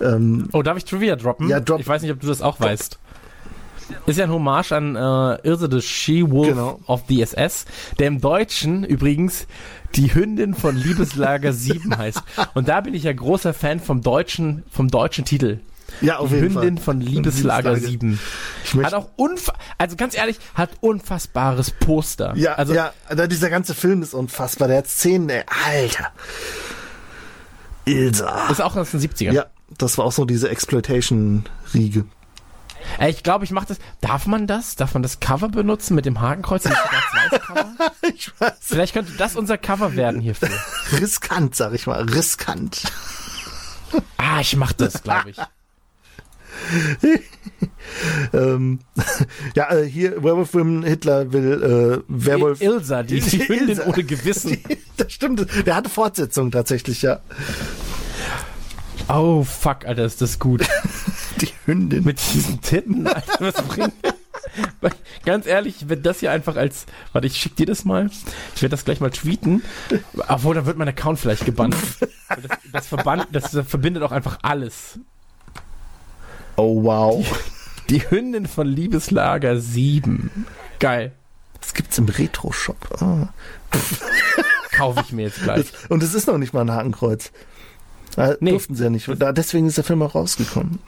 Ähm, 0.00 0.48
Oh, 0.52 0.62
darf 0.62 0.76
ich 0.76 0.84
Trivia 0.84 1.16
droppen? 1.16 1.48
Ja, 1.48 1.60
drop. 1.60 1.80
Ich 1.80 1.86
weiß 1.86 2.02
nicht, 2.02 2.10
ob 2.10 2.20
du 2.20 2.26
das 2.26 2.42
auch 2.42 2.58
weißt. 2.58 2.98
Ist 4.06 4.18
ja 4.18 4.24
ein 4.24 4.30
Hommage 4.32 4.72
an 4.72 4.96
äh, 4.96 5.46
Ilse 5.48 5.68
the 5.70 5.80
She-Wolf 5.80 6.48
Genau. 6.48 6.80
of 6.86 7.02
the 7.08 7.22
SS, 7.22 7.64
der 7.98 8.08
im 8.08 8.20
Deutschen 8.20 8.84
übrigens 8.84 9.46
die 9.94 10.14
Hündin 10.14 10.54
von 10.54 10.76
Liebeslager 10.76 11.52
7 11.54 11.96
heißt. 11.96 12.22
Und 12.54 12.68
da 12.68 12.80
bin 12.80 12.94
ich 12.94 13.04
ja 13.04 13.12
großer 13.12 13.54
Fan 13.54 13.80
vom 13.80 14.00
deutschen, 14.02 14.62
vom 14.70 14.88
deutschen 14.88 15.24
Titel. 15.24 15.60
Ja, 16.00 16.16
auf 16.18 16.30
die 16.30 16.36
jeden 16.36 16.54
Hündin 16.54 16.76
Fall. 16.78 16.84
von 16.84 17.00
Liebeslager 17.02 17.74
Liebeslager. 17.74 17.90
7. 17.90 18.18
Ich 18.64 18.74
möchte- 18.74 18.86
Hat 18.96 19.02
auch 19.02 19.10
unfa 19.16 19.52
also 19.76 19.94
ganz 19.96 20.16
ehrlich, 20.16 20.38
hat 20.54 20.70
unfassbares 20.80 21.70
Poster. 21.70 22.32
Ja, 22.36 22.54
also 22.54 22.72
ja, 22.72 22.92
dieser 23.28 23.50
ganze 23.50 23.74
Film 23.74 24.00
ist 24.02 24.14
unfassbar. 24.14 24.68
Der 24.68 24.78
hat 24.78 24.86
Szenen, 24.88 25.28
ey, 25.28 25.42
Alter. 25.66 26.12
Ilsa. 27.84 28.48
ist 28.48 28.60
auch 28.62 28.76
aus 28.76 28.92
den 28.92 29.00
70ern. 29.00 29.32
Ja, 29.32 29.46
das 29.76 29.98
war 29.98 30.04
auch 30.06 30.12
so 30.12 30.24
diese 30.24 30.48
Exploitation-Riege. 30.48 32.04
Ey, 32.98 33.10
ich 33.10 33.22
glaube, 33.22 33.44
ich 33.44 33.50
mache 33.50 33.66
das. 33.66 33.78
Darf 34.00 34.26
man 34.26 34.46
das? 34.46 34.76
Darf 34.76 34.94
man 34.94 35.02
das 35.02 35.20
Cover 35.20 35.48
benutzen 35.48 35.94
mit 35.94 36.06
dem 36.06 36.20
Hakenkreuz? 36.20 36.68
Ich 38.14 38.32
weiß. 38.40 38.52
Vielleicht 38.60 38.94
könnte 38.94 39.12
das 39.16 39.36
unser 39.36 39.58
Cover 39.58 39.94
werden 39.94 40.20
hierfür. 40.20 40.48
Riskant, 41.00 41.54
sag 41.54 41.72
ich 41.72 41.86
mal. 41.86 42.02
Riskant. 42.02 42.82
Ah, 44.16 44.40
ich 44.40 44.56
mach 44.56 44.72
das, 44.72 45.02
glaube 45.02 45.30
ich. 45.30 45.36
ähm, 48.32 48.80
ja, 49.54 49.72
äh, 49.72 49.88
hier, 49.88 50.22
Werewolf 50.22 50.54
Women, 50.54 50.82
Hitler 50.82 51.32
will 51.32 51.62
äh, 51.62 52.02
Werwolf. 52.08 52.60
Ilsa, 52.60 53.02
die, 53.02 53.20
die 53.20 53.48
Hündin 53.48 53.80
ohne 53.80 54.04
Gewissen. 54.04 54.58
das 54.96 55.12
stimmt. 55.12 55.46
Der 55.66 55.76
hatte 55.76 55.88
Fortsetzung 55.88 56.50
tatsächlich, 56.50 57.02
ja. 57.02 57.20
Oh, 59.08 59.44
fuck, 59.44 59.84
Alter, 59.84 60.04
ist 60.04 60.22
das 60.22 60.38
gut. 60.38 60.66
Die 61.42 61.48
Hündin. 61.66 62.04
Mit 62.04 62.18
diesen 62.32 62.60
Titten, 62.60 63.06
Alter, 63.06 63.36
was 63.40 63.54
bringt 63.62 63.92
Ganz 65.24 65.46
ehrlich, 65.46 65.88
wenn 65.88 66.02
das 66.02 66.20
hier 66.20 66.30
einfach 66.32 66.56
als, 66.56 66.86
warte, 67.12 67.26
ich 67.26 67.36
schick 67.36 67.56
dir 67.56 67.66
das 67.66 67.84
mal. 67.84 68.10
Ich 68.54 68.60
werde 68.62 68.70
das 68.72 68.84
gleich 68.84 69.00
mal 69.00 69.10
tweeten. 69.10 69.62
Obwohl, 70.28 70.54
dann 70.54 70.66
wird 70.66 70.76
mein 70.76 70.88
Account 70.88 71.18
vielleicht 71.20 71.44
gebannt. 71.44 71.76
Das, 72.28 72.58
das, 72.72 72.86
verband, 72.88 73.28
das 73.32 73.50
verbindet 73.66 74.02
auch 74.02 74.12
einfach 74.12 74.38
alles. 74.42 74.98
Oh, 76.56 76.82
wow. 76.84 77.24
Die 77.88 78.00
Hündin 78.10 78.46
von 78.46 78.66
Liebeslager 78.66 79.58
7. 79.58 80.30
Geil. 80.78 81.12
Das 81.60 81.72
gibt's 81.74 81.96
im 81.98 82.06
Retro-Shop. 82.08 83.00
Ah. 83.00 83.28
Kaufe 84.72 85.00
ich 85.06 85.12
mir 85.12 85.22
jetzt 85.26 85.42
gleich. 85.42 85.66
Und 85.88 86.02
es 86.02 86.12
ist 86.14 86.26
noch 86.26 86.38
nicht 86.38 86.52
mal 86.52 86.62
ein 86.62 86.72
Hakenkreuz. 86.72 87.30
Da 88.16 88.34
Nee. 88.40 88.50
durften 88.50 88.74
sie 88.74 88.84
ja 88.84 88.90
nicht. 88.90 89.08
Da, 89.18 89.32
deswegen 89.32 89.66
ist 89.66 89.76
der 89.78 89.84
Film 89.84 90.02
auch 90.02 90.14
rausgekommen. 90.14 90.80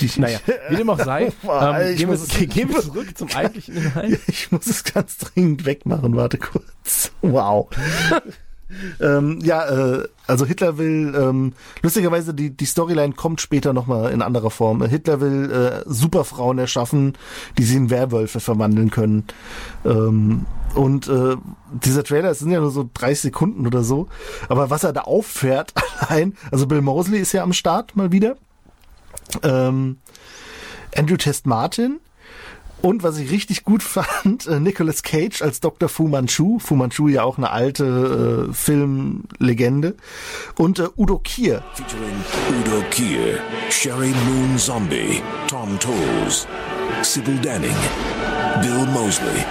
Die, 0.00 0.10
Naja, 0.20 0.38
wie 0.68 0.76
dem 0.76 0.90
auch 0.90 0.98
sei, 0.98 1.26
ähm, 1.44 1.96
gehen, 1.96 2.10
wir, 2.10 2.46
gehen 2.46 2.68
wir 2.68 2.80
zurück 2.80 3.16
zum 3.16 3.28
eigentlichen 3.34 3.76
Inhalt. 3.76 4.20
Ich 4.28 4.52
muss 4.52 4.66
es 4.66 4.84
ganz 4.84 5.18
dringend 5.18 5.64
wegmachen, 5.64 6.16
warte 6.16 6.38
kurz. 6.38 7.12
Wow. 7.22 7.68
ähm, 9.00 9.38
ja, 9.42 9.68
äh, 9.68 10.08
also 10.26 10.46
Hitler 10.46 10.78
will, 10.78 11.14
ähm, 11.16 11.52
lustigerweise, 11.82 12.34
die, 12.34 12.50
die 12.50 12.64
Storyline 12.64 13.14
kommt 13.14 13.40
später 13.40 13.72
nochmal 13.72 14.12
in 14.12 14.22
anderer 14.22 14.50
Form. 14.50 14.82
Hitler 14.84 15.20
will 15.20 15.50
äh, 15.50 15.82
Superfrauen 15.86 16.58
erschaffen, 16.58 17.14
die 17.58 17.64
sie 17.64 17.76
in 17.76 17.90
Werwölfe 17.90 18.40
verwandeln 18.40 18.90
können. 18.90 19.24
Ähm, 19.84 20.46
und 20.74 21.08
äh, 21.08 21.36
dieser 21.72 22.04
Trailer, 22.04 22.30
es 22.30 22.38
sind 22.38 22.52
ja 22.52 22.60
nur 22.60 22.70
so 22.70 22.88
30 22.94 23.20
Sekunden 23.20 23.66
oder 23.66 23.82
so, 23.82 24.08
aber 24.48 24.70
was 24.70 24.84
er 24.84 24.92
da 24.92 25.02
auffährt 25.02 25.72
allein, 25.98 26.34
also 26.52 26.66
Bill 26.66 26.80
Mosley 26.80 27.18
ist 27.18 27.32
ja 27.32 27.42
am 27.42 27.52
Start 27.52 27.96
mal 27.96 28.12
wieder. 28.12 28.36
Ähm, 29.42 29.98
Andrew 30.96 31.16
Test 31.16 31.46
Martin, 31.46 32.00
und 32.82 33.02
was 33.02 33.18
ich 33.18 33.30
richtig 33.30 33.64
gut 33.64 33.82
fand, 33.82 34.46
äh, 34.46 34.60
Nicolas 34.60 35.02
Cage 35.02 35.42
als 35.42 35.60
Dr. 35.60 35.88
Fu 35.88 36.08
Manchu. 36.08 36.58
Fu 36.58 36.76
Manchu 36.76 37.08
ja 37.08 37.22
auch 37.22 37.38
eine 37.38 37.50
alte 37.50 38.48
äh, 38.48 38.54
Filmlegende. 38.54 39.96
Und 40.56 40.78
äh, 40.78 40.88
Udo 40.96 41.18
Kier. 41.18 41.62
Featuring 41.74 42.24
Udo 42.60 42.82
Kier, 42.90 43.38
Sherry 43.70 44.14
Moon 44.26 44.58
Zombie, 44.58 45.22
Tom 45.48 45.78
Tolles, 45.78 46.46
Sybil 47.02 47.38
Danning, 47.38 47.76
Bill 48.62 48.86
Mosley, 48.86 49.44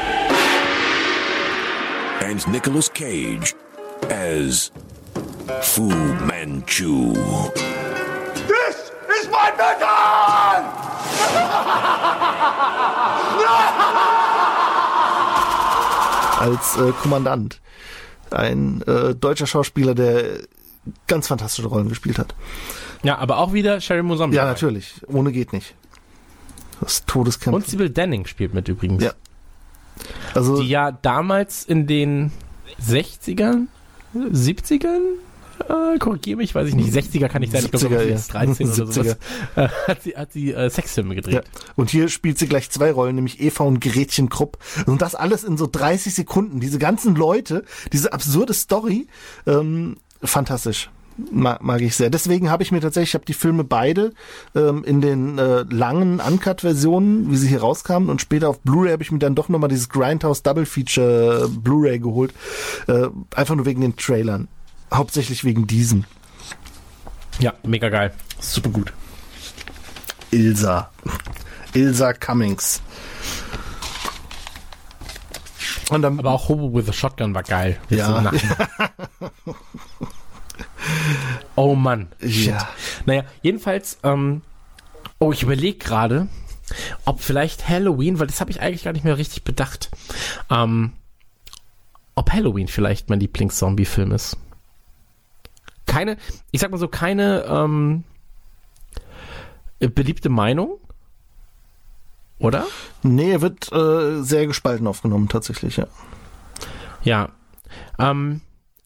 and 2.21 2.45
Nicolas 2.47 2.91
Cage 2.91 3.55
as 4.09 4.71
Fu 5.61 5.89
Manchu. 6.25 7.13
This 8.47 8.88
is 9.11 9.27
my 9.27 9.51
mission! 9.57 10.79
als 16.39 16.77
äh, 16.77 16.91
Kommandant. 17.01 17.61
Ein 18.31 18.81
äh, 18.83 19.15
deutscher 19.15 19.47
Schauspieler, 19.47 19.95
der 19.95 20.39
ganz 21.07 21.27
fantastische 21.27 21.67
Rollen 21.67 21.89
gespielt 21.89 22.17
hat. 22.17 22.35
Ja, 23.03 23.17
aber 23.17 23.37
auch 23.37 23.53
wieder 23.53 23.81
Sherry 23.81 24.05
Zombie. 24.17 24.35
Ja, 24.35 24.45
natürlich. 24.45 25.01
Ohne 25.07 25.31
geht 25.31 25.53
nicht. 25.53 25.75
Das 26.81 27.05
Todeskämpfe. 27.05 27.55
Und 27.55 27.67
Sybil 27.67 27.89
Denning 27.89 28.25
spielt 28.25 28.53
mit 28.53 28.67
übrigens. 28.67 29.03
Ja. 29.03 29.11
Also, 30.33 30.61
Die 30.61 30.69
ja 30.69 30.91
damals 30.91 31.65
in 31.65 31.87
den 31.87 32.31
60ern, 32.81 33.67
70ern, 34.15 35.01
äh, 35.67 35.97
korrigiere 35.99 36.37
mich, 36.37 36.55
weiß 36.55 36.67
ich 36.67 36.75
nicht, 36.75 36.93
60er 36.93 37.27
kann 37.27 37.43
ich 37.43 37.51
sein, 37.51 37.65
ich 37.65 37.71
glaube 37.71 37.87
70er, 37.87 38.01
ja. 38.01 38.09
jetzt 38.09 38.33
13 38.33 38.67
oder 38.67 38.75
70er. 38.75 38.93
sowas, 38.93 39.17
äh, 39.55 39.67
hat 39.87 40.03
sie, 40.03 40.15
hat 40.15 40.31
sie 40.31 40.53
äh, 40.53 40.69
Sexfilme 40.69 41.13
ja. 41.15 41.21
gedreht. 41.21 41.43
Und 41.75 41.89
hier 41.89 42.09
spielt 42.09 42.37
sie 42.37 42.47
gleich 42.47 42.69
zwei 42.69 42.91
Rollen, 42.91 43.15
nämlich 43.15 43.41
Eva 43.41 43.63
und 43.63 43.81
Gretchen 43.81 44.29
Krupp. 44.29 44.57
Und 44.85 45.01
das 45.01 45.15
alles 45.15 45.43
in 45.43 45.57
so 45.57 45.67
30 45.71 46.13
Sekunden. 46.13 46.59
Diese 46.59 46.79
ganzen 46.79 47.15
Leute, 47.15 47.63
diese 47.91 48.13
absurde 48.13 48.53
Story, 48.53 49.07
ähm, 49.45 49.97
fantastisch. 50.21 50.89
Mag, 51.31 51.61
mag 51.61 51.81
ich 51.81 51.95
sehr. 51.95 52.09
Deswegen 52.09 52.49
habe 52.49 52.63
ich 52.63 52.71
mir 52.71 52.79
tatsächlich, 52.79 53.09
ich 53.09 53.13
habe 53.13 53.25
die 53.25 53.33
Filme 53.33 53.65
beide 53.65 54.13
ähm, 54.55 54.85
in 54.85 55.01
den 55.01 55.37
äh, 55.37 55.63
langen 55.69 56.21
Uncut-Versionen, 56.21 57.29
wie 57.29 57.35
sie 57.35 57.49
hier 57.49 57.59
rauskamen, 57.59 58.09
und 58.09 58.21
später 58.21 58.47
auf 58.47 58.61
Blu-ray 58.61 58.91
habe 58.91 59.03
ich 59.03 59.11
mir 59.11 59.19
dann 59.19 59.35
doch 59.35 59.49
nochmal 59.49 59.69
dieses 59.69 59.89
Grindhouse 59.89 60.43
Double 60.43 60.65
Feature 60.65 61.45
äh, 61.45 61.47
Blu-ray 61.49 61.99
geholt. 61.99 62.33
Äh, 62.87 63.07
einfach 63.35 63.55
nur 63.55 63.65
wegen 63.65 63.81
den 63.81 63.97
Trailern. 63.97 64.47
Hauptsächlich 64.93 65.43
wegen 65.43 65.67
diesem. 65.67 66.05
Ja, 67.39 67.53
mega 67.63 67.89
geil. 67.89 68.13
Super 68.39 68.69
gut. 68.69 68.93
Ilsa. 70.31 70.89
Ilsa 71.73 72.13
Cummings. 72.13 72.81
Und 75.89 76.03
dann, 76.03 76.19
Aber 76.19 76.31
auch 76.31 76.49
Hobo 76.49 76.73
with 76.73 76.87
a 76.89 76.93
Shotgun 76.93 77.33
war 77.33 77.43
geil. 77.43 77.79
Ja. 77.89 78.21
Nachhinein. 78.21 78.67
oh 81.55 81.75
Mann. 81.75 82.09
Shit. 82.21 82.47
Ja. 82.47 82.69
Naja, 83.05 83.23
jedenfalls, 83.41 83.97
ähm, 84.03 84.41
oh, 85.19 85.31
ich 85.31 85.43
überlege 85.43 85.77
gerade, 85.77 86.27
ob 87.05 87.21
vielleicht 87.21 87.67
Halloween, 87.67 88.19
weil 88.19 88.27
das 88.27 88.39
habe 88.39 88.51
ich 88.51 88.61
eigentlich 88.61 88.83
gar 88.83 88.93
nicht 88.93 89.03
mehr 89.05 89.17
richtig 89.17 89.43
bedacht, 89.43 89.89
ähm, 90.51 90.93
ob 92.15 92.31
Halloween 92.31 92.67
vielleicht 92.67 93.09
mein 93.09 93.19
Lieblings-Zombie-Film 93.19 94.11
ist. 94.11 94.37
Keine, 95.89 96.17
ich 96.51 96.61
sag 96.61 96.69
mal 96.71 96.77
so, 96.77 96.87
keine, 96.87 97.43
ähm, 97.45 98.03
äh, 99.79 99.87
beliebte 99.87 100.29
Meinung? 100.29 100.77
Oder? 102.37 102.65
Nee, 103.03 103.31
er 103.31 103.41
wird 103.41 103.71
äh, 103.71 104.21
sehr 104.21 104.45
gespalten 104.47 104.87
aufgenommen, 104.87 105.27
tatsächlich, 105.27 105.77
ja. 105.77 105.87
Ja. 107.03 107.29
Ähm, 107.97 108.41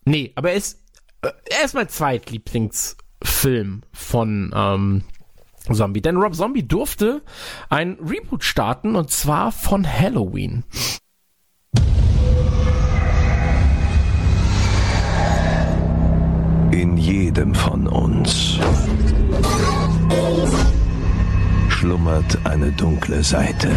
nee, 0.06 0.32
aber 0.36 0.52
er 0.52 0.56
ist, 0.56 0.80
äh, 1.22 1.32
er 1.52 1.66
ist 1.66 1.76
mein 1.76 1.90
Zweitlieblingsfilm 1.90 3.84
von 3.92 4.52
ähm, 4.56 5.04
Zombie. 5.72 6.02
Denn 6.02 6.18
Rob 6.18 6.36
Zombie 6.36 6.68
durfte 6.68 7.22
ein 7.70 7.98
Reboot 8.02 8.44
starten 8.44 8.96
und 8.96 9.12
zwar 9.12 9.52
von 9.52 9.86
Halloween. 9.86 10.64
Jedem 17.36 17.56
von 17.56 17.88
uns 17.88 18.60
schlummert 21.68 22.38
eine 22.44 22.72
dunkle 22.74 23.24
Seite. 23.24 23.70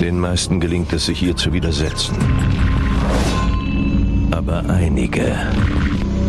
Den 0.00 0.20
meisten 0.20 0.58
gelingt 0.58 0.90
es 0.94 1.04
sich 1.04 1.22
ihr 1.22 1.36
zu 1.36 1.52
widersetzen. 1.52 2.16
Aber 4.30 4.64
einige 4.70 5.36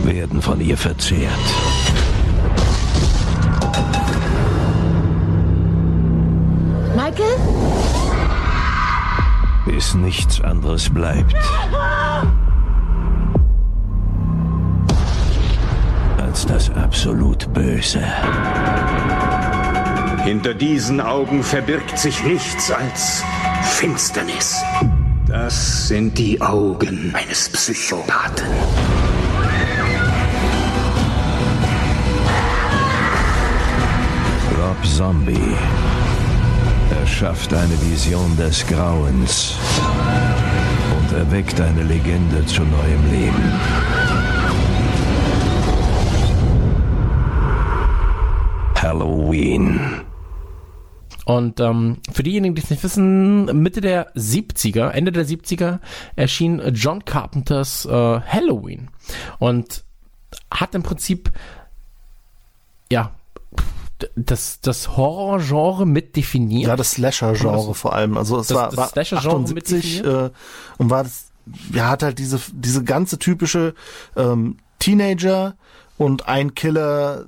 werden 0.04 0.42
von 0.42 0.60
ihr 0.60 0.78
verzehrt. 0.78 1.32
Michael? 6.94 7.38
Bis 9.66 9.94
nichts 9.96 10.42
anderes 10.42 10.90
bleibt. 10.90 11.36
Als 16.52 16.68
das 16.68 16.76
absolut 16.76 17.52
Böse. 17.54 18.02
Hinter 20.24 20.54
diesen 20.54 21.00
Augen 21.00 21.44
verbirgt 21.44 21.98
sich 21.98 22.24
nichts 22.24 22.72
als 22.72 23.24
Finsternis. 23.64 24.62
Das 25.28 25.88
sind 25.88 26.18
die 26.18 26.42
Augen 26.42 27.14
eines 27.14 27.50
Psychopathen. 27.50 28.48
Rob 34.60 34.86
Zombie 34.86 35.56
erschafft 37.02 37.54
eine 37.54 37.80
Vision 37.92 38.36
des 38.38 38.66
Grauens 38.68 39.56
und 40.98 41.18
erweckt 41.18 41.60
eine 41.62 41.84
Legende 41.84 42.46
zu 42.46 42.62
neuem 42.62 43.12
Leben. 43.12 43.95
Halloween. 48.88 50.02
Und 51.26 51.60
ähm, 51.60 51.98
für 52.14 52.22
diejenigen, 52.22 52.54
die 52.54 52.62
es 52.62 52.70
nicht 52.70 52.84
wissen, 52.84 53.46
Mitte 53.62 53.82
der 53.82 54.14
70er, 54.16 54.90
Ende 54.90 55.12
der 55.12 55.26
70er 55.26 55.80
erschien 56.16 56.62
John 56.74 57.04
Carpenters 57.04 57.86
äh, 57.86 57.90
Halloween 57.90 58.90
und 59.40 59.84
hat 60.52 60.76
im 60.76 60.84
Prinzip 60.84 61.32
ja 62.92 63.12
das, 64.16 64.60
das 64.62 64.96
Horror-Genre 64.96 65.86
mit 65.86 66.16
definiert. 66.16 66.68
Ja, 66.68 66.76
das 66.76 66.92
Slasher-Genre 66.92 67.74
vor 67.74 67.94
allem. 67.94 68.18
Also 68.18 68.40
es 68.40 68.48
das, 68.48 68.58
war, 68.58 68.70
das 68.70 68.78
war 68.78 68.90
Slasher-Genre 68.90 69.44
78 69.44 70.04
äh, 70.04 70.30
und 70.78 70.90
war 70.90 71.04
das, 71.04 71.32
ja, 71.74 71.90
hat 71.90 72.04
halt 72.04 72.20
diese, 72.20 72.40
diese 72.54 72.84
ganze 72.84 73.18
typische 73.18 73.74
ähm, 74.16 74.58
Teenager 74.80 75.56
und 75.98 76.28
ein 76.28 76.54
Killer, 76.54 77.26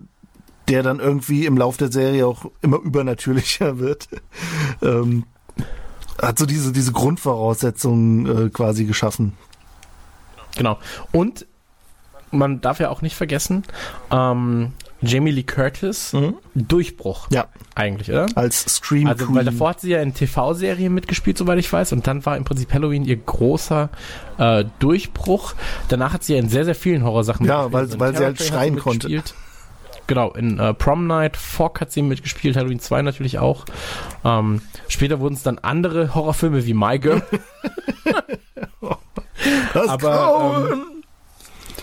der 0.67 0.83
dann 0.83 0.99
irgendwie 0.99 1.45
im 1.45 1.57
Lauf 1.57 1.77
der 1.77 1.91
Serie 1.91 2.27
auch 2.27 2.45
immer 2.61 2.77
übernatürlicher 2.77 3.79
wird. 3.79 4.07
ähm, 4.81 5.25
hat 6.21 6.39
so 6.39 6.45
diese, 6.45 6.71
diese 6.71 6.91
Grundvoraussetzungen 6.91 8.47
äh, 8.47 8.49
quasi 8.49 8.85
geschaffen. 8.85 9.33
Genau. 10.57 10.79
Und 11.11 11.45
man 12.31 12.59
darf 12.61 12.79
ja 12.79 12.89
auch 12.89 13.01
nicht 13.01 13.15
vergessen, 13.15 13.63
ähm, 14.11 14.73
Jamie 15.01 15.31
Lee 15.31 15.43
Curtis, 15.43 16.15
Durchbruch. 16.55 17.27
Ja. 17.29 17.45
Eigentlich, 17.75 18.09
oder? 18.09 18.25
Als 18.33 18.61
Scream 18.61 19.07
Also, 19.07 19.33
weil 19.33 19.45
davor 19.45 19.69
hat 19.69 19.81
sie 19.81 19.91
ja 19.91 20.01
in 20.01 20.15
TV-Serien 20.15 20.91
mitgespielt, 20.91 21.37
soweit 21.37 21.59
ich 21.59 21.71
weiß, 21.71 21.93
und 21.93 22.07
dann 22.07 22.25
war 22.25 22.35
im 22.35 22.43
Prinzip 22.43 22.73
Halloween 22.73 23.05
ihr 23.05 23.17
großer 23.17 23.89
äh, 24.39 24.65
Durchbruch. 24.79 25.53
Danach 25.89 26.13
hat 26.13 26.23
sie 26.23 26.33
ja 26.33 26.39
in 26.39 26.49
sehr, 26.49 26.65
sehr 26.65 26.73
vielen 26.73 27.03
Horrorsachen 27.03 27.45
Ja, 27.45 27.71
weil, 27.71 27.85
In 27.85 27.99
weil 27.99 28.13
sie 28.13 28.17
Terror 28.17 28.25
halt 28.25 28.41
schreien 28.41 28.73
sie 28.73 28.79
konnte. 28.81 29.23
Genau, 30.07 30.31
in 30.31 30.57
äh, 30.57 30.73
Prom 30.73 31.05
Night, 31.05 31.35
Fog 31.35 31.81
hat 31.81 31.91
sie 31.91 32.01
mitgespielt, 32.01 32.55
Halloween 32.55 32.79
2 32.79 33.01
natürlich 33.01 33.39
auch. 33.39 33.65
Ähm, 34.23 34.61
später 34.87 35.19
wurden 35.19 35.35
es 35.35 35.43
dann 35.43 35.59
andere 35.59 36.15
Horrorfilme 36.15 36.65
wie 36.65 36.73
My 36.73 36.97
Girl. 36.97 37.21
Das 39.73 39.87
aber 39.87 40.71
ähm, 40.71 41.03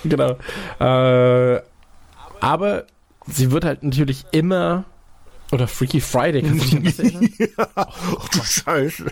genau. 0.05 0.37
Äh, 0.81 1.63
aber 2.41 2.85
sie 3.27 3.53
wird 3.53 3.65
halt 3.65 3.83
natürlich 3.83 4.27
immer 4.33 4.85
oder 5.53 5.69
Freaky 5.69 6.01
Friday, 6.01 6.43
kannst 6.43 6.73
du 6.73 6.81
dich 6.81 6.99
erinnern? 6.99 7.31
oh, 7.77 8.25
du 8.33 8.43
Scheiße. 8.43 9.07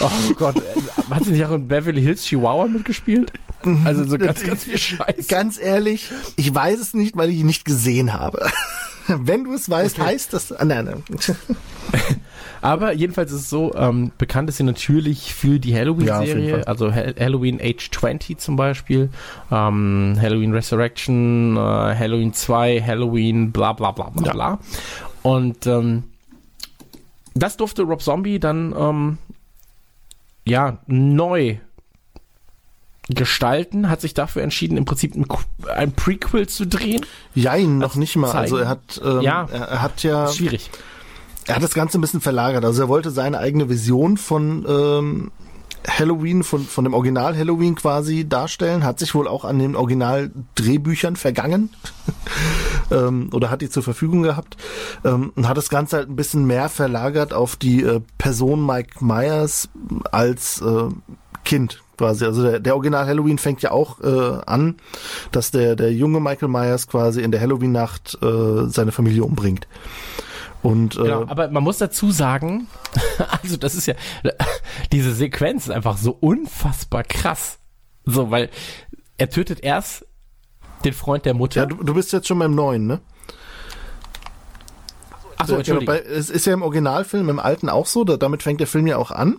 Oh 0.00 0.34
Gott, 0.36 0.56
äh, 0.56 1.12
hat 1.12 1.24
sie 1.24 1.32
nicht 1.32 1.44
auch 1.44 1.52
in 1.52 1.68
Beverly 1.68 2.00
Hills 2.00 2.24
Chihuahua 2.24 2.66
mitgespielt? 2.66 3.32
Also 3.84 4.04
so 4.04 4.18
ganz, 4.18 4.42
ganz 4.44 4.64
viel 4.64 4.78
Scheiße. 4.78 5.28
Ganz 5.28 5.58
ehrlich, 5.60 6.10
ich 6.36 6.54
weiß 6.54 6.78
es 6.80 6.94
nicht, 6.94 7.16
weil 7.16 7.30
ich 7.30 7.36
ihn 7.38 7.46
nicht 7.46 7.64
gesehen 7.64 8.12
habe. 8.12 8.50
Wenn 9.08 9.44
du 9.44 9.52
es 9.54 9.68
weißt, 9.68 9.98
Okay. 9.98 10.08
heißt 10.08 10.32
das. 10.32 10.52
Ah, 10.52 10.64
nein, 10.64 10.84
nein. 10.84 11.02
Aber 12.62 12.92
jedenfalls 12.92 13.32
ist 13.32 13.40
es 13.42 13.50
so, 13.50 13.74
ähm, 13.74 14.12
bekannt 14.18 14.48
ist 14.48 14.58
sie 14.58 14.62
natürlich 14.62 15.34
für 15.34 15.58
die 15.58 15.70
Ja, 15.70 15.78
Halloween-Serie, 15.80 16.50
Fall. 16.50 16.64
also 16.64 16.94
Ha- 16.94 17.12
Halloween 17.18 17.60
Age 17.60 17.90
20 17.90 18.38
zum 18.38 18.54
Beispiel, 18.54 19.10
ähm, 19.50 20.16
Halloween 20.20 20.52
Resurrection, 20.52 21.56
äh, 21.56 21.60
Halloween 21.60 22.32
2, 22.32 22.80
Halloween, 22.80 23.50
bla 23.50 23.72
bla 23.72 23.90
bla 23.90 24.10
bla 24.10 24.26
Ja. 24.26 24.32
bla. 24.32 24.58
Und 25.22 25.66
ähm, 25.66 26.04
das 27.34 27.56
durfte 27.56 27.82
Rob 27.82 28.00
Zombie 28.00 28.38
dann 28.38 28.72
ähm, 28.78 29.18
ja 30.46 30.78
neu 30.86 31.56
gestalten, 33.08 33.88
hat 33.88 34.00
sich 34.00 34.14
dafür 34.14 34.42
entschieden, 34.42 34.76
im 34.76 34.84
Prinzip 34.84 35.14
ein, 35.14 35.26
ein 35.74 35.92
Prequel 35.92 36.48
zu 36.48 36.66
drehen. 36.66 37.04
Jein, 37.34 37.78
noch 37.78 37.96
nicht 37.96 38.16
mal. 38.16 38.30
Also 38.32 38.56
zeigen. 38.56 38.66
er 38.66 38.70
hat, 38.70 39.00
ähm, 39.04 39.20
Ja. 39.20 39.48
er, 39.50 39.60
er 39.68 39.82
hat 39.82 40.02
ja, 40.02 40.28
Schwierig. 40.28 40.70
er 41.46 41.56
hat 41.56 41.62
das 41.62 41.74
Ganze 41.74 41.98
ein 41.98 42.00
bisschen 42.00 42.20
verlagert. 42.20 42.64
Also 42.64 42.82
er 42.82 42.88
wollte 42.88 43.10
seine 43.10 43.38
eigene 43.38 43.68
Vision 43.68 44.16
von 44.16 44.64
ähm, 44.68 45.32
Halloween, 45.88 46.44
von, 46.44 46.64
von 46.64 46.84
dem 46.84 46.94
Original 46.94 47.36
Halloween 47.36 47.74
quasi 47.74 48.28
darstellen, 48.28 48.84
hat 48.84 49.00
sich 49.00 49.14
wohl 49.16 49.26
auch 49.26 49.44
an 49.44 49.58
den 49.58 49.74
Original 49.74 50.30
Drehbüchern 50.54 51.16
vergangen. 51.16 51.70
ähm, 52.92 53.30
oder 53.32 53.50
hat 53.50 53.62
die 53.62 53.68
zur 53.70 53.82
Verfügung 53.82 54.22
gehabt 54.22 54.56
ähm, 55.04 55.32
und 55.34 55.48
hat 55.48 55.56
das 55.56 55.70
Ganze 55.70 55.96
halt 55.96 56.08
ein 56.08 56.16
bisschen 56.16 56.46
mehr 56.46 56.68
verlagert 56.68 57.34
auf 57.34 57.56
die 57.56 57.82
äh, 57.82 58.00
Person 58.16 58.64
Mike 58.64 59.04
Myers 59.04 59.68
als 60.12 60.60
äh, 60.60 60.84
Kind 61.44 61.81
quasi. 61.96 62.24
Also 62.24 62.42
der, 62.42 62.60
der 62.60 62.74
Original 62.74 63.06
Halloween 63.06 63.38
fängt 63.38 63.62
ja 63.62 63.70
auch 63.70 64.00
äh, 64.00 64.40
an, 64.46 64.76
dass 65.30 65.50
der, 65.50 65.76
der 65.76 65.92
junge 65.92 66.20
Michael 66.20 66.48
Myers 66.48 66.88
quasi 66.88 67.22
in 67.22 67.30
der 67.32 67.40
Halloween-Nacht 67.40 68.18
äh, 68.22 68.66
seine 68.68 68.92
Familie 68.92 69.24
umbringt. 69.24 69.66
Und 70.62 70.96
äh, 70.96 71.02
Genau, 71.02 71.26
aber 71.26 71.48
man 71.48 71.62
muss 71.62 71.78
dazu 71.78 72.10
sagen, 72.12 72.68
also 73.42 73.56
das 73.56 73.74
ist 73.74 73.86
ja, 73.86 73.94
diese 74.92 75.12
Sequenz 75.12 75.64
ist 75.64 75.70
einfach 75.70 75.96
so 75.96 76.16
unfassbar 76.18 77.02
krass. 77.02 77.58
So, 78.04 78.30
weil 78.30 78.50
er 79.18 79.28
tötet 79.30 79.60
erst 79.60 80.06
den 80.84 80.92
Freund 80.92 81.24
der 81.24 81.34
Mutter. 81.34 81.60
ja, 81.60 81.66
du, 81.66 81.76
du 81.76 81.94
bist 81.94 82.12
jetzt 82.12 82.26
schon 82.26 82.38
beim 82.38 82.54
neuen, 82.54 82.86
ne? 82.86 83.00
Achso, 85.36 85.54
Äh, 85.58 85.62
genau, 85.62 85.78
Entschuldigung. 85.78 85.86
bei, 85.86 86.00
es 86.00 86.30
ist 86.30 86.46
ja 86.46 86.54
im 86.54 86.62
Originalfilm, 86.62 87.28
im 87.28 87.38
alten 87.38 87.68
auch 87.68 87.86
so, 87.86 88.04
da, 88.04 88.16
damit 88.16 88.42
fängt 88.42 88.60
der 88.60 88.66
Film 88.66 88.86
ja 88.86 88.96
auch 88.96 89.10
an. 89.10 89.38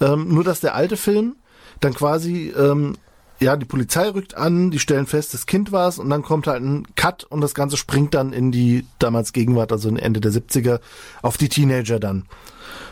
Ähm, 0.00 0.32
nur, 0.32 0.44
dass 0.44 0.60
der 0.60 0.74
alte 0.74 0.96
Film 0.96 1.36
dann 1.80 1.94
quasi, 1.94 2.52
ähm, 2.56 2.96
ja, 3.40 3.56
die 3.56 3.64
Polizei 3.64 4.08
rückt 4.10 4.36
an, 4.36 4.70
die 4.70 4.78
stellen 4.78 5.06
fest, 5.06 5.32
das 5.32 5.46
Kind 5.46 5.72
war's 5.72 5.98
und 5.98 6.10
dann 6.10 6.22
kommt 6.22 6.46
halt 6.46 6.62
ein 6.62 6.86
Cut 6.94 7.24
und 7.24 7.40
das 7.40 7.54
Ganze 7.54 7.76
springt 7.76 8.14
dann 8.14 8.32
in 8.32 8.52
die 8.52 8.86
damals 8.98 9.32
Gegenwart, 9.32 9.72
also 9.72 9.88
Ende 9.88 10.20
der 10.20 10.32
70er, 10.32 10.80
auf 11.22 11.38
die 11.38 11.48
Teenager 11.48 11.98
dann. 11.98 12.26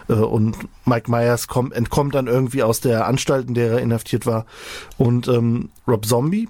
Äh, 0.09 0.15
Und 0.15 0.57
Mike 0.85 1.11
Myers 1.11 1.49
kommt, 1.49 1.75
entkommt 1.75 2.15
dann 2.15 2.27
irgendwie 2.27 2.63
aus 2.63 2.81
der 2.81 3.07
Anstalt, 3.07 3.49
in 3.49 3.55
der 3.55 3.73
er 3.73 3.79
inhaftiert 3.81 4.27
war. 4.27 4.47
Und 4.97 5.29
ähm, 5.29 5.69
Rob 5.87 6.07
Zombie 6.07 6.49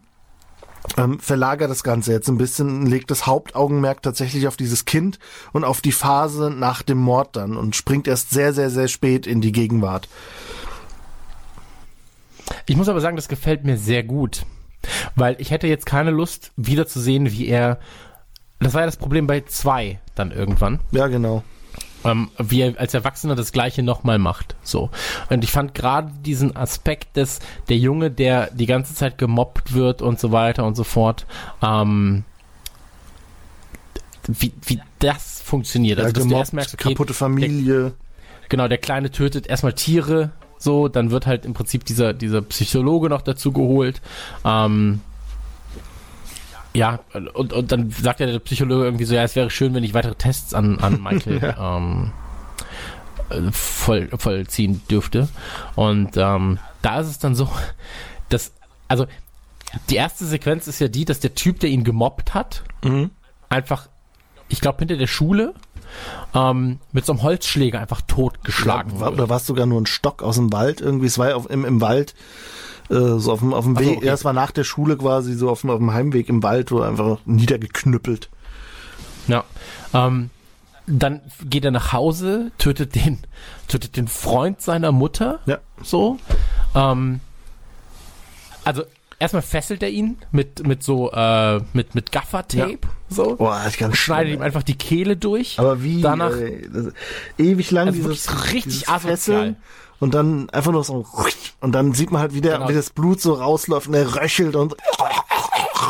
ähm, 0.97 1.19
verlagert 1.19 1.71
das 1.71 1.83
Ganze 1.83 2.13
jetzt 2.13 2.29
ein 2.29 2.39
bisschen, 2.39 2.87
legt 2.87 3.11
das 3.11 3.27
Hauptaugenmerk 3.27 4.03
tatsächlich 4.03 4.47
auf 4.49 4.57
dieses 4.57 4.85
Kind 4.85 5.19
und 5.53 5.65
auf 5.65 5.81
die 5.81 5.93
Phase 5.93 6.51
nach 6.51 6.83
dem 6.83 6.99
Mord 6.99 7.37
dann 7.37 7.57
und 7.57 7.77
springt 7.77 8.09
erst 8.09 8.31
sehr, 8.31 8.53
sehr, 8.53 8.71
sehr 8.71 8.89
spät 8.89 9.27
in 9.27 9.41
die 9.41 9.53
Gegenwart. 9.53 10.09
Ich 12.67 12.77
muss 12.77 12.89
aber 12.89 13.01
sagen, 13.01 13.17
das 13.17 13.29
gefällt 13.29 13.65
mir 13.65 13.77
sehr 13.77 14.03
gut. 14.03 14.45
Weil 15.17 15.37
ich 15.39 15.51
hätte 15.51 15.67
jetzt 15.67 15.87
keine 15.87 16.11
Lust, 16.11 16.53
wiederzusehen, 16.57 17.33
wie 17.33 17.47
er 17.49 17.79
das 18.61 18.75
war 18.75 18.83
ja 18.83 18.87
das 18.87 18.97
Problem 18.97 19.27
bei 19.27 19.43
zwei 19.43 20.01
dann 20.15 20.33
irgendwann. 20.33 20.81
Ja, 20.91 21.07
genau. 21.07 21.45
Ähm, 22.05 22.31
wie 22.39 22.63
er 22.63 22.79
als 22.79 22.95
Erwachsener 22.95 23.35
das 23.35 23.53
Gleiche 23.53 23.83
nochmal 23.83 24.19
macht. 24.19 24.57
So. 24.63 24.91
Und 25.31 25.43
ich 25.45 25.51
fand 25.51 25.75
gerade 25.75 26.13
diesen 26.25 26.57
Aspekt 26.57 27.17
des, 27.17 27.41
der 27.69 27.77
Junge, 27.77 28.11
der 28.11 28.51
die 28.53 28.67
ganze 28.67 28.95
Zeit 28.95 29.19
gemobbt 29.19 29.75
wird 29.75 30.03
und 30.03 30.19
so 30.19 30.33
weiter 30.33 30.65
und 30.65 30.77
so 30.77 30.85
fort, 30.85 31.27
ähm, 31.63 32.25
wie, 34.27 34.53
wie 34.65 34.81
das 34.99 35.41
funktioniert. 35.41 35.99
Ja, 35.99 36.05
Also, 36.05 36.15
dass 36.15 36.23
du 36.23 36.29
gemobbt, 36.29 36.41
erst 36.41 36.53
merkst, 36.53 36.75
okay, 36.75 36.89
kaputte 36.91 37.15
Familie. 37.15 37.95
Genau, 38.49 38.69
der 38.69 38.79
Kleine 38.79 39.11
tötet 39.11 39.47
erstmal 39.47 39.75
Tiere, 39.75 40.31
so, 40.59 40.89
dann 40.89 41.11
wird 41.11 41.27
halt 41.27 41.45
im 41.45 41.55
Prinzip 41.55 41.85
dieser, 41.85 42.13
dieser 42.13 42.43
Psychologe 42.43 43.09
noch 43.09 43.23
dazu 43.23 43.53
geholt. 43.53 44.01
Ähm, 44.45 45.01
ja, 46.75 47.01
und, 47.35 47.53
und 47.53 47.73
dann 47.73 47.91
sagt 47.91 48.21
ja 48.21 48.27
der 48.27 48.39
Psychologe 48.41 48.85
irgendwie 48.85 49.05
so, 49.05 49.15
ja, 49.15 49.23
es 49.23 49.35
wäre 49.37 49.51
schön, 49.51 49.75
wenn 49.75 49.85
ich 49.85 49.95
weitere 49.95 50.15
Tests 50.15 50.55
an, 50.55 50.79
an 50.79 51.03
Michael 51.03 51.55
ähm, 51.59 52.13
äh, 53.31 53.51
voll, 53.53 54.09
vollziehen 54.17 54.83
dürfte. 54.91 55.29
Und 55.75 56.17
ähm, 56.17 56.59
da 56.83 57.01
ist 57.01 57.09
es 57.09 57.19
dann 57.19 57.35
so, 57.35 57.49
dass, 58.29 58.53
also 58.87 59.07
die 59.91 59.97
erste 59.97 60.25
Sequenz 60.25 60.67
ist 60.67 60.79
ja 60.79 60.89
die, 60.89 61.05
dass 61.05 61.21
der 61.21 61.35
Typ, 61.35 61.61
der 61.61 61.71
ihn 61.71 61.85
gemobbt 61.85 62.35
hat, 62.35 62.63
einfach, 63.49 63.89
ich 64.49 64.61
glaube, 64.61 64.79
hinter 64.79 64.97
der 64.97 65.07
Schule 65.07 65.55
ähm, 66.35 66.79
mit 66.93 67.07
so 67.07 67.13
einem 67.13 67.23
Holzschläger 67.23 67.81
einfach 67.81 68.01
totgeschlagen 68.03 69.01
war, 69.01 69.11
wird. 69.11 69.15
oder 69.15 69.29
war 69.29 69.39
es 69.39 69.47
sogar 69.47 69.67
nur 69.67 69.81
ein 69.81 69.87
Stock 69.87 70.23
aus 70.23 70.37
dem 70.37 70.53
Wald 70.53 70.81
irgendwie? 70.81 71.07
Es 71.07 71.19
war 71.19 71.31
ja 71.31 71.37
auf, 71.37 71.49
im, 71.51 71.65
im 71.65 71.81
Wald, 71.81 72.15
äh, 72.91 73.19
so 73.19 73.33
auf 73.33 73.41
dem, 73.41 73.55
auf 73.55 73.65
dem 73.65 73.77
Ach 73.77 73.83
so, 73.83 73.91
Weg. 73.91 73.97
okay. 73.99 74.09
Es 74.09 74.25
war 74.25 74.33
nach 74.33 74.51
der 74.51 74.65
Schule 74.65 74.97
quasi, 74.97 75.35
so 75.35 75.51
auf 75.51 75.63
dem, 75.63 75.71
auf 75.71 75.79
dem 75.79 75.93
Heimweg 75.93 76.29
im 76.29 76.43
Wald, 76.43 76.71
wo 76.71 76.81
er 76.81 76.89
einfach 76.89 77.19
niedergeknüppelt. 77.25 78.29
Ja. 79.27 79.45
Ähm, 79.93 80.31
dann 80.87 81.21
geht 81.45 81.65
er 81.65 81.71
nach 81.71 81.93
Hause, 81.93 82.51
tötet 82.59 82.95
den, 82.95 83.19
tötet 83.69 83.97
den 83.97 84.09
Freund 84.09 84.63
seiner 84.63 84.91
Mutter. 84.91 85.41
Ja. 85.47 85.59
So. 85.83 86.19
Ähm, 86.75 87.21
also 88.65 88.85
erstmal 89.19 89.43
fesselt 89.43 89.83
er 89.83 89.91
ihn 89.91 90.19
mit, 90.33 90.67
mit 90.67 90.83
so, 90.83 91.11
äh, 91.13 91.61
mit, 91.73 91.95
mit 91.95 92.13
Gaffer-Tape. 92.13 92.79
So. 93.09 93.37
Boah, 93.37 93.61
das 93.65 93.75
ist 93.75 93.79
ganz 93.79 93.97
Schneidet 93.97 94.35
ihm 94.35 94.43
einfach 94.43 94.63
die 94.63 94.77
Kehle 94.77 95.17
durch. 95.17 95.59
Aber 95.59 95.83
wie 95.83 96.01
Danach. 96.03 96.33
das, 96.73 96.93
ewig 97.39 97.71
lang 97.71 97.89
Also 97.89 98.09
dieses, 98.09 98.45
richtig 98.47 98.65
dieses 98.65 98.89
asozial. 98.89 99.17
Fesseln 99.17 99.57
und 100.01 100.15
dann 100.15 100.49
einfach 100.51 100.71
nur 100.71 100.85
so 100.85 101.05
und 101.61 101.73
dann 101.73 101.93
sieht 101.93 102.11
man 102.13 102.21
halt 102.21 102.35
wie, 102.35 102.41
der, 102.41 102.59
Genau. 102.59 102.69
wie 102.69 102.75
das 102.75 102.91
Blut 102.91 103.21
so 103.21 103.35
rausläuft 103.35 103.89
und 103.89 103.95
er 103.95 104.15
röchelt 104.15 104.55
und 104.55 104.77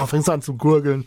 fängst 0.07 0.31
an 0.31 0.41
zu 0.41 0.55
gurgeln. 0.55 1.07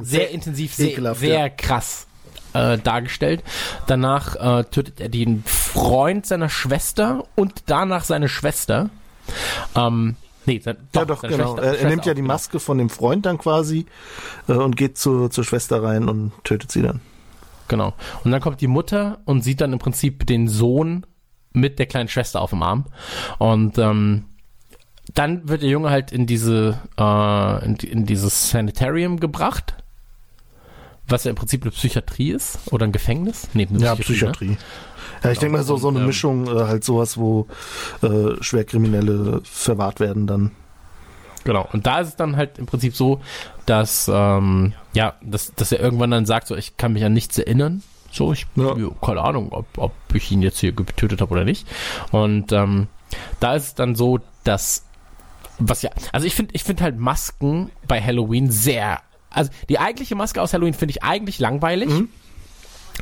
sehr 0.00 0.30
intensiv, 0.30 0.74
sehr, 0.74 1.14
sehr 1.14 1.38
ja. 1.38 1.48
krass 1.48 2.06
äh, 2.54 2.78
dargestellt. 2.78 3.44
Danach 3.86 4.34
äh, 4.36 4.64
tötet 4.64 5.00
er 5.00 5.08
den 5.08 5.44
Freund 5.44 6.26
seiner 6.26 6.48
Schwester 6.48 7.24
und 7.36 7.64
danach 7.66 8.04
seine 8.04 8.28
Schwester. 8.28 8.90
Ähm, 9.76 10.16
nee, 10.46 10.58
sein, 10.60 10.76
ja, 10.94 11.04
doch, 11.04 11.22
genau. 11.22 11.54
Schwester- 11.56 11.62
er, 11.62 11.78
er 11.80 11.88
nimmt 11.88 12.04
ja 12.06 12.12
auch, 12.12 12.16
die 12.16 12.22
genau. 12.22 12.34
Maske 12.34 12.60
von 12.60 12.78
dem 12.78 12.90
Freund 12.90 13.26
dann 13.26 13.38
quasi 13.38 13.86
äh, 14.48 14.52
und 14.52 14.76
geht 14.76 14.98
zu, 14.98 15.28
zur 15.28 15.44
Schwester 15.44 15.82
rein 15.82 16.08
und 16.08 16.32
tötet 16.44 16.70
sie 16.72 16.82
dann. 16.82 17.00
Genau. 17.68 17.94
Und 18.24 18.30
dann 18.32 18.40
kommt 18.40 18.60
die 18.60 18.66
Mutter 18.66 19.20
und 19.24 19.42
sieht 19.42 19.60
dann 19.60 19.72
im 19.72 19.78
Prinzip 19.78 20.26
den 20.26 20.48
Sohn 20.48 21.06
mit 21.52 21.78
der 21.78 21.86
kleinen 21.86 22.08
Schwester 22.08 22.40
auf 22.40 22.50
dem 22.50 22.62
Arm. 22.62 22.86
Und 23.38 23.78
ähm, 23.78 24.24
dann 25.14 25.48
wird 25.48 25.62
der 25.62 25.68
Junge 25.70 25.90
halt 25.90 26.12
in 26.12 26.26
diese 26.26 26.78
äh, 26.98 27.64
in, 27.64 27.76
in 27.76 28.06
dieses 28.06 28.50
Sanitarium 28.50 29.20
gebracht, 29.20 29.74
was 31.08 31.24
ja 31.24 31.30
im 31.30 31.36
Prinzip 31.36 31.62
eine 31.62 31.70
Psychiatrie 31.72 32.30
ist 32.30 32.58
oder 32.72 32.86
ein 32.86 32.92
Gefängnis. 32.92 33.48
Nee, 33.54 33.66
eine 33.68 33.78
Ja, 33.80 33.94
Ne? 33.94 34.00
Psychiatrie. 34.00 34.56
Ja, 35.22 35.30
ich 35.30 35.38
denke 35.38 35.56
mal 35.56 35.64
so, 35.64 35.76
so 35.76 35.88
eine 35.88 36.00
ähm, 36.00 36.06
Mischung, 36.06 36.46
äh, 36.46 36.64
halt 36.64 36.84
sowas, 36.84 37.16
wo 37.16 37.46
äh, 38.02 38.42
Schwerkriminelle 38.42 39.40
verwahrt 39.44 40.00
werden 40.00 40.26
dann. 40.26 40.50
Genau. 41.44 41.68
Und 41.72 41.86
da 41.86 42.00
ist 42.00 42.08
es 42.08 42.16
dann 42.16 42.36
halt 42.36 42.58
im 42.58 42.66
Prinzip 42.66 42.94
so, 42.94 43.20
dass 43.66 44.10
ähm, 44.12 44.74
ja, 44.92 45.14
dass, 45.22 45.52
dass 45.54 45.72
er 45.72 45.80
irgendwann 45.80 46.10
dann 46.10 46.26
sagt, 46.26 46.46
so 46.46 46.56
ich 46.56 46.76
kann 46.76 46.92
mich 46.92 47.04
an 47.04 47.12
nichts 47.12 47.38
erinnern. 47.38 47.82
So, 48.10 48.32
ich 48.32 48.46
Ja. 48.56 48.74
keine 49.00 49.22
Ahnung, 49.22 49.52
ob, 49.52 49.66
ob 49.76 49.92
ich 50.12 50.30
ihn 50.30 50.42
jetzt 50.42 50.58
hier 50.58 50.72
getötet 50.72 51.20
habe 51.20 51.32
oder 51.32 51.44
nicht. 51.44 51.66
Und 52.10 52.52
ähm, 52.52 52.88
da 53.40 53.54
ist 53.54 53.64
es 53.64 53.74
dann 53.74 53.94
so, 53.94 54.20
dass 54.44 54.84
was 55.58 55.82
ja, 55.82 55.90
also 56.12 56.26
ich 56.26 56.34
finde, 56.34 56.54
ich 56.54 56.64
finde 56.64 56.82
halt 56.82 56.98
Masken 56.98 57.70
bei 57.86 58.00
Halloween 58.02 58.50
sehr, 58.50 59.00
also 59.30 59.50
die 59.68 59.78
eigentliche 59.78 60.14
Maske 60.14 60.42
aus 60.42 60.52
Halloween 60.52 60.74
finde 60.74 60.90
ich 60.92 61.02
eigentlich 61.02 61.38
langweilig. 61.38 61.88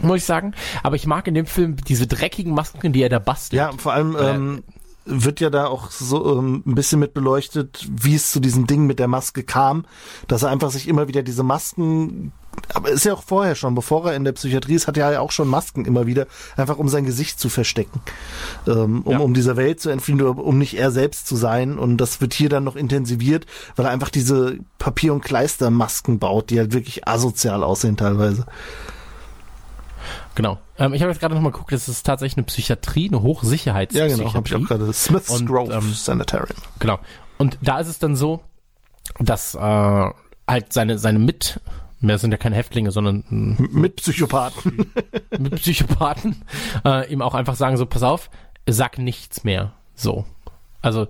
Muss 0.02 0.18
ich 0.18 0.24
sagen. 0.24 0.54
Aber 0.82 0.96
ich 0.96 1.06
mag 1.06 1.26
in 1.26 1.34
dem 1.34 1.46
Film 1.46 1.76
diese 1.76 2.06
dreckigen 2.06 2.54
Masken, 2.54 2.92
die 2.92 3.02
er 3.02 3.08
da 3.08 3.18
bastelt. 3.18 3.58
Ja, 3.58 3.70
vor 3.76 3.92
allem 3.92 4.16
ähm, 4.20 4.62
wird 5.04 5.40
ja 5.40 5.50
da 5.50 5.66
auch 5.66 5.90
so 5.90 6.38
ähm, 6.38 6.62
ein 6.66 6.74
bisschen 6.74 7.00
mit 7.00 7.14
beleuchtet, 7.14 7.88
wie 7.90 8.14
es 8.14 8.30
zu 8.30 8.40
diesem 8.40 8.66
Ding 8.66 8.86
mit 8.86 8.98
der 8.98 9.08
Maske 9.08 9.42
kam, 9.42 9.84
dass 10.28 10.42
er 10.42 10.50
einfach 10.50 10.70
sich 10.70 10.88
immer 10.88 11.08
wieder 11.08 11.22
diese 11.22 11.42
Masken, 11.42 12.32
aber 12.74 12.90
ist 12.90 13.04
ja 13.04 13.14
auch 13.14 13.22
vorher 13.22 13.54
schon, 13.54 13.74
bevor 13.74 14.06
er 14.06 14.14
in 14.16 14.24
der 14.24 14.32
Psychiatrie 14.32 14.74
ist, 14.74 14.86
hat 14.86 14.96
er 14.96 15.12
ja 15.12 15.20
auch 15.20 15.30
schon 15.32 15.48
Masken 15.48 15.84
immer 15.84 16.06
wieder, 16.06 16.26
einfach 16.56 16.78
um 16.78 16.88
sein 16.88 17.06
Gesicht 17.06 17.40
zu 17.40 17.48
verstecken, 17.48 18.00
ähm, 18.66 19.02
um, 19.02 19.12
Ja. 19.12 19.18
um 19.18 19.34
dieser 19.34 19.56
Welt 19.56 19.80
zu 19.80 19.88
entfliehen, 19.90 20.20
um 20.20 20.58
nicht 20.58 20.74
er 20.78 20.90
selbst 20.90 21.26
zu 21.26 21.36
sein. 21.36 21.78
Und 21.78 21.96
das 21.96 22.20
wird 22.20 22.34
hier 22.34 22.48
dann 22.48 22.64
noch 22.64 22.76
intensiviert, 22.76 23.46
weil 23.76 23.86
er 23.86 23.92
einfach 23.92 24.10
diese 24.10 24.58
Papier- 24.78 25.12
und 25.14 25.24
Kleistermasken 25.24 26.18
baut, 26.18 26.50
die 26.50 26.58
halt 26.58 26.72
wirklich 26.72 27.08
asozial 27.08 27.62
aussehen 27.64 27.96
teilweise. 27.96 28.46
Genau. 30.34 30.58
Ähm, 30.78 30.94
ich 30.94 31.02
habe 31.02 31.10
jetzt 31.10 31.20
gerade 31.20 31.34
noch 31.34 31.42
mal 31.42 31.50
geguckt, 31.52 31.72
das 31.72 31.88
ist 31.88 32.04
tatsächlich 32.04 32.36
eine 32.38 32.46
Psychiatrie, 32.46 33.08
eine 33.08 33.16
Ja, 33.18 33.22
Hochsicherheitspsychiatrie. 33.22 34.16
genau, 34.18 34.34
habe 34.34 34.46
ich 34.48 34.54
auch 34.54 34.66
gerade. 34.66 34.92
Smith's 34.92 35.30
Und, 35.30 35.46
Grove 35.46 35.72
ähm, 35.72 35.92
Sanitarium. 35.92 36.56
Genau. 36.78 36.98
Und 37.38 37.58
da 37.62 37.78
ist 37.80 37.88
es 37.88 37.98
dann 37.98 38.16
so, 38.16 38.40
dass 39.18 39.54
äh, 39.54 39.58
halt 39.58 40.72
seine, 40.72 40.98
seine 40.98 41.18
Mit, 41.18 41.60
mehr 42.00 42.18
sind 42.18 42.30
ja 42.30 42.36
keine 42.36 42.56
Häftlinge, 42.56 42.90
sondern 42.92 43.24
mm, 43.28 43.56
Mit 43.80 43.96
Psychopathen. 43.96 44.92
mit 45.38 45.56
Psychopathen, 45.56 46.44
äh, 46.84 47.10
ihm 47.12 47.22
auch 47.22 47.34
einfach 47.34 47.56
sagen, 47.56 47.76
so, 47.76 47.86
pass 47.86 48.02
auf, 48.02 48.30
sag 48.68 48.98
nichts 48.98 49.44
mehr. 49.44 49.72
So. 49.94 50.24
Also, 50.82 51.08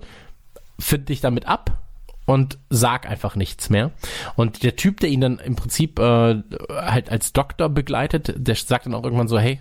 find 0.79 1.09
dich 1.09 1.21
damit 1.21 1.45
ab 1.47 1.79
und 2.25 2.59
sag 2.69 3.09
einfach 3.09 3.35
nichts 3.35 3.69
mehr. 3.69 3.91
Und 4.35 4.63
der 4.63 4.75
Typ, 4.75 4.99
der 4.99 5.09
ihn 5.09 5.21
dann 5.21 5.39
im 5.39 5.55
Prinzip 5.55 5.99
äh, 5.99 6.41
halt 6.69 7.09
als 7.09 7.33
Doktor 7.33 7.69
begleitet, 7.69 8.33
der 8.35 8.55
sagt 8.55 8.85
dann 8.85 8.93
auch 8.93 9.03
irgendwann 9.03 9.27
so, 9.27 9.39
hey, 9.39 9.59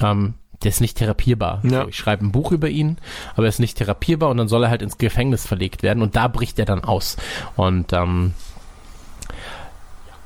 ähm, 0.00 0.34
der 0.62 0.70
ist 0.70 0.80
nicht 0.80 0.96
therapierbar. 0.98 1.60
Ja. 1.64 1.82
So, 1.82 1.88
ich 1.88 1.96
schreibe 1.96 2.24
ein 2.24 2.32
Buch 2.32 2.52
über 2.52 2.68
ihn, 2.68 2.98
aber 3.34 3.44
er 3.44 3.48
ist 3.50 3.60
nicht 3.60 3.78
therapierbar 3.78 4.30
und 4.30 4.36
dann 4.36 4.48
soll 4.48 4.64
er 4.64 4.70
halt 4.70 4.82
ins 4.82 4.98
Gefängnis 4.98 5.46
verlegt 5.46 5.82
werden 5.82 6.02
und 6.02 6.16
da 6.16 6.28
bricht 6.28 6.58
er 6.58 6.64
dann 6.64 6.82
aus. 6.82 7.16
Und 7.56 7.92
ähm, 7.92 8.34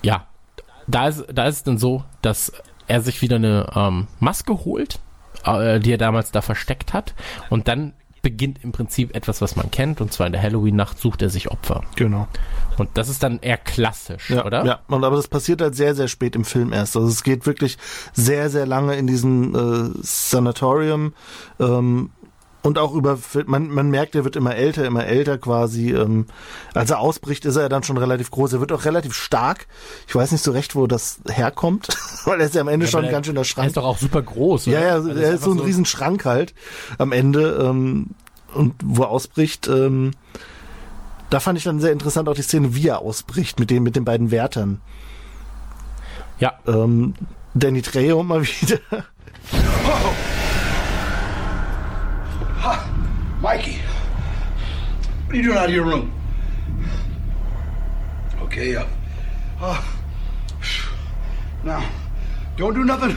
ja, 0.03 0.27
da 0.87 1.09
ist, 1.09 1.25
da 1.33 1.47
ist 1.47 1.57
es 1.57 1.63
dann 1.65 1.79
so, 1.79 2.05
dass 2.23 2.53
er 2.87 3.01
sich 3.01 3.23
wieder 3.23 3.37
eine 3.37 3.71
ähm, 3.75 4.09
Maske 4.19 4.65
holt, 4.65 4.99
äh, 5.45 5.81
die 5.81 5.93
er 5.93 5.99
damals 5.99 6.31
da 6.33 6.43
versteckt 6.43 6.93
hat 6.93 7.15
und 7.49 7.69
dann 7.69 7.93
beginnt 8.23 8.63
im 8.63 8.73
Prinzip 8.73 9.15
etwas, 9.17 9.41
was 9.41 9.57
man 9.57 9.71
kennt 9.71 10.01
und 10.01 10.13
zwar 10.13 10.27
in 10.27 10.33
der 10.33 10.43
Halloween-Nacht 10.43 10.99
sucht 10.99 11.23
er 11.23 11.31
sich 11.31 11.51
Opfer. 11.51 11.83
Genau. 11.97 12.29
Und 12.79 12.91
das 12.95 13.09
ist 13.09 13.23
dann 13.23 13.39
eher 13.41 13.57
klassisch, 13.59 14.31
Ja, 14.31 14.45
oder? 14.45 14.65
ja, 14.65 14.81
und 14.89 15.05
aber 15.05 15.17
das 15.17 15.29
passiert 15.29 15.61
halt 15.61 15.75
sehr, 15.75 15.95
sehr 15.95 16.09
spät 16.09 16.35
im 16.37 16.45
Film 16.45 16.73
erst. 16.73 16.97
Also 16.97 17.09
es 17.09 17.23
geht 17.23 17.47
wirklich 17.47 17.79
sehr, 18.13 18.51
sehr 18.51 18.67
lange 18.67 18.95
in 18.97 19.07
diesem 19.07 19.55
äh, 19.55 19.91
Sanatorium 20.03 21.13
ähm, 21.59 22.11
und 22.63 22.79
auch 22.79 22.95
über, 22.95 23.19
man, 23.47 23.69
man 23.71 23.89
merkt, 23.91 24.15
er 24.15 24.25
wird 24.25 24.37
immer 24.37 24.55
älter, 24.55 24.85
immer 24.85 25.07
älter 25.07 25.39
quasi. 25.39 25.93
Ähm, 25.95 26.27
als 26.75 26.91
er 26.91 26.99
ausbricht, 26.99 27.45
ist 27.47 27.57
er 27.57 27.63
ja 27.63 27.69
dann 27.69 27.83
schon 27.83 27.97
relativ 27.97 28.31
groß. 28.31 28.53
Er 28.53 28.61
wird 28.61 28.73
auch 28.73 28.85
relativ 28.85 29.15
stark. 29.15 29.67
Ich 30.07 30.15
weiß 30.15 30.33
nicht 30.33 30.45
so 30.45 30.51
recht, 30.53 30.75
wo 30.77 30.87
das 30.87 31.21
herkommt, 31.29 31.89
weil 32.27 32.41
er 32.41 32.47
ist 32.47 32.55
ja 32.55 32.61
am 32.61 32.69
Ende 32.69 32.87
Ja, 32.87 32.91
schon 32.93 33.01
ein 33.01 33.05
der- 33.05 33.13
ganz 33.13 33.27
schöner 33.27 33.41
Er 33.41 33.45
Schrank. 33.45 33.69
ist 33.69 33.77
doch 33.77 33.85
auch 33.85 33.99
super 33.99 34.21
groß, 34.23 34.69
oder? 34.69 34.79
Ja, 34.81 34.87
ja, 34.89 34.93
Also 34.95 35.11
er 35.11 35.33
ist 35.35 35.43
so 35.45 35.53
ein 35.53 35.59
riesen 35.61 35.85
Schrank 35.87 36.25
halt 36.25 36.55
am 36.99 37.13
Ende. 37.13 37.59
Ähm, 37.63 38.09
und 38.55 38.75
wo 38.85 39.03
er 39.05 39.09
ausbricht, 39.11 39.69
ähm, 39.69 40.11
da 41.31 41.39
fand 41.41 41.57
ich 41.57 41.65
dann 41.65 41.81
sehr 41.81 41.93
interessant 41.93 42.29
auch 42.29 42.35
die 42.35 42.43
Szene, 42.43 42.75
wie 42.75 42.89
er 42.89 42.99
ausbricht 42.99 43.61
mit 43.61 43.71
den, 43.71 43.83
mit 43.85 43.95
den 43.97 44.05
beiden 44.05 44.31
Wärtern. 44.33 44.81
Ja. 46.41 46.55
Ähm, 46.67 47.15
Danny 47.55 47.83
Trejo 47.83 48.23
mal 48.23 48.43
wieder. 48.61 48.79
What 55.31 55.35
are 55.35 55.43
you 55.43 55.43
doing 55.45 55.59
out 55.59 55.69
of 55.69 55.75
your 55.75 55.85
room? 55.85 56.13
Okay, 58.43 58.75
uh, 58.75 58.85
uh, 59.61 59.81
now, 61.63 61.89
don't 62.57 62.75
do 62.75 62.85
nothing 62.85 63.17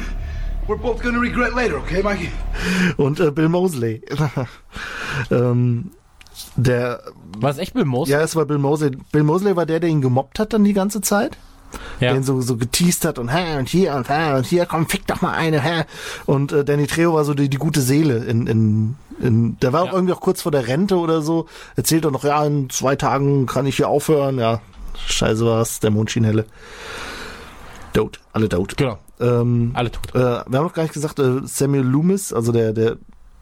we're 0.68 0.78
both 0.78 1.02
gonna 1.02 1.20
regret 1.20 1.54
later, 1.54 1.78
okay, 1.78 2.02
Mikey? 2.02 2.30
Und 2.98 3.20
äh, 3.20 3.32
Bill 3.32 3.50
Mosley. 3.50 4.02
ähm, 5.32 5.92
der. 6.56 7.02
War 7.38 7.50
es 7.50 7.58
echt 7.58 7.74
Bill 7.74 7.86
Mosley? 7.86 8.14
Ja, 8.14 8.22
es 8.22 8.36
war 8.36 8.46
Bill 8.46 8.60
Mosley. 8.60 8.92
Bill 9.12 9.24
Mosley 9.24 9.56
war 9.56 9.66
der, 9.66 9.80
der 9.80 9.90
ihn 9.90 10.02
gemobbt 10.02 10.40
hat 10.40 10.54
dann 10.54 10.64
die 10.64 10.74
ganze 10.74 11.02
Zeit. 11.02 11.38
Ja. 12.00 12.14
den 12.14 12.24
so, 12.24 12.42
so 12.42 12.58
geteased 12.58 13.06
hat 13.06 13.20
und, 13.20 13.30
hä, 13.30 13.58
und 13.58 13.70
hier 13.70 13.96
und, 13.96 14.10
hä, 14.10 14.36
und 14.36 14.46
hier, 14.46 14.66
komm, 14.66 14.88
fick 14.88 15.08
doch 15.08 15.22
mal 15.22 15.34
eine, 15.34 15.62
hä. 15.62 15.84
Und 16.26 16.52
äh, 16.52 16.64
Danny 16.66 16.88
Trejo 16.88 17.14
war 17.14 17.24
so 17.26 17.34
die, 17.34 17.50
die 17.50 17.58
gute 17.58 17.82
Seele 17.82 18.18
in, 18.26 18.48
in, 18.48 18.96
in 19.22 19.58
der 19.60 19.74
war 19.74 19.84
auch 19.84 19.94
irgendwie 19.94 20.14
auch 20.14 20.22
kurz 20.22 20.42
vor 20.42 20.52
der 20.52 20.68
Rente 20.68 20.98
oder 20.98 21.22
so. 21.22 21.48
Erzählt 21.76 22.06
doch 22.06 22.12
noch, 22.12 22.24
ja, 22.24 22.44
in 22.46 22.70
zwei 22.70 22.96
Tagen 22.96 23.46
kann 23.46 23.66
ich 23.66 23.78
hier 23.78 23.88
aufhören. 23.88 24.40
Ja, 24.40 24.62
scheiße 25.08 25.46
war's, 25.46 25.80
der 25.80 25.92
Mond 25.92 26.12
schien 26.12 26.24
helle. 26.24 26.46
Tot, 27.94 28.20
alle 28.32 28.50
tot. 28.50 28.76
Genau. 28.78 28.98
Ähm, 29.20 29.72
Alle 29.76 29.92
tot. 29.92 30.10
äh, 30.16 30.20
wir 30.20 30.58
haben 30.58 30.66
noch 30.66 30.74
gar 30.74 30.84
nicht 30.84 30.94
gesagt, 30.94 31.20
äh, 31.20 31.42
Samuel 31.44 31.84
Loomis, 31.84 32.34
also 32.34 32.52
der, 32.52 32.74
der 32.74 32.98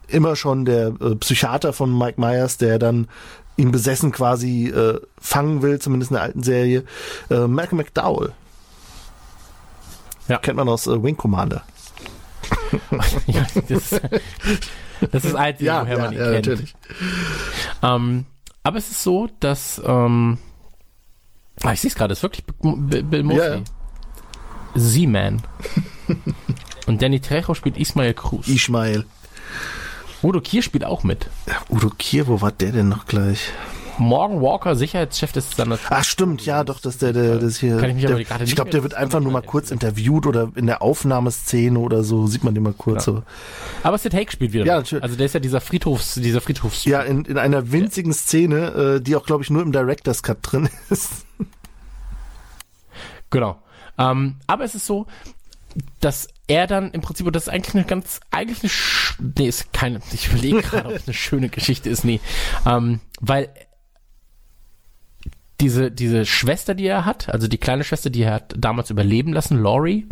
immer 0.08 0.36
schon 0.36 0.66
der 0.66 0.88
äh, 1.00 1.14
Psychiater 1.16 1.72
von 1.72 1.96
Mike 1.96 2.20
Myers, 2.20 2.58
der 2.58 2.78
dann 2.78 3.08
ihn 3.56 3.70
besessen 3.70 4.12
quasi 4.12 4.68
äh, 4.68 5.00
fangen 5.20 5.62
will, 5.62 5.78
zumindest 5.78 6.10
in 6.10 6.14
der 6.14 6.22
alten 6.22 6.42
Serie. 6.42 6.84
Äh, 7.30 7.46
Malcolm 7.46 7.78
McDowell. 7.78 8.32
Ja. 10.28 10.38
Kennt 10.38 10.56
man 10.56 10.68
aus 10.68 10.86
äh, 10.86 11.02
Wing 11.02 11.16
Commander. 11.16 11.62
ja, 13.26 13.46
das, 13.68 14.00
das 15.10 15.24
ist 15.24 15.34
Einzige, 15.34 15.66
Ja, 15.66 15.82
woher 15.82 15.96
ja, 15.96 16.02
man 16.02 16.12
ihn 16.12 16.18
ja, 16.18 16.24
kennt. 16.32 16.46
natürlich. 16.46 16.74
Ähm, 17.82 18.26
aber 18.62 18.78
es 18.78 18.90
ist 18.90 19.02
so, 19.02 19.28
dass 19.40 19.80
ähm, 19.84 20.38
ah, 21.62 21.72
ich 21.72 21.80
sehe 21.80 21.88
es 21.90 21.94
gerade, 21.94 22.12
es 22.12 22.18
ist 22.18 22.22
wirklich 22.22 22.44
Bill 22.46 23.02
Bill 23.02 23.32
ja. 23.32 23.60
Z-Man. 24.76 25.42
Und 26.86 27.02
Danny 27.02 27.20
Trejo 27.20 27.54
spielt 27.54 27.76
Ismail 27.76 28.14
Cruz. 28.14 28.48
Ismail. 28.48 29.04
Udo 30.22 30.40
Kier 30.40 30.62
spielt 30.62 30.84
auch 30.84 31.02
mit. 31.02 31.28
Ja, 31.46 31.54
Udo 31.68 31.90
Kier, 31.90 32.26
wo 32.28 32.40
war 32.40 32.52
der 32.52 32.72
denn 32.72 32.88
noch 32.88 33.06
gleich? 33.06 33.52
Morgan 33.98 34.40
Walker, 34.40 34.74
Sicherheitschef 34.74 35.32
des 35.32 35.52
Standard. 35.52 35.80
Ach 35.90 36.04
stimmt, 36.04 36.44
ja, 36.46 36.64
doch, 36.64 36.80
dass 36.80 36.98
der, 36.98 37.12
der 37.12 37.36
das 37.36 37.58
hier. 37.58 37.76
Kann 37.76 37.90
ich 37.90 37.96
mich 37.96 38.04
der, 38.06 38.14
aber 38.14 38.24
gerade 38.24 38.44
ich 38.44 38.54
glaube, 38.54 38.70
der 38.70 38.82
wird 38.82 38.94
einfach 38.94 39.20
nur 39.20 39.32
mal 39.32 39.42
kurz 39.42 39.70
interviewt 39.70 40.26
oder 40.26 40.50
in 40.54 40.66
der 40.66 40.82
Aufnahmeszene 40.82 41.78
oder 41.78 42.02
so 42.02 42.26
sieht 42.26 42.42
man 42.42 42.54
den 42.54 42.62
mal 42.62 42.72
kurz. 42.72 43.06
Ja. 43.06 43.12
So. 43.12 43.22
Aber 43.82 43.98
Sid 43.98 44.14
Haig 44.14 44.32
spielt 44.32 44.52
wieder. 44.52 44.64
Ja, 44.64 44.76
natürlich. 44.76 45.04
Also 45.04 45.16
der 45.16 45.26
ist 45.26 45.34
ja 45.34 45.40
dieser 45.40 45.60
Friedhofs, 45.60 46.14
dieser 46.14 46.40
Friedhofs. 46.40 46.84
Ja, 46.84 47.02
in, 47.02 47.24
in 47.24 47.36
einer 47.36 47.70
winzigen 47.70 48.12
Szene, 48.12 48.96
äh, 48.96 49.00
die 49.00 49.14
auch, 49.14 49.26
glaube 49.26 49.42
ich, 49.42 49.50
nur 49.50 49.62
im 49.62 49.72
Director's 49.72 50.22
Cut 50.22 50.38
drin 50.42 50.68
ist. 50.90 51.26
Genau. 53.30 53.58
Ähm, 53.98 54.36
aber 54.46 54.64
es 54.64 54.74
ist 54.74 54.86
so, 54.86 55.06
dass 56.00 56.28
er 56.46 56.66
dann 56.66 56.90
im 56.92 57.00
Prinzip, 57.00 57.26
und 57.26 57.34
das 57.34 57.44
ist 57.44 57.48
eigentlich 57.48 57.74
eine 57.74 57.84
ganz, 57.84 58.20
eigentlich 58.30 58.60
eine, 58.62 58.68
sch 58.68 59.18
nee, 59.38 59.48
ist 59.48 59.72
keine, 59.72 60.00
ich 60.12 60.28
überlege 60.28 60.62
gerade, 60.62 60.88
ob 60.88 60.94
es 60.94 61.06
eine 61.06 61.14
schöne 61.14 61.48
Geschichte 61.48 61.90
ist, 61.90 62.04
nee, 62.04 62.20
ähm, 62.66 63.00
weil 63.20 63.48
diese, 65.60 65.90
diese 65.90 66.26
Schwester, 66.26 66.74
die 66.74 66.86
er 66.86 67.04
hat, 67.04 67.28
also 67.28 67.46
die 67.46 67.58
kleine 67.58 67.84
Schwester, 67.84 68.10
die 68.10 68.22
er 68.22 68.34
hat 68.34 68.54
damals 68.56 68.90
überleben 68.90 69.32
lassen, 69.32 69.62
Laurie, 69.62 70.08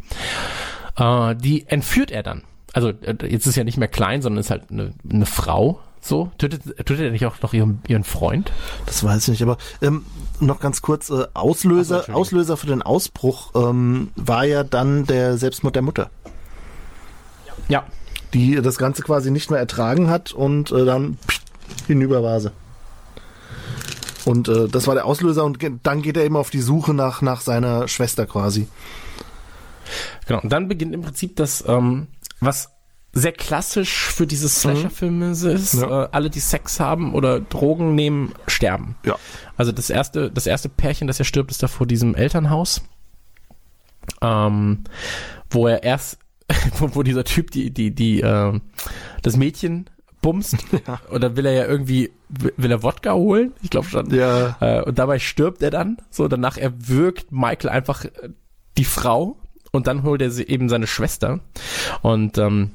äh, 0.96 1.34
die 1.34 1.66
entführt 1.66 2.10
er 2.10 2.22
dann. 2.22 2.44
Also 2.72 2.90
äh, 2.90 3.16
jetzt 3.26 3.46
ist 3.46 3.56
ja 3.56 3.64
nicht 3.64 3.76
mehr 3.78 3.88
klein, 3.88 4.22
sondern 4.22 4.40
ist 4.40 4.50
halt 4.50 4.70
eine, 4.70 4.94
eine 5.10 5.26
Frau, 5.26 5.80
so. 6.00 6.30
Tötet, 6.38 6.64
tötet 6.78 7.00
er 7.00 7.10
nicht 7.10 7.26
auch 7.26 7.40
noch 7.42 7.52
ihren, 7.52 7.82
ihren 7.88 8.04
Freund? 8.04 8.52
Das 8.86 9.04
weiß 9.04 9.22
ich 9.22 9.28
nicht, 9.28 9.42
aber 9.42 9.58
ähm, 9.82 10.04
noch 10.40 10.60
ganz 10.60 10.82
kurz, 10.82 11.10
äh, 11.10 11.26
Auslöser, 11.34 12.04
Auslöser 12.14 12.56
für 12.56 12.66
den 12.66 12.82
Ausbruch 12.82 13.52
ähm, 13.54 14.10
war 14.16 14.44
ja 14.44 14.64
dann 14.64 15.06
der 15.06 15.36
Selbstmord 15.36 15.74
der 15.74 15.82
Mutter. 15.82 16.10
Ja. 17.68 17.84
Die 18.34 18.54
das 18.56 18.78
Ganze 18.78 19.02
quasi 19.02 19.30
nicht 19.30 19.50
mehr 19.50 19.58
ertragen 19.58 20.08
hat 20.08 20.32
und 20.32 20.70
äh, 20.70 20.84
dann 20.84 21.18
hinüber 21.86 22.22
war 22.22 22.40
sie. 22.40 22.52
Und 24.24 24.48
äh, 24.48 24.68
das 24.68 24.86
war 24.86 24.94
der 24.94 25.06
Auslöser 25.06 25.44
und 25.44 25.58
ge 25.58 25.72
dann 25.82 26.02
geht 26.02 26.16
er 26.16 26.24
eben 26.24 26.36
auf 26.36 26.50
die 26.50 26.60
Suche 26.60 26.94
nach, 26.94 27.22
nach 27.22 27.40
seiner 27.40 27.88
Schwester 27.88 28.26
quasi. 28.26 28.68
Genau, 30.26 30.40
und 30.40 30.50
dann 30.50 30.68
beginnt 30.68 30.94
im 30.94 31.02
Prinzip 31.02 31.36
das, 31.36 31.64
ähm, 31.66 32.06
was 32.40 32.70
sehr 33.12 33.32
klassisch 33.32 34.06
für 34.06 34.26
diese 34.26 34.48
Slasher-Filme 34.48 35.30
ist. 35.30 35.74
Ja. 35.74 36.04
Äh, 36.04 36.08
alle, 36.12 36.30
die 36.30 36.40
Sex 36.40 36.78
haben 36.78 37.14
oder 37.14 37.40
Drogen 37.40 37.94
nehmen, 37.94 38.32
sterben. 38.46 38.94
Ja. 39.04 39.16
Also 39.56 39.72
das 39.72 39.90
erste, 39.90 40.30
das 40.30 40.46
erste 40.46 40.68
Pärchen, 40.68 41.08
das 41.08 41.18
er 41.18 41.24
stirbt, 41.24 41.50
ist 41.50 41.62
da 41.62 41.68
vor 41.68 41.86
diesem 41.86 42.14
Elternhaus. 42.14 42.82
Ähm, 44.22 44.84
wo 45.50 45.66
er 45.66 45.82
erst, 45.82 46.18
wo, 46.78 47.02
dieser 47.02 47.24
Typ 47.24 47.50
die, 47.50 47.70
die, 47.70 47.94
die, 47.94 48.20
äh, 48.20 48.60
das 49.22 49.36
Mädchen 49.36 49.90
bumst. 50.22 50.56
Und 51.10 51.22
dann 51.22 51.36
will 51.36 51.46
er 51.46 51.52
ja 51.52 51.66
irgendwie, 51.66 52.12
will 52.28 52.70
er 52.70 52.82
Wodka 52.82 53.14
holen? 53.14 53.52
Ich 53.62 53.70
glaube 53.70 53.88
schon. 53.88 54.14
Ja. 54.14 54.56
Äh, 54.60 54.82
und 54.82 54.98
dabei 54.98 55.18
stirbt 55.18 55.62
er 55.62 55.70
dann. 55.70 55.96
So, 56.10 56.28
danach 56.28 56.56
erwürgt 56.56 57.32
Michael 57.32 57.70
einfach 57.70 58.04
äh, 58.04 58.30
die 58.76 58.84
Frau 58.84 59.36
und 59.72 59.86
dann 59.86 60.02
holt 60.02 60.22
er 60.22 60.30
sie 60.30 60.46
eben 60.46 60.68
seine 60.68 60.86
Schwester. 60.86 61.40
Und 62.02 62.38
ähm, 62.38 62.72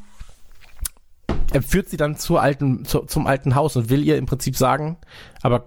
er 1.54 1.62
führt 1.62 1.90
sie 1.90 1.98
dann 1.98 2.18
zur 2.18 2.42
alten, 2.42 2.86
zu, 2.86 3.00
zum 3.02 3.28
alten 3.28 3.56
Haus 3.56 3.76
und 3.76 3.90
will 3.90 4.04
ihr 4.04 4.18
im 4.18 4.26
Prinzip 4.26 4.58
sagen, 4.58 4.98
aber 5.42 5.66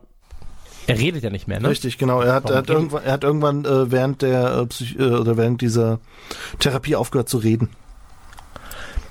er 0.87 0.99
redet 0.99 1.23
ja 1.23 1.29
nicht 1.31 1.47
mehr, 1.49 1.61
ne? 1.61 1.69
Richtig, 1.69 1.99
genau. 1.99 2.23
Er 2.23 2.35
hat, 2.35 2.49
er 2.49 2.57
hat 2.57 2.71
irgendwann, 2.71 3.05
er 3.05 3.13
hat 3.13 3.23
irgendwann 3.23 3.65
äh, 3.67 3.91
während 3.91 4.23
der 4.23 4.57
äh, 4.57 4.67
Psych 4.67 4.99
äh, 4.99 5.03
oder 5.03 5.37
während 5.37 5.61
dieser 5.61 6.01
Therapie 6.61 6.97
aufgehört 6.97 7.29
zu 7.29 7.37
reden. 7.37 7.69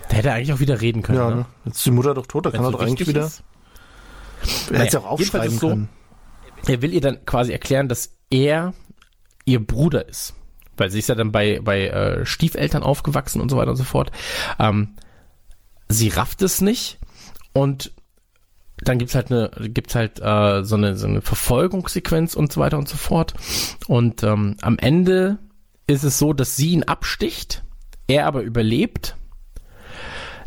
Der 0.10 0.18
hätte 0.18 0.32
eigentlich 0.32 0.54
auch 0.54 0.60
wieder 0.60 0.82
reden 0.82 1.04
können. 1.04 1.20
Ja, 1.20 1.30
ne? 1.30 1.36
ne? 1.36 1.46
Jetzt 1.66 1.78
ist 1.78 1.86
die 1.86 1.92
Mutter 1.92 2.16
doch 2.16 2.26
tot, 2.26 2.48
da 2.48 2.52
kann 2.52 2.62
er 2.62 2.68
Wenn's 2.68 2.72
doch 2.74 2.80
so 2.80 2.86
eigentlich 2.86 3.08
wieder. 3.08 3.26
ist. 3.26 3.44
Er 4.72 4.80
hätte 4.80 4.88
es 4.88 4.94
Naja, 4.94 5.00
auch 5.06 5.12
aufschreiben 5.12 5.58
so, 5.58 5.70
können. 5.70 5.90
Er 6.66 6.82
will 6.82 6.94
ihr 6.94 7.02
dann 7.02 7.24
quasi 7.26 7.52
erklären, 7.52 7.88
dass 7.90 8.16
er 8.32 8.74
ihr 9.46 9.66
Bruder 9.66 10.08
ist. 10.08 10.34
Weil 10.78 10.90
sie 10.90 11.00
ist 11.00 11.10
ja 11.10 11.16
dann 11.16 11.32
bei, 11.32 11.60
bei 11.64 11.88
äh, 11.88 12.26
Stiefeltern 12.26 12.84
aufgewachsen 12.84 13.42
und 13.42 13.50
so 13.50 13.58
weiter 13.58 13.72
und 13.72 13.78
so 13.78 13.84
fort. 13.84 14.12
Ähm, 14.60 14.96
sie 15.90 16.10
rafft 16.10 16.42
es 16.42 16.62
nicht 16.62 17.00
und 17.54 17.92
dann 18.80 19.00
gibt's 19.00 19.16
halt 19.16 19.32
eine, 19.32 19.50
gibt's 19.70 19.96
halt 19.96 20.20
äh, 20.20 20.64
so 20.64 20.76
eine 20.76 20.96
so 20.96 21.08
eine 21.08 21.22
Verfolgungssequenz 21.22 22.36
und 22.36 22.52
so 22.52 22.62
weiter 22.62 22.78
und 22.78 22.88
so 22.88 22.96
fort. 22.96 23.34
Und 23.88 24.24
ähm, 24.24 24.56
am 24.62 24.78
Ende 24.78 25.40
ist 25.88 26.04
es 26.04 26.20
so, 26.20 26.34
dass 26.34 26.56
sie 26.56 26.72
ihn 26.72 26.84
absticht, 26.84 27.64
er 28.08 28.28
aber 28.28 28.42
überlebt. 28.42 29.16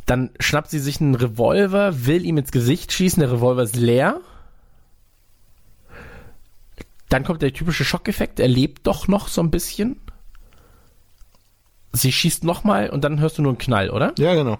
Dann 0.06 0.30
schnappt 0.38 0.70
sie 0.70 0.78
sich 0.78 1.00
einen 1.00 1.14
Revolver, 1.14 2.06
will 2.06 2.24
ihm 2.24 2.38
ins 2.38 2.52
Gesicht 2.52 2.92
schießen, 2.92 3.20
der 3.20 3.32
Revolver 3.32 3.62
ist 3.62 3.76
leer. 3.76 4.20
Dann 7.08 7.24
kommt 7.24 7.42
der 7.42 7.52
typische 7.52 7.84
Schockeffekt, 7.84 8.38
er 8.38 8.48
lebt 8.48 8.86
doch 8.86 9.08
noch 9.08 9.28
so 9.28 9.42
ein 9.42 9.50
bisschen. 9.50 10.00
Sie 11.92 12.12
schießt 12.12 12.44
nochmal 12.44 12.90
und 12.90 13.02
dann 13.02 13.18
hörst 13.18 13.38
du 13.38 13.42
nur 13.42 13.50
einen 13.50 13.58
Knall, 13.58 13.90
oder? 13.90 14.12
Ja, 14.18 14.34
genau. 14.34 14.58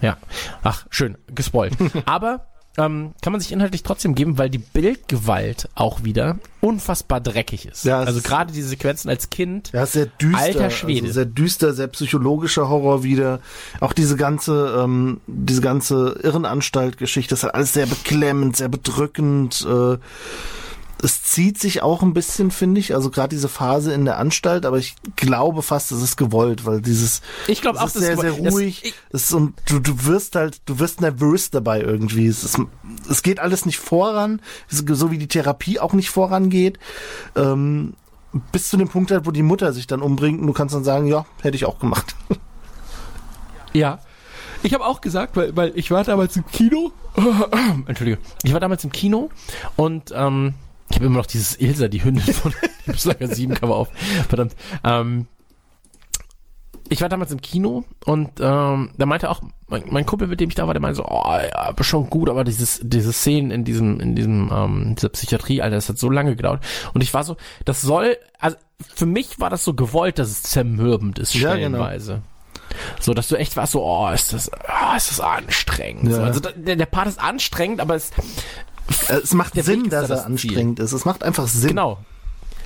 Ja. 0.00 0.16
Ach, 0.62 0.86
schön, 0.90 1.16
gespoilt. 1.34 1.74
Aber 2.06 2.46
ähm, 2.76 3.12
kann 3.22 3.32
man 3.32 3.40
sich 3.40 3.52
inhaltlich 3.52 3.84
trotzdem 3.84 4.16
geben, 4.16 4.36
weil 4.36 4.50
die 4.50 4.58
Bildgewalt 4.58 5.68
auch 5.76 6.02
wieder 6.02 6.38
unfassbar 6.60 7.20
dreckig 7.20 7.66
ist. 7.66 7.84
Ja, 7.84 8.00
also 8.00 8.20
gerade 8.20 8.52
diese 8.52 8.68
Sequenzen 8.68 9.08
als 9.08 9.30
Kind. 9.30 9.70
Ja, 9.72 9.86
sehr 9.86 10.06
düster. 10.06 10.38
Alter 10.38 10.70
Schwede. 10.70 11.02
Also 11.02 11.14
sehr 11.14 11.26
düster, 11.26 11.72
sehr 11.72 11.86
psychologischer 11.86 12.68
Horror 12.68 13.04
wieder. 13.04 13.38
Auch 13.80 13.92
diese 13.92 14.16
ganze, 14.16 14.82
ähm, 14.82 15.20
diese 15.28 15.60
ganze 15.60 16.18
Irrenanstalt-Geschichte, 16.22 17.30
das 17.30 17.44
ist 17.44 17.50
alles 17.50 17.72
sehr 17.74 17.86
beklemmend, 17.86 18.56
sehr 18.56 18.68
bedrückend. 18.68 19.64
Äh, 19.68 19.98
es 21.04 21.22
zieht 21.22 21.60
sich 21.60 21.82
auch 21.82 22.02
ein 22.02 22.14
bisschen, 22.14 22.50
finde 22.50 22.80
ich, 22.80 22.94
also 22.94 23.10
gerade 23.10 23.28
diese 23.28 23.48
Phase 23.48 23.92
in 23.92 24.04
der 24.04 24.18
Anstalt, 24.18 24.64
aber 24.66 24.78
ich 24.78 24.96
glaube 25.16 25.62
fast, 25.62 25.92
es 25.92 26.02
ist 26.02 26.16
gewollt, 26.16 26.64
weil 26.64 26.80
dieses 26.80 27.20
Ich 27.46 27.60
glaube 27.60 27.76
es 27.76 27.82
auch, 27.82 27.86
ist 27.88 27.96
das 27.96 28.02
sehr, 28.02 28.14
ist 28.14 28.20
sehr 28.20 28.30
gewollt. 28.30 28.46
Das- 28.46 28.54
ruhig. 28.54 28.94
Das 29.10 29.22
ist, 29.24 29.32
und 29.32 29.54
du, 29.66 29.78
du 29.78 30.06
wirst 30.06 30.34
halt, 30.34 30.62
du 30.66 30.78
wirst 30.78 31.00
nervös 31.00 31.50
dabei 31.50 31.80
irgendwie. 31.82 32.26
Es, 32.26 32.42
ist, 32.42 32.58
es 33.08 33.22
geht 33.22 33.38
alles 33.38 33.66
nicht 33.66 33.78
voran, 33.78 34.40
so 34.68 35.10
wie 35.10 35.18
die 35.18 35.28
Therapie 35.28 35.78
auch 35.78 35.92
nicht 35.92 36.10
vorangeht. 36.10 36.78
Ähm, 37.36 37.94
bis 38.50 38.68
zu 38.68 38.76
dem 38.76 38.88
Punkt 38.88 39.10
halt, 39.10 39.26
wo 39.26 39.30
die 39.30 39.42
Mutter 39.42 39.72
sich 39.72 39.86
dann 39.86 40.02
umbringt 40.02 40.40
und 40.40 40.46
du 40.46 40.52
kannst 40.52 40.74
dann 40.74 40.82
sagen, 40.84 41.06
ja, 41.06 41.24
hätte 41.42 41.56
ich 41.56 41.64
auch 41.66 41.78
gemacht. 41.78 42.16
Ja. 43.72 43.98
Ich 44.62 44.72
habe 44.72 44.86
auch 44.86 45.00
gesagt, 45.00 45.36
weil, 45.36 45.54
weil 45.56 45.72
ich 45.74 45.90
war 45.90 46.04
damals 46.04 46.36
im 46.36 46.46
Kino. 46.46 46.92
Entschuldige. 47.86 48.18
Ich 48.44 48.52
war 48.52 48.60
damals 48.60 48.84
im 48.84 48.92
Kino 48.92 49.30
und 49.76 50.12
ähm, 50.14 50.54
ich 50.94 50.98
habe 51.00 51.06
immer 51.06 51.18
noch 51.18 51.26
dieses 51.26 51.56
Ilsa, 51.60 51.88
die 51.88 52.04
Hündin 52.04 52.32
von 52.32 52.54
Schlager 52.96 53.26
7 53.26 53.54
Cover 53.54 53.74
auf. 53.74 53.88
Verdammt. 54.28 54.54
Ähm, 54.84 55.26
ich 56.88 57.00
war 57.00 57.08
damals 57.08 57.32
im 57.32 57.40
Kino 57.40 57.82
und 58.04 58.30
ähm, 58.38 58.90
da 58.96 59.04
meinte 59.04 59.28
auch 59.28 59.40
mein, 59.66 59.82
mein 59.88 60.06
Kumpel, 60.06 60.28
mit 60.28 60.38
dem 60.38 60.50
ich 60.50 60.54
da 60.54 60.68
war, 60.68 60.74
der 60.74 60.80
meinte 60.80 60.98
so, 60.98 61.04
oh, 61.04 61.36
ja, 61.36 61.74
schon 61.80 62.08
gut, 62.10 62.28
aber 62.30 62.44
dieses, 62.44 62.78
diese 62.84 63.12
Szenen 63.12 63.50
in 63.50 63.64
diesem, 63.64 63.98
in 63.98 64.14
diesem, 64.14 64.52
ähm, 64.54 64.94
dieser 64.94 65.08
Psychiatrie, 65.08 65.62
Alter, 65.62 65.74
das 65.74 65.88
hat 65.88 65.98
so 65.98 66.10
lange 66.10 66.36
gedauert. 66.36 66.62
Und 66.92 67.02
ich 67.02 67.12
war 67.12 67.24
so, 67.24 67.36
das 67.64 67.80
soll, 67.80 68.16
also 68.38 68.56
für 68.78 69.06
mich 69.06 69.40
war 69.40 69.50
das 69.50 69.64
so 69.64 69.74
gewollt, 69.74 70.20
dass 70.20 70.28
es 70.28 70.44
zermürbend 70.44 71.18
ist, 71.18 71.34
Ja, 71.34 71.56
genau. 71.56 71.78
stellenweise. 71.78 72.22
So, 73.00 73.14
dass 73.14 73.26
du 73.26 73.34
echt 73.34 73.56
warst 73.56 73.72
so, 73.72 73.82
oh, 73.84 74.10
ist 74.10 74.32
das, 74.32 74.48
oh, 74.52 74.96
ist 74.96 75.10
das 75.10 75.18
anstrengend. 75.18 76.08
Ja. 76.10 76.16
So, 76.16 76.22
also 76.22 76.40
der, 76.40 76.76
der 76.76 76.86
Part 76.86 77.08
ist 77.08 77.18
anstrengend, 77.18 77.80
aber 77.80 77.96
es, 77.96 78.12
es 79.08 79.34
macht 79.34 79.54
Sinn, 79.54 79.84
dass 79.90 80.08
ja 80.08 80.14
er 80.14 80.16
das 80.16 80.24
anstrengend 80.26 80.80
ist. 80.80 80.92
Es 80.92 81.04
macht 81.04 81.22
einfach 81.24 81.46
Sinn. 81.48 81.70
Genau. 81.70 81.98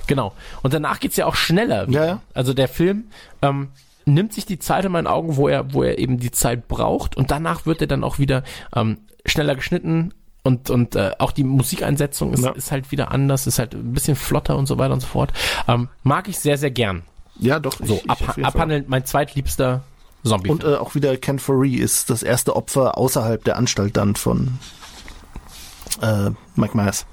Genau. 0.06 0.32
Und 0.62 0.72
danach 0.74 1.00
geht's 1.00 1.16
ja 1.16 1.26
auch 1.26 1.34
schneller. 1.34 1.88
Ja, 1.90 2.04
ja. 2.04 2.20
Also 2.34 2.54
der 2.54 2.68
Film 2.68 3.04
ähm, 3.42 3.68
nimmt 4.06 4.32
sich 4.32 4.46
die 4.46 4.58
Zeit 4.58 4.84
in 4.86 4.92
meinen 4.92 5.06
Augen, 5.06 5.36
wo 5.36 5.48
er, 5.48 5.72
wo 5.74 5.82
er 5.82 5.98
eben 5.98 6.18
die 6.18 6.30
Zeit 6.30 6.66
braucht 6.68 7.16
und 7.16 7.30
danach 7.30 7.66
wird 7.66 7.80
er 7.82 7.86
dann 7.88 8.02
auch 8.04 8.18
wieder 8.18 8.42
ähm, 8.74 8.98
schneller 9.26 9.54
geschnitten 9.54 10.14
und, 10.44 10.70
und 10.70 10.96
äh, 10.96 11.10
auch 11.18 11.30
die 11.32 11.44
Musikeinsetzung 11.44 12.32
ist, 12.32 12.42
Ja. 12.42 12.52
ist 12.52 12.72
halt 12.72 12.90
wieder 12.90 13.10
anders, 13.10 13.46
ist 13.46 13.58
halt 13.58 13.74
ein 13.74 13.92
bisschen 13.92 14.16
flotter 14.16 14.56
und 14.56 14.64
so 14.66 14.78
weiter 14.78 14.94
und 14.94 15.00
so 15.00 15.06
fort. 15.06 15.30
Ähm, 15.66 15.88
mag 16.04 16.26
ich 16.28 16.38
sehr, 16.38 16.56
sehr 16.56 16.70
gern. 16.70 17.02
Ja, 17.38 17.60
doch. 17.60 17.74
So, 17.84 17.96
ich- 17.96 18.04
ich 18.04 18.10
ab, 18.10 18.18
Fall. 18.18 18.44
abhandelnd 18.44 18.88
mein 18.88 19.04
zweitliebster 19.04 19.82
Zombie. 20.24 20.48
Und 20.48 20.64
äh, 20.64 20.76
auch 20.76 20.94
wieder 20.94 21.16
Ken 21.18 21.38
Foree 21.38 21.74
ist 21.76 22.08
das 22.08 22.22
erste 22.22 22.56
Opfer 22.56 22.96
außerhalb 22.96 23.44
der 23.44 23.56
Anstalt 23.58 23.96
dann 23.98 24.16
von 24.16 24.58
äh, 26.00 26.30
Mike 26.56 26.76
Myers. 26.76 27.06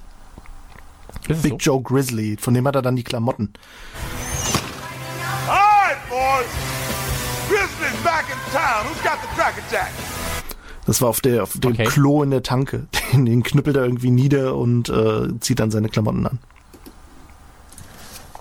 Big 1.27 1.53
so? 1.53 1.57
Joe 1.57 1.81
Grizzly, 1.81 2.37
von 2.39 2.53
dem 2.53 2.67
hat 2.67 2.75
er 2.75 2.81
dann 2.81 2.95
die 2.95 3.03
Klamotten. 3.03 3.53
All 5.47 5.55
right, 5.55 5.97
boys. 6.09 6.47
Grizzly's 7.49 8.03
back 8.03 8.25
in 8.29 8.51
town. 8.53 8.85
Who's 8.85 9.01
got 9.03 9.19
the 9.21 9.27
Cracker 9.35 9.61
Jack? 9.71 9.91
Das 10.85 11.01
war 11.01 11.09
auf 11.09 11.19
der 11.21 11.41
auf 11.43 11.53
dem 11.57 11.71
Okay. 11.71 11.85
Klo 11.85 12.21
in 12.21 12.29
der 12.31 12.43
Tanke. 12.43 12.87
Den, 13.13 13.25
den 13.25 13.43
knüppelt 13.43 13.75
er 13.77 13.83
irgendwie 13.85 14.11
nieder 14.11 14.55
und 14.55 14.89
äh, 14.89 15.29
zieht 15.39 15.59
dann 15.59 15.71
seine 15.71 15.89
Klamotten 15.89 16.27
an. 16.27 16.39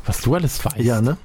Was 0.04 0.20
du 0.20 0.34
alles 0.34 0.62
weißt. 0.64 0.78
Ja, 0.78 1.00
ne? 1.00 1.16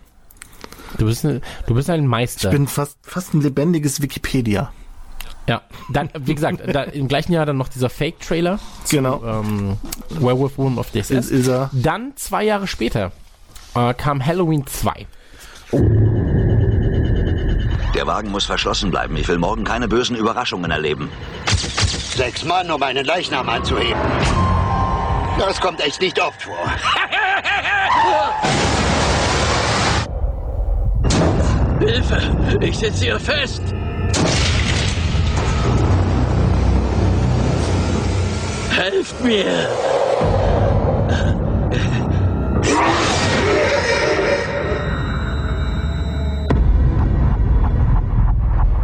Du 0.97 1.05
bist, 1.05 1.23
ne, 1.23 1.41
du 1.67 1.73
bist 1.75 1.89
ein 1.89 2.03
Ich 2.03 2.07
Meister. 2.07 2.49
bin 2.49 2.67
fast 2.67 2.97
fast 3.01 3.33
ein 3.33 3.41
lebendiges 3.41 4.01
Wikipedia. 4.01 4.71
Ja, 5.49 5.61
dann, 5.89 6.09
wie 6.13 6.35
gesagt, 6.35 6.61
da, 6.71 6.83
im 6.83 7.07
gleichen 7.07 7.33
Jahr 7.33 7.47
dann 7.47 7.57
noch 7.57 7.69
dieser 7.69 7.89
Fake-Trailer. 7.89 8.59
Genau. 8.91 9.23
Ähm, 9.25 9.77
Werewolf 10.09 10.59
Woman 10.59 10.77
of 10.77 10.91
DSS. 10.91 11.09
Ist, 11.09 11.31
ist 11.31 11.47
er. 11.47 11.71
Dann, 11.73 12.11
zwei 12.15 12.43
Jahre 12.43 12.67
später, 12.67 13.11
äh, 13.73 13.95
kam 13.95 14.23
Halloween 14.23 14.67
2. 14.67 15.07
Der 17.95 18.05
Wagen 18.05 18.29
muss 18.29 18.45
verschlossen 18.45 18.91
bleiben. 18.91 19.17
Ich 19.17 19.27
will 19.27 19.39
morgen 19.39 19.63
keine 19.63 19.87
bösen 19.87 20.15
Überraschungen 20.15 20.69
erleben. 20.69 21.09
Sechs 22.15 22.45
Mann, 22.45 22.69
um 22.69 22.83
einen 22.83 23.05
Leichnam 23.05 23.49
anzuheben. 23.49 23.97
Das 25.39 25.59
kommt 25.59 25.81
echt 25.81 25.99
nicht 25.99 26.21
oft 26.21 26.43
vor. 26.43 26.53
Hilfe! 31.79 32.59
Ich 32.61 32.77
sitze 32.77 33.05
hier 33.05 33.19
fest! 33.19 33.63
Helft 38.79 39.21
mir! 39.21 39.43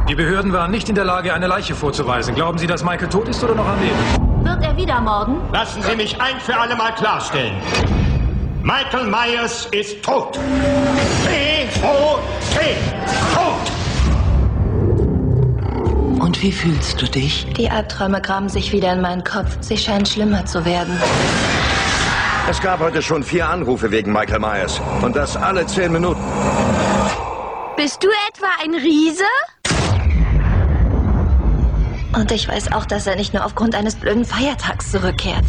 Die 0.09 0.15
Behörden 0.15 0.51
waren 0.51 0.71
nicht 0.71 0.89
in 0.89 0.95
der 0.95 1.05
Lage, 1.05 1.33
eine 1.33 1.47
Leiche 1.47 1.75
vorzuweisen. 1.75 2.35
Glauben 2.35 2.57
Sie, 2.57 2.67
dass 2.67 2.83
Michael 2.83 3.07
tot 3.07 3.29
ist 3.29 3.41
oder 3.41 3.55
noch 3.55 3.65
am 3.65 3.79
Leben? 3.79 4.43
Wird 4.43 4.65
er 4.65 4.75
wieder 4.75 4.99
morden? 4.99 5.37
Lassen 5.53 5.81
Sie 5.81 5.95
mich 5.95 6.19
ein 6.19 6.41
für 6.41 6.57
alle 6.57 6.75
Mal 6.75 6.91
klarstellen. 6.95 7.53
Michael 8.63 9.05
Myers 9.05 9.67
ist 9.67 10.03
tot. 10.03 10.37
B-O-T. 11.23 12.59
Tot. 13.33 13.74
Und 16.19 16.41
wie 16.41 16.51
fühlst 16.51 17.01
du 17.01 17.05
dich? 17.05 17.45
Die 17.57 17.69
Albträume 17.69 18.21
graben 18.21 18.49
sich 18.49 18.71
wieder 18.71 18.93
in 18.93 19.01
meinen 19.01 19.23
Kopf. 19.23 19.57
Sie 19.61 19.77
scheinen 19.77 20.05
schlimmer 20.05 20.45
zu 20.45 20.65
werden. 20.65 20.97
Es 22.49 22.61
gab 22.61 22.79
heute 22.79 23.01
schon 23.01 23.23
vier 23.23 23.49
Anrufe 23.49 23.91
wegen 23.91 24.13
Michael 24.13 24.39
Myers. 24.39 24.79
Und 25.01 25.15
das 25.15 25.35
alle 25.35 25.65
zehn 25.65 25.91
Minuten. 25.91 26.21
Bist 27.75 28.03
du 28.03 28.07
etwa 28.29 28.47
ein 28.63 28.73
Riese? 28.75 29.23
Und 32.15 32.31
ich 32.31 32.47
weiß 32.47 32.71
auch, 32.71 32.85
dass 32.85 33.07
er 33.07 33.17
nicht 33.17 33.33
nur 33.33 33.43
aufgrund 33.43 33.75
eines 33.75 33.95
blöden 33.95 34.23
Feiertags 34.23 34.91
zurückkehrt. 34.91 35.43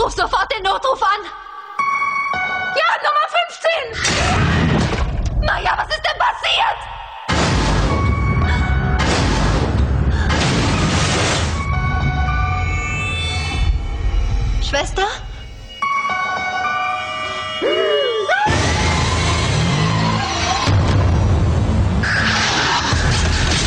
Ruf 0.00 0.12
sofort 0.14 0.50
den 0.50 0.62
Notruf 0.62 1.02
an! 1.02 1.26
Ja, 2.74 2.84
Nummer 3.04 3.26
15! 5.28 5.44
Maja, 5.44 5.76
was 5.76 5.88
ist 5.88 6.02
denn 6.02 6.18
passiert? 6.18 6.78
Schwester? 14.66 15.06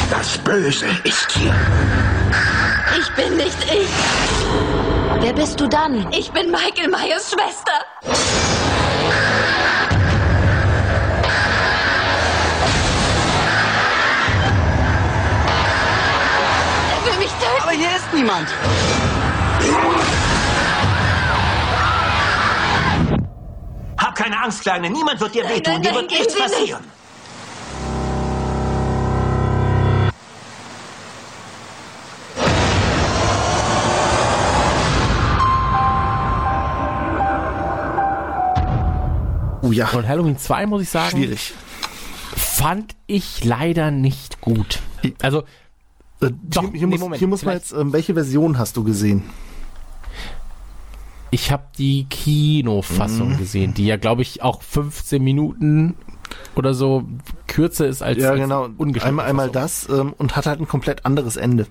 Das 0.10 0.38
Böse 0.40 0.88
ist 1.04 1.32
hier. 1.34 1.54
Ich 2.98 3.12
bin 3.14 3.38
nicht 3.38 3.64
ich. 3.66 4.93
Wer 5.24 5.32
bist 5.32 5.58
du 5.58 5.68
dann? 5.68 6.12
Ich 6.12 6.34
bin 6.34 6.52
Michael 6.52 6.90
Myers 6.90 7.32
Schwester. 7.32 7.72
Er 16.92 17.06
will 17.06 17.18
mich 17.20 17.32
töten. 17.32 17.62
Aber 17.62 17.72
hier 17.72 17.96
ist 17.96 18.14
niemand. 18.14 18.48
Hab 23.98 24.16
keine 24.16 24.42
Angst, 24.44 24.62
Kleine. 24.62 24.90
Niemand 24.90 25.20
wird 25.20 25.34
dir 25.36 25.48
wehtun. 25.48 25.74
nein, 25.74 25.82
Dir 25.82 25.92
nein, 25.92 26.02
wird 26.02 26.10
gehen 26.10 26.18
nichts 26.20 26.34
Sie 26.34 26.40
nicht. 26.42 26.52
passieren. 26.54 26.84
Oh 26.86 27.03
ja. 39.74 39.90
Und 39.92 40.08
Halloween 40.08 40.38
2, 40.38 40.66
muss 40.68 40.82
ich 40.84 40.90
sagen, 40.90 41.18
Schwierig. 41.18 41.54
fand 42.36 42.96
ich 43.08 43.44
leider 43.44 43.92
nicht 43.92 44.42
gut. 44.42 44.80
Also, 45.22 45.44
Äh, 46.22 46.32
Doch, 46.44 46.62
hier, 46.62 46.72
hier, 46.72 46.88
nee, 46.88 46.98
muss, 46.98 47.18
hier 47.20 47.28
muss 47.28 47.44
man 47.44 47.56
jetzt, 47.56 47.74
ähm, 47.74 47.92
welche 47.92 48.14
Version 48.14 48.58
hast 48.58 48.78
du 48.78 48.84
gesehen? 48.86 49.24
ich 51.32 51.52
habe 51.52 51.64
die 51.78 52.06
Kinofassung 52.10 53.34
Mhm. 53.34 53.38
gesehen, 53.38 53.74
die 53.74 53.86
ja, 53.88 53.98
glaube 53.98 54.22
ich, 54.22 54.44
auch 54.44 54.62
15 54.62 55.24
Minuten 55.24 55.96
oder 56.56 56.74
so 56.76 57.04
kürzer 57.48 57.88
ist 57.88 58.04
als 58.04 58.20
ja, 58.20 58.32
als 58.32 58.40
genau. 58.40 58.66
ungeschnittene 58.78 59.04
Einmal, 59.08 59.26
einmal 59.26 59.50
das 59.50 59.90
ähm, 59.90 60.14
und 60.18 60.36
hat 60.36 60.46
halt 60.46 60.60
ein 60.60 60.68
komplett 60.68 61.06
anderes 61.06 61.36
Ende. 61.36 61.68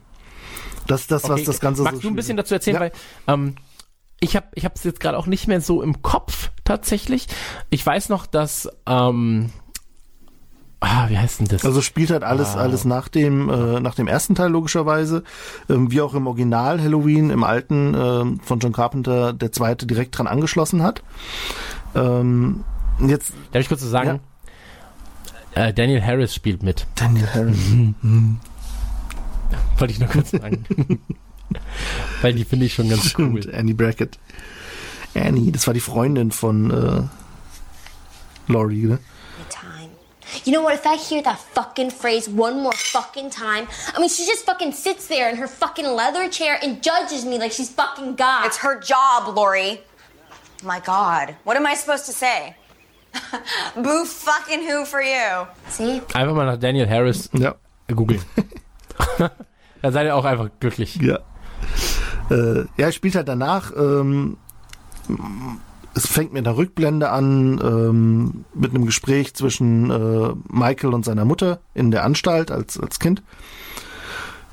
Das 0.88 1.02
ist 1.02 1.12
das, 1.12 1.22
was 1.24 1.30
Okay, 1.30 1.44
das 1.44 1.60
Ganze 1.60 1.82
Magst 1.82 1.98
so 2.02 2.02
du 2.02 2.08
ein 2.12 2.16
bisschen 2.16 2.36
dazu 2.36 2.54
erzählen, 2.54 2.74
Ja. 2.74 2.80
weil 2.80 2.92
ähm, 3.28 3.54
ich 4.18 4.34
habe 4.36 4.46
ich 4.54 4.64
es 4.64 4.82
jetzt 4.84 4.98
gerade 5.00 5.16
auch 5.16 5.26
nicht 5.26 5.46
mehr 5.46 5.60
so 5.60 5.80
im 5.80 6.02
Kopf 6.02 6.50
tatsächlich. 6.72 7.26
Ich 7.70 7.84
weiß 7.84 8.08
noch, 8.08 8.24
dass 8.26 8.68
ähm, 8.86 9.50
ah, 10.80 11.08
wie 11.10 11.18
heißt 11.18 11.40
denn 11.40 11.48
das? 11.48 11.64
Also 11.64 11.82
spielt 11.82 12.10
halt 12.10 12.24
alles, 12.24 12.56
Ah. 12.56 12.60
alles 12.60 12.84
nach 12.84 13.08
dem, 13.08 13.48
äh, 13.50 13.80
nach 13.80 13.94
dem 13.94 14.08
ersten 14.08 14.34
Teil 14.34 14.50
logischerweise, 14.50 15.22
ähm, 15.68 15.90
wie 15.90 16.00
auch 16.00 16.14
im 16.14 16.26
Original 16.26 16.80
Halloween, 16.80 17.30
im 17.30 17.44
alten 17.44 17.94
ähm, 17.94 18.40
von 18.40 18.58
John 18.58 18.72
Carpenter, 18.72 19.32
der 19.32 19.52
zweite 19.52 19.86
direkt 19.86 20.16
dran 20.16 20.26
angeschlossen 20.26 20.82
hat. 20.82 21.02
Ähm, 21.94 22.64
jetzt 23.06 23.32
Darf 23.52 23.60
ich 23.62 23.68
kurz 23.68 23.82
so 23.82 23.88
sagen? 23.88 24.20
Äh, 25.54 25.74
Daniel 25.74 26.02
Harris 26.02 26.34
spielt 26.34 26.62
mit. 26.62 26.86
Daniel 26.94 27.28
Harris. 27.34 27.58
Wollte 29.78 29.92
ich 29.92 30.00
nur 30.00 30.08
kurz 30.08 30.30
sagen. 30.30 30.64
Weil 32.22 32.32
die 32.32 32.44
finde 32.46 32.64
ich 32.64 32.72
schon 32.72 32.88
ganz 32.88 33.12
cool. 33.18 33.26
Und 33.26 33.52
Annie 33.52 33.74
Brackett. 33.74 34.18
Annie, 35.14 35.52
das 35.52 35.66
war 35.66 35.74
die 35.74 35.80
Freundin 35.80 36.32
von 36.32 36.70
äh, 36.70 38.52
Laurie, 38.52 38.86
ne? 38.86 38.98
You 40.44 40.52
know 40.52 40.62
what? 40.62 40.74
If 40.74 40.86
I 40.86 40.96
hear 40.96 41.22
that 41.22 41.38
fucking 41.38 41.90
phrase 41.90 42.28
one 42.28 42.62
more 42.62 42.72
fucking 42.72 43.30
time, 43.30 43.68
I 43.94 44.00
mean, 44.00 44.08
she 44.08 44.24
just 44.24 44.44
fucking 44.46 44.72
sits 44.72 45.06
there 45.06 45.28
in 45.28 45.36
her 45.36 45.46
fucking 45.46 45.84
leather 45.86 46.28
chair 46.28 46.58
and 46.62 46.82
judges 46.82 47.24
me 47.24 47.38
like 47.38 47.52
she's 47.52 47.70
fucking 47.70 48.16
God. 48.16 48.46
It's 48.46 48.58
her 48.58 48.80
job, 48.80 49.36
Lori. 49.36 49.80
My 50.64 50.80
God. 50.80 51.36
What 51.44 51.56
am 51.56 51.66
I 51.66 51.74
supposed 51.74 52.06
to 52.06 52.12
say? 52.12 52.56
Boo 53.76 54.04
fucking 54.04 54.62
who 54.66 54.84
for 54.84 55.02
you? 55.02 55.46
See? 55.68 56.00
Einfach 56.14 56.34
mal 56.34 56.46
nach 56.46 56.58
Daniel 56.58 56.88
Harris 56.88 57.28
ja. 57.32 57.54
googeln. 57.88 58.22
da 59.82 59.92
seid 59.92 60.06
ihr 60.06 60.16
auch 60.16 60.24
einfach 60.24 60.48
glücklich. 60.60 60.96
Ja. 60.96 61.18
Äh, 62.30 62.60
ja, 62.78 62.86
er 62.86 62.92
spielt 62.92 63.14
halt 63.14 63.28
danach 63.28 63.70
ähm, 63.76 64.38
es 65.94 66.06
fängt 66.06 66.32
mit 66.32 66.46
einer 66.46 66.56
Rückblende 66.56 67.10
an, 67.10 67.60
ähm, 67.62 68.44
mit 68.54 68.74
einem 68.74 68.86
Gespräch 68.86 69.34
zwischen 69.34 69.90
äh, 69.90 70.34
Michael 70.48 70.94
und 70.94 71.04
seiner 71.04 71.24
Mutter 71.24 71.60
in 71.74 71.90
der 71.90 72.04
Anstalt 72.04 72.50
als, 72.50 72.78
als 72.80 72.98
Kind. 72.98 73.22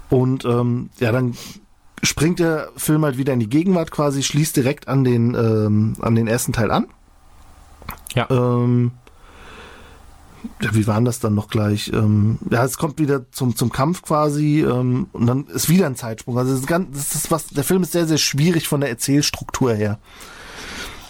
Und 0.09 0.43
ähm, 0.45 0.89
ja, 0.99 1.11
dann 1.11 1.35
springt 2.03 2.39
der 2.39 2.69
Film 2.75 3.05
halt 3.05 3.17
wieder 3.17 3.33
in 3.33 3.39
die 3.39 3.49
Gegenwart 3.49 3.91
quasi, 3.91 4.23
schließt 4.23 4.55
direkt 4.55 4.87
an 4.87 5.03
den, 5.03 5.35
ähm, 5.35 5.95
an 6.01 6.15
den 6.15 6.27
ersten 6.27 6.53
Teil 6.53 6.71
an. 6.71 6.87
Ja. 8.15 8.27
Ähm, 8.29 8.91
ja, 10.61 10.73
wie 10.73 10.87
waren 10.87 11.05
das 11.05 11.19
dann 11.19 11.35
noch 11.35 11.49
gleich? 11.49 11.91
Ähm, 11.93 12.39
ja, 12.49 12.63
es 12.63 12.77
kommt 12.77 12.99
wieder 12.99 13.29
zum, 13.31 13.55
zum 13.55 13.71
Kampf 13.71 14.01
quasi 14.01 14.61
ähm, 14.61 15.07
und 15.11 15.27
dann 15.27 15.47
ist 15.47 15.69
wieder 15.69 15.85
ein 15.85 15.95
Zeitsprung. 15.95 16.37
Also 16.37 16.51
das 16.51 16.61
ist, 16.61 16.67
ganz, 16.67 16.97
das 16.97 17.15
ist 17.15 17.31
was, 17.31 17.47
der 17.47 17.63
Film 17.63 17.83
ist 17.83 17.91
sehr, 17.91 18.07
sehr 18.07 18.17
schwierig 18.17 18.67
von 18.67 18.81
der 18.81 18.89
Erzählstruktur 18.89 19.73
her. 19.73 19.99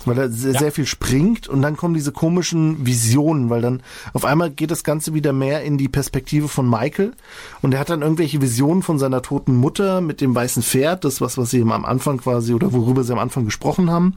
Weil 0.06 0.18
er 0.18 0.30
sehr, 0.30 0.54
Ja. 0.54 0.60
sehr 0.60 0.72
viel 0.72 0.86
springt 0.86 1.48
und 1.48 1.62
dann 1.62 1.76
kommen 1.76 1.94
diese 1.94 2.12
komischen 2.12 2.86
Visionen, 2.86 3.50
weil 3.50 3.62
dann 3.62 3.82
auf 4.14 4.24
einmal 4.26 4.50
geht 4.50 4.72
das 4.72 4.84
Ganze 4.84 5.14
wieder 5.14 5.34
mehr 5.34 5.64
in 5.64 5.78
die 5.78 5.90
Perspektive 5.90 6.48
von 6.48 6.70
Michael 6.70 7.14
und 7.62 7.74
er 7.74 7.80
hat 7.82 7.90
dann 7.90 8.02
irgendwelche 8.02 8.42
Visionen 8.42 8.82
von 8.82 8.98
seiner 8.98 9.22
toten 9.22 9.56
Mutter 9.56 10.00
mit 10.02 10.22
dem 10.22 10.34
weißen 10.34 10.64
Pferd, 10.64 11.04
das 11.04 11.20
was, 11.22 11.38
was 11.38 11.52
sie 11.52 11.60
ihm 11.60 11.72
am 11.72 11.86
Anfang 11.86 12.18
quasi 12.18 12.54
oder 12.54 12.72
worüber 12.72 13.04
sie 13.04 13.12
am 13.14 13.20
Anfang 13.20 13.46
gesprochen 13.46 13.90
haben. 13.92 14.16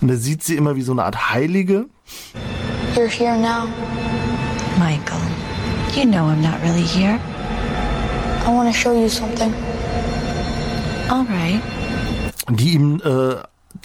Und 0.00 0.08
er 0.10 0.16
sieht 0.16 0.42
sie 0.44 0.54
immer 0.56 0.76
wie 0.76 0.82
so 0.82 0.92
eine 0.92 1.04
Art 1.04 1.30
Heilige. 1.32 1.86
You're 2.94 3.08
here 3.08 3.36
now. 3.36 3.66
Michael, 4.78 5.20
you 5.94 6.04
know 6.04 6.26
I'm 6.28 6.40
not 6.42 6.60
really 6.62 6.84
here. 6.86 7.18
I 8.46 8.48
want 8.48 8.72
to 8.72 8.78
show 8.78 8.92
you 8.92 9.08
something. 9.08 9.52
All 11.10 11.24
right. 11.28 11.60
die 12.50 12.74
ihm 12.74 13.00
äh, 13.04 13.36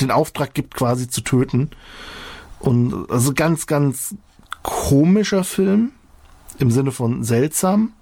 den 0.02 0.12
Auftrag 0.12 0.54
gibt, 0.54 0.76
quasi 0.76 1.08
zu 1.08 1.22
töten. 1.22 1.72
Und 2.60 3.10
also 3.10 3.34
ganz, 3.34 3.66
ganz 3.68 4.16
komischer 4.64 5.44
Film 5.44 5.92
im 6.60 6.70
Sinne 6.72 6.92
von 6.92 7.24
seltsam. 7.24 7.94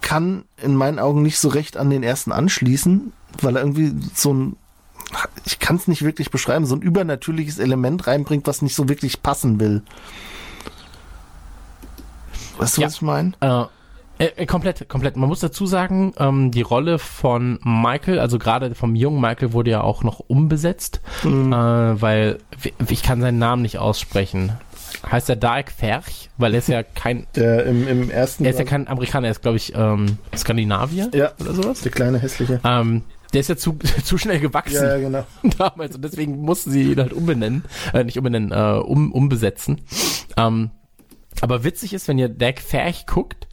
Kann 0.00 0.44
in 0.62 0.74
meinen 0.74 0.98
Augen 0.98 1.22
nicht 1.22 1.38
so 1.38 1.48
recht 1.48 1.76
an 1.76 1.90
den 1.90 2.02
ersten 2.02 2.32
anschließen, 2.32 3.12
weil 3.42 3.56
er 3.56 3.62
irgendwie 3.62 3.94
so 4.14 4.32
ein, 4.32 4.56
ich 5.44 5.58
kann 5.58 5.76
es 5.76 5.86
nicht 5.86 6.02
wirklich 6.02 6.30
beschreiben, 6.30 6.66
so 6.66 6.74
ein 6.74 6.82
übernatürliches 6.82 7.58
Element 7.58 8.06
reinbringt, 8.06 8.46
was 8.46 8.62
nicht 8.62 8.74
so 8.74 8.88
wirklich 8.88 9.22
passen 9.22 9.60
will. 9.60 9.82
Weißt 12.58 12.76
du, 12.76 12.80
Ja. 12.80 12.86
was 12.88 12.94
ich 12.94 13.02
meine? 13.02 13.32
Äh, 13.40 13.64
äh, 14.18 14.46
komplett, 14.46 14.88
komplett. 14.88 15.16
Man 15.16 15.28
muss 15.28 15.40
dazu 15.40 15.66
sagen, 15.66 16.12
ähm, 16.18 16.50
die 16.50 16.62
Rolle 16.62 16.98
von 16.98 17.58
Michael, 17.62 18.18
also 18.18 18.38
gerade 18.38 18.74
vom 18.74 18.94
jungen 18.94 19.20
Michael, 19.20 19.52
wurde 19.52 19.70
ja 19.70 19.80
auch 19.82 20.02
noch 20.02 20.20
umbesetzt, 20.20 21.00
Mhm. 21.24 21.52
äh, 21.52 22.00
weil 22.02 22.38
ich 22.88 23.02
kann 23.02 23.20
seinen 23.20 23.38
Namen 23.38 23.62
nicht 23.62 23.78
aussprechen. 23.78 24.52
Heißt 25.10 25.28
er 25.28 25.36
Dark 25.36 25.70
Ferch? 25.70 26.30
Weil 26.38 26.54
er 26.54 26.58
ist 26.58 26.68
ja 26.68 26.82
kein, 26.82 27.26
Der 27.36 27.66
im, 27.66 27.86
im 27.86 28.10
ersten. 28.10 28.44
er 28.44 28.50
ist 28.50 28.58
ja 28.58 28.64
kein 28.64 28.88
Amerikaner, 28.88 29.28
er 29.28 29.32
ist 29.32 29.42
glaube 29.42 29.56
ich 29.58 29.72
ähm, 29.76 30.18
Skandinavier 30.36 31.10
ja, 31.14 31.32
oder 31.40 31.52
sowas. 31.54 31.82
der 31.82 31.92
kleine 31.92 32.18
hässliche. 32.18 32.60
Ähm, 32.64 33.02
der 33.34 33.40
ist 33.42 33.48
ja 33.48 33.56
zu, 33.56 33.74
zu 34.04 34.16
schnell 34.18 34.40
gewachsen 34.40 34.74
Ja, 34.76 34.96
ja, 34.96 34.98
genau. 34.98 35.24
damals 35.58 35.94
und 35.94 36.02
deswegen 36.04 36.38
mussten 36.40 36.70
sie 36.70 36.92
ihn 36.92 36.98
halt 36.98 37.12
umbenennen, 37.12 37.64
äh, 37.92 38.02
nicht 38.02 38.16
umbenennen, 38.16 38.50
äh, 38.50 38.78
um, 38.80 39.12
umbesetzen. 39.12 39.82
Ähm, 40.36 40.70
aber 41.42 41.64
witzig 41.64 41.92
ist, 41.94 42.08
wenn 42.08 42.18
ihr 42.18 42.28
Dak 42.28 42.60
Ferch 42.60 43.06
guckt, 43.06 43.48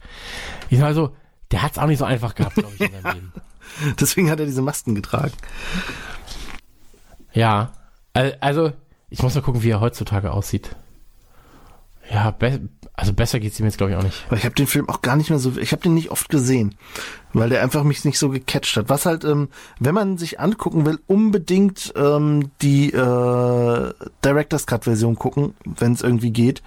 ich 0.70 0.78
sag 0.78 0.86
mal 0.88 0.94
so, 0.94 1.14
der 1.52 1.62
hat's 1.62 1.78
auch 1.78 1.86
nicht 1.86 1.98
so 1.98 2.04
einfach 2.04 2.34
gehabt, 2.34 2.56
glaube 2.56 2.74
ich, 2.74 2.80
in 2.80 2.92
seinem 3.02 3.14
Leben. 3.14 3.32
Deswegen 4.00 4.30
hat 4.30 4.40
er 4.40 4.46
diese 4.46 4.62
Masken 4.62 4.94
getragen. 4.94 5.32
Ja, 7.32 7.72
al- 8.14 8.36
also 8.40 8.72
ich 9.10 9.22
muss 9.22 9.34
mal 9.34 9.42
gucken, 9.42 9.62
wie 9.62 9.70
er 9.70 9.80
heutzutage 9.80 10.32
aussieht. 10.32 10.74
Ja, 12.10 12.30
be 12.30 12.68
also 12.96 13.12
besser 13.12 13.40
geht's 13.40 13.60
ihm 13.60 13.66
jetzt, 13.66 13.76
glaube 13.76 13.92
ich, 13.92 13.98
auch 13.98 14.02
nicht. 14.02 14.24
Aber 14.26 14.38
ich 14.38 14.44
habe 14.44 14.54
den 14.54 14.66
Film 14.66 14.88
auch 14.88 15.02
gar 15.02 15.16
nicht 15.16 15.28
mehr 15.28 15.38
so, 15.38 15.52
ich 15.58 15.72
habe 15.72 15.82
den 15.82 15.92
nicht 15.92 16.10
oft 16.10 16.30
gesehen, 16.30 16.74
weil 17.34 17.50
der 17.50 17.62
einfach 17.62 17.84
mich 17.84 18.06
nicht 18.06 18.18
so 18.18 18.30
gecatcht 18.30 18.74
hat. 18.78 18.88
Was 18.88 19.04
halt, 19.04 19.22
ähm, 19.24 19.48
wenn 19.78 19.94
man 19.94 20.16
sich 20.16 20.40
angucken 20.40 20.86
will, 20.86 20.98
unbedingt 21.06 21.92
ähm, 21.94 22.50
die 22.62 22.90
äh, 22.90 23.92
Director's 24.24 24.66
Cut 24.66 24.84
Version 24.84 25.16
gucken, 25.16 25.54
wenn 25.64 25.92
es 25.92 26.00
irgendwie 26.00 26.30
geht. 26.30 26.62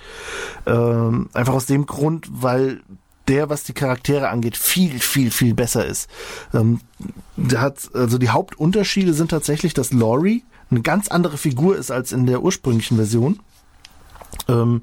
Ähm, 0.68 1.30
einfach 1.34 1.54
aus 1.54 1.66
dem 1.66 1.88
Grund, 1.88 2.28
weil 2.30 2.82
der, 3.28 3.50
was 3.50 3.64
die 3.64 3.74
Charaktere 3.74 4.30
angeht, 4.30 4.56
viel, 4.56 5.00
viel, 5.00 5.32
viel 5.32 5.56
besser 5.56 5.86
ist. 5.86 6.10
Ähm, 6.54 6.82
der 7.38 7.62
hat, 7.62 7.90
also 7.96 8.20
die 8.20 8.30
Hauptunterschiede 8.30 9.14
sind 9.14 9.32
tatsächlich, 9.32 9.74
dass 9.74 9.94
Laurie 9.94 10.44
eine 10.70 10.82
ganz 10.82 11.08
andere 11.08 11.38
Figur 11.38 11.76
ist 11.76 11.90
als 11.90 12.12
in 12.12 12.28
der 12.28 12.44
ursprünglichen 12.44 12.98
Version. 12.98 13.40
Ähm, 14.48 14.82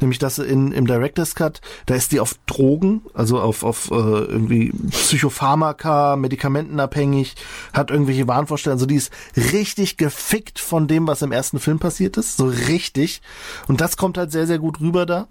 nämlich 0.00 0.18
dass 0.18 0.36
sie 0.36 0.44
in, 0.44 0.72
im 0.72 0.86
Director's 0.86 1.34
Cut, 1.34 1.60
da 1.86 1.94
ist 1.94 2.12
die 2.12 2.20
auf 2.20 2.34
Drogen, 2.46 3.02
also 3.14 3.40
auf, 3.40 3.62
auf 3.62 3.90
äh, 3.90 3.94
irgendwie 3.94 4.72
Psychopharmaka, 4.90 6.16
medikamentenabhängig, 6.16 7.34
hat 7.72 7.90
irgendwelche 7.90 8.26
Wahnvorstellungen, 8.26 8.76
also 8.76 8.86
die 8.86 8.96
ist 8.96 9.12
richtig 9.52 9.96
gefickt 9.96 10.58
von 10.58 10.88
dem, 10.88 11.06
was 11.06 11.22
im 11.22 11.32
ersten 11.32 11.60
Film 11.60 11.78
passiert 11.78 12.16
ist, 12.16 12.36
so 12.36 12.46
richtig. 12.46 13.20
Und 13.68 13.80
das 13.80 13.96
kommt 13.96 14.18
halt 14.18 14.32
sehr, 14.32 14.46
sehr 14.46 14.58
gut 14.58 14.80
rüber 14.80 15.06
da, 15.06 15.28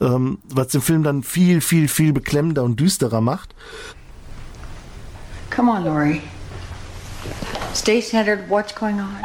ähm, 0.00 0.38
was 0.44 0.68
den 0.68 0.80
Film 0.80 1.02
dann 1.02 1.22
viel, 1.22 1.60
viel, 1.60 1.88
viel 1.88 2.12
beklemmender 2.12 2.64
und 2.64 2.78
düsterer 2.78 3.20
macht. 3.20 3.54
Come 5.54 5.70
on, 5.70 5.84
Lori. 5.84 6.22
Stay 7.74 8.00
centered. 8.00 8.48
What's 8.48 8.74
going 8.74 9.00
on? 9.00 9.16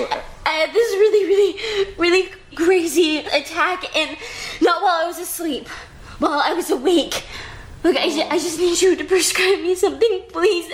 I 0.56 0.60
had 0.60 0.72
this 0.72 0.90
really, 0.94 1.26
really, 1.28 1.92
really 1.98 2.30
crazy 2.54 3.18
attack, 3.18 3.94
and 3.94 4.16
not 4.62 4.80
while 4.82 5.04
I 5.04 5.06
was 5.06 5.18
asleep, 5.18 5.68
while 6.18 6.40
I 6.42 6.54
was 6.54 6.70
awake. 6.70 7.24
Look, 7.84 7.94
I, 7.94 8.08
ju- 8.08 8.22
I 8.30 8.38
just 8.38 8.58
need 8.58 8.80
you 8.80 8.96
to 8.96 9.04
prescribe 9.04 9.60
me 9.60 9.74
something, 9.74 10.22
please. 10.30 10.72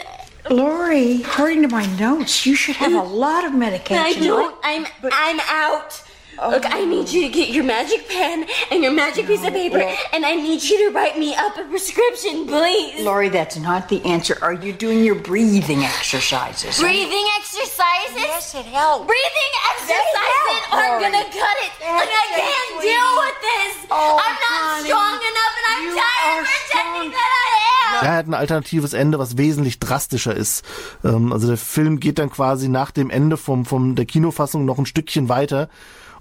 Lori, 0.48 1.22
according 1.22 1.62
to 1.62 1.68
my 1.68 1.84
notes, 1.96 2.46
you 2.46 2.54
should 2.54 2.76
have 2.76 2.92
a 2.92 3.02
lot 3.02 3.44
of 3.44 3.54
medication. 3.54 4.22
I 4.22 4.24
don't. 4.24 4.56
I'm. 4.62 4.86
I'm 5.12 5.40
out. 5.48 6.00
Look, 6.38 6.64
I 6.66 6.84
need 6.84 7.08
you 7.10 7.22
to 7.22 7.28
get 7.28 7.50
your 7.50 7.62
magic 7.64 8.08
pen 8.08 8.46
and 8.70 8.82
your 8.82 8.92
magic 8.92 9.26
piece 9.26 9.44
of 9.44 9.52
paper, 9.52 9.78
look. 9.78 9.98
and 10.12 10.24
I 10.26 10.34
need 10.34 10.62
you 10.62 10.88
to 10.88 10.94
write 10.94 11.18
me 11.18 11.34
up 11.36 11.56
a 11.56 11.64
prescription, 11.64 12.46
please. 12.46 13.04
Lori, 13.04 13.28
that's 13.28 13.58
not 13.58 13.88
the 13.88 14.04
answer. 14.04 14.38
Are 14.42 14.54
you 14.54 14.72
doing 14.72 15.04
your 15.04 15.14
breathing 15.14 15.84
exercises? 15.84 16.78
Breathing 16.80 17.26
exercises? 17.38 18.16
Yes, 18.16 18.54
it 18.54 18.66
helps. 18.66 19.06
Breathing 19.06 19.52
exercises 19.70 20.12
help, 20.16 20.72
aren't 20.72 20.90
Lori. 20.90 21.02
gonna 21.12 21.24
cut 21.24 21.56
it. 21.62 21.72
Like, 21.80 22.08
I 22.08 22.26
Yes, 22.30 22.40
can't 22.40 22.80
they 22.80 22.88
deal 22.88 23.10
with 23.22 23.38
this. 23.42 23.86
Oh, 23.90 24.18
I'm 24.18 24.34
not 24.34 24.62
honey, 24.62 24.88
strong 24.88 25.14
enough, 25.14 25.54
and 25.58 25.66
I'm 25.70 25.84
tired 25.94 26.26
are 26.26 26.40
of 26.42 26.48
pretending 26.48 27.10
that 27.12 27.30
I 27.30 28.00
am. 28.00 28.06
Er 28.06 28.16
hat 28.16 28.26
ein 28.26 28.34
alternatives 28.34 28.94
Ende, 28.94 29.18
was 29.18 29.36
wesentlich 29.38 29.78
drastischer 29.78 30.34
ist. 30.34 30.64
Ähm, 31.04 31.32
also 31.32 31.46
der 31.46 31.56
Film 31.58 32.00
geht 32.00 32.18
dann 32.18 32.30
quasi 32.30 32.68
nach 32.68 32.90
dem 32.90 33.10
Ende 33.10 33.36
vom, 33.36 33.64
vom 33.64 33.94
der 33.94 34.06
Kinofassung 34.06 34.64
noch 34.64 34.78
ein 34.78 34.86
Stückchen 34.86 35.28
weiter 35.28 35.68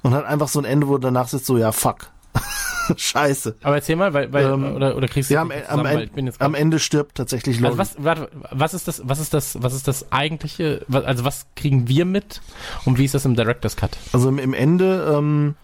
und 0.03 0.13
hat 0.13 0.25
einfach 0.25 0.47
so 0.47 0.59
ein 0.59 0.65
Ende, 0.65 0.87
wo 0.87 0.97
danach 0.97 1.27
sitzt 1.27 1.45
so, 1.45 1.57
ja, 1.57 1.71
fuck. 1.71 2.09
Scheiße. 2.95 3.55
Aber 3.61 3.75
erzähl 3.75 3.95
mal, 3.95 4.13
weil, 4.13 4.31
weil 4.33 4.45
Ähm, 4.45 4.75
oder, 4.75 4.95
oder 4.95 5.07
kriegst 5.07 5.29
du 5.29 5.35
Ja, 5.35 5.41
am, 5.41 5.51
am, 5.51 5.85
jetzt 6.25 6.41
am 6.41 6.55
Ende 6.55 6.79
stirbt 6.79 7.15
tatsächlich 7.15 7.59
Laurie. 7.59 7.77
Also 7.79 7.97
was, 7.97 8.03
warte, 8.03 8.29
was 8.51 8.73
ist 8.73 8.87
das, 8.87 9.01
was 9.05 9.19
ist 9.19 9.33
das, 9.33 9.61
was 9.61 9.73
ist 9.73 9.87
das 9.87 10.11
eigentliche, 10.11 10.85
also 10.91 11.23
was 11.23 11.45
kriegen 11.55 11.87
wir 11.87 12.05
mit 12.05 12.41
und 12.85 12.97
wie 12.97 13.05
ist 13.05 13.13
das 13.13 13.25
im 13.25 13.35
Director's 13.35 13.75
Cut? 13.75 13.97
Also 14.13 14.29
im, 14.29 14.39
im 14.39 14.53
Ende, 14.53 15.13
ähm, 15.15 15.55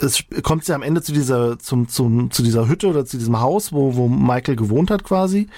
es 0.00 0.24
kommt 0.42 0.66
ja 0.68 0.74
am 0.74 0.82
Ende 0.82 1.02
zu 1.02 1.12
dieser, 1.12 1.58
zum, 1.58 1.88
zum, 1.88 2.30
zu 2.30 2.42
dieser 2.42 2.68
Hütte 2.68 2.88
oder 2.88 3.04
zu 3.04 3.18
diesem 3.18 3.40
Haus, 3.40 3.72
wo, 3.72 3.96
wo 3.96 4.08
Michael 4.08 4.56
gewohnt 4.56 4.90
hat 4.90 5.04
quasi. 5.04 5.48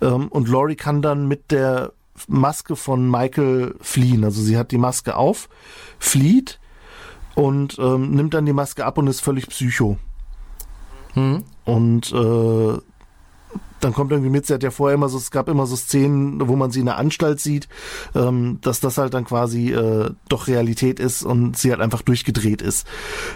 Ähm, 0.00 0.28
und 0.28 0.48
Laurie 0.48 0.76
kann 0.76 1.02
dann 1.02 1.28
mit 1.28 1.50
der 1.50 1.92
Maske 2.28 2.76
von 2.76 3.10
Michael 3.10 3.74
fliehen. 3.80 4.24
Also 4.24 4.42
sie 4.42 4.56
hat 4.56 4.70
die 4.72 4.78
Maske 4.78 5.16
auf, 5.16 5.48
flieht 5.98 6.59
und 7.40 7.78
ähm, 7.78 8.10
nimmt 8.10 8.34
dann 8.34 8.44
die 8.44 8.52
Maske 8.52 8.84
ab 8.84 8.98
und 8.98 9.06
ist 9.06 9.20
völlig 9.20 9.46
psycho. 9.46 9.96
Mhm. 11.14 11.42
Und 11.64 12.12
äh, 12.12 12.78
dann 13.80 13.94
kommt 13.94 14.12
irgendwie 14.12 14.30
mit, 14.30 14.44
sie 14.44 14.52
hat 14.52 14.62
ja 14.62 14.70
vorher 14.70 14.94
immer 14.94 15.08
so, 15.08 15.16
es 15.16 15.30
gab 15.30 15.48
immer 15.48 15.64
so 15.64 15.74
Szenen, 15.74 16.46
wo 16.48 16.56
man 16.56 16.70
sie 16.70 16.80
in 16.80 16.86
der 16.86 16.98
Anstalt 16.98 17.40
sieht, 17.40 17.66
ähm, 18.14 18.58
dass 18.60 18.80
das 18.80 18.98
halt 18.98 19.14
dann 19.14 19.24
quasi 19.24 19.72
äh, 19.72 20.10
doch 20.28 20.48
Realität 20.48 21.00
ist 21.00 21.22
und 21.22 21.56
sie 21.56 21.70
halt 21.70 21.80
einfach 21.80 22.02
durchgedreht 22.02 22.60
ist. 22.60 22.86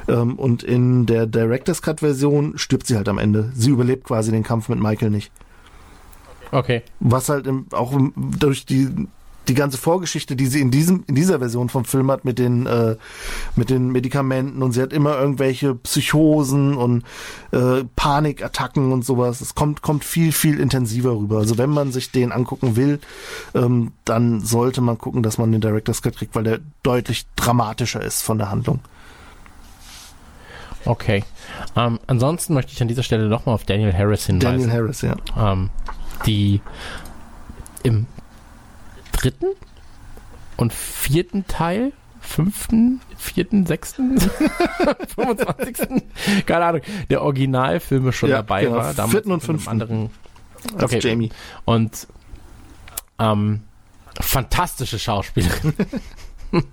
Ähm, 0.06 0.38
und 0.38 0.62
in 0.62 1.06
der 1.06 1.26
Director's 1.26 1.80
Cut 1.80 2.00
Version 2.00 2.58
stirbt 2.58 2.86
sie 2.86 2.96
halt 2.96 3.08
am 3.08 3.16
Ende. 3.16 3.52
Sie 3.54 3.70
überlebt 3.70 4.04
quasi 4.04 4.32
den 4.32 4.42
Kampf 4.42 4.68
mit 4.68 4.80
Michael 4.80 5.10
nicht. 5.10 5.32
Okay. 6.52 6.82
Was 7.00 7.30
halt 7.30 7.46
im, 7.46 7.68
auch 7.72 7.98
durch 8.14 8.66
die 8.66 9.08
die 9.48 9.54
ganze 9.54 9.78
Vorgeschichte, 9.78 10.36
die 10.36 10.46
sie 10.46 10.60
in 10.60 10.70
diesem 10.70 11.04
in 11.06 11.14
dieser 11.14 11.38
Version 11.38 11.68
vom 11.68 11.84
Film 11.84 12.10
hat 12.10 12.24
mit 12.24 12.38
den 12.38 12.66
äh, 12.66 12.96
mit 13.56 13.70
den 13.70 13.90
Medikamenten 13.90 14.62
und 14.62 14.72
sie 14.72 14.82
hat 14.82 14.92
immer 14.92 15.18
irgendwelche 15.18 15.74
Psychosen 15.74 16.76
und 16.76 17.04
äh, 17.52 17.84
Panikattacken 17.96 18.92
und 18.92 19.04
sowas. 19.04 19.40
Es 19.40 19.54
kommt 19.54 19.82
kommt 19.82 20.04
viel 20.04 20.32
viel 20.32 20.60
intensiver 20.60 21.12
rüber. 21.12 21.38
Also 21.38 21.58
wenn 21.58 21.70
man 21.70 21.92
sich 21.92 22.10
den 22.10 22.32
angucken 22.32 22.76
will, 22.76 23.00
ähm, 23.54 23.92
dann 24.04 24.40
sollte 24.40 24.80
man 24.80 24.98
gucken, 24.98 25.22
dass 25.22 25.38
man 25.38 25.52
den 25.52 25.60
Director's 25.60 26.02
Cut 26.02 26.16
kriegt, 26.16 26.34
weil 26.34 26.44
der 26.44 26.60
deutlich 26.82 27.26
dramatischer 27.36 28.02
ist 28.02 28.22
von 28.22 28.38
der 28.38 28.50
Handlung. 28.50 28.80
Okay. 30.86 31.24
Ähm, 31.76 31.98
ansonsten 32.06 32.54
möchte 32.54 32.72
ich 32.72 32.82
an 32.82 32.88
dieser 32.88 33.02
Stelle 33.02 33.28
nochmal 33.28 33.54
auf 33.54 33.64
Daniel 33.64 33.92
Harris 33.92 34.26
hinweisen. 34.26 34.68
Daniel 34.68 34.72
Harris, 34.72 35.00
ja. 35.02 35.16
Ähm, 35.36 35.70
die 36.26 36.60
im 37.82 38.06
dritten 39.24 39.46
und 40.56 40.72
vierten 40.72 41.46
Teil, 41.46 41.92
fünften, 42.20 43.00
vierten, 43.16 43.64
sechsten, 43.66 44.18
25. 45.16 46.02
keine 46.46 46.64
Ahnung, 46.66 46.80
der 47.10 47.22
Originalfilme 47.22 48.12
schon 48.12 48.28
Ja, 48.30 48.36
dabei 48.36 48.64
genau, 48.64 48.76
war. 48.76 48.92
Damals 48.94 49.12
vierten 49.12 49.32
und 49.32 49.42
fünften. 49.42 49.70
anderen. 49.70 50.10
Okay. 50.80 50.98
Jamie. 51.02 51.30
Und 51.64 52.06
ähm, 53.18 53.62
fantastische 54.20 54.98
Schauspielerin. 54.98 55.74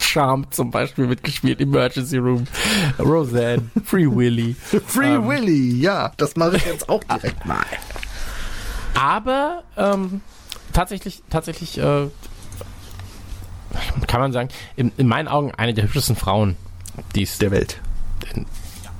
Charm 0.00 0.50
zum 0.50 0.70
Beispiel 0.70 1.06
mitgespielt, 1.06 1.60
Emergency 1.60 2.16
Room, 2.16 2.46
Roseanne, 2.98 3.68
Free 3.84 4.06
Willy. 4.06 4.54
Free 4.86 5.14
Ähm, 5.16 5.28
Willy, 5.28 5.78
ja, 5.80 6.10
das 6.16 6.36
mache 6.36 6.56
ich 6.56 6.64
jetzt 6.64 6.88
auch 6.88 7.04
direkt 7.04 7.44
mal. 7.44 7.64
Aber 8.94 9.62
ähm, 9.76 10.22
tatsächlich, 10.74 11.22
tatsächlich 11.30 11.78
äh, 11.78 12.08
kann 14.06 14.20
man 14.20 14.32
sagen, 14.32 14.48
in, 14.76 14.92
in 14.96 15.08
meinen 15.08 15.28
Augen 15.28 15.52
eine 15.54 15.72
der 15.74 15.84
hübschesten 15.84 16.16
Frauen, 16.16 16.56
die 17.14 17.22
es 17.22 17.38
der 17.38 17.50
Welt. 17.50 17.80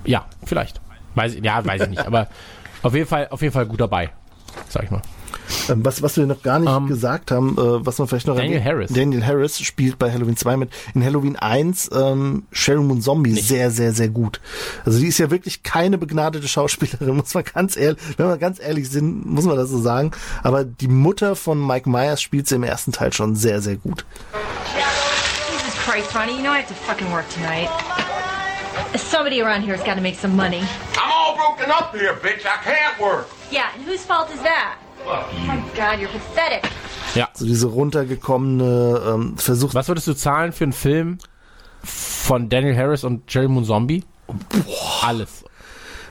Ja, 0.05 0.25
vielleicht. 0.45 0.81
Weiß, 1.15 1.35
ich- 1.35 1.45
ja, 1.45 1.65
weiß 1.65 1.83
ich 1.83 1.89
nicht. 1.91 2.07
Aber 2.07 2.29
auf 2.83 2.95
jeden 2.95 3.07
Fall, 3.07 3.29
auf 3.31 3.41
jeden 3.43 3.53
Fall 3.53 3.67
gut 3.67 3.81
dabei, 3.81 4.11
sag 4.69 4.85
ich 4.85 4.91
mal. 4.91 5.03
Ähm, 5.69 5.85
was, 5.85 6.02
was 6.02 6.16
wir 6.16 6.27
noch 6.27 6.43
gar 6.43 6.59
nicht 6.59 6.89
gesagt 6.89 7.31
haben, 7.31 7.56
äh, 7.59 7.86
was 7.86 7.98
man 7.98 8.09
vielleicht 8.09 8.27
noch 8.27 8.35
Ähm, 8.35 8.43
Daniel 8.43 8.65
Harris. 8.65 8.93
Daniel 8.93 9.24
Harris 9.27 9.59
spielt 9.61 9.98
bei 9.98 10.11
Halloween 10.12 10.36
2 10.36 10.56
mit. 10.56 10.70
In 10.94 11.05
Halloween 11.05 11.36
1 11.36 11.90
ähm, 11.94 12.44
Sharon 12.52 12.86
Moon 12.86 13.01
Zombie 13.01 13.32
sehr, 13.35 13.70
sehr, 13.70 13.93
sehr 13.93 14.09
gut. 14.09 14.40
Also 14.85 14.98
die 14.98 15.06
ist 15.09 15.19
ja 15.19 15.31
wirklich 15.31 15.62
keine 15.62 15.98
begnadete 15.98 16.47
Schauspielerin, 16.48 17.16
muss 17.16 17.35
man 17.35 17.44
ganz 17.44 17.77
ehrlich, 17.77 17.98
wenn 18.16 18.28
wir 18.28 18.36
ganz 18.39 18.61
ehrlich 18.61 18.90
sind, 18.90 19.27
muss 19.27 19.44
man 19.44 19.56
das 19.56 19.70
so 19.70 19.81
sagen. 19.81 20.11
Aber 20.43 20.65
die 20.65 20.89
Mutter 20.89 21.36
von 21.36 21.65
Mike 21.66 21.89
Myers 21.89 22.20
spielt 22.20 22.48
sie 22.48 22.56
im 22.56 22.62
ersten 22.62 22.93
Teil 22.93 23.12
schon 23.12 23.35
sehr, 23.36 23.61
sehr 23.61 23.77
gut. 23.77 24.05
Jesus 25.52 25.74
Christ, 25.86 26.15
Ronnie, 26.15 26.32
you 26.36 26.43
know 26.43 26.52
I 26.52 26.59
have 26.59 26.69
to 26.69 26.74
fucking 26.74 27.11
work 27.12 27.28
tonight. 27.31 27.69
Somebody 28.97 29.40
around 29.40 29.62
here's 29.62 29.82
got 29.85 29.94
to 29.97 30.01
make 30.01 30.16
some 30.16 30.36
money. 30.36 30.62
I'm 30.97 31.11
all 31.12 31.36
broken 31.36 31.70
up 31.70 31.94
here, 31.94 32.15
bitch. 32.15 32.44
I 32.47 32.62
can't 32.62 32.98
work. 33.01 33.28
Yeah, 33.51 33.73
and 33.74 33.82
whose 33.85 34.05
fault 34.05 34.31
is 34.31 34.40
that? 34.43 34.78
Oh 35.07 35.25
my 35.47 35.57
God, 35.75 35.99
you're 36.01 36.09
pathetic. 36.09 36.71
Ja. 37.15 37.29
So 37.35 37.45
diese 37.45 37.67
runtergekommene 37.67 39.03
ähm, 39.07 39.39
Versuch. 39.39 39.75
Was 39.75 39.89
würdest 39.89 40.07
du 40.07 40.15
zahlen 40.15 40.53
für 40.53 40.65
einen 40.65 40.73
Film 40.73 41.19
von 41.83 42.49
Daniel 42.49 42.77
Harris 42.77 43.05
und 43.05 43.33
Jerry 43.33 43.49
Moon 43.49 43.65
Zombie? 43.65 44.05
Alles. 45.03 45.45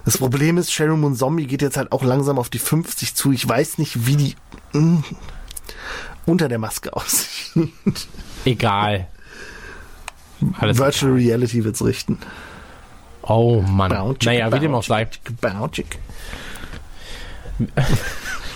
Das 0.06 0.18
Problem 0.18 0.58
ist, 0.58 0.72
Sharon 0.72 1.00
Moon 1.00 1.16
Zombie 1.16 1.48
geht 1.48 1.62
jetzt 1.62 1.78
halt 1.78 1.92
auch 1.92 2.04
langsam 2.04 2.38
auf 2.38 2.50
die 2.50 2.60
50 2.60 3.16
zu. 3.16 3.32
Ich 3.32 3.48
weiß 3.48 3.78
nicht, 3.78 4.06
wie 4.06 4.18
die 4.18 4.36
mh, 4.74 5.04
unter 6.26 6.50
der 6.50 6.60
Maske 6.60 6.94
aussieht. 6.96 7.68
Egal. 8.46 9.08
Alles 10.60 10.78
Virtual 10.78 11.14
Reality 11.14 11.64
wird's 11.64 11.84
richten. 11.84 12.20
Oh 13.22 13.62
Mann. 13.62 13.90
Bounchick, 13.90 14.26
naja, 14.26 14.52
wie 14.52 14.60
dem 14.60 14.76
auch 14.76 14.84
sei. 14.84 15.08
Bounchick. 15.40 15.98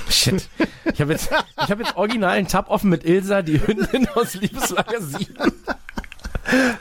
Shit. 0.09 0.49
Ich 0.93 1.01
habe 1.01 1.11
jetzt, 1.11 1.29
ich 1.63 1.71
hab 1.71 1.79
jetzt 1.79 1.95
original 1.95 2.31
einen 2.31 2.47
Tab 2.47 2.69
offen 2.69 2.89
mit 2.89 3.05
Ilsa, 3.05 3.41
die 3.41 3.65
Hündin 3.65 4.07
aus 4.15 4.35
Liebeslager 4.35 5.01
7. 5.01 5.35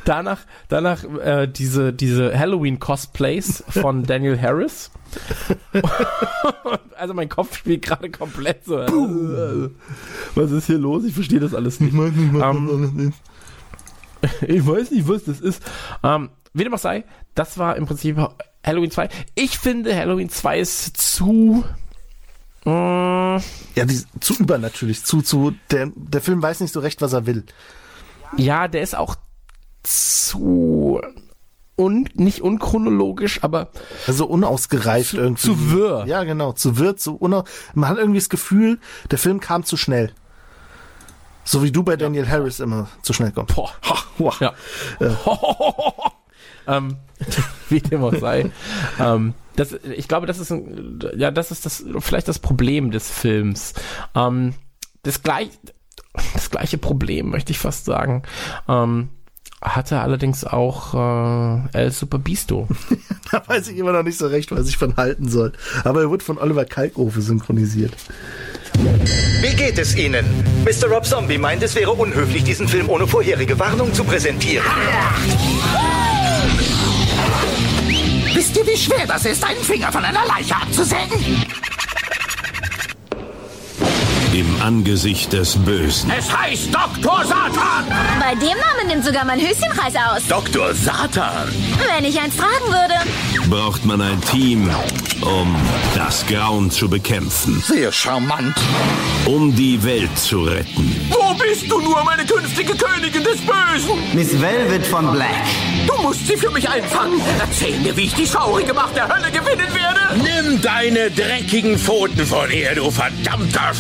Danach, 0.05 0.39
danach 0.69 1.03
äh, 1.05 1.49
diese, 1.49 1.93
diese 1.93 2.39
Halloween-Cosplays 2.39 3.65
von 3.69 4.05
Daniel 4.05 4.41
Harris. 4.41 4.91
also 6.97 7.15
mein 7.15 7.29
Kopf 7.29 7.57
spielt 7.57 7.83
gerade 7.83 8.11
komplett 8.11 8.65
so. 8.65 8.77
Was 10.35 10.51
ist 10.53 10.67
hier 10.67 10.79
los? 10.79 11.05
Ich 11.05 11.15
verstehe 11.15 11.41
das 11.41 11.55
alles 11.55 11.81
nicht. 11.81 11.95
Ähm, 11.95 13.13
ich 14.47 14.67
weiß 14.67 14.91
nicht, 14.93 15.09
was 15.09 15.25
das 15.25 15.41
ist. 15.41 15.63
Ähm, 16.03 16.31
wie 16.53 16.65
dem 16.65 16.75
auch 16.75 16.79
sei, 16.79 17.05
das 17.35 17.59
war 17.59 17.77
im 17.77 17.87
Prinzip 17.87 18.19
Halloween 18.65 18.91
2. 18.91 19.09
Ich 19.35 19.59
finde, 19.59 19.97
Halloween 19.97 20.29
2 20.29 20.61
ist 20.61 20.97
zu. 20.97 21.65
Mm, 22.71 23.39
Ja, 23.77 23.85
die, 23.85 24.03
zu 24.21 24.35
übernatürlich, 24.35 25.05
zu, 25.05 25.23
zu, 25.23 25.55
der, 25.71 25.91
der 25.95 26.21
Film 26.21 26.43
weiß 26.43 26.61
nicht 26.61 26.73
so 26.73 26.81
recht, 26.81 27.01
was 27.01 27.13
er 27.13 27.27
will. 27.27 27.45
ja, 28.37 28.67
der 28.69 28.83
ist 28.83 28.97
auch 28.97 29.17
zu. 29.83 31.01
Und 31.77 32.19
nicht 32.19 32.41
unchronologisch, 32.41 33.45
aber 33.45 33.69
Also 34.07 34.27
unausgereift 34.27 35.13
irgendwie. 35.15 35.43
zu 35.43 35.71
wirr. 35.71 36.05
Ja, 36.07 36.25
genau, 36.25 36.53
zu 36.53 36.79
wirr, 36.79 36.97
zu 36.97 37.17
unau 37.17 37.45
Man 37.75 37.91
hat 37.91 37.99
irgendwie 37.99 38.19
das 38.19 38.31
Gefühl, 38.31 38.79
der 39.11 39.19
Film 39.19 39.41
kam 39.41 39.63
zu 39.63 39.77
schnell. 39.77 40.11
So 41.45 41.63
wie 41.63 41.71
du 41.71 41.83
bei 41.83 41.97
Daniel 41.97 42.29
Harris 42.29 42.61
immer 42.61 42.89
zu 43.03 43.13
schnell 43.13 43.31
kommst. 43.31 43.55
Boah. 43.55 43.71
Ha, 43.89 43.97
wow. 44.19 44.41
Ja. 44.41 44.55
ähm, 46.67 46.97
wie 47.69 47.81
dem 47.81 48.03
auch 48.03 48.15
sei. 48.17 48.51
ähm, 48.99 49.35
das, 49.57 49.73
ich 49.97 50.09
glaube, 50.09 50.27
das 50.27 50.39
ist 50.39 50.51
ein, 50.51 51.01
ja, 51.17 51.31
das 51.31 51.51
ist 51.51 51.67
das 51.67 51.85
vielleicht 51.99 52.29
das 52.29 52.39
Problem 52.39 52.91
des 52.91 53.11
Films. 53.11 53.75
Ähm, 54.15 54.55
das 55.03 55.23
gleich, 55.23 55.51
das 56.35 56.51
gleiche 56.51 56.79
Problem 56.79 57.31
möchte 57.31 57.53
ich 57.53 57.59
fast 57.59 57.85
sagen. 57.85 58.23
Ähm, 58.69 59.09
hatte 59.63 60.01
allerdings 60.01 60.45
auch 60.45 60.95
äh, 60.95 61.79
El 61.79 61.91
Superbisto. 61.91 62.69
Da 63.33 63.43
weiß 63.45 63.67
ich 63.69 63.77
immer 63.77 63.91
noch 63.91 64.05
nicht 64.05 64.19
so 64.19 64.29
recht, 64.29 64.53
was 64.53 64.69
ich 64.69 64.77
von 64.77 64.97
halten 64.97 65.29
soll. 65.29 65.53
Aber 65.83 66.03
er 66.03 66.11
wird 66.13 66.23
von 66.23 66.39
Oliver 66.39 66.65
Kalkofe 66.65 67.21
synchronisiert. 67.21 67.93
Wie 69.43 69.57
geht 69.57 69.79
es 69.79 69.97
Ihnen? 69.97 70.25
Mr. 70.65 70.89
Rob 70.89 71.05
Zombie 71.05 71.37
meint, 71.37 71.61
es 71.65 71.75
wäre 71.75 71.91
unhöflich, 71.91 72.45
diesen 72.45 72.69
Film 72.69 72.89
ohne 72.89 73.09
vorherige 73.09 73.59
Warnung 73.59 73.93
zu 73.93 74.05
präsentieren. 74.05 74.65
Wisst 78.37 78.55
ihr, 78.55 78.67
wie 78.67 78.77
schwer 78.77 79.07
das 79.07 79.25
ist, 79.25 79.43
einen 79.43 79.65
Finger 79.65 79.91
von 79.91 80.05
einer 80.05 80.27
Leiche 80.27 80.55
abzusägen? 80.55 81.43
Im 84.37 84.61
Angesicht 84.61 85.33
des 85.33 85.57
Bösen. 85.57 86.13
Es 86.15 86.31
heißt 86.31 86.67
Dr. 86.67 87.25
Satan! 87.25 87.87
Bei 88.21 88.35
dem 88.35 88.49
Namen 88.49 88.89
nimmt 88.89 89.03
sogar 89.03 89.25
mein 89.25 89.41
Höschenpreis 89.41 89.95
aus. 89.97 90.27
Dr. 90.29 90.75
Satan! 90.75 91.49
Wenn 91.95 92.05
ich 92.05 92.21
eins 92.21 92.37
tragen 92.37 92.67
würde. 92.67 93.49
braucht 93.49 93.87
man 93.87 94.03
ein 94.03 94.21
Team, 94.21 94.71
um 95.23 95.57
das 95.95 96.27
Grauen 96.27 96.71
zu 96.71 96.87
bekämpfen. 96.87 97.63
Sehr 97.67 97.91
charmant. 97.91 98.55
Um 99.25 99.57
die 99.57 99.83
Welt 99.83 100.19
zu 100.19 100.43
retten. 100.43 101.09
Wo 101.09 101.33
bist 101.33 101.71
du 101.71 101.81
nur, 101.81 102.05
meine 102.05 102.27
künftige 102.27 102.75
Königin 102.75 103.25
des 103.25 103.39
Bösen? 103.41 103.97
Miss 104.13 104.39
Velvet 104.39 104.87
von 104.87 105.13
Black. 105.13 105.47
Du 105.87 106.03
musst 106.03 106.27
sie 106.27 106.37
für 106.37 106.51
mich 106.51 106.69
einfangen. 106.69 107.23
Erzähl 107.41 107.79
mir, 107.79 107.97
wie 107.97 108.05
ich 108.05 108.15
die 108.15 108.27
schaurige 108.27 108.75
Macht 108.75 108.97
der 108.97 109.09
Hölle 109.09 109.31
gewinnen 109.31 109.69
werde. 109.73 109.97
Nimm 110.23 110.61
deine 110.61 111.11
dreckigen 111.11 111.79
Pfoten 111.79 112.27
von 112.27 112.51
ihr, 112.51 112.75
du 112.75 112.91
verdammter, 112.91 113.73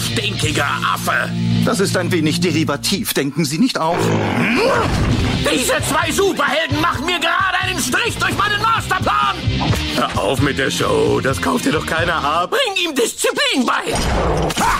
stinkiger 0.46 0.66
Affe! 0.94 1.30
Das 1.64 1.80
ist 1.80 1.96
ein 1.96 2.12
wenig 2.12 2.40
derivativ, 2.40 3.14
denken 3.14 3.44
Sie 3.44 3.58
nicht 3.58 3.78
auch? 3.78 3.98
Diese 5.52 5.74
zwei 5.88 6.10
Superhelden 6.12 6.80
machen 6.80 7.06
mir 7.06 7.18
gerade 7.18 7.58
einen 7.62 7.78
Strich 7.80 8.16
durch 8.18 8.36
meinen 8.36 8.60
Masterplan. 8.62 9.36
Hör 9.96 10.22
auf 10.22 10.40
mit 10.40 10.58
der 10.58 10.70
Show, 10.70 11.20
das 11.20 11.40
kauft 11.40 11.64
dir 11.64 11.72
doch 11.72 11.86
keiner 11.86 12.22
ab. 12.22 12.50
Bring 12.50 12.84
ihm 12.84 12.94
Disziplin 12.94 13.66
bei. 13.66 13.92
Ha! 14.62 14.78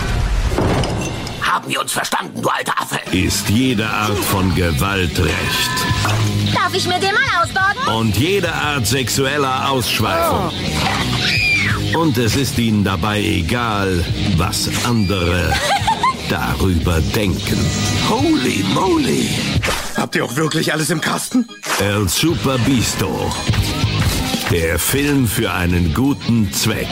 Haben 1.41 1.69
wir 1.69 1.81
uns 1.81 1.91
verstanden, 1.91 2.41
du 2.41 2.49
alter 2.49 2.73
Affe? 2.79 2.99
Ist 3.11 3.49
jede 3.49 3.87
Art 3.87 4.17
von 4.17 4.53
Gewalt 4.55 5.17
recht. 5.19 6.53
Darf 6.53 6.73
ich 6.73 6.85
mir 6.87 6.99
den 6.99 7.13
mal 7.13 7.43
ausbaden? 7.43 7.81
Und 7.93 8.17
jede 8.17 8.53
Art 8.53 8.85
sexueller 8.85 9.69
Ausschweifung. 9.69 10.51
Und 11.95 12.17
es 12.17 12.35
ist 12.35 12.57
ihnen 12.57 12.83
dabei 12.83 13.21
egal, 13.21 14.03
was 14.37 14.69
andere 14.85 15.53
darüber 16.29 16.99
denken. 17.15 17.59
Holy 18.09 18.63
moly! 18.73 19.29
Habt 19.95 20.15
ihr 20.15 20.25
auch 20.25 20.35
wirklich 20.35 20.73
alles 20.73 20.89
im 20.89 21.01
Kasten? 21.01 21.47
El 21.79 22.07
Super 22.07 22.57
Bisto. 22.59 23.31
Der 24.51 24.79
Film 24.79 25.27
für 25.27 25.51
einen 25.51 25.93
guten 25.93 26.51
Zweck. 26.53 26.87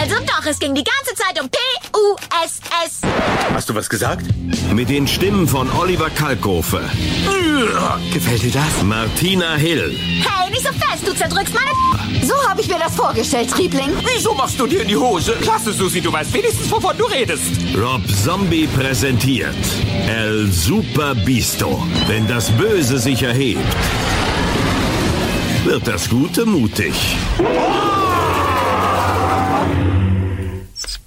Also 0.00 0.14
doch 0.42 0.50
es 0.50 0.58
ging 0.58 0.74
die 0.74 0.84
ganze 0.84 1.14
Zeit 1.14 1.40
um 1.40 1.48
P-U-S-S. 1.48 3.00
Hast 3.52 3.68
du 3.68 3.74
was 3.74 3.88
gesagt? 3.88 4.26
Mit 4.72 4.88
den 4.88 5.06
Stimmen 5.06 5.46
von 5.46 5.70
Oliver 5.72 6.10
Kalkofe. 6.10 6.80
Gefällt 8.12 8.42
dir 8.42 8.52
das? 8.52 8.82
Martina 8.82 9.54
Hill. 9.54 9.96
Hey, 10.24 10.50
nicht 10.50 10.62
so 10.62 10.72
fest, 10.72 11.06
du 11.06 11.14
zerdrückst 11.14 11.54
meine... 11.54 12.26
So 12.26 12.34
habe 12.48 12.60
ich 12.60 12.68
mir 12.68 12.78
das 12.78 12.94
vorgestellt, 12.94 13.50
Triebling. 13.50 13.90
Wieso 14.14 14.34
machst 14.34 14.58
du 14.58 14.66
dir 14.66 14.82
in 14.82 14.88
die 14.88 14.96
Hose? 14.96 15.32
Klasse, 15.40 15.72
Susi, 15.72 16.00
du 16.00 16.12
weißt 16.12 16.32
wenigstens, 16.32 16.70
wovon 16.70 16.96
du 16.96 17.04
redest. 17.04 17.44
Rob 17.76 18.02
Zombie 18.24 18.66
präsentiert 18.66 19.54
El 20.08 20.50
Super 20.50 21.14
Bisto. 21.14 21.84
Wenn 22.06 22.26
das 22.28 22.50
Böse 22.50 22.98
sich 22.98 23.22
erhebt, 23.22 23.60
wird 25.64 25.86
das 25.86 26.08
Gute 26.08 26.46
mutig. 26.46 26.94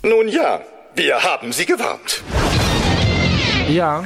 Nun 0.05 0.27
ja, 0.27 0.61
wir 0.93 1.23
haben 1.23 1.51
sie 1.51 1.65
gewarnt. 1.65 2.21
Ja. 3.67 4.03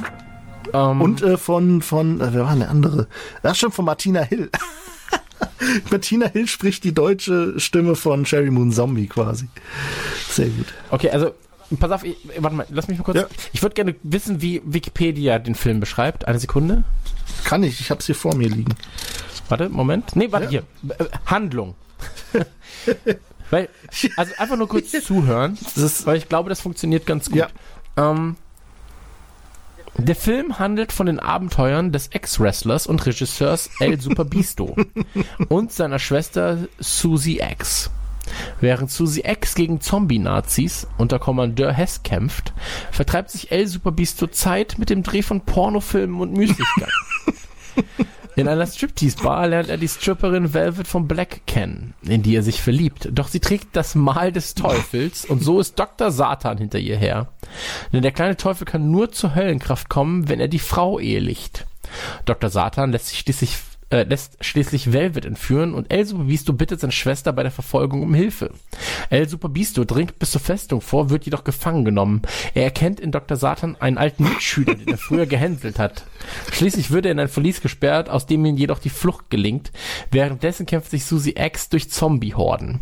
Ähm, 0.74 1.02
Und 1.02 1.22
äh, 1.22 1.36
von, 1.38 1.82
von, 1.82 2.22
äh, 2.22 2.34
wer 2.34 2.44
war 2.44 2.52
denn 2.52 2.60
der 2.60 2.70
andere? 2.70 3.08
Das 3.44 3.60
schon 3.60 3.74
von 3.74 3.84
Martina 3.84 4.22
Hill. 4.22 4.50
Martina 5.92 6.28
Hill 6.28 6.48
spricht 6.48 6.86
die 6.86 6.94
deutsche 6.94 7.60
Stimme 7.60 7.96
von 7.96 8.26
Sherry 8.26 8.50
Moon 8.50 8.72
Zombie 8.72 9.08
quasi. 9.08 9.50
Sehr 10.30 10.48
gut. 10.48 10.68
Okay, 10.90 11.10
also 11.10 11.34
pass 11.78 11.92
auf, 11.92 12.06
ich, 12.06 12.16
warte 12.38 12.56
mal, 12.56 12.66
lass 12.70 12.88
mich 12.88 12.98
mal 12.98 13.04
kurz. 13.04 13.18
Ja. 13.18 13.28
Ich 13.52 13.62
würde 13.62 13.76
gerne 13.76 13.96
wissen, 14.02 14.42
wie 14.42 14.62
Wikipedia 14.64 15.38
den 15.38 15.56
Film 15.56 15.82
beschreibt. 15.82 16.30
Eine 16.30 16.40
Sekunde. 16.40 16.86
Kann 17.44 17.62
ich, 17.62 17.82
ich 17.82 17.92
hab's 17.92 18.06
hier 18.06 18.16
vor 18.16 18.36
mir 18.36 18.48
liegen. 18.48 18.74
Warte, 19.50 19.68
Moment. 19.68 20.16
Nee, 20.16 20.32
warte, 20.32 20.48
hier. 20.48 20.64
Äh, 20.98 21.06
Handlung. 21.26 21.76
weil, 23.50 23.70
also 24.16 24.34
einfach 24.38 24.58
nur 24.58 24.68
kurz 24.68 24.92
zuhören, 25.04 25.58
weil 26.06 26.18
ich 26.18 26.30
glaube, 26.30 26.50
das 26.50 26.62
funktioniert 26.62 27.06
ganz 27.06 27.30
gut. 27.30 27.48
Ähm, 27.98 28.36
der 29.98 30.16
Film 30.16 30.60
handelt 30.60 30.94
von 30.94 31.08
den 31.08 31.20
Abenteuern 31.20 31.92
des 31.92 32.08
Ex-Wrestlers 32.08 32.88
und 32.88 33.06
Regisseurs 33.06 33.70
El 33.80 34.00
Superbisto 34.00 34.76
und 35.50 35.74
seiner 35.74 36.00
Schwester 36.00 36.68
Susie 36.80 37.40
X. 37.40 37.90
Während 38.62 38.92
Susie 38.92 39.24
X 39.26 39.56
gegen 39.56 39.82
Zombie-Nazis 39.82 40.88
unter 40.98 41.20
Kommandeur 41.20 41.74
Hess 41.74 42.04
kämpft, 42.04 42.54
vertreibt 42.92 43.32
sich 43.32 43.52
El 43.52 43.68
Superbisto 43.68 44.28
Zeit 44.28 44.78
mit 44.78 44.90
dem 44.90 45.04
Dreh 45.04 45.24
von 45.24 45.42
Pornofilmen 45.42 46.22
und 46.22 46.34
Müßiggang. 46.34 46.90
In 48.40 48.48
einer 48.48 48.66
Striptease-Bar 48.66 49.48
lernt 49.48 49.68
er 49.68 49.76
die 49.76 49.90
Stripperin 49.90 50.54
Velvet 50.54 50.88
von 50.88 51.10
Black 51.10 51.46
kennen, 51.46 51.94
in 52.04 52.24
die 52.24 52.34
er 52.38 52.42
sich 52.42 52.62
verliebt. 52.62 53.10
Doch 53.12 53.28
sie 53.28 53.42
trägt 53.42 53.76
das 53.76 53.96
Mal 53.96 54.32
des 54.32 54.56
Teufels 54.56 55.26
und 55.26 55.44
so 55.44 55.60
ist 55.60 55.78
Dr. 55.78 56.10
Satan 56.10 56.58
hinter 56.58 56.80
ihr 56.80 56.96
her. 56.96 57.34
Denn 57.92 58.02
der 58.02 58.14
kleine 58.14 58.38
Teufel 58.38 58.64
kann 58.64 58.92
nur 58.92 59.12
zur 59.12 59.36
Höllenkraft 59.36 59.90
kommen, 59.90 60.30
wenn 60.30 60.40
er 60.40 60.48
die 60.48 60.60
Frau 60.60 61.00
ehelicht. 61.02 61.66
Dr. 62.24 62.50
Satan 62.50 62.94
lässt 62.94 63.08
sich 63.08 63.20
schließlich 63.20 63.58
äh, 63.90 64.04
lässt 64.04 64.44
schließlich 64.44 64.94
Velvet 64.94 65.26
entführen 65.26 65.74
und 65.74 65.92
El 65.92 66.06
Superbisto 66.06 66.54
bittet 66.54 66.80
seine 66.80 66.92
Schwester 66.92 67.34
bei 67.34 67.44
der 67.44 67.52
Verfolgung 67.52 68.04
um 68.04 68.14
Hilfe. 68.14 68.52
El 69.10 69.28
Superbisto 69.28 69.84
dringt 69.84 70.20
bis 70.20 70.32
zur 70.32 70.42
Festung 70.42 70.82
vor, 70.82 71.10
wird 71.10 71.26
jedoch 71.26 71.44
gefangen 71.44 71.86
genommen. 71.86 72.22
Er 72.54 72.64
erkennt 72.64 73.00
in 73.00 73.12
Dr. 73.12 73.38
Satan 73.38 73.76
einen 73.80 73.98
alten 73.98 74.24
Mitschüler, 74.24 74.76
den 74.76 74.88
er 74.88 74.98
früher 74.98 75.26
gehänselt 75.26 75.80
hat. 75.80 76.06
Schließlich 76.52 76.92
wird 76.92 77.06
er 77.06 77.12
in 77.12 77.20
ein 77.20 77.28
Verlies 77.28 77.62
gesperrt, 77.62 78.10
aus 78.10 78.26
dem 78.26 78.46
ihm 78.46 78.58
jedoch 78.58 78.80
die 78.80 78.90
Flucht 78.90 79.30
gelingt. 79.30 79.72
Währenddessen 80.12 80.66
kämpft 80.66 80.92
sich 80.92 81.06
Susie 81.06 81.36
X 81.38 81.70
durch 81.70 81.90
Zombie-Horden. 81.90 82.82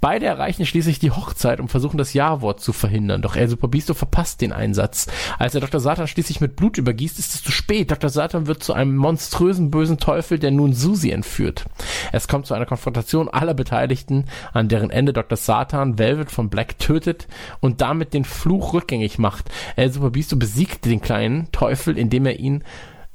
Beide 0.00 0.26
erreichen 0.26 0.64
schließlich 0.64 0.98
die 0.98 1.10
Hochzeit 1.10 1.60
und 1.60 1.68
versuchen 1.68 1.98
das 1.98 2.14
Ja-Wort 2.14 2.60
zu 2.60 2.72
verhindern, 2.72 3.20
doch 3.20 3.36
El 3.36 3.48
Superbisto 3.48 3.92
verpasst 3.92 4.40
den 4.40 4.52
Einsatz. 4.52 5.06
Als 5.38 5.54
er 5.54 5.60
Dr. 5.60 5.80
Satan 5.80 6.06
schließlich 6.06 6.40
mit 6.40 6.56
Blut 6.56 6.78
übergießt, 6.78 7.18
ist 7.18 7.34
es 7.34 7.42
zu 7.42 7.52
spät. 7.52 7.90
Dr. 7.90 8.08
Satan 8.08 8.46
wird 8.46 8.62
zu 8.62 8.72
einem 8.72 8.96
monströsen 8.96 9.70
bösen 9.70 9.98
Teufel, 9.98 10.38
der 10.38 10.52
nun 10.52 10.72
Susie 10.72 11.10
entführt. 11.10 11.66
Es 12.12 12.28
kommt 12.28 12.46
zu 12.46 12.54
einer 12.54 12.66
Konfrontation 12.66 13.28
aller 13.28 13.54
Beteiligten, 13.54 14.24
an 14.52 14.68
deren 14.68 14.90
Ende 14.90 15.12
Dr. 15.12 15.36
Satan 15.36 15.98
Velvet 15.98 16.30
von 16.30 16.48
Black 16.48 16.78
tötet 16.78 17.28
und 17.60 17.82
damit 17.82 18.14
den 18.14 18.24
Fluch 18.24 18.72
rückgängig 18.72 19.18
macht. 19.18 19.50
El 19.76 19.92
Superbisto 19.92 20.36
besiegt 20.36 20.86
den 20.86 21.02
kleinen 21.02 21.52
Teufel, 21.52 21.98
indem 21.98 22.24
er 22.24 22.38
ihn 22.38 22.64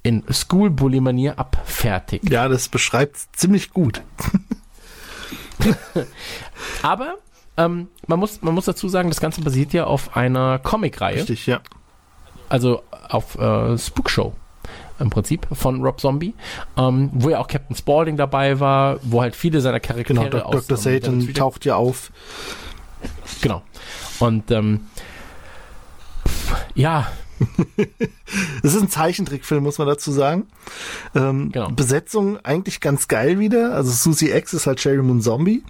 in 0.03 0.23
Schoolbully-Manier 0.29 1.39
abfertigt. 1.39 2.29
Ja, 2.29 2.47
das 2.47 2.69
beschreibt 2.69 3.17
ziemlich 3.33 3.71
gut. 3.71 4.03
Aber 6.81 7.15
ähm, 7.57 7.87
man, 8.07 8.19
muss, 8.19 8.41
man 8.41 8.53
muss 8.53 8.65
dazu 8.65 8.89
sagen, 8.89 9.09
das 9.09 9.19
Ganze 9.19 9.41
basiert 9.41 9.73
ja 9.73 9.85
auf 9.85 10.15
einer 10.15 10.59
Comicreihe. 10.59 11.17
Richtig, 11.17 11.45
ja. 11.47 11.61
Also 12.49 12.83
auf 13.09 13.35
äh, 13.39 13.77
Spook 13.77 14.09
Show 14.09 14.33
im 14.99 15.09
Prinzip 15.09 15.45
von 15.51 15.81
Rob 15.83 15.99
Zombie, 15.99 16.33
ähm, 16.77 17.09
wo 17.13 17.29
ja 17.29 17.39
auch 17.39 17.47
Captain 17.47 17.75
Spaulding 17.75 18.17
dabei 18.17 18.59
war, 18.59 18.97
wo 19.03 19.21
halt 19.21 19.35
viele 19.35 19.59
seiner 19.61 19.79
Charaktere 19.79 20.19
Genau, 20.19 20.29
Dok- 20.29 20.43
aus 20.45 20.67
Dr. 20.67 20.77
Satan 20.77 21.33
taucht 21.33 21.65
ja 21.65 21.75
auf. 21.75 22.11
Genau. 23.41 23.61
Und 24.19 24.51
ähm, 24.51 24.81
ja, 26.75 27.07
Das 28.63 28.73
ist 28.73 28.81
ein 28.81 28.89
Zeichentrickfilm, 28.89 29.63
muss 29.63 29.77
man 29.77 29.87
dazu 29.87 30.11
sagen. 30.11 30.47
Ähm, 31.13 31.51
Genau. 31.51 31.69
Besetzung 31.69 32.37
eigentlich 32.43 32.79
ganz 32.81 33.07
geil 33.07 33.39
wieder. 33.39 33.73
Also 33.75 33.91
Susie 33.91 34.31
X 34.31 34.53
ist 34.53 34.65
halt 34.67 34.79
Sherry 34.81 35.01
Moon 35.01 35.21
Zombie. 35.21 35.63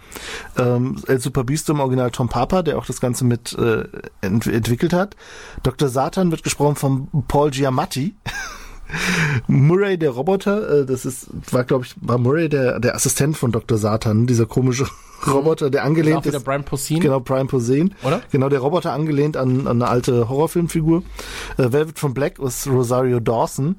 Ähm, 0.57 1.01
El 1.07 1.19
Super 1.19 1.43
Beast 1.43 1.69
im 1.69 1.79
Original 1.79 2.11
Tom 2.11 2.29
Papa, 2.29 2.63
der 2.63 2.77
auch 2.77 2.85
das 2.85 3.01
Ganze 3.01 3.25
mit 3.25 3.53
äh, 3.53 3.83
ent 4.21 4.47
entwickelt 4.47 4.93
hat. 4.93 5.15
Dr. 5.63 5.89
Satan 5.89 6.31
wird 6.31 6.43
gesprochen 6.43 6.75
von 6.75 7.07
Paul 7.27 7.51
Giamatti. 7.51 8.15
Murray 9.47 9.97
der 9.97 10.11
Roboter, 10.11 10.81
äh, 10.81 10.85
das 10.85 11.05
ist, 11.05 11.27
war 11.51 11.63
glaube 11.63 11.85
ich, 11.85 11.95
war 12.01 12.17
Murray 12.17 12.49
der, 12.49 12.79
der 12.79 12.95
Assistent 12.95 13.37
von 13.37 13.51
Dr. 13.51 13.77
Satan, 13.77 14.27
dieser 14.27 14.45
komische 14.45 14.87
Roboter, 15.27 15.69
der 15.69 15.81
ist 15.81 15.87
angelehnt 15.87 16.17
auch 16.17 16.25
wieder 16.25 16.39
Brian 16.39 16.63
Posehn. 16.63 16.99
Genau, 16.99 17.19
Brian 17.19 17.47
Posehn. 17.47 17.95
Oder? 18.03 18.21
Genau, 18.31 18.49
der 18.49 18.59
Roboter 18.59 18.91
angelehnt 18.93 19.37
an, 19.37 19.61
an 19.67 19.81
eine 19.81 19.87
alte 19.87 20.29
Horrorfilmfigur. 20.29 21.03
Äh, 21.57 21.71
Velvet 21.71 21.97
von 21.97 22.13
Black 22.13 22.37
ist 22.39 22.67
Rosario 22.67 23.19
Dawson 23.19 23.77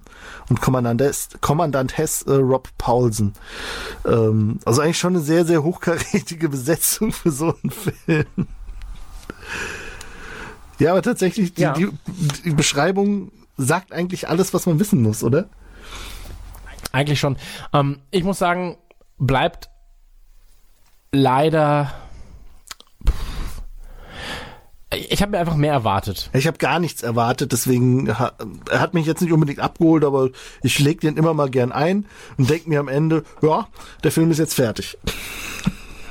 und 0.48 0.60
Kommandant 0.60 1.00
Hess, 1.00 1.28
Kommandant 1.40 1.96
Hess 1.98 2.22
äh, 2.22 2.32
Rob 2.32 2.68
Paulsen. 2.78 3.34
Ähm, 4.04 4.58
also 4.64 4.80
eigentlich 4.80 4.98
schon 4.98 5.14
eine 5.14 5.22
sehr, 5.24 5.44
sehr 5.44 5.62
hochkarätige 5.62 6.48
Besetzung 6.50 7.12
für 7.12 7.30
so 7.30 7.54
einen 7.62 7.70
Film. 7.70 8.46
Ja, 10.78 10.90
aber 10.92 11.02
tatsächlich, 11.02 11.54
die, 11.54 11.62
Ja. 11.62 11.72
die, 11.72 11.88
die 12.44 12.50
Beschreibung 12.50 13.30
sagt 13.56 13.92
eigentlich 13.92 14.28
alles, 14.28 14.54
was 14.54 14.66
man 14.66 14.78
wissen 14.78 15.02
muss, 15.02 15.22
oder? 15.22 15.48
Eigentlich 16.92 17.20
schon. 17.20 17.36
Ähm, 17.72 18.00
ich 18.10 18.24
muss 18.24 18.38
sagen, 18.38 18.76
bleibt 19.18 19.68
leider. 21.12 21.92
Ich 24.92 25.20
habe 25.20 25.32
mir 25.32 25.38
einfach 25.38 25.56
mehr 25.56 25.72
erwartet. 25.72 26.30
Ich 26.32 26.46
habe 26.46 26.58
gar 26.58 26.78
nichts 26.78 27.02
erwartet, 27.02 27.52
deswegen 27.52 28.06
er 28.06 28.34
hat 28.70 28.94
mich 28.94 29.04
jetzt 29.04 29.20
nicht 29.20 29.32
unbedingt 29.32 29.58
abgeholt, 29.58 30.04
aber 30.04 30.30
ich 30.62 30.78
leg 30.78 31.00
den 31.00 31.16
immer 31.16 31.34
mal 31.34 31.50
gern 31.50 31.72
ein 31.72 32.06
und 32.38 32.48
denk 32.48 32.66
mir 32.66 32.80
am 32.80 32.88
Ende, 32.88 33.24
ja, 33.42 33.66
der 34.04 34.12
Film 34.12 34.30
ist 34.30 34.38
jetzt 34.38 34.54
fertig. 34.54 34.96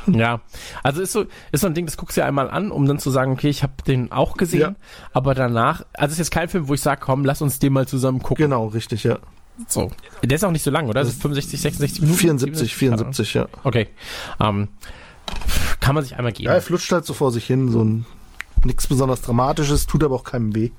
Ja, 0.13 0.41
also 0.83 1.01
ist 1.01 1.11
so, 1.11 1.25
ist 1.51 1.61
so 1.61 1.67
ein 1.67 1.73
Ding, 1.73 1.85
das 1.85 1.97
guckst 1.97 2.17
du 2.17 2.21
ja 2.21 2.27
einmal 2.27 2.49
an, 2.49 2.71
um 2.71 2.85
dann 2.85 2.99
zu 2.99 3.09
sagen, 3.09 3.31
okay, 3.31 3.49
ich 3.49 3.63
habe 3.63 3.73
den 3.87 4.11
auch 4.11 4.37
gesehen, 4.37 4.59
Ja. 4.61 4.75
aber 5.13 5.33
danach, 5.35 5.85
also 5.93 6.13
ist 6.13 6.19
jetzt 6.19 6.31
kein 6.31 6.49
Film, 6.49 6.67
wo 6.67 6.73
ich 6.73 6.81
sage, 6.81 7.01
komm, 7.03 7.25
lass 7.25 7.41
uns 7.41 7.59
den 7.59 7.73
mal 7.73 7.87
zusammen 7.87 8.21
gucken. 8.21 8.43
Genau, 8.45 8.67
richtig, 8.67 9.03
ja. 9.03 9.19
So. 9.67 9.89
Der 10.23 10.35
ist 10.35 10.43
auch 10.43 10.51
nicht 10.51 10.63
so 10.63 10.71
lang, 10.71 10.87
oder? 10.89 10.99
Das 11.01 11.09
ist 11.09 11.21
65, 11.21 11.61
66 11.61 12.01
Minuten? 12.01 12.19
74, 12.19 12.75
74, 12.75 13.33
ja. 13.35 13.47
Okay. 13.63 13.87
Ähm, 14.39 14.67
kann 15.79 15.95
man 15.95 16.03
sich 16.03 16.15
einmal 16.17 16.33
geben. 16.33 16.47
Ja, 16.47 16.55
er 16.55 16.61
flutscht 16.61 16.91
halt 16.91 17.05
so 17.05 17.13
vor 17.13 17.31
sich 17.31 17.45
hin, 17.45 17.69
so 17.69 17.83
ein 17.83 18.05
nichts 18.63 18.87
besonders 18.87 19.21
Dramatisches, 19.21 19.85
tut 19.87 20.03
aber 20.03 20.15
auch 20.15 20.23
keinem 20.23 20.55
weh. 20.55 20.71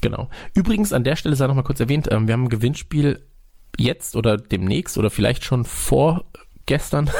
Genau. 0.00 0.28
Übrigens, 0.54 0.92
an 0.92 1.04
der 1.04 1.16
Stelle 1.16 1.36
sei 1.36 1.46
noch 1.46 1.54
mal 1.54 1.62
kurz 1.62 1.80
erwähnt, 1.80 2.08
ähm, 2.10 2.26
wir 2.26 2.34
haben 2.34 2.44
ein 2.44 2.48
Gewinnspiel 2.48 3.24
jetzt 3.76 4.16
oder 4.16 4.36
demnächst 4.36 4.98
oder 4.98 5.10
vielleicht 5.10 5.44
schon 5.44 5.64
vorgestern 6.68 7.10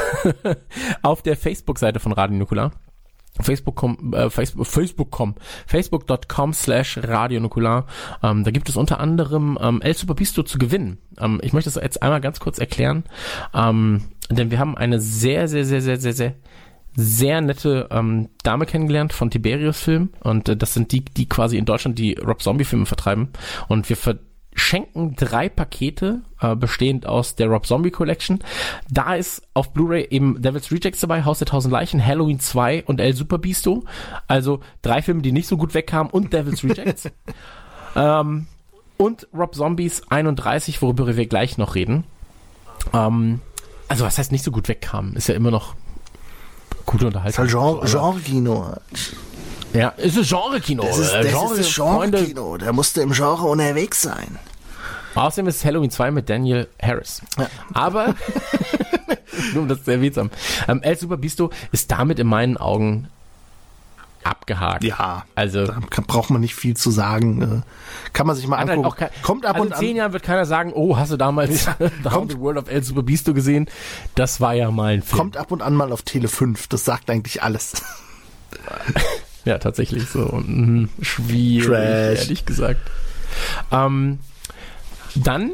auf 1.02 1.22
der 1.22 1.36
Facebook-Seite 1.36 2.00
von 2.00 2.12
Radio 2.12 2.36
Nukular. 2.36 2.72
Facebook.com, 3.40 4.14
äh, 4.14 4.30
Facebook, 4.30 4.66
Facebook.com, 4.66 5.34
Facebook.com 5.66 6.52
slash 6.52 6.98
Radio 7.04 7.40
Nukular. 7.40 7.86
Ähm, 8.22 8.42
da 8.42 8.50
gibt 8.50 8.68
es 8.68 8.76
unter 8.76 8.98
anderem 8.98 9.56
ähm, 9.60 9.80
El 9.80 9.94
Superbisto 9.94 10.42
zu 10.42 10.58
gewinnen. 10.58 10.98
Ähm, 11.20 11.40
ich 11.42 11.52
möchte 11.52 11.70
das 11.70 11.80
jetzt 11.80 12.02
einmal 12.02 12.20
ganz 12.20 12.40
kurz 12.40 12.58
erklären, 12.58 13.04
ähm, 13.54 14.02
denn 14.28 14.50
wir 14.50 14.58
haben 14.58 14.76
eine 14.76 15.00
sehr, 15.00 15.46
sehr, 15.46 15.64
sehr, 15.64 15.80
sehr, 15.80 15.98
sehr, 15.98 16.12
sehr 16.12 16.34
sehr 17.00 17.40
nette 17.40 17.86
ähm, 17.92 18.28
Dame 18.42 18.66
kennengelernt 18.66 19.12
von 19.12 19.30
Tiberius 19.30 19.78
Film 19.80 20.08
und 20.20 20.48
äh, 20.48 20.56
das 20.56 20.74
sind 20.74 20.90
die, 20.90 21.04
die 21.04 21.28
quasi 21.28 21.56
in 21.56 21.64
Deutschland 21.64 21.96
die 21.96 22.14
Rob 22.14 22.42
Zombie 22.42 22.64
Filme 22.64 22.86
vertreiben 22.86 23.28
und 23.68 23.88
wir 23.88 23.96
schenken 24.58 25.14
drei 25.16 25.48
Pakete, 25.48 26.22
äh, 26.40 26.54
bestehend 26.54 27.06
aus 27.06 27.36
der 27.36 27.48
Rob 27.48 27.66
Zombie 27.66 27.90
Collection. 27.90 28.40
Da 28.90 29.14
ist 29.14 29.42
auf 29.54 29.72
Blu-ray 29.72 30.08
eben 30.10 30.42
Devil's 30.42 30.70
Rejects 30.70 31.00
dabei, 31.00 31.24
Haus 31.24 31.38
der 31.38 31.46
Tausend 31.46 31.72
Leichen, 31.72 32.04
Halloween 32.04 32.40
2 32.40 32.84
und 32.84 33.00
El 33.00 33.14
Super 33.14 33.38
Bisto. 33.38 33.84
Also 34.26 34.60
drei 34.82 35.02
Filme, 35.02 35.22
die 35.22 35.32
nicht 35.32 35.48
so 35.48 35.56
gut 35.56 35.74
wegkamen 35.74 36.10
und 36.12 36.32
Devil's 36.32 36.64
Rejects. 36.64 37.08
ähm, 37.96 38.46
und 38.96 39.28
Rob 39.32 39.54
Zombies 39.54 40.02
31, 40.10 40.82
worüber 40.82 41.16
wir 41.16 41.26
gleich 41.26 41.56
noch 41.56 41.74
reden. 41.74 42.04
Ähm, 42.92 43.40
also 43.88 44.04
was 44.04 44.18
heißt 44.18 44.32
nicht 44.32 44.44
so 44.44 44.50
gut 44.50 44.68
wegkamen? 44.68 45.14
Ist 45.16 45.28
ja 45.28 45.34
immer 45.34 45.50
noch 45.50 45.74
gute 46.84 47.06
Unterhaltung. 47.06 47.30
Ist 47.30 47.38
halt 47.38 47.50
Genre, 47.50 47.86
Genre-Kino. 47.86 48.74
Ja, 49.72 49.88
ist 49.90 50.16
es 50.16 50.28
Genre-Kino. 50.28 50.82
Das 50.82 50.98
ist, 50.98 51.12
das 51.12 51.26
Genre- 51.26 51.54
ist 51.56 51.74
Genre-Kino. 51.74 52.56
Der 52.56 52.72
musste 52.72 53.02
im 53.02 53.12
Genre 53.12 53.46
unterwegs 53.46 54.02
sein. 54.02 54.38
Außerdem 55.14 55.48
ist 55.48 55.64
Halloween 55.64 55.90
2 55.90 56.10
mit 56.12 56.28
Daniel 56.30 56.68
Harris. 56.80 57.22
Aber, 57.74 58.14
nur 59.52 59.62
um 59.62 59.68
das 59.68 59.82
zu 59.84 59.90
erwähnt 59.90 60.16
haben, 60.16 60.30
ähm, 60.68 60.82
El 60.82 60.96
Super 60.98 61.16
Bisto 61.16 61.50
ist 61.72 61.90
damit 61.90 62.18
in 62.18 62.26
meinen 62.26 62.56
Augen 62.56 63.08
abgehakt. 64.24 64.84
Ja, 64.84 65.24
Also, 65.34 65.66
da 65.66 65.80
braucht 66.06 66.28
man 66.30 66.40
nicht 66.40 66.54
viel 66.54 66.76
zu 66.76 66.90
sagen. 66.90 67.62
Äh, 67.64 68.10
Kann 68.12 68.26
man 68.26 68.36
sich 68.36 68.46
mal 68.46 68.58
halt 68.58 68.70
angucken. 68.70 68.96
kein, 68.98 69.08
Kommt 69.22 69.46
ab 69.46 69.54
also 69.56 69.66
und 69.66 69.72
in 69.72 69.78
zehn 69.78 69.90
an. 69.90 69.96
Jahren 69.96 70.12
wird 70.12 70.22
keiner 70.22 70.44
sagen, 70.44 70.72
oh, 70.74 70.96
hast 70.98 71.10
du 71.12 71.16
damals 71.16 71.64
The 72.04 72.10
Haunted 72.10 72.38
World 72.38 72.58
of 72.58 72.70
El 72.70 72.82
Super 72.82 73.02
Bisto 73.02 73.32
gesehen? 73.32 73.68
Das 74.14 74.40
war 74.40 74.54
ja 74.54 74.70
mal 74.70 74.94
ein 74.94 75.02
Film. 75.02 75.18
Kommt 75.18 75.36
ab 75.36 75.50
und 75.50 75.62
an 75.62 75.74
mal 75.74 75.92
auf 75.92 76.02
Tele 76.02 76.28
5. 76.28 76.66
Das 76.68 76.84
sagt 76.84 77.08
eigentlich 77.10 77.42
alles. 77.42 77.72
Ja, 79.48 79.56
tatsächlich 79.56 80.06
so. 80.06 80.42
Mhm, 80.46 80.90
schwierig, 81.00 81.66
Trash. 81.68 82.18
ehrlich 82.18 82.44
gesagt. 82.44 82.80
Ähm, 83.72 84.18
dann 85.14 85.52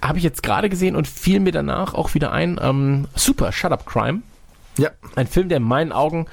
habe 0.00 0.16
ich 0.16 0.24
jetzt 0.24 0.42
gerade 0.42 0.70
gesehen 0.70 0.96
und 0.96 1.06
fiel 1.06 1.38
mir 1.38 1.52
danach 1.52 1.92
auch 1.92 2.14
wieder 2.14 2.32
ein, 2.32 2.58
ähm, 2.62 3.08
Super, 3.14 3.52
Shut 3.52 3.72
Up 3.72 3.84
Crime. 3.84 4.22
Ja. 4.78 4.88
Ein 5.16 5.26
Film, 5.26 5.50
der 5.50 5.58
in 5.58 5.64
meinen 5.64 5.92
Augen 5.92 6.28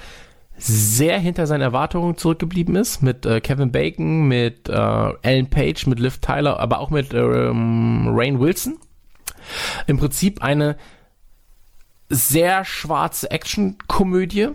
sehr 0.57 1.19
hinter 1.19 1.45
seinen 1.45 1.59
Erwartungen 1.59 2.15
zurückgeblieben 2.15 2.77
ist, 2.77 3.03
mit 3.03 3.25
äh, 3.25 3.41
Kevin 3.41 3.73
Bacon, 3.73 4.29
mit 4.29 4.69
äh, 4.69 5.13
Ellen 5.23 5.49
Page, 5.49 5.87
mit 5.87 5.99
Liv 5.99 6.19
Tyler, 6.19 6.57
aber 6.57 6.79
auch 6.79 6.89
mit 6.89 7.13
ähm, 7.13 8.07
Rain 8.15 8.39
Wilson. 8.39 8.77
Im 9.87 9.97
Prinzip 9.97 10.41
eine 10.41 10.77
sehr 12.07 12.63
schwarze 12.63 13.29
Action-Komödie, 13.29 14.51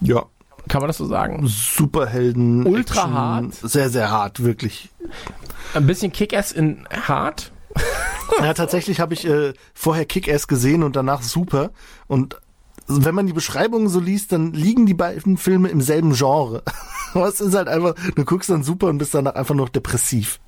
Ja. 0.00 0.24
kann 0.68 0.80
man 0.80 0.88
das 0.88 0.98
so 0.98 1.06
sagen? 1.06 1.46
Superhelden. 1.46 2.66
Ultra 2.66 3.00
Action, 3.02 3.14
hart. 3.14 3.54
Sehr, 3.54 3.90
sehr 3.90 4.10
hart, 4.10 4.42
wirklich. 4.42 4.90
Ein 5.74 5.86
bisschen 5.86 6.12
Kick-Ass 6.12 6.52
in 6.52 6.86
hart. 6.90 7.52
Ja, 8.40 8.52
tatsächlich 8.54 8.98
habe 8.98 9.14
ich 9.14 9.24
äh, 9.24 9.54
vorher 9.72 10.04
Kick-Ass 10.04 10.48
gesehen 10.48 10.82
und 10.82 10.96
danach 10.96 11.22
Super. 11.22 11.70
Und 12.08 12.36
wenn 12.88 13.14
man 13.14 13.26
die 13.26 13.32
Beschreibungen 13.32 13.88
so 13.88 14.00
liest, 14.00 14.32
dann 14.32 14.52
liegen 14.52 14.84
die 14.84 14.94
beiden 14.94 15.36
Filme 15.36 15.68
im 15.68 15.80
selben 15.80 16.12
Genre. 16.12 16.62
Aber 17.14 17.28
es 17.28 17.40
ist 17.40 17.54
halt 17.54 17.68
einfach, 17.68 17.94
du 18.14 18.24
guckst 18.24 18.50
dann 18.50 18.64
Super 18.64 18.88
und 18.88 18.98
bist 18.98 19.14
danach 19.14 19.36
einfach 19.36 19.54
noch 19.54 19.68
depressiv. 19.68 20.40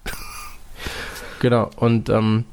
Genau. 1.41 1.71
Und 1.77 2.09
ähm, 2.09 2.45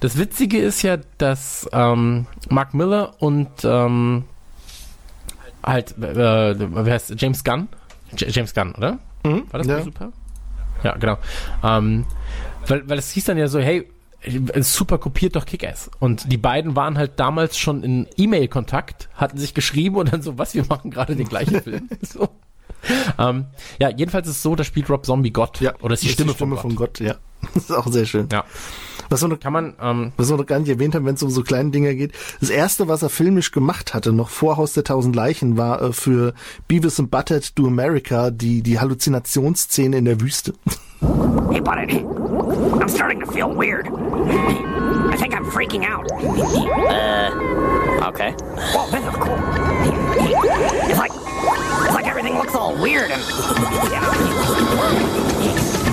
das 0.00 0.18
Witzige 0.18 0.58
ist 0.58 0.82
ja, 0.82 0.98
dass 1.18 1.68
ähm, 1.72 2.26
Mark 2.50 2.74
Miller 2.74 3.14
und 3.18 3.48
ähm, 3.64 4.24
halt, 5.66 5.92
äh, 5.98 6.56
wer 6.58 6.94
heißt 6.94 7.14
James 7.18 7.44
Gunn? 7.44 7.68
J 8.16 8.30
James 8.30 8.54
Gunn, 8.54 8.74
oder? 8.74 8.98
War 9.22 9.58
das 9.58 9.66
ja. 9.66 9.82
super? 9.82 10.12
Ja, 10.82 10.96
genau. 10.96 11.18
Ähm, 11.64 12.06
weil, 12.66 12.88
weil 12.88 12.98
es 12.98 13.10
hieß 13.10 13.24
dann 13.24 13.38
ja 13.38 13.48
so, 13.48 13.58
hey, 13.58 13.88
super 14.60 14.98
kopiert 14.98 15.36
doch 15.36 15.46
Kick-Ass. 15.46 15.90
Und 15.98 16.30
die 16.32 16.36
beiden 16.36 16.76
waren 16.76 16.98
halt 16.98 17.18
damals 17.18 17.58
schon 17.58 17.82
in 17.82 18.08
E-Mail-Kontakt, 18.16 19.08
hatten 19.14 19.38
sich 19.38 19.54
geschrieben 19.54 19.96
und 19.96 20.12
dann 20.12 20.22
so, 20.22 20.38
was, 20.38 20.54
wir 20.54 20.64
machen 20.66 20.90
gerade 20.90 21.16
den 21.16 21.28
gleichen 21.28 21.60
Film. 21.62 21.88
So. 22.02 22.28
Ähm, 23.18 23.46
ja, 23.80 23.90
jedenfalls 23.90 24.28
ist 24.28 24.36
es 24.36 24.42
so, 24.42 24.54
da 24.54 24.62
spielt 24.62 24.88
Rob 24.88 25.04
Zombie 25.04 25.32
Gott. 25.32 25.60
Ja, 25.60 25.74
Oder 25.80 25.94
ist 25.94 26.04
die 26.04 26.08
Stimme 26.08 26.34
von, 26.34 26.56
von 26.56 26.76
Gott, 26.76 27.00
ja. 27.00 27.16
Das 27.54 27.64
ist 27.64 27.72
auch 27.72 27.86
sehr 27.88 28.06
schön. 28.06 28.28
Ja. 28.30 28.44
Was 29.08 29.22
wir 29.22 29.28
noch, 29.28 29.40
Kann 29.40 29.52
man, 29.52 29.74
ähm, 29.80 30.12
was 30.16 30.28
wir 30.30 30.36
noch 30.36 30.46
gar 30.46 30.58
nicht 30.58 30.68
erwähnt 30.68 30.94
haben, 30.94 31.04
wenn 31.06 31.14
es 31.14 31.22
um 31.22 31.30
so 31.30 31.42
kleine 31.42 31.70
Dinger 31.70 31.94
geht. 31.94 32.12
Das 32.40 32.50
erste, 32.50 32.88
was 32.88 33.02
er 33.02 33.08
filmisch 33.08 33.52
gemacht 33.52 33.94
hatte, 33.94 34.12
noch 34.12 34.28
vor 34.28 34.56
Haus 34.56 34.72
der 34.72 34.84
Tausend 34.84 35.14
Leichen, 35.14 35.56
war 35.56 35.80
äh, 35.80 35.92
für 35.92 36.34
Beavis 36.68 36.98
and 36.98 37.10
Butthead 37.10 37.58
Do 37.58 37.66
America 37.66 38.30
die, 38.30 38.62
die 38.62 38.78
Halluzinationsszene 38.78 39.98
in 39.98 40.04
der 40.04 40.20
Wüste. 40.20 40.54
Hey, 41.50 41.60
buddy. 41.60 42.04
I'm 42.80 42.88
starting 42.88 43.20
to 43.20 43.26
feel 43.26 43.48
weird. 43.54 43.86
I 43.88 45.16
think 45.16 45.34
I'm 45.34 45.44
freaking 45.44 45.84
out. 45.84 46.10
Uh, 46.10 47.30
okay. 48.08 48.32
Whoa, 48.72 48.90
this 48.90 49.04
is 49.04 49.14
cool. 49.16 49.38
It's 50.88 50.98
like, 50.98 51.12
it's 51.12 51.94
like 51.94 52.06
everything 52.06 52.34
looks 52.34 52.54
all 52.54 52.74
weird 52.80 53.10
and, 53.10 53.22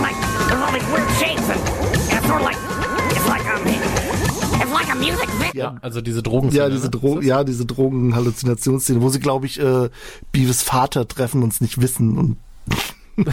like, 0.01 0.15
there's 0.47 0.61
all 0.61 0.71
these 0.71 0.87
weird 0.91 1.09
shapes 1.19 1.49
and, 1.49 1.59
and 2.09 2.17
it's 2.17 2.27
sort 2.27 2.41
of 2.41 2.45
like, 2.45 2.57
ja, 5.53 5.75
also 5.81 6.01
diese 6.01 6.23
Drogen. 6.23 6.49
Ja, 6.51 6.69
diese 6.69 6.89
Dro 6.89 7.21
ja, 7.21 7.43
diese 7.43 7.65
Drogen-Halluzinationsszene, 7.65 9.01
wo 9.01 9.09
sie, 9.09 9.19
glaube 9.19 9.45
ich, 9.45 9.59
äh, 9.59 9.89
Beavis 10.31 10.61
Vater 10.63 11.07
treffen 11.07 11.43
und 11.43 11.53
es 11.53 11.61
nicht 11.61 11.81
wissen 11.81 12.17
und 12.17 12.37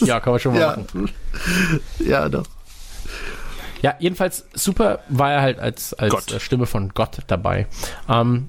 Ja, 0.00 0.20
kann 0.20 0.32
man 0.32 0.40
schon 0.40 0.54
mal 0.54 0.60
ja. 0.60 0.76
machen. 0.76 1.10
ja, 2.00 2.28
doch. 2.28 2.46
Ja, 3.82 3.94
jedenfalls 3.98 4.46
super 4.54 5.00
war 5.08 5.32
er 5.32 5.42
halt 5.42 5.58
als, 5.58 5.94
als 5.94 6.10
Gott. 6.10 6.40
Stimme 6.40 6.66
von 6.66 6.88
Gott 6.94 7.18
dabei. 7.26 7.66
Ähm, 8.08 8.48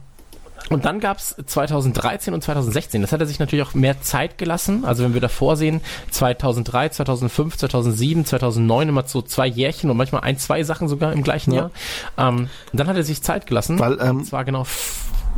und 0.69 0.85
dann 0.85 0.99
gab's 0.99 1.35
2013 1.45 2.33
und 2.33 2.41
2016, 2.43 3.01
das 3.01 3.11
hat 3.11 3.19
er 3.19 3.27
sich 3.27 3.39
natürlich 3.39 3.65
auch 3.65 3.73
mehr 3.73 4.01
Zeit 4.01 4.37
gelassen. 4.37 4.83
Also 4.85 5.03
wenn 5.03 5.13
wir 5.13 5.21
davor 5.21 5.55
sehen, 5.57 5.81
2003, 6.11 6.89
2005, 6.89 7.57
2007, 7.57 8.25
2009 8.25 8.89
immer 8.89 9.03
so 9.07 9.21
zwei 9.21 9.47
Jährchen 9.47 9.89
und 9.91 9.97
manchmal 9.97 10.21
ein, 10.21 10.37
zwei 10.37 10.63
Sachen 10.63 10.87
sogar 10.87 11.13
im 11.13 11.23
gleichen 11.23 11.51
Ja. 11.53 11.69
Jahr. 12.17 12.29
Ähm, 12.29 12.49
und 12.71 12.79
dann 12.79 12.87
hat 12.87 12.95
er 12.97 13.03
sich 13.03 13.21
Zeit 13.21 13.45
gelassen. 13.47 13.77
Weil, 13.79 13.99
ähm, 14.01 14.17
und 14.17 14.25
zwar 14.25 14.43
genau 14.45 14.65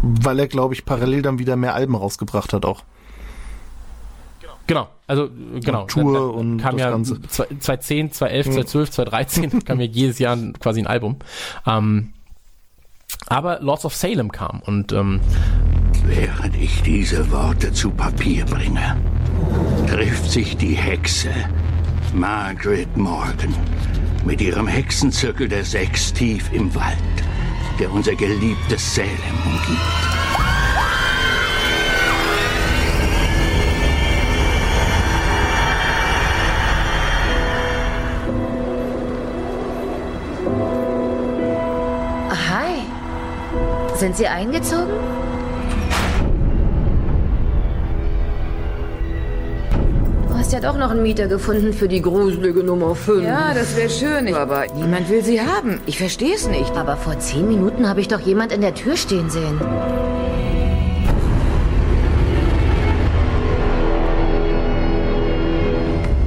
Weil 0.02 0.40
er, 0.40 0.48
glaube 0.48 0.74
ich, 0.76 0.86
parallel 0.86 1.22
dann 1.24 1.40
wieder 1.40 1.56
mehr 1.56 1.74
Alben 1.74 1.96
rausgebracht 1.96 2.54
hat 2.54 2.66
auch. 2.66 2.84
Genau, 4.68 4.90
also 5.08 5.26
äh, 5.26 5.60
genau. 5.62 5.84
Und 5.84 5.88
Tour 5.92 6.04
Dann- 6.04 6.14
dann 6.14 6.30
und 6.32 6.58
kam 6.58 6.72
das 6.78 6.82
ja 6.82 6.90
Ganze. 6.92 7.22
2010, 7.22 8.12
2011, 8.12 8.46
2012, 8.48 8.92
2013 8.92 9.66
kam 9.66 9.80
ja 9.80 9.86
jedes 9.86 10.20
Jahr 10.20 10.38
quasi 10.60 10.82
ein 10.82 10.88
Album. 10.88 11.16
Ähm, 11.66 12.12
aber 13.28 13.60
Lords 13.62 13.86
of 13.86 13.96
Salem 13.96 14.32
kam 14.32 14.62
und 14.66 14.92
ähm, 14.94 15.20
Während 16.06 16.56
ich 16.56 16.82
diese 16.84 17.30
Worte 17.32 17.74
zu 17.74 17.92
Papier 17.92 18.46
bringe, 18.46 18.96
trifft 19.88 20.32
sich 20.32 20.56
die 20.56 20.76
Hexe 20.76 21.32
Margaret 22.14 22.96
Morgan 22.96 23.54
mit 24.26 24.42
ihrem 24.42 24.68
Hexenzirkel 24.68 25.50
der 25.50 25.66
Sechs 25.66 26.14
tief 26.14 26.52
im 26.54 26.74
Wald, 26.74 26.98
der 27.80 27.92
unser 27.92 28.16
geliebtes 28.16 28.96
Salem 28.96 29.10
umgibt. 29.46 30.57
Sind 43.98 44.16
Sie 44.16 44.28
eingezogen? 44.28 44.94
Du 50.28 50.36
hast 50.36 50.54
ja 50.54 50.60
doch 50.60 50.78
noch 50.78 50.92
einen 50.92 51.02
Mieter 51.02 51.28
gefunden 51.28 51.74
für 51.74 51.88
die 51.88 52.04
gruselige 52.04 52.64
Nummer 52.64 52.94
5. 52.94 53.24
Ja, 53.24 53.56
das 53.56 53.76
wäre 53.76 53.90
schön, 53.90 54.36
aber 54.36 54.68
niemand 54.76 55.10
will 55.10 55.24
sie 55.24 55.42
haben. 55.42 55.82
Ich 55.88 55.98
verstehe 55.98 56.36
es 56.36 56.48
nicht. 56.48 56.78
Aber 56.78 56.96
vor 56.96 57.18
zehn 57.18 57.48
Minuten 57.48 57.90
habe 57.90 58.00
ich 58.00 58.08
doch 58.08 58.20
jemand 58.20 58.52
in 58.52 58.62
der 58.62 58.76
Tür 58.76 58.96
stehen 58.98 59.32
sehen. 59.32 59.60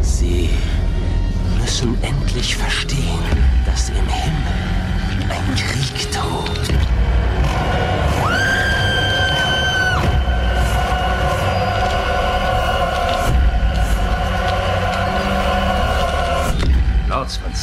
Sie 0.02 0.50
müssen 1.60 1.96
endlich 2.02 2.56
verstehen, 2.56 2.98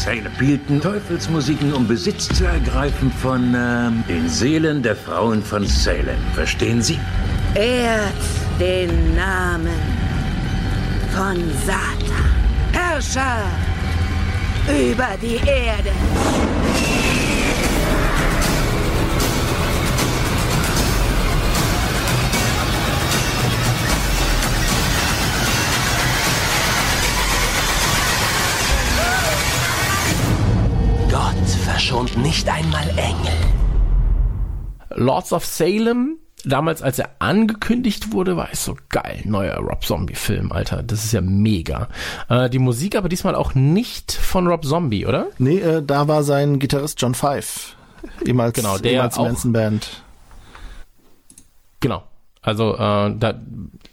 Salem 0.08 0.32
spielten 0.36 0.80
Teufelsmusiken, 0.80 1.74
um 1.74 1.86
Besitz 1.86 2.30
zu 2.30 2.46
ergreifen 2.46 3.12
von 3.12 3.54
ähm, 3.54 4.06
den 4.08 4.30
Seelen 4.30 4.82
der 4.82 4.96
Frauen 4.96 5.44
von 5.44 5.66
Salem. 5.68 6.16
Verstehen 6.34 6.82
Sie? 6.82 6.98
Ehrt 7.56 8.14
den 8.58 9.18
Namen 9.18 9.68
von 11.14 11.36
Satan. 11.66 12.16
Herrscher 12.72 13.44
über 14.70 15.10
die 15.22 15.36
Erde. 15.46 15.92
Verschont 31.78 32.18
nicht 32.18 32.50
einmal 32.50 32.90
Engel. 32.98 33.38
Lords 34.96 35.32
of 35.32 35.46
Salem, 35.46 36.18
damals 36.44 36.82
als 36.82 36.98
er 36.98 37.12
angekündigt 37.20 38.12
wurde, 38.14 38.36
war 38.36 38.52
ich 38.52 38.58
so 38.58 38.76
geil. 38.90 39.22
Neuer 39.26 39.58
Rob 39.58 39.86
Zombie-Film, 39.86 40.52
Alter. 40.52 40.82
Das 40.82 41.06
ist 41.06 41.12
ja 41.12 41.22
mega. 41.22 41.88
Äh, 42.30 42.50
die 42.50 42.58
Musik 42.58 42.96
aber 42.96 43.10
diesmal 43.10 43.36
auch 43.36 43.54
nicht 43.54 44.12
von 44.12 44.48
Rob 44.48 44.66
Zombie, 44.66 45.06
oder? 45.06 45.28
Nee, 45.38 45.60
äh, 45.60 45.84
da 45.86 46.08
war 46.08 46.24
sein 46.24 46.58
Gitarrist 46.58 47.00
John 47.00 47.14
Five. 47.14 47.76
Ehemals, 48.26 48.54
Genau, 48.56 48.80
der 48.80 48.94
ehemals 48.94 49.16
Manson 49.20 49.54
Band. 49.54 50.02
Genau. 51.80 52.02
Also, 52.42 52.74
äh, 52.74 53.16
da, 53.20 53.40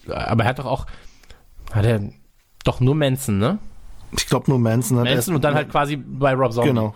aber 0.09 0.45
er 0.45 0.49
hat 0.49 0.59
doch 0.59 0.65
auch, 0.65 0.87
hat 1.71 1.85
er 1.85 2.01
doch 2.65 2.81
nur 2.81 2.95
Manson, 2.95 3.37
ne? 3.37 3.59
Ich 4.17 4.27
glaube 4.27 4.49
nur 4.49 4.59
Manson 4.59 4.97
hat 4.97 5.05
Manson 5.05 5.17
erst- 5.19 5.29
und 5.29 5.45
dann 5.45 5.55
halt 5.55 5.71
quasi 5.71 5.97
bei 5.97 6.33
Rob 6.33 6.51
Zombie. 6.55 6.71
Genau. 6.71 6.95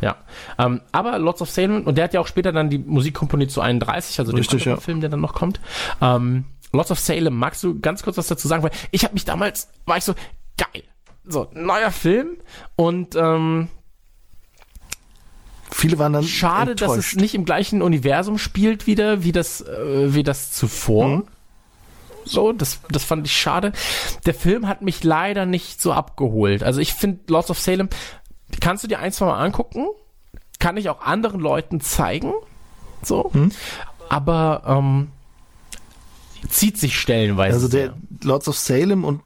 Ja. 0.00 0.16
Ähm, 0.58 0.80
aber 0.92 1.18
Lords 1.18 1.42
of 1.42 1.50
Salem, 1.50 1.82
und 1.82 1.96
der 1.96 2.04
hat 2.04 2.14
ja 2.14 2.20
auch 2.20 2.26
später 2.26 2.52
dann 2.52 2.70
die 2.70 2.78
Musik 2.78 3.14
komponiert 3.14 3.50
zu 3.50 3.60
31, 3.60 4.18
also 4.18 4.32
Richtig, 4.32 4.64
dem 4.64 4.72
ja. 4.72 4.80
Film, 4.80 5.00
der 5.00 5.10
dann 5.10 5.20
noch 5.20 5.34
kommt. 5.34 5.60
Ähm, 6.00 6.44
Lords 6.72 6.90
of 6.90 6.98
Salem, 6.98 7.36
magst 7.36 7.62
du 7.62 7.80
ganz 7.80 8.02
kurz 8.02 8.16
was 8.16 8.26
dazu 8.26 8.48
sagen? 8.48 8.62
Weil 8.62 8.72
ich 8.90 9.04
habe 9.04 9.14
mich 9.14 9.24
damals, 9.24 9.68
war 9.86 9.96
ich 9.96 10.04
so, 10.04 10.14
geil. 10.56 10.82
So, 11.24 11.48
neuer 11.52 11.90
Film 11.90 12.36
und 12.76 13.16
ähm, 13.16 13.68
Viele 15.70 15.98
waren 15.98 16.12
dann 16.12 16.24
schade, 16.24 16.74
dass 16.74 16.92
es 16.92 16.96
enttäuscht. 16.96 17.16
nicht 17.16 17.34
im 17.34 17.44
gleichen 17.44 17.82
Universum 17.82 18.38
spielt 18.38 18.86
wieder, 18.86 19.24
wie 19.24 19.32
das, 19.32 19.60
äh, 19.60 20.14
wie 20.14 20.22
das 20.22 20.52
zuvor. 20.52 21.08
Mhm. 21.08 21.24
So, 22.24 22.52
das, 22.52 22.80
das 22.90 23.04
fand 23.04 23.26
ich 23.26 23.36
schade. 23.36 23.72
Der 24.26 24.34
Film 24.34 24.68
hat 24.68 24.82
mich 24.82 25.04
leider 25.04 25.46
nicht 25.46 25.80
so 25.80 25.92
abgeholt. 25.92 26.62
Also 26.62 26.80
ich 26.80 26.94
finde 26.94 27.20
Lords 27.28 27.50
of 27.50 27.60
Salem, 27.60 27.88
kannst 28.60 28.84
du 28.84 28.88
dir 28.88 28.98
ein, 28.98 29.12
zwei 29.12 29.26
Mal 29.26 29.44
angucken, 29.44 29.86
kann 30.58 30.76
ich 30.76 30.88
auch 30.88 31.00
anderen 31.02 31.40
Leuten 31.40 31.80
zeigen, 31.80 32.32
so, 33.02 33.30
Mhm. 33.32 33.50
aber 34.08 34.62
ähm, 34.66 35.08
zieht 36.48 36.78
sich 36.78 36.98
stellenweise. 36.98 37.54
Also 37.54 37.68
der. 37.68 37.94
Lords 38.22 38.48
of 38.48 38.56
Salem 38.58 39.04
und 39.04 39.20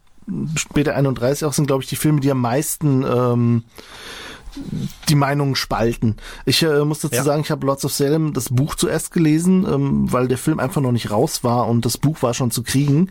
später 0.56 0.94
31 0.96 1.44
auch 1.44 1.52
sind, 1.52 1.66
glaube 1.66 1.82
ich, 1.82 1.88
die 1.88 1.96
Filme, 1.96 2.20
die 2.20 2.30
am 2.30 2.40
meisten 2.40 3.04
ähm, 3.04 3.64
die 5.08 5.14
Meinungen 5.14 5.54
spalten. 5.54 6.16
Ich 6.44 6.62
äh, 6.62 6.84
muss 6.84 7.00
dazu 7.00 7.14
Ja. 7.16 7.22
sagen, 7.22 7.42
ich 7.42 7.50
habe 7.52 7.64
Lords 7.66 7.84
of 7.84 7.92
Salem 7.92 8.32
das 8.32 8.48
Buch 8.48 8.74
zuerst 8.74 9.12
gelesen, 9.12 9.64
ähm, 9.68 10.12
weil 10.12 10.26
der 10.28 10.38
Film 10.38 10.58
einfach 10.58 10.80
noch 10.80 10.92
nicht 10.92 11.10
raus 11.10 11.44
war 11.44 11.68
und 11.68 11.84
das 11.84 11.98
Buch 11.98 12.22
war 12.22 12.34
schon 12.34 12.50
zu 12.50 12.62
kriegen. 12.64 13.10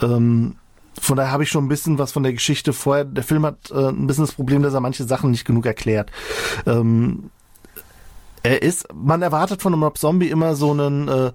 Ähm, 0.00 0.56
von 1.00 1.16
daher 1.16 1.32
habe 1.32 1.42
ich 1.42 1.50
schon 1.50 1.64
ein 1.64 1.68
bisschen 1.68 1.98
was 1.98 2.12
von 2.12 2.22
der 2.22 2.32
Geschichte 2.32 2.72
vorher. 2.72 3.04
Der 3.04 3.24
Film 3.24 3.44
hat 3.44 3.70
äh, 3.70 3.88
ein 3.88 4.06
bisschen 4.06 4.24
das 4.24 4.34
Problem, 4.34 4.62
dass 4.62 4.74
er 4.74 4.80
manche 4.80 5.04
Sachen 5.04 5.30
nicht 5.30 5.44
genug 5.44 5.66
erklärt. 5.66 6.10
Ähm, 6.66 7.30
er 8.42 8.62
ist, 8.62 8.86
man 8.94 9.22
erwartet 9.22 9.60
von 9.60 9.72
einem 9.72 9.82
Rob 9.82 9.98
Zombie 9.98 10.28
immer 10.28 10.54
so 10.54 10.70
einen 10.70 11.08
äh, 11.08 11.32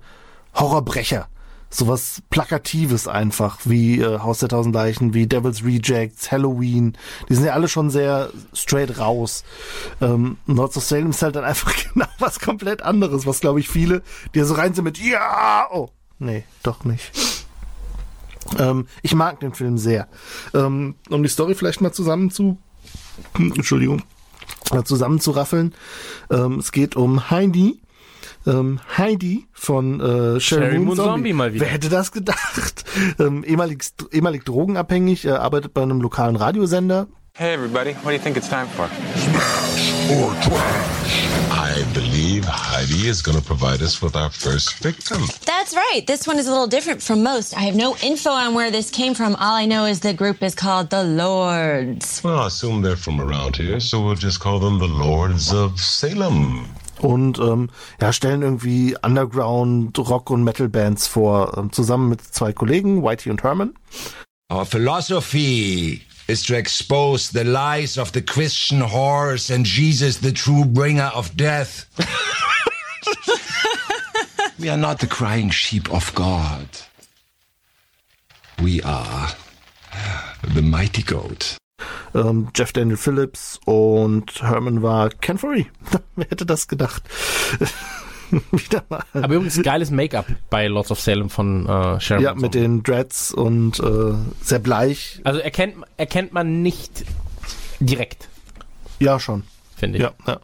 Horrorbrecher. 0.55 1.27
Sowas 1.69 2.21
Plakatives 2.29 3.07
einfach, 3.07 3.59
wie 3.63 4.01
äh, 4.01 4.19
Haus 4.19 4.39
der 4.39 4.49
Tausend 4.49 4.75
Leichen, 4.75 5.13
wie 5.13 5.25
Devil's 5.25 5.63
Rejects, 5.63 6.31
Halloween. 6.31 6.97
Die 7.29 7.35
sind 7.35 7.45
ja 7.45 7.53
alle 7.53 7.69
schon 7.69 7.89
sehr 7.89 8.29
straight 8.53 8.99
raus. 8.99 9.45
Ähm, 10.01 10.37
Lords 10.47 10.75
of 10.75 10.83
Salem 10.83 11.11
ist 11.11 11.21
halt 11.21 11.35
dann 11.35 11.45
einfach 11.45 11.73
genau 11.93 12.07
was 12.19 12.39
komplett 12.39 12.81
anderes, 12.81 13.25
was 13.25 13.39
glaube 13.39 13.61
ich 13.61 13.69
viele, 13.69 14.03
die 14.33 14.39
da 14.39 14.45
so 14.45 14.55
rein 14.55 14.73
sind 14.73 14.83
mit 14.83 14.97
Ja! 14.97 15.67
Oh, 15.71 15.89
nee, 16.19 16.43
doch 16.63 16.83
nicht. 16.83 17.40
Ähm, 18.59 18.87
ich 19.01 19.13
mag 19.13 19.39
den 19.39 19.53
Film 19.53 19.77
sehr. 19.77 20.07
Ähm, 20.53 20.95
um 21.09 21.23
die 21.23 21.29
Story 21.29 21.55
vielleicht 21.55 21.81
mal 21.81 21.91
zusammen 21.91 22.31
zu, 22.31 22.57
Entschuldigung, 23.37 24.03
äh, 24.71 24.83
zusammenzuraffeln. 24.83 25.73
Ähm, 26.29 26.59
es 26.59 26.71
geht 26.71 26.95
um 26.95 27.29
Heidi. 27.29 27.81
Ähm, 28.47 28.79
Heidi 28.97 29.45
von 29.53 29.99
äh, 29.99 30.03
Sherry, 30.03 30.39
Sherry 30.41 30.77
Moon 30.77 30.85
Moon 30.85 30.95
Zombie. 30.95 31.11
Zombie 31.11 31.33
mal 31.33 31.53
wieder. 31.53 31.65
Wer 31.65 31.71
hätte 31.73 31.89
das 31.89 32.11
gedacht? 32.11 32.85
Ähm, 33.19 33.45
ehemalig, 33.45 33.85
ehemalig 34.11 34.43
drogenabhängig, 34.43 35.25
äh, 35.25 35.29
arbeitet 35.31 35.73
bei 35.73 35.81
einem 35.81 36.01
lokalen 36.01 36.35
Radiosender. 36.35 37.07
Hey, 37.33 37.53
everybody, 37.53 37.95
what 38.03 38.07
do 38.07 38.11
you 38.11 38.19
think 38.19 38.35
it's 38.35 38.49
time 38.49 38.67
for? 38.75 38.89
or 40.11 40.33
trash. 40.41 41.25
I 41.49 41.70
believe 42.41 42.53
Heidi 42.53 43.07
is 43.07 43.21
going 43.21 43.37
to 43.37 43.43
provide 43.43 43.81
us 43.81 44.01
with 44.01 44.15
our 44.15 44.29
first 44.29 44.75
victim. 44.79 45.21
That's 45.45 45.75
right. 45.75 46.01
This 46.05 46.27
one 46.27 46.39
is 46.39 46.47
a 46.47 46.51
little 46.51 46.67
different 46.67 47.01
from 47.01 47.23
most. 47.23 47.55
I 47.55 47.61
have 47.61 47.75
no 47.75 47.95
info 48.01 48.31
on 48.31 48.53
where 48.53 48.71
this 48.71 48.89
came 48.89 49.13
from. 49.13 49.35
All 49.35 49.55
I 49.55 49.65
know 49.65 49.85
is 49.85 49.99
the 49.99 50.13
group 50.13 50.41
is 50.43 50.55
called 50.55 50.89
the 50.89 51.03
Lords. 51.03 52.23
Well, 52.23 52.39
I 52.39 52.47
assume 52.47 52.81
they're 52.81 52.95
from 52.95 53.21
around 53.21 53.57
here, 53.57 53.79
so 53.79 54.03
we'll 54.03 54.15
just 54.15 54.39
call 54.39 54.59
them 54.59 54.79
the 54.79 54.87
Lords 54.87 55.53
of 55.53 55.79
Salem. 55.79 56.67
und 56.99 57.39
ähm, 57.39 57.69
ja, 57.99 58.13
stellen 58.13 58.43
irgendwie 58.43 58.95
Underground 59.01 59.97
Rock 59.97 60.29
und 60.29 60.43
Metal 60.43 60.69
Bands 60.69 61.07
vor, 61.07 61.57
ähm, 61.57 61.71
zusammen 61.71 62.09
mit 62.09 62.21
zwei 62.21 62.53
Kollegen, 62.53 63.01
Whitey 63.03 63.31
und 63.31 63.41
Herman. 63.41 63.73
Our 64.51 64.65
philosophy 64.65 66.01
is 66.31 66.43
to 66.43 66.55
expose 66.55 67.31
the 67.31 67.43
lies 67.43 67.97
of 67.97 68.13
the 68.13 68.21
Christian 68.21 68.79
horse 68.79 69.49
and 69.49 69.65
Jesus, 69.65 70.19
the 70.19 70.31
true 70.31 70.63
bringer 70.63 71.11
of 71.13 71.35
death. 71.35 71.85
we 74.57 74.69
are 74.69 74.77
not 74.77 74.99
the 74.99 75.07
crying 75.07 75.49
sheep 75.49 75.93
of 75.93 76.15
God. 76.15 76.67
We 78.63 78.81
are 78.83 79.27
the 80.53 80.61
mighty 80.61 81.03
goat. 81.03 81.57
Ähm, 82.13 82.47
Jeff 82.53 82.71
Daniel 82.71 82.97
Phillips 82.97 83.59
und 83.65 84.41
Herman 84.41 84.81
war 84.81 85.09
Ken 85.09 85.37
Foree. 85.37 85.65
Wer 86.15 86.27
hätte 86.29 86.45
das 86.45 86.69
gedacht? 86.69 87.03
Wieder 88.51 88.83
mal. 88.89 89.03
Aber 89.13 89.35
übrigens 89.35 89.61
geiles 89.61 89.91
Make-up 89.91 90.25
bei 90.49 90.67
Lords 90.67 90.91
of 90.91 90.99
Salem 90.99 91.29
von 91.29 91.65
äh, 91.67 91.99
Sharon. 91.99 92.23
Ja, 92.23 92.33
mit 92.33 92.53
den 92.53 92.83
Dreads 92.83 93.33
und 93.33 93.79
äh, 93.79 94.13
sehr 94.41 94.59
bleich. 94.59 95.19
Also 95.23 95.39
erkennt, 95.39 95.75
erkennt 95.97 96.33
man 96.33 96.61
nicht 96.61 97.05
direkt, 97.79 98.29
Ja, 98.99 99.19
schon. 99.19 99.43
finde 99.75 99.97
ich. 99.97 100.03
Ja, 100.03 100.11
ja. 100.27 100.39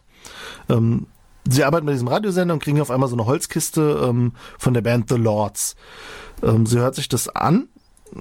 Ähm, 0.68 1.06
sie 1.48 1.64
arbeiten 1.64 1.86
bei 1.86 1.92
diesem 1.92 2.08
Radiosender 2.08 2.54
und 2.54 2.62
kriegen 2.62 2.80
auf 2.80 2.90
einmal 2.90 3.08
so 3.08 3.14
eine 3.16 3.26
Holzkiste 3.26 4.04
ähm, 4.06 4.32
von 4.58 4.74
der 4.74 4.82
Band 4.82 5.08
The 5.08 5.16
Lords. 5.16 5.76
Ähm, 6.42 6.66
sie 6.66 6.78
hört 6.78 6.94
sich 6.94 7.08
das 7.08 7.28
an. 7.28 7.68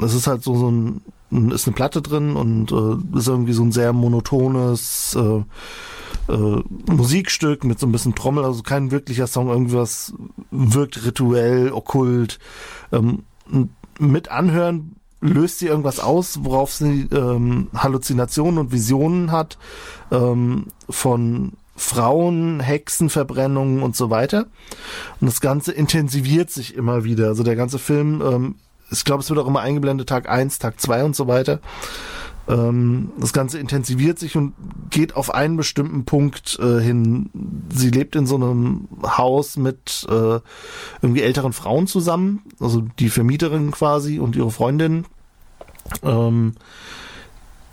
Es 0.01 0.13
ist 0.13 0.27
halt 0.27 0.43
so, 0.43 0.55
so 0.55 0.69
ein, 0.71 1.01
ist 1.51 1.67
eine 1.67 1.75
Platte 1.75 2.01
drin 2.01 2.35
und 2.35 2.71
äh, 2.71 3.17
ist 3.17 3.27
irgendwie 3.27 3.53
so 3.53 3.63
ein 3.63 3.71
sehr 3.71 3.91
monotones 3.93 5.15
äh, 5.19 5.43
äh, 6.27 6.91
Musikstück 6.91 7.63
mit 7.63 7.79
so 7.79 7.87
ein 7.87 7.91
bisschen 7.91 8.15
Trommel, 8.15 8.45
also 8.45 8.63
kein 8.63 8.91
wirklicher 8.91 9.27
Song, 9.27 9.49
irgendwas 9.49 10.13
wirkt 10.51 11.05
rituell, 11.05 11.71
okkult. 11.71 12.39
Ähm, 12.91 13.23
mit 13.99 14.29
Anhören 14.29 14.95
löst 15.21 15.59
sie 15.59 15.67
irgendwas 15.67 15.99
aus, 15.99 16.39
worauf 16.43 16.71
sie 16.71 17.07
ähm, 17.11 17.69
Halluzinationen 17.75 18.59
und 18.59 18.71
Visionen 18.71 19.31
hat 19.31 19.57
ähm, 20.11 20.67
von 20.89 21.53
Frauen, 21.75 22.59
Hexenverbrennungen 22.59 23.83
und 23.83 23.95
so 23.95 24.09
weiter. 24.09 24.47
Und 25.21 25.27
das 25.27 25.41
Ganze 25.41 25.71
intensiviert 25.71 26.49
sich 26.49 26.75
immer 26.75 27.03
wieder. 27.03 27.27
Also 27.27 27.43
der 27.43 27.55
ganze 27.55 27.79
Film, 27.79 28.21
ähm, 28.21 28.55
ich 28.89 29.05
glaube, 29.05 29.21
es 29.21 29.29
wird 29.29 29.39
auch 29.39 29.47
immer 29.47 29.61
eingeblendet, 29.61 30.09
Tag 30.09 30.29
1, 30.29 30.59
Tag 30.59 30.79
2 30.79 31.03
und 31.03 31.15
so 31.15 31.27
weiter. 31.27 31.59
Ähm, 32.47 33.11
das 33.19 33.33
Ganze 33.33 33.59
intensiviert 33.59 34.19
sich 34.19 34.35
und 34.37 34.53
geht 34.89 35.15
auf 35.15 35.33
einen 35.33 35.57
bestimmten 35.57 36.05
Punkt 36.05 36.57
äh, 36.61 36.79
hin. 36.79 37.29
Sie 37.73 37.89
lebt 37.89 38.15
in 38.15 38.25
so 38.25 38.35
einem 38.35 38.87
Haus 39.03 39.57
mit 39.57 40.07
äh, 40.09 40.39
irgendwie 41.01 41.21
älteren 41.21 41.53
Frauen 41.53 41.87
zusammen, 41.87 42.43
also 42.59 42.85
die 42.99 43.09
Vermieterin 43.09 43.71
quasi 43.71 44.19
und 44.19 44.35
ihre 44.35 44.51
Freundin, 44.51 45.05
ähm, 46.03 46.53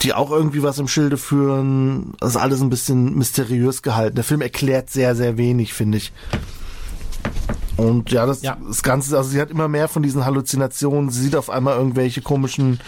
die 0.03 0.13
auch 0.13 0.31
irgendwie 0.31 0.63
was 0.63 0.79
im 0.79 0.89
Schilde 0.89 1.17
führen. 1.17 2.15
Das 2.19 2.31
ist 2.31 2.37
alles 2.37 2.61
ein 2.61 2.71
bisschen 2.71 3.17
mysteriös 3.17 3.83
gehalten. 3.83 4.17
Der 4.17 4.25
Film 4.25 4.41
erklärt 4.41 4.91
sehr, 4.91 5.15
sehr 5.15 5.39
wenig, 5.39 5.73
finde 5.73 5.99
ich. 5.99 6.13
Und 7.77 8.13
ja 8.13 8.25
das, 8.25 8.41
das 8.41 8.83
Ganze, 8.83 9.17
also 9.17 9.31
sie 9.31 9.41
hat 9.41 9.51
immer 9.51 9.67
mehr 9.69 9.89
von 9.89 10.03
diesen 10.03 10.25
Halluzinationen. 10.25 11.11
Sie 11.11 11.23
sieht 11.23 11.37
auf 11.37 11.51
einmal 11.51 11.77
irgendwelche 11.77 12.23
komischen 12.23 12.81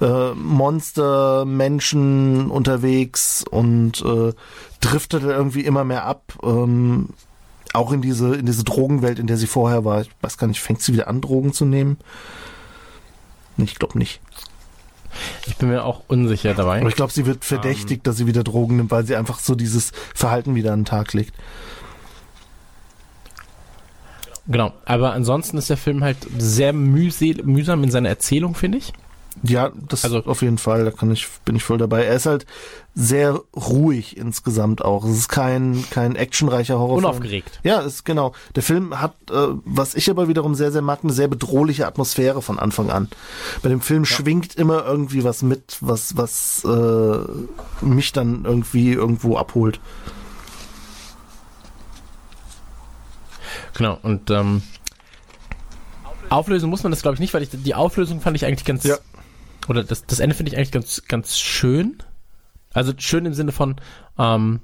äh, 0.00 0.32
Monster, 0.32 1.44
Menschen 1.46 2.50
unterwegs 2.50 3.44
und 3.50 4.04
äh, 4.04 4.32
driftet 4.80 5.22
irgendwie 5.22 5.62
immer 5.62 5.84
mehr 5.84 6.04
ab. 6.04 6.34
Ähm, 6.42 7.08
auch 7.72 7.92
in 7.92 8.02
diese, 8.02 8.34
in 8.36 8.46
diese 8.46 8.64
Drogenwelt, 8.64 9.18
in 9.18 9.26
der 9.26 9.36
sie 9.36 9.46
vorher 9.46 9.84
war. 9.84 10.02
Ich 10.02 10.10
weiß 10.20 10.38
gar 10.38 10.46
nicht, 10.46 10.60
fängt 10.60 10.82
sie 10.82 10.92
wieder 10.92 11.08
an, 11.08 11.20
Drogen 11.20 11.52
zu 11.52 11.64
nehmen? 11.64 11.98
Ich 13.58 13.76
glaube 13.76 13.98
nicht. 13.98 14.20
Ich 15.46 15.56
bin 15.56 15.68
mir 15.68 15.84
auch 15.84 16.02
unsicher 16.08 16.54
dabei. 16.54 16.80
Aber 16.80 16.88
ich 16.88 16.96
glaube, 16.96 17.12
sie 17.12 17.26
wird 17.26 17.44
verdächtigt, 17.44 18.00
um, 18.00 18.04
dass 18.04 18.16
sie 18.18 18.26
wieder 18.26 18.44
Drogen 18.44 18.76
nimmt, 18.76 18.90
weil 18.90 19.06
sie 19.06 19.16
einfach 19.16 19.38
so 19.38 19.54
dieses 19.54 19.92
Verhalten 20.14 20.54
wieder 20.54 20.72
an 20.72 20.80
den 20.80 20.84
Tag 20.84 21.12
legt. 21.14 21.34
Genau, 24.48 24.72
aber 24.84 25.12
ansonsten 25.12 25.58
ist 25.58 25.70
der 25.70 25.76
Film 25.76 26.04
halt 26.04 26.18
sehr 26.38 26.72
mühsam 26.72 27.82
in 27.82 27.90
seiner 27.90 28.08
Erzählung, 28.08 28.54
finde 28.54 28.78
ich. 28.78 28.92
Ja, 29.42 29.70
das 29.88 30.04
also, 30.04 30.24
auf 30.24 30.42
jeden 30.42 30.58
Fall, 30.58 30.84
da 30.84 30.90
kann 30.90 31.10
ich, 31.10 31.28
bin 31.44 31.56
ich 31.56 31.62
voll 31.62 31.78
dabei. 31.78 32.04
Er 32.04 32.14
ist 32.14 32.26
halt 32.26 32.46
sehr 32.94 33.40
ruhig 33.54 34.16
insgesamt 34.16 34.82
auch. 34.82 35.04
Es 35.04 35.16
ist 35.16 35.28
kein, 35.28 35.84
kein 35.90 36.16
actionreicher 36.16 36.78
Horrorfilm. 36.78 37.04
Unaufgeregt. 37.04 37.60
Ja, 37.62 37.80
ist 37.80 38.04
genau. 38.04 38.32
Der 38.54 38.62
Film 38.62 38.98
hat, 38.98 39.14
äh, 39.30 39.48
was 39.64 39.94
ich 39.94 40.08
aber 40.08 40.28
wiederum 40.28 40.54
sehr, 40.54 40.72
sehr 40.72 40.80
mag, 40.80 41.00
eine 41.02 41.12
sehr 41.12 41.28
bedrohliche 41.28 41.86
Atmosphäre 41.86 42.40
von 42.40 42.58
Anfang 42.58 42.90
an. 42.90 43.08
Bei 43.62 43.68
dem 43.68 43.82
Film 43.82 44.04
ja. 44.04 44.08
schwingt 44.08 44.54
immer 44.54 44.86
irgendwie 44.86 45.24
was 45.24 45.42
mit, 45.42 45.76
was, 45.80 46.16
was 46.16 46.64
äh, 46.64 47.84
mich 47.84 48.12
dann 48.12 48.44
irgendwie 48.46 48.92
irgendwo 48.92 49.36
abholt. 49.36 49.80
Genau, 53.76 53.98
und 54.02 54.30
ähm, 54.30 54.62
Auflösung 56.30 56.70
muss 56.70 56.82
man 56.82 56.90
das, 56.92 57.02
glaube 57.02 57.14
ich, 57.14 57.20
nicht, 57.20 57.34
weil 57.34 57.42
ich 57.42 57.50
die 57.52 57.74
Auflösung 57.74 58.20
fand 58.20 58.36
ich 58.36 58.46
eigentlich 58.46 58.64
ganz 58.64 58.84
ja 58.84 58.96
oder 59.68 59.84
das, 59.84 60.06
das 60.06 60.20
Ende 60.20 60.34
finde 60.34 60.52
ich 60.52 60.56
eigentlich 60.56 60.72
ganz, 60.72 61.02
ganz 61.08 61.38
schön. 61.38 61.98
Also 62.72 62.92
schön 62.96 63.26
im 63.26 63.34
Sinne 63.34 63.52
von 63.52 63.76
ähm, 64.18 64.60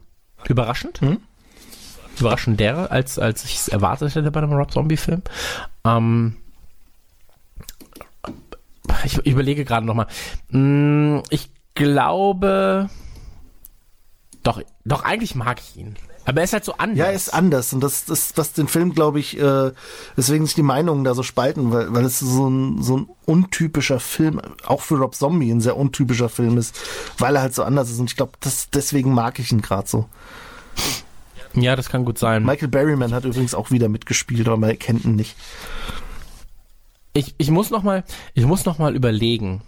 überraschend. 0.49 1.03
Mhm. 1.03 1.21
Überraschender, 2.19 2.93
als, 2.93 3.19
als 3.19 3.45
ich 3.45 3.57
es 3.57 3.69
erwartet 3.69 4.15
hätte 4.15 4.31
bei 4.31 4.41
einem 4.41 4.53
Rob 4.53 4.71
Zombie-Film. 4.71 5.23
Ähm, 5.85 6.37
ich, 9.05 9.19
ich 9.19 9.33
überlege 9.33 9.65
gerade 9.65 9.87
nochmal. 9.87 10.07
Hm, 10.51 11.23
ich 11.31 11.51
glaube. 11.75 12.91
Doch, 14.43 14.61
doch, 14.85 15.05
eigentlich 15.05 15.35
mag 15.35 15.61
ich 15.61 15.77
ihn. 15.77 15.97
Aber 16.25 16.41
er 16.41 16.45
ist 16.45 16.53
halt 16.53 16.65
so 16.65 16.75
anders. 16.75 16.99
Ja, 16.99 17.07
er 17.07 17.13
ist 17.13 17.35
anders. 17.35 17.73
Und 17.73 17.81
das 17.81 18.09
ist, 18.09 18.39
was 18.39 18.53
den 18.53 18.69
Film, 18.69 18.95
glaube 18.95 19.19
ich, 19.19 19.39
äh, 19.39 19.73
weswegen 20.15 20.47
sich 20.47 20.55
die 20.55 20.63
Meinungen 20.63 21.05
da 21.05 21.15
so 21.15 21.23
spalten, 21.23 21.73
weil, 21.73 21.93
weil 21.93 22.05
es 22.05 22.21
so 22.21 22.49
ein, 22.49 22.83
so 22.83 22.99
ein 22.99 23.09
untypischer 23.27 23.99
Film, 23.99 24.41
auch 24.65 24.83
für 24.83 24.97
Rob 24.99 25.15
Zombie 25.15 25.51
ein 25.51 25.61
sehr 25.61 25.77
untypischer 25.77 26.29
Film 26.29 26.59
ist, 26.59 26.79
weil 27.19 27.37
er 27.37 27.43
halt 27.43 27.55
so 27.55 27.65
anders 27.65 27.91
ist. 27.91 27.99
Und 27.99 28.11
ich 28.11 28.17
glaube, 28.17 28.33
deswegen 28.73 29.13
mag 29.13 29.39
ich 29.39 29.51
ihn 29.51 29.63
gerade 29.63 29.89
so. 29.89 30.09
Ja, 31.55 31.77
das 31.77 31.89
kann 31.89 32.05
gut 32.05 32.19
sein. 32.19 32.45
Michael 32.45 32.69
Berryman 32.69 33.13
hat 33.13 33.25
übrigens 33.25 33.55
auch 33.55 33.71
wieder 33.71 33.89
mitgespielt, 33.89 34.47
aber 34.47 34.57
man 34.57 34.79
kennt 34.79 35.05
ihn 35.05 35.17
nicht. 35.17 35.37
Ich, 37.15 37.35
ich 37.37 37.51
muss 37.51 37.71
noch 37.71 37.83
mal, 37.83 38.05
ich 38.33 38.47
muss 38.47 38.65
noch 38.65 38.79
mal 38.79 38.95
überlegen, 38.95 39.61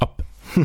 ob 0.00 0.24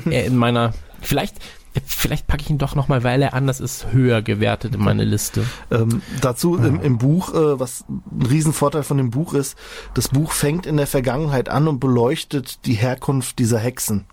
er 0.10 0.26
in 0.26 0.38
meiner, 0.38 0.74
vielleicht, 1.02 1.36
Vielleicht 1.86 2.28
packe 2.28 2.44
ich 2.44 2.50
ihn 2.50 2.58
doch 2.58 2.76
nochmal, 2.76 3.04
weil 3.04 3.22
er 3.22 3.34
anders 3.34 3.60
ist, 3.60 3.92
höher 3.92 4.22
gewertet 4.22 4.76
in 4.76 4.82
meine 4.82 5.04
Liste. 5.04 5.46
Ähm, 5.72 6.02
dazu 6.22 6.58
ja. 6.58 6.66
im, 6.66 6.82
im, 6.82 6.98
Buch, 6.98 7.34
äh, 7.34 7.60
was 7.60 7.86
ein 7.90 8.26
Riesenvorteil 8.26 8.84
von 8.84 8.98
dem 8.98 9.10
Buch 9.10 9.34
ist, 9.34 9.58
das 9.94 10.10
Buch 10.10 10.32
fängt 10.32 10.66
in 10.66 10.78
der 10.78 10.88
Vergangenheit 10.88 11.50
an 11.50 11.68
und 11.68 11.80
beleuchtet 11.80 12.66
die 12.66 12.74
Herkunft 12.74 13.40
dieser 13.40 13.60
Hexen 13.60 14.06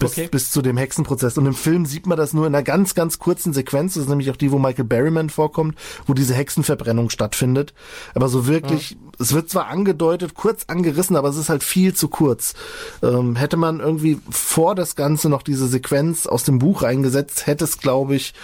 bis, 0.00 0.12
okay. 0.12 0.28
bis 0.28 0.50
zu 0.50 0.62
dem 0.62 0.76
Hexenprozess. 0.76 1.38
Und 1.38 1.46
im 1.46 1.54
Film 1.54 1.86
sieht 1.86 2.06
man 2.06 2.18
das 2.18 2.32
nur 2.32 2.46
in 2.46 2.54
einer 2.54 2.64
ganz, 2.64 2.94
ganz 2.96 3.20
kurzen 3.20 3.52
Sequenz. 3.52 3.94
Das 3.94 4.04
ist 4.04 4.08
nämlich 4.08 4.30
auch 4.30 4.36
die, 4.36 4.50
wo 4.50 4.58
Michael 4.58 4.84
Berryman 4.84 5.30
vorkommt, 5.30 5.76
wo 6.06 6.14
diese 6.14 6.34
Hexenverbrennung 6.34 7.10
stattfindet. 7.10 7.72
Aber 8.14 8.28
so 8.28 8.48
wirklich, 8.48 8.92
ja. 8.92 8.96
es 9.20 9.32
wird 9.32 9.48
zwar 9.48 9.68
angedeutet, 9.68 10.34
kurz 10.34 10.64
angerissen, 10.66 11.14
aber 11.14 11.28
es 11.28 11.36
ist 11.36 11.48
halt 11.48 11.62
viel 11.62 11.94
zu 11.94 12.08
kurz. 12.08 12.54
Ähm, 13.02 13.36
hätte 13.36 13.56
man 13.56 13.78
irgendwie 13.78 14.18
vor 14.28 14.74
das 14.74 14.96
Ganze 14.96 15.28
noch 15.28 15.42
diese 15.42 15.68
Sequenz 15.68 16.26
aus 16.26 16.42
dem 16.42 16.58
Buch 16.58 16.82
reingesetzt, 16.82 17.46
hätte 17.46 17.64
es, 17.64 17.78
glaube 17.78 18.16
ich, 18.16 18.34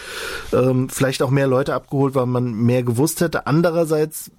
ähm, 0.52 0.88
vielleicht 0.88 1.22
auch 1.22 1.30
mehr 1.30 1.48
Leute 1.48 1.74
abgeholt, 1.74 2.14
weil 2.14 2.26
man 2.26 2.52
mehr 2.52 2.84
gewusst 2.84 3.20
hätte. 3.20 3.46
Andererseits 3.46 4.30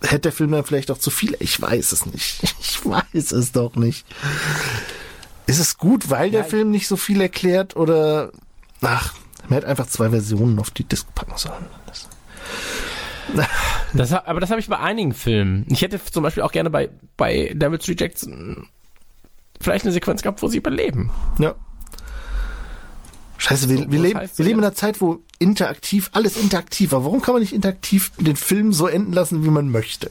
hätte 0.00 0.20
der 0.20 0.32
Film 0.32 0.52
dann 0.52 0.64
vielleicht 0.64 0.90
auch 0.90 0.98
zu 0.98 1.10
viel. 1.10 1.36
Ich 1.40 1.60
weiß 1.60 1.92
es 1.92 2.06
nicht. 2.06 2.42
Ich 2.64 2.84
weiß 2.84 3.32
es 3.32 3.52
doch 3.52 3.76
nicht. 3.76 4.04
Ist 5.46 5.58
es 5.58 5.76
gut, 5.76 6.10
weil 6.10 6.30
der 6.30 6.44
Film 6.44 6.70
nicht 6.70 6.88
so 6.88 6.96
viel 6.96 7.20
erklärt 7.20 7.76
oder 7.76 8.32
ach, 8.80 9.14
man 9.48 9.54
hätte 9.54 9.68
einfach 9.68 9.86
zwei 9.86 10.10
Versionen 10.10 10.58
auf 10.58 10.70
die 10.70 10.84
Disc 10.84 11.06
packen 11.14 11.36
sollen. 11.36 11.66
Das, 13.34 13.48
das, 13.92 14.12
aber 14.12 14.40
das 14.40 14.50
habe 14.50 14.60
ich 14.60 14.68
bei 14.68 14.78
einigen 14.78 15.12
Filmen. 15.12 15.66
Ich 15.68 15.82
hätte 15.82 16.02
zum 16.02 16.22
Beispiel 16.22 16.42
auch 16.42 16.52
gerne 16.52 16.70
bei, 16.70 16.90
bei 17.16 17.52
Devil's 17.54 17.88
Rejects 17.88 18.28
vielleicht 19.60 19.84
eine 19.84 19.92
Sequenz 19.92 20.22
gehabt, 20.22 20.42
wo 20.42 20.48
sie 20.48 20.58
überleben. 20.58 21.10
Ja. 21.38 21.54
Scheiße, 23.38 23.68
wir, 23.68 23.78
so, 23.78 23.90
wir, 23.90 24.00
leben, 24.00 24.20
wir 24.36 24.44
leben 24.44 24.58
in 24.58 24.64
einer 24.64 24.74
Zeit, 24.74 25.00
wo 25.00 25.20
interaktiv, 25.38 26.10
alles 26.12 26.36
interaktiv 26.36 26.92
war. 26.92 27.04
Warum 27.04 27.20
kann 27.20 27.34
man 27.34 27.42
nicht 27.42 27.52
interaktiv 27.52 28.12
den 28.18 28.36
Film 28.36 28.72
so 28.72 28.86
enden 28.86 29.12
lassen, 29.12 29.44
wie 29.44 29.50
man 29.50 29.68
möchte? 29.70 30.10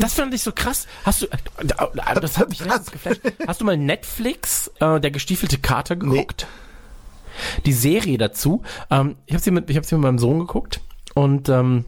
Das 0.00 0.14
fand 0.14 0.34
ich 0.34 0.42
so 0.42 0.52
krass. 0.52 0.86
Hast 1.04 1.22
du, 1.22 1.26
äh, 1.26 2.20
das 2.20 2.38
hat 2.38 2.48
mich 2.48 2.60
letztens 2.60 2.90
geflasht. 2.90 3.20
Hast 3.46 3.60
du 3.60 3.64
mal 3.64 3.76
Netflix, 3.76 4.70
äh, 4.80 5.00
der 5.00 5.10
gestiefelte 5.10 5.58
Kater 5.58 5.96
geguckt? 5.96 6.46
Nee. 6.48 7.62
Die 7.66 7.72
Serie 7.72 8.18
dazu. 8.18 8.62
Ähm, 8.90 9.16
ich 9.26 9.34
habe 9.34 9.42
sie 9.42 9.50
mit, 9.50 9.70
ich 9.70 9.76
habe 9.76 9.86
sie 9.86 9.94
mit 9.94 10.02
meinem 10.02 10.18
Sohn 10.18 10.40
geguckt 10.40 10.80
und 11.14 11.48
ähm, 11.48 11.84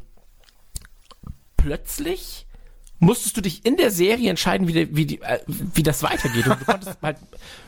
plötzlich 1.57 2.47
musstest 2.99 3.37
du 3.37 3.41
dich 3.41 3.65
in 3.67 3.77
der 3.77 3.91
Serie 3.91 4.31
entscheiden, 4.31 4.69
wie, 4.69 4.73
die, 4.73 4.97
wie, 4.97 5.07
die, 5.07 5.21
äh, 5.23 5.41
wie 5.47 5.83
das 5.83 6.03
weitergeht. 6.03 6.47
Und 6.47 6.61
du 6.61 6.65
konntest 6.65 6.99
halt, 7.03 7.17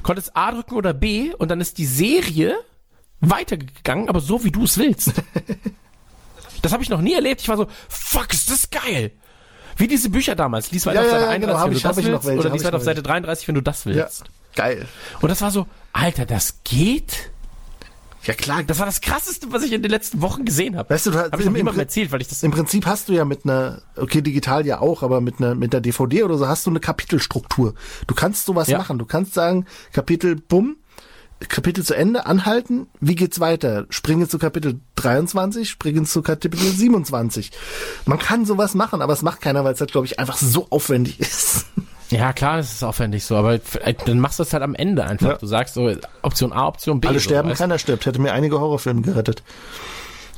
konntest 0.03 0.37
A 0.37 0.53
drücken 0.53 0.77
oder 0.77 0.95
B 0.95 1.35
und 1.35 1.51
dann 1.51 1.61
ist 1.61 1.79
die 1.79 1.87
Serie 1.87 2.57
weitergegangen, 3.21 4.09
aber 4.09 4.21
so 4.21 4.45
wie 4.45 4.53
du 4.53 4.65
es 4.65 4.79
willst. 4.79 5.12
Das 6.62 6.73
habe 6.73 6.83
ich 6.83 6.89
noch 6.89 7.01
nie 7.01 7.15
erlebt. 7.15 7.41
Ich 7.41 7.49
war 7.49 7.57
so, 7.57 7.66
fuck, 7.89 8.33
ist 8.33 8.51
das 8.51 8.71
geil. 8.71 9.11
Wie 9.76 9.88
diese 9.88 10.10
Bücher 10.10 10.34
damals. 10.34 10.70
Lies 10.70 10.86
weiter 10.86 11.01
ja, 11.01 11.06
auf 11.06 11.10
Seite 11.10 11.24
ja, 11.24 11.30
31, 11.30 11.52
genau, 11.52 11.64
wenn 11.64 11.74
du 11.74 11.80
das 11.80 11.96
willst. 11.96 12.26
Welche, 12.26 12.40
oder 12.40 12.51
lies 12.51 12.64
weiter 12.64 12.76
auf 12.76 12.82
Seite 12.82 13.02
33, 13.02 13.48
wenn 13.48 13.55
du 13.55 13.60
das 13.60 13.86
willst. 13.86 14.20
Ja, 14.20 14.26
geil. 14.56 14.86
Und 15.20 15.28
das 15.28 15.40
war 15.40 15.51
so, 15.51 15.66
Alter, 15.92 16.26
das 16.26 16.60
geht? 16.64 17.30
Ja 18.24 18.34
klar. 18.34 18.62
Das 18.62 18.78
war 18.78 18.86
das 18.86 19.01
krasseste, 19.01 19.52
was 19.52 19.62
ich 19.62 19.72
in 19.72 19.82
den 19.82 19.90
letzten 19.90 20.22
Wochen 20.22 20.44
gesehen 20.44 20.76
habe. 20.76 20.90
Weißt 20.90 21.06
du, 21.06 21.10
du 21.10 21.18
hast 21.18 21.32
hab 21.32 21.40
ich 21.40 21.46
noch 21.46 21.52
niemandem 21.52 21.80
erzählt, 21.80 22.10
weil 22.10 22.22
ich 22.22 22.28
das 22.28 22.42
im 22.42 22.51
Prinzip 22.51 22.86
hast 22.86 23.09
du 23.09 23.12
ja 23.12 23.24
mit 23.24 23.44
einer 23.44 23.82
okay 23.96 24.22
digital 24.22 24.66
ja 24.66 24.80
auch, 24.80 25.02
aber 25.02 25.20
mit 25.20 25.38
einer 25.38 25.55
mit 25.55 25.72
der 25.72 25.80
DVD 25.80 26.22
oder 26.22 26.38
so 26.38 26.48
hast 26.48 26.64
du 26.66 26.70
eine 26.70 26.80
Kapitelstruktur. 26.80 27.74
Du 28.06 28.14
kannst 28.14 28.46
sowas 28.46 28.68
ja. 28.68 28.78
machen. 28.78 28.98
Du 28.98 29.05
kannst 29.05 29.34
sagen 29.34 29.66
Kapitel 29.92 30.36
bumm 30.36 30.76
Kapitel 31.49 31.85
zu 31.85 31.95
Ende, 31.95 32.27
anhalten, 32.27 32.87
wie 33.01 33.15
geht's 33.15 33.41
weiter? 33.41 33.87
Springen 33.91 34.29
zu 34.29 34.39
Kapitel 34.39 34.81
23, 34.97 35.69
springen 35.69 36.07
zu 36.07 36.23
Kapitel 36.23 36.59
27. 36.59 37.51
Man 38.07 38.19
kann 38.19 38.45
sowas 38.45 38.75
machen, 38.75 39.03
aber 39.03 39.12
es 39.12 39.23
macht 39.23 39.41
keiner, 39.41 39.65
weil 39.65 39.75
es 39.75 39.81
halt, 39.81 39.93
glaube 39.93 40.07
ich, 40.07 40.19
einfach 40.19 40.37
so 40.37 40.66
aufwendig 40.71 41.21
ist. 41.21 41.66
Ja, 42.11 42.33
klar, 42.33 42.59
das 42.59 42.73
ist 42.73 42.83
aufwendig 42.85 43.25
so, 43.25 43.37
aber 43.37 43.59
dann 44.07 44.21
machst 44.21 44.39
du 44.39 44.43
es 44.43 44.53
halt 44.53 44.62
am 44.62 44.75
Ende 44.75 45.05
einfach. 45.05 45.31
Ja. 45.31 45.37
Du 45.37 45.47
sagst 45.47 45.75
so, 45.75 45.91
Option 46.23 46.53
A, 46.53 46.66
Option 46.69 47.01
B. 47.01 47.09
Alle 47.09 47.21
sterben, 47.21 47.49
weißt? 47.51 47.59
keiner 47.59 47.79
stirbt. 47.79 48.07
Hätte 48.07 48.21
mir 48.21 48.33
einige 48.33 48.61
Horrorfilme 48.61 49.03
gerettet. 49.03 49.43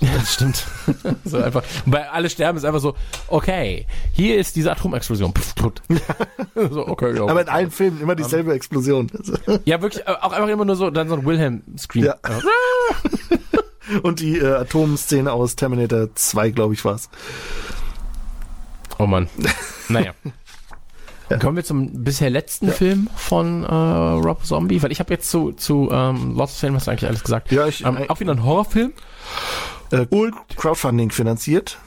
Ja, 0.00 0.10
das 0.14 0.34
stimmt. 0.34 0.64
so 1.24 1.38
einfach. 1.38 1.62
Und 1.84 1.92
bei 1.92 2.08
alle 2.10 2.28
sterben 2.28 2.58
ist 2.58 2.64
einfach 2.64 2.80
so, 2.80 2.94
okay, 3.28 3.86
hier 4.12 4.38
ist 4.38 4.56
diese 4.56 4.70
Atomexplosion. 4.70 5.32
Pff, 5.34 5.54
tot. 5.54 5.82
so, 6.54 6.86
okay, 6.86 7.16
ja. 7.16 7.22
Aber 7.22 7.40
in 7.40 7.48
allen 7.48 7.70
Filmen 7.70 8.00
immer 8.00 8.14
dieselbe 8.14 8.50
um, 8.50 8.56
Explosion. 8.56 9.10
ja, 9.64 9.80
wirklich, 9.80 10.06
auch 10.06 10.32
einfach 10.32 10.48
immer 10.48 10.64
nur 10.64 10.76
so, 10.76 10.90
dann 10.90 11.08
so 11.08 11.14
ein 11.14 11.24
Wilhelm-Scream. 11.24 12.04
Ja. 12.04 12.16
Und 14.02 14.20
die 14.20 14.38
äh, 14.38 14.46
Atomszene 14.46 15.32
aus 15.32 15.56
Terminator 15.56 16.14
2, 16.14 16.50
glaube 16.50 16.74
ich, 16.74 16.84
war's. 16.84 17.08
Oh 18.98 19.06
Mann. 19.06 19.28
Naja. 19.88 20.12
Ja. 21.28 21.38
Kommen 21.38 21.56
wir 21.56 21.64
zum 21.64 22.04
bisher 22.04 22.30
letzten 22.30 22.68
ja. 22.68 22.72
Film 22.72 23.08
von 23.16 23.64
äh, 23.64 23.74
Rob 23.74 24.44
Zombie, 24.44 24.82
weil 24.82 24.92
ich 24.92 25.00
habe 25.00 25.12
jetzt 25.12 25.28
zu, 25.28 25.52
zu 25.52 25.88
ähm, 25.90 26.36
Lost 26.36 26.54
of 26.54 26.60
Fame 26.60 26.74
hast 26.76 26.86
du 26.86 26.92
eigentlich 26.92 27.08
alles 27.08 27.24
gesagt. 27.24 27.50
Ja, 27.50 27.66
ich, 27.66 27.84
ähm, 27.84 27.98
auch 28.08 28.20
wieder 28.20 28.32
ein 28.32 28.44
Horrorfilm. 28.44 28.92
Äh, 29.90 30.06
und 30.10 30.34
Crowdfunding 30.56 31.10
finanziert. 31.10 31.78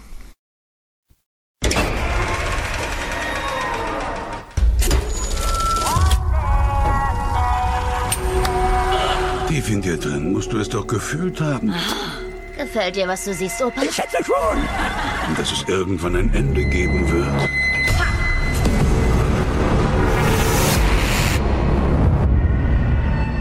Tief 9.47 9.69
in 9.69 9.81
dir 9.81 9.97
drin 9.97 10.31
musst 10.31 10.53
du 10.53 10.59
es 10.59 10.69
doch 10.69 10.87
gefühlt 10.87 11.41
haben. 11.41 11.73
Gefällt 12.55 12.95
dir, 12.95 13.07
was 13.07 13.25
du 13.25 13.33
siehst, 13.33 13.61
Opa? 13.61 13.81
Ich 13.81 13.95
schätze 13.95 14.23
schon. 14.23 14.57
Und 15.27 15.39
dass 15.39 15.51
es 15.51 15.67
irgendwann 15.67 16.15
ein 16.15 16.33
Ende 16.33 16.63
geben 16.63 17.09
wird. 17.11 17.49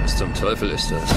Was 0.03 0.17
zum 0.17 0.33
Teufel 0.35 0.71
ist 0.71 0.91
das? 0.91 1.15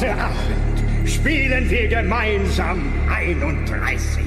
Heute 0.00 0.14
Abend 0.14 1.10
spielen 1.10 1.68
wir 1.68 1.86
gemeinsam 1.86 2.90
31. 3.14 4.24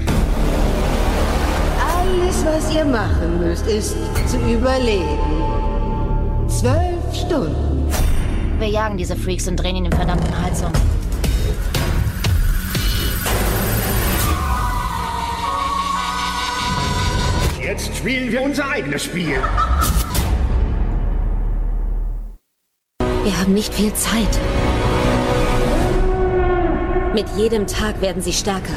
Alles, 1.98 2.46
was 2.46 2.76
ihr 2.76 2.86
machen 2.86 3.40
müsst, 3.40 3.66
ist 3.66 3.96
zu 4.28 4.38
überleben. 4.38 5.18
Zwölf 6.48 7.16
Stunden. 7.16 7.92
Wir 8.60 8.68
jagen 8.68 8.98
diese 8.98 9.16
Freaks 9.16 9.48
und 9.48 9.56
drehen 9.56 9.78
ihnen 9.78 9.90
den 9.90 9.98
verdammten 9.98 10.44
Hals 10.44 10.62
um. 10.62 10.72
Jetzt 17.60 17.98
spielen 17.98 18.32
wir 18.32 18.44
unser 18.44 18.70
eigenes 18.70 19.06
Spiel. 19.06 19.42
Wir 23.24 23.40
haben 23.40 23.56
nicht 23.56 23.74
viel 23.74 23.92
Zeit. 23.96 24.40
Mit 27.14 27.28
jedem 27.38 27.68
Tag 27.68 28.02
werden 28.02 28.24
sie 28.24 28.34
stärker. 28.34 28.74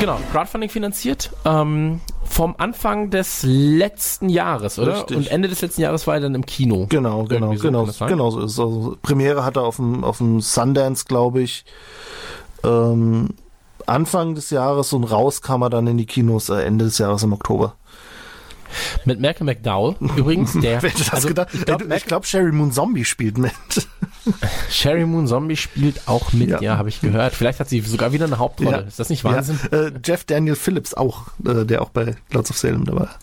Genau, 0.00 0.18
Crowdfunding 0.32 0.68
finanziert. 0.68 1.30
Ähm, 1.44 2.00
vom 2.24 2.56
Anfang 2.58 3.10
des 3.10 3.44
letzten 3.44 4.28
Jahres, 4.28 4.80
oder? 4.80 4.94
Richtig. 4.94 5.16
Und 5.16 5.30
Ende 5.30 5.48
des 5.48 5.60
letzten 5.60 5.82
Jahres 5.82 6.08
war 6.08 6.14
er 6.14 6.20
dann 6.22 6.34
im 6.34 6.44
Kino. 6.44 6.86
Genau, 6.88 7.22
genau, 7.24 7.54
so, 7.54 7.62
genau, 7.62 7.86
genau 8.06 8.30
so 8.30 8.40
ist 8.40 8.52
es. 8.52 8.58
Also 8.58 8.96
Premiere 9.00 9.44
hat 9.44 9.56
er 9.56 9.62
auf 9.62 9.76
dem, 9.76 10.02
auf 10.02 10.18
dem 10.18 10.40
Sundance, 10.40 11.04
glaube 11.04 11.40
ich, 11.42 11.64
ähm, 12.64 13.28
Anfang 13.86 14.34
des 14.34 14.50
Jahres 14.50 14.92
und 14.92 15.04
raus 15.04 15.40
kam 15.40 15.62
er 15.62 15.70
dann 15.70 15.86
in 15.86 15.98
die 15.98 16.06
Kinos 16.06 16.48
äh, 16.48 16.62
Ende 16.62 16.84
des 16.84 16.98
Jahres 16.98 17.22
im 17.22 17.32
Oktober. 17.32 17.76
Mit 19.04 19.20
Malcolm 19.20 19.46
McDowell 19.46 19.96
übrigens, 20.16 20.52
der. 20.52 20.82
Wer 20.82 20.90
hätte 20.90 21.04
das 21.04 21.12
also, 21.12 21.28
gedacht? 21.28 21.48
Ich 21.52 21.64
glaube, 21.64 21.94
ich 21.94 22.04
glaub, 22.04 22.26
Sherry 22.26 22.52
Moon 22.52 22.72
Zombie 22.72 23.04
spielt 23.04 23.38
mit. 23.38 23.52
Sherry 24.70 25.06
Moon 25.06 25.26
Zombie 25.26 25.56
spielt 25.56 26.06
auch 26.06 26.32
mit, 26.32 26.60
ja, 26.60 26.76
habe 26.76 26.88
ich 26.88 27.00
gehört. 27.00 27.34
Vielleicht 27.34 27.60
hat 27.60 27.68
sie 27.68 27.80
sogar 27.80 28.12
wieder 28.12 28.26
eine 28.26 28.38
Hauptrolle. 28.38 28.70
Ja. 28.70 28.78
Ist 28.78 28.98
das 28.98 29.10
nicht 29.10 29.24
Wahnsinn? 29.24 29.58
Ja, 29.70 29.86
äh, 29.86 29.92
Jeff 30.04 30.24
Daniel 30.24 30.56
Phillips 30.56 30.94
auch, 30.94 31.28
äh, 31.46 31.64
der 31.64 31.82
auch 31.82 31.90
bei 31.90 32.16
Lords 32.32 32.50
of 32.50 32.58
Salem 32.58 32.84
dabei 32.84 33.00
war. 33.00 33.18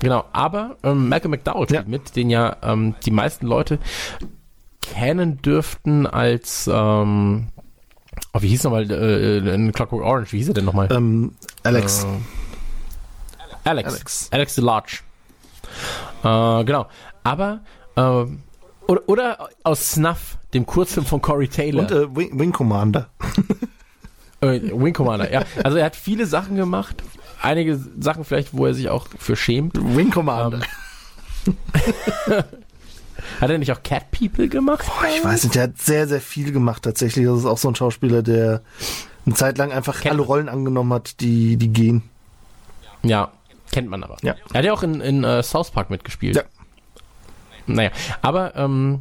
Genau, 0.00 0.24
aber 0.32 0.76
ähm, 0.82 1.08
Malcolm 1.08 1.30
McDowell 1.30 1.68
spielt 1.68 1.88
mit, 1.88 2.16
den 2.16 2.30
ja 2.30 2.56
ähm, 2.62 2.94
die 3.04 3.10
meisten 3.10 3.46
Leute 3.46 3.78
kennen 4.80 5.42
dürften 5.42 6.06
als 6.06 6.68
ähm, 6.72 7.48
oh, 8.32 8.42
wie 8.42 8.48
hieß 8.48 8.64
nochmal 8.64 8.90
äh, 8.90 9.54
in 9.54 9.72
Clockwork 9.72 10.02
Orange, 10.02 10.32
wie 10.32 10.38
hieß 10.38 10.48
er 10.48 10.54
denn 10.54 10.64
nochmal? 10.64 10.88
Ähm, 10.90 11.32
Alex. 11.62 12.04
Äh, 12.04 12.06
Alex. 13.70 13.94
Alex. 13.94 14.28
Alex 14.32 14.54
DeLarge. 14.56 15.00
Äh, 16.22 16.64
genau. 16.64 16.86
Aber 17.22 17.60
äh, 17.96 18.26
oder, 18.90 19.02
oder 19.06 19.48
aus 19.62 19.92
Snuff, 19.92 20.38
dem 20.52 20.66
Kurzfilm 20.66 21.06
von 21.06 21.22
Corey 21.22 21.48
Taylor. 21.48 21.82
Und 21.82 21.90
äh, 21.92 22.16
Wing, 22.16 22.38
Wing 22.38 22.52
Commander. 22.52 23.08
Äh, 24.42 24.72
Wing 24.72 24.94
Commander, 24.94 25.30
ja. 25.30 25.44
Also 25.62 25.76
er 25.76 25.84
hat 25.84 25.94
viele 25.94 26.24
Sachen 26.24 26.56
gemacht. 26.56 27.02
Einige 27.42 27.78
Sachen 28.00 28.24
vielleicht, 28.24 28.56
wo 28.56 28.64
er 28.64 28.72
sich 28.72 28.88
auch 28.88 29.06
für 29.18 29.36
schämt. 29.36 29.76
Wing 29.76 30.10
Commander. 30.10 30.60
Hat 33.38 33.50
er 33.50 33.58
nicht 33.58 33.70
auch 33.70 33.82
Cat 33.82 34.10
People 34.10 34.48
gemacht? 34.48 34.86
Boah, 34.86 35.06
ich 35.14 35.22
weiß 35.22 35.42
nicht, 35.44 35.56
der 35.56 35.64
hat 35.64 35.76
sehr, 35.78 36.08
sehr 36.08 36.22
viel 36.22 36.52
gemacht 36.52 36.84
tatsächlich. 36.84 37.26
Das 37.26 37.40
ist 37.40 37.44
auch 37.44 37.58
so 37.58 37.68
ein 37.68 37.74
Schauspieler, 37.74 38.22
der 38.22 38.62
eine 39.26 39.34
Zeit 39.34 39.58
lang 39.58 39.72
einfach 39.72 40.02
alle 40.06 40.22
Rollen 40.22 40.48
angenommen 40.48 40.94
hat, 40.94 41.20
die, 41.20 41.58
die 41.58 41.68
gehen. 41.68 42.02
Ja, 43.02 43.32
kennt 43.72 43.88
man 43.88 44.04
aber. 44.04 44.16
Ja. 44.22 44.34
Er 44.52 44.58
hat 44.58 44.64
ja 44.64 44.72
auch 44.72 44.82
in, 44.82 45.00
in 45.00 45.24
uh, 45.24 45.42
South 45.42 45.70
Park 45.70 45.90
mitgespielt. 45.90 46.36
Ja. 46.36 46.42
Naja, 47.66 47.90
aber 48.22 48.56
ähm, 48.56 49.00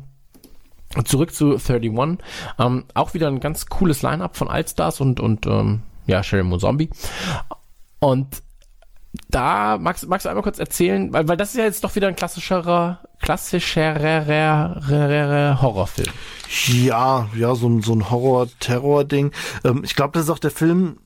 zurück 1.06 1.34
zu 1.34 1.58
31. 1.58 2.20
Ähm, 2.60 2.86
auch 2.94 3.14
wieder 3.14 3.28
ein 3.28 3.40
ganz 3.40 3.66
cooles 3.68 4.02
Line-Up 4.02 4.38
von 4.38 4.48
Altstars 4.48 5.02
und, 5.02 5.20
und 5.20 5.46
ähm, 5.48 5.82
ja, 6.08 6.24
Sherry 6.24 6.44
Moon 6.44 6.60
Zombie. 6.60 6.90
Und 8.00 8.42
da 9.30 9.78
magst, 9.80 10.08
magst 10.08 10.26
du 10.26 10.30
einmal 10.30 10.44
kurz 10.44 10.60
erzählen, 10.60 11.12
weil, 11.12 11.28
weil 11.28 11.38
das 11.38 11.50
ist 11.50 11.56
ja 11.58 11.64
jetzt 11.64 11.84
doch 11.84 11.96
wieder 11.96 12.08
ein 12.08 12.16
klassischerer, 12.16 13.00
klassischerer 13.20 15.58
Horrorfilm. 15.62 16.14
Ja, 16.68 17.28
ja, 17.36 17.56
so, 17.56 17.68
ein- 17.68 17.82
so 17.82 17.94
ein 17.94 18.10
Horror-Terror-Ding. 18.10 19.32
Ähm, 19.64 19.82
ich 19.84 19.96
glaube, 19.96 20.12
das 20.14 20.24
ist 20.26 20.30
auch 20.30 20.40
der 20.40 20.52
Film. 20.52 21.00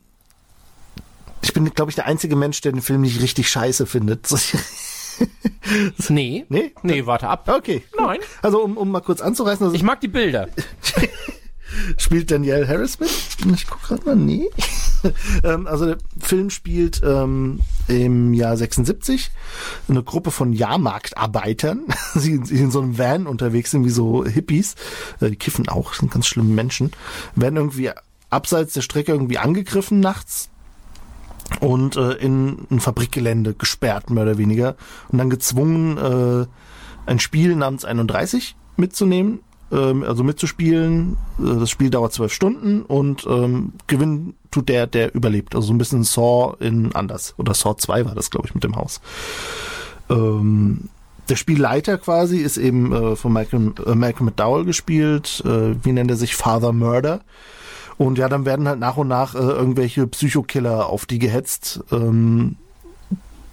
Ich 1.43 1.53
bin, 1.53 1.69
glaube 1.73 1.91
ich, 1.91 1.95
der 1.95 2.05
einzige 2.05 2.35
Mensch, 2.35 2.61
der 2.61 2.71
den 2.71 2.81
Film 2.81 3.01
nicht 3.01 3.21
richtig 3.21 3.49
scheiße 3.49 3.85
findet. 3.85 4.27
nee. 6.09 6.45
Nee? 6.49 6.73
Nee, 6.81 7.05
warte 7.05 7.27
ab. 7.27 7.49
Okay. 7.53 7.83
Nein. 7.97 8.19
Also, 8.41 8.63
um, 8.63 8.77
um 8.77 8.89
mal 8.89 9.01
kurz 9.01 9.21
anzureißen. 9.21 9.65
Also 9.65 9.75
Ich 9.75 9.83
mag 9.83 9.99
die 10.01 10.07
Bilder. 10.07 10.47
spielt 11.97 12.31
Danielle 12.31 12.67
Harris 12.67 12.99
mit? 12.99 13.09
Ich 13.53 13.67
guck 13.67 13.81
gerade 13.83 14.05
mal, 14.05 14.15
nee. 14.15 14.49
ähm, 15.43 15.67
also 15.67 15.85
der 15.85 15.97
Film 16.19 16.49
spielt 16.49 17.01
ähm, 17.03 17.59
im 17.87 18.33
Jahr 18.33 18.55
76 18.55 19.31
eine 19.89 20.03
Gruppe 20.03 20.31
von 20.31 20.53
Jahrmarktarbeitern, 20.53 21.87
die 22.15 22.31
in 22.31 22.71
so 22.71 22.81
einem 22.81 22.97
Van 22.97 23.27
unterwegs 23.27 23.71
sind, 23.71 23.85
wie 23.85 23.89
so 23.89 24.25
Hippies, 24.25 24.75
äh, 25.19 25.29
die 25.29 25.35
kiffen 25.35 25.67
auch, 25.67 25.93
sind 25.93 26.11
ganz 26.11 26.27
schlimme 26.27 26.53
Menschen, 26.53 26.91
werden 27.35 27.57
irgendwie 27.57 27.91
abseits 28.29 28.73
der 28.73 28.81
Strecke 28.81 29.11
irgendwie 29.11 29.37
angegriffen 29.37 29.99
nachts 29.99 30.49
und 31.59 31.95
äh, 31.95 32.13
in 32.13 32.67
ein 32.69 32.79
Fabrikgelände 32.79 33.53
gesperrt, 33.53 34.09
mehr 34.09 34.23
oder 34.23 34.37
weniger, 34.37 34.75
und 35.09 35.17
dann 35.17 35.29
gezwungen, 35.29 35.97
äh, 35.97 36.45
ein 37.09 37.19
Spiel 37.19 37.55
namens 37.55 37.85
31 37.85 38.55
mitzunehmen, 38.77 39.39
ähm, 39.71 40.03
also 40.03 40.23
mitzuspielen. 40.23 41.17
Äh, 41.39 41.59
Das 41.59 41.69
Spiel 41.69 41.89
dauert 41.89 42.13
zwölf 42.13 42.33
Stunden 42.33 42.83
und 42.83 43.25
ähm, 43.27 43.73
gewinnen 43.87 44.35
tut 44.51 44.69
der, 44.69 44.87
der 44.87 45.13
überlebt. 45.15 45.55
Also 45.55 45.67
so 45.67 45.73
ein 45.73 45.77
bisschen 45.77 46.03
Saw 46.03 46.55
in 46.59 46.93
anders. 46.93 47.33
Oder 47.37 47.53
Saw 47.53 47.75
2 47.75 48.05
war 48.05 48.15
das, 48.15 48.29
glaube 48.29 48.47
ich, 48.47 48.55
mit 48.55 48.63
dem 48.63 48.75
Haus. 48.75 49.01
Ähm, 50.09 50.89
der 51.29 51.35
Spielleiter 51.37 51.97
quasi 51.97 52.37
ist 52.37 52.57
eben 52.57 52.91
äh, 52.93 53.15
von 53.15 53.31
Malcolm, 53.31 53.73
äh, 53.85 53.95
Malcolm 53.95 54.25
McDowell 54.25 54.65
gespielt. 54.65 55.41
Äh, 55.45 55.75
wie 55.83 55.91
nennt 55.91 56.11
er 56.11 56.17
sich? 56.17 56.35
Father 56.35 56.73
Murder. 56.73 57.21
Und 58.03 58.17
ja, 58.17 58.27
dann 58.27 58.45
werden 58.45 58.67
halt 58.67 58.79
nach 58.79 58.97
und 58.97 59.07
nach 59.07 59.33
äh, 59.33 59.37
irgendwelche 59.37 60.07
Psychokiller 60.07 60.87
auf 60.87 61.05
die 61.05 61.19
gehetzt, 61.19 61.79
ähm, 61.91 62.57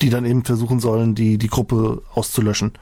die 0.02 0.10
dann 0.10 0.24
eben 0.24 0.44
versuchen 0.44 0.81
sollen, 0.81 1.14
die, 1.14 1.39
die 1.39 1.47
Gruppe 1.47 2.02
auszulöschen. 2.14 2.72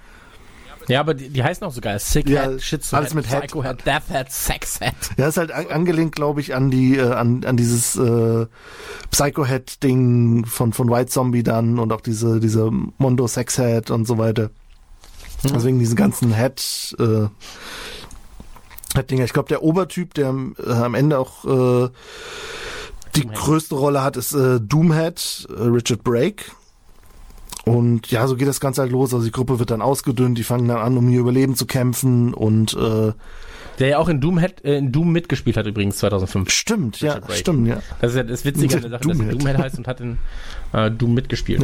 Ja, 0.87 1.01
aber 1.01 1.13
die, 1.13 1.29
die 1.29 1.45
heißen 1.45 1.67
auch 1.67 1.73
so 1.73 1.83
geil. 1.83 1.99
Sick 1.99 2.27
Ja, 2.27 2.49
Head, 2.49 2.63
Schizo 2.63 2.97
alles 2.97 3.11
Head, 3.11 3.17
mit 3.17 3.29
Head. 3.29 3.41
Psycho 3.43 3.63
Head, 3.63 3.85
Death 3.85 4.09
Head, 4.09 4.33
Sex 4.33 4.79
Head. 4.79 4.95
Ja, 5.19 5.29
ist 5.29 5.37
halt 5.37 5.53
an, 5.53 5.67
angelehnt, 5.67 6.15
glaube 6.15 6.41
ich, 6.41 6.55
an 6.55 6.71
die, 6.71 6.97
äh, 6.97 7.13
an, 7.13 7.45
an 7.45 7.59
dieses 7.59 7.97
äh, 7.97 8.47
Psycho-Head-Ding 9.11 10.47
von, 10.47 10.73
von 10.73 10.91
White 10.91 11.11
Zombie 11.11 11.43
dann 11.43 11.79
und 11.79 11.93
auch 11.93 12.01
diese, 12.01 12.41
diese 12.41 12.71
Mondo 12.71 13.27
Sex 13.27 13.57
Head 13.57 13.91
und 13.91 14.07
so 14.07 14.17
weiter. 14.17 14.49
Also 15.53 15.67
wegen 15.67 15.79
diesen 15.79 15.97
ganzen 15.97 16.35
Head, 16.35 16.97
äh, 16.99 17.27
Head-Dinger. 18.99 19.25
Ich 19.25 19.33
glaube, 19.33 19.49
der 19.49 19.63
Obertyp, 19.63 20.15
der 20.15 20.35
äh, 20.59 20.73
am 20.73 20.95
Ende 20.95 21.19
auch 21.19 21.45
äh, 21.45 21.89
die 23.17 23.27
größte 23.27 23.75
Rolle 23.75 24.03
hat, 24.03 24.17
ist 24.17 24.35
äh, 24.35 24.61
Doomhead, 24.61 25.49
äh, 25.51 25.63
Richard 25.63 26.05
Brake. 26.05 26.45
Und 27.65 28.11
ja, 28.11 28.27
so 28.27 28.37
geht 28.37 28.49
das 28.49 28.61
Ganze 28.61 28.83
halt 28.83 28.93
los. 28.93 29.13
Also 29.13 29.27
die 29.27 29.33
Gruppe 29.33 29.59
wird 29.59 29.71
dann 29.71 29.83
ausgedünnt, 29.83 30.39
die 30.39 30.45
fangen 30.45 30.69
dann 30.69 30.79
an, 30.79 30.97
um 30.97 31.09
ihr 31.09 31.21
Überleben 31.21 31.55
zu 31.55 31.67
kämpfen 31.67 32.33
und 32.33 32.75
äh, 32.75 33.13
Der 33.79 33.89
ja 33.89 33.99
auch 33.99 34.09
in 34.09 34.21
Doom, 34.21 34.39
Head, 34.39 34.65
äh, 34.65 34.77
in 34.79 34.91
Doom 34.93 35.13
mitgespielt 35.13 35.57
hat 35.57 35.67
übrigens 35.67 35.99
2005. 35.99 36.51
Stimmt, 36.51 37.01
ja, 37.01 37.13
Richard 37.13 37.27
Brake. 37.27 37.39
stimmt, 37.39 37.69
ja. 37.69 37.83
Das 38.01 38.11
ist 38.13 38.17
ja 38.17 38.23
das 38.25 38.45
Witzige 38.45 38.75
an 38.77 38.81
der 38.83 38.91
Sache, 38.99 39.09
dass 39.09 39.19
er 39.19 39.25
Doomhead. 39.25 39.41
Doomhead 39.41 39.59
heißt 39.59 39.79
und 39.79 39.87
hat 39.87 40.01
in 40.01 40.19
äh, 40.73 40.91
Doom 40.91 41.15
mitgespielt. 41.15 41.63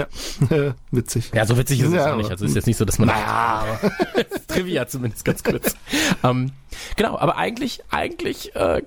Ja, 0.50 0.74
witzig. 0.90 1.30
Ja, 1.34 1.44
so 1.46 1.56
witzig 1.58 1.80
ist 1.80 1.88
es 1.88 1.94
Ja, 1.94 2.12
auch 2.12 2.16
nicht. 2.16 2.26
aber- 2.26 2.32
Also 2.32 2.44
ist 2.44 2.54
jetzt 2.54 2.66
nicht 2.66 2.76
so, 2.76 2.84
dass 2.84 2.98
man. 2.98 3.08
Naja, 3.08 3.64
Trivia 4.48 4.86
zumindest 4.86 5.24
ganz 5.24 5.42
kurz. 5.42 5.76
ähm, 6.22 6.52
genau, 6.96 7.18
aber 7.18 7.36
eigentlich, 7.36 7.80
eigentlich 7.90 8.54
äh, 8.54 8.82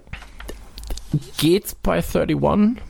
geht's 1.38 1.76
bei 1.76 2.04
31 2.04 2.82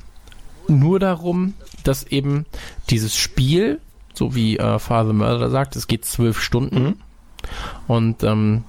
nur 0.70 1.00
darum, 1.00 1.54
dass 1.84 2.04
eben 2.04 2.46
dieses 2.90 3.16
Spiel, 3.16 3.80
so 4.14 4.36
wie 4.36 4.58
äh, 4.58 4.80
Father 4.80 5.14
Murder 5.14 5.50
sagt, 5.50 5.76
es 5.78 5.88
geht 5.88 6.04
zwölf 6.06 6.42
Stunden. 6.42 6.84
Mhm. 6.84 6.96
Und 7.88 8.24
ähm, 8.24 8.66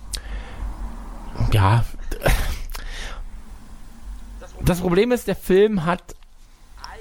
ja, 1.52 1.84
das 4.64 4.80
Problem 4.80 5.12
ist, 5.12 5.26
der 5.26 5.36
Film 5.36 5.84
hat 5.84 6.14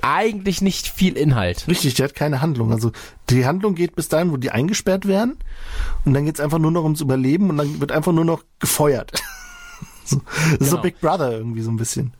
eigentlich 0.01 0.61
nicht 0.61 0.87
viel 0.87 1.17
Inhalt. 1.17 1.67
Richtig, 1.67 1.95
der 1.95 2.05
hat 2.05 2.15
keine 2.15 2.41
Handlung. 2.41 2.71
Also 2.71 2.91
die 3.29 3.45
Handlung 3.45 3.75
geht 3.75 3.95
bis 3.95 4.07
dahin, 4.07 4.31
wo 4.31 4.37
die 4.37 4.51
eingesperrt 4.51 5.07
werden 5.07 5.37
und 6.05 6.13
dann 6.13 6.25
geht's 6.25 6.39
einfach 6.39 6.59
nur 6.59 6.71
noch 6.71 6.83
ums 6.83 7.01
Überleben 7.01 7.49
und 7.49 7.57
dann 7.57 7.81
wird 7.81 7.91
einfach 7.91 8.13
nur 8.13 8.25
noch 8.25 8.43
gefeuert. 8.59 9.11
so, 10.05 10.21
das 10.25 10.59
ist 10.59 10.69
so 10.69 10.77
Genau. 10.77 10.81
Big 10.81 11.01
Brother 11.01 11.31
irgendwie 11.31 11.61
so 11.61 11.71
ein 11.71 11.77
bisschen. 11.77 12.13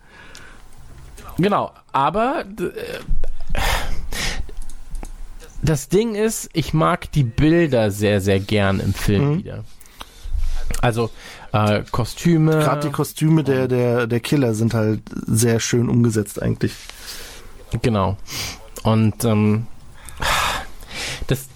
Genau, 1.38 1.72
aber 1.94 2.46
äh, 2.60 3.62
das 5.62 5.88
Ding 5.88 6.16
ist, 6.16 6.50
ich 6.54 6.74
mag 6.74 7.12
die 7.12 7.24
Bilder 7.24 7.92
sehr, 7.92 8.22
sehr 8.22 8.40
gern 8.40 8.80
im 8.80 8.94
Film 8.94 9.38
wieder. 9.40 9.64
Also 10.82 11.10
äh, 11.52 11.84
Kostüme. 11.92 12.52
Gerade 12.52 12.88
die 12.88 12.92
Kostüme 12.94 13.44
der, 13.44 13.68
der, 13.68 14.08
der 14.08 14.20
Killer 14.20 14.54
sind 14.54 14.74
halt 14.74 15.02
sehr 15.26 15.60
schön 15.60 15.90
umgesetzt 15.90 16.42
eigentlich. 16.42 16.74
Genau. 17.82 18.18
Und 18.84 19.24
ähm, 19.26 19.68
das, 21.28 21.48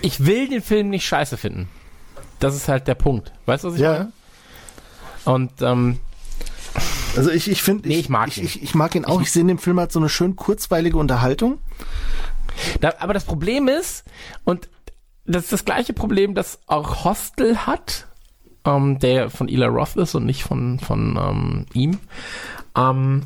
ich 0.00 0.24
will 0.26 0.48
den 0.48 0.62
Film 0.62 0.90
nicht 0.90 1.06
scheiße 1.06 1.36
finden. 1.36 1.68
Das 2.38 2.54
ist 2.54 2.68
halt 2.68 2.86
der 2.86 2.94
Punkt. 2.94 3.32
Weißt 3.46 3.64
du, 3.64 3.68
was 3.68 3.74
ich 3.76 3.80
Ja. 3.80 3.92
meine? 3.92 4.12
Und 5.24 5.50
ähm, 5.62 5.98
Also 7.16 7.30
ich, 7.30 7.50
ich 7.50 7.62
finde, 7.62 7.88
Nee, 7.88 7.98
ich 7.98 8.08
mag 8.08 8.28
ich, 8.28 8.38
ihn. 8.38 8.44
ich, 8.44 8.62
ich 8.62 8.74
mag 8.74 8.94
ihn 8.94 9.04
auch. 9.04 9.20
Ich 9.20 9.32
sehe 9.32 9.40
in 9.42 9.48
dem 9.48 9.58
Film 9.58 9.80
halt 9.80 9.90
so 9.90 9.98
eine 9.98 10.08
schön 10.08 10.36
kurzweilige 10.36 10.98
Unterhaltung. 10.98 11.58
Da, 12.80 12.92
aber 13.00 13.12
das 13.14 13.24
Problem 13.24 13.68
ist, 13.68 14.04
und 14.44 14.68
das 15.24 15.44
ist 15.44 15.52
das 15.52 15.64
gleiche 15.64 15.92
Problem, 15.92 16.34
das 16.34 16.60
auch 16.66 17.04
Hostel 17.04 17.56
hat, 17.66 18.05
ähm, 18.66 18.98
der 18.98 19.30
von 19.30 19.48
Eli 19.48 19.64
Roth 19.64 19.96
ist 19.96 20.14
und 20.14 20.26
nicht 20.26 20.42
von, 20.42 20.78
von 20.78 21.16
ähm, 21.16 21.66
ihm. 21.72 21.98
Ähm, 22.76 23.22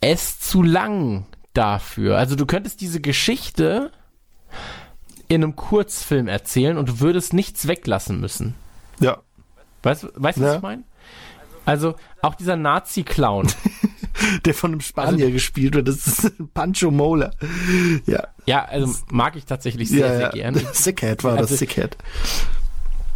ist 0.00 0.44
zu 0.48 0.62
lang 0.62 1.26
dafür. 1.52 2.18
Also 2.18 2.36
du 2.36 2.46
könntest 2.46 2.80
diese 2.80 3.00
Geschichte 3.00 3.90
in 5.28 5.42
einem 5.42 5.56
Kurzfilm 5.56 6.28
erzählen 6.28 6.76
und 6.76 6.88
du 6.88 7.00
würdest 7.00 7.32
nichts 7.32 7.66
weglassen 7.66 8.20
müssen. 8.20 8.54
Ja. 9.00 9.18
Weißt, 9.82 10.06
weißt 10.14 10.38
du, 10.38 10.42
was 10.42 10.50
Ja. 10.50 10.56
ich 10.56 10.62
meine? 10.62 10.84
Also 11.66 11.94
auch 12.22 12.34
dieser 12.34 12.56
Nazi-Clown. 12.56 13.48
Der 14.44 14.54
von 14.54 14.70
einem 14.70 14.80
Spanier 14.80 15.30
gespielt 15.32 15.74
wird. 15.74 15.88
Das 15.88 16.06
ist 16.06 16.32
Pancho 16.54 16.90
Mola. 16.90 17.32
Ja. 18.06 18.28
ja, 18.46 18.64
also 18.64 18.94
mag 19.10 19.34
ich 19.36 19.44
tatsächlich 19.44 19.88
sehr, 19.88 20.06
ja, 20.06 20.12
sehr 20.12 20.20
ja. 20.20 20.30
gerne. 20.30 20.60
Sickhead 20.72 21.24
war 21.24 21.32
Also- 21.36 21.48
das, 21.50 21.58
Sickhead. 21.58 21.96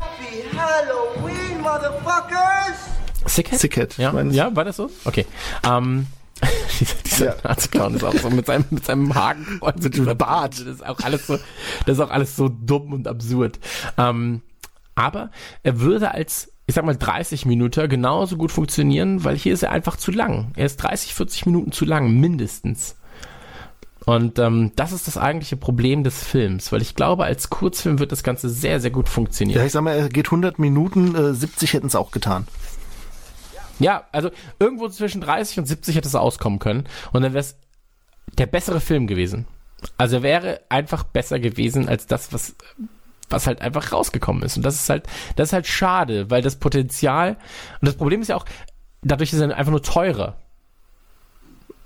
Halloween, 0.00 1.60
motherfuckers! 1.60 2.98
Sickhead? 3.26 3.60
Sickhead, 3.60 3.98
Ja, 3.98 4.20
ja 4.22 4.54
war 4.54 4.64
das 4.64 4.76
so? 4.76 4.90
Okay. 5.04 5.26
Ähm, 5.64 6.06
dieser 6.80 6.94
dieser 7.04 7.36
Nazi-Clown 7.42 7.94
ist 7.94 8.04
auch 8.04 8.14
so 8.14 8.30
mit 8.30 8.46
seinem, 8.46 8.64
mit 8.70 8.84
seinem 8.84 9.14
Hakenkreuz 9.14 9.84
und 9.84 9.94
dieser 9.94 10.14
Bart. 10.14 10.58
Das 10.58 10.66
ist 10.66 10.86
auch 10.86 11.00
alles 11.00 11.26
so, 11.26 11.38
das 11.86 11.98
ist 11.98 12.00
auch 12.00 12.10
alles 12.10 12.36
so 12.36 12.48
dumm 12.48 12.92
und 12.92 13.08
absurd. 13.08 13.58
Ähm, 13.96 14.42
aber 14.94 15.30
er 15.62 15.80
würde 15.80 16.12
als, 16.12 16.52
ich 16.66 16.74
sag 16.74 16.84
mal, 16.84 16.96
30 16.96 17.46
Minuten 17.46 17.88
genauso 17.88 18.36
gut 18.36 18.52
funktionieren, 18.52 19.24
weil 19.24 19.36
hier 19.36 19.52
ist 19.52 19.62
er 19.62 19.72
einfach 19.72 19.96
zu 19.96 20.10
lang. 20.10 20.52
Er 20.56 20.66
ist 20.66 20.76
30, 20.78 21.14
40 21.14 21.46
Minuten 21.46 21.72
zu 21.72 21.84
lang, 21.84 22.12
mindestens. 22.12 22.96
Und 24.08 24.38
ähm, 24.38 24.72
das 24.74 24.92
ist 24.92 25.06
das 25.06 25.18
eigentliche 25.18 25.58
Problem 25.58 26.02
des 26.02 26.24
Films, 26.24 26.72
weil 26.72 26.80
ich 26.80 26.94
glaube, 26.94 27.24
als 27.24 27.50
Kurzfilm 27.50 27.98
wird 27.98 28.10
das 28.10 28.22
Ganze 28.22 28.48
sehr, 28.48 28.80
sehr 28.80 28.90
gut 28.90 29.06
funktionieren. 29.06 29.58
Ja, 29.58 29.66
ich 29.66 29.72
sag 29.72 29.82
mal, 29.82 29.94
er 29.94 30.08
geht 30.08 30.28
100 30.28 30.58
Minuten, 30.58 31.14
äh, 31.14 31.34
70 31.34 31.74
hätten 31.74 31.88
es 31.88 31.94
auch 31.94 32.10
getan. 32.10 32.48
Ja, 33.78 34.04
also 34.10 34.30
irgendwo 34.58 34.88
zwischen 34.88 35.20
30 35.20 35.58
und 35.58 35.66
70 35.66 35.94
hätte 35.94 36.08
es 36.08 36.14
auskommen 36.14 36.58
können. 36.58 36.84
Und 37.12 37.20
dann 37.20 37.34
wäre 37.34 37.40
es 37.40 37.58
der 38.38 38.46
bessere 38.46 38.80
Film 38.80 39.08
gewesen. 39.08 39.46
Also 39.98 40.16
er 40.16 40.22
wäre 40.22 40.60
einfach 40.70 41.02
besser 41.02 41.38
gewesen 41.38 41.86
als 41.86 42.06
das, 42.06 42.32
was, 42.32 42.54
was 43.28 43.46
halt 43.46 43.60
einfach 43.60 43.92
rausgekommen 43.92 44.42
ist. 44.42 44.56
Und 44.56 44.62
das 44.62 44.76
ist 44.76 44.88
halt, 44.88 45.06
das 45.36 45.50
ist 45.50 45.52
halt 45.52 45.66
schade, 45.66 46.30
weil 46.30 46.40
das 46.40 46.56
Potenzial, 46.56 47.36
und 47.82 47.86
das 47.86 47.96
Problem 47.96 48.22
ist 48.22 48.28
ja 48.28 48.36
auch, 48.36 48.46
dadurch 49.02 49.34
ist 49.34 49.40
er 49.40 49.54
einfach 49.54 49.70
nur 49.70 49.82
teurer. 49.82 50.38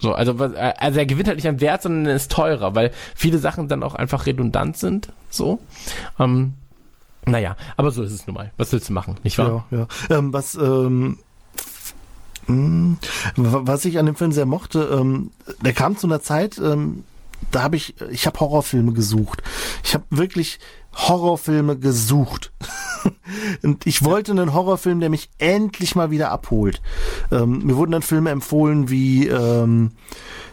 So, 0.03 0.13
also, 0.13 0.39
was- 0.39 0.55
also 0.55 0.99
er 0.99 1.07
gewinnt 1.07 1.29
halt 1.29 1.37
nicht 1.39 1.49
an 1.49 1.61
Wert, 1.61 1.83
sondern 1.83 2.07
er 2.07 2.17
ist 2.17 2.31
teurer, 2.33 2.75
weil 2.75 2.91
viele 3.15 3.39
Sachen 3.39 3.69
dann 3.69 3.83
auch 3.83 3.95
einfach 3.95 4.27
redundant 4.27 4.77
sind. 4.77 5.09
So. 5.31 5.61
Ähm, 6.19 6.55
naja, 7.25 7.57
aber 7.77 7.93
so 7.93 8.03
ist 8.03 8.11
es 8.13 8.27
nun 8.27 8.35
mal. 8.35 8.51
Was 8.57 8.73
willst 8.73 8.89
du 8.89 8.93
machen, 8.93 9.15
nicht 9.23 9.39
wahr? 9.39 9.65
Ja, 9.71 9.79
ja. 10.11 10.19
Ähm, 10.19 10.33
was, 10.33 10.57
ähm, 10.57 11.19
mh, 12.49 12.97
wa- 13.37 13.61
was 13.65 13.85
ich 13.85 13.99
an 13.99 14.07
dem 14.07 14.17
Film 14.17 14.33
sehr 14.33 14.47
mochte, 14.47 14.89
ähm, 14.93 15.31
der 15.61 15.73
kam 15.73 15.97
zu 15.97 16.07
einer 16.09 16.21
Zeit, 16.21 16.59
ähm, 16.59 17.05
da 17.51 17.63
habe 17.63 17.77
ich, 17.77 17.95
ich 18.11 18.27
habe 18.27 18.41
Horrorfilme 18.41 18.93
gesucht. 18.93 19.43
Ich 19.85 19.95
habe 19.95 20.05
wirklich 20.11 20.59
Horrorfilme 20.95 21.79
gesucht. 21.79 22.53
Und 23.63 23.87
ich 23.87 24.05
wollte 24.05 24.33
einen 24.33 24.53
Horrorfilm, 24.53 25.01
der 25.01 25.11
mich 25.11 25.31
endlich 25.39 25.95
mal 25.97 26.11
wieder 26.11 26.31
abholt. 26.31 26.81
Ähm, 27.31 27.61
mir 27.65 27.77
wurden 27.77 27.93
dann 27.93 28.03
Filme 28.03 28.31
empfohlen 28.31 28.91
wie 28.91 29.27
ähm, 29.27 29.93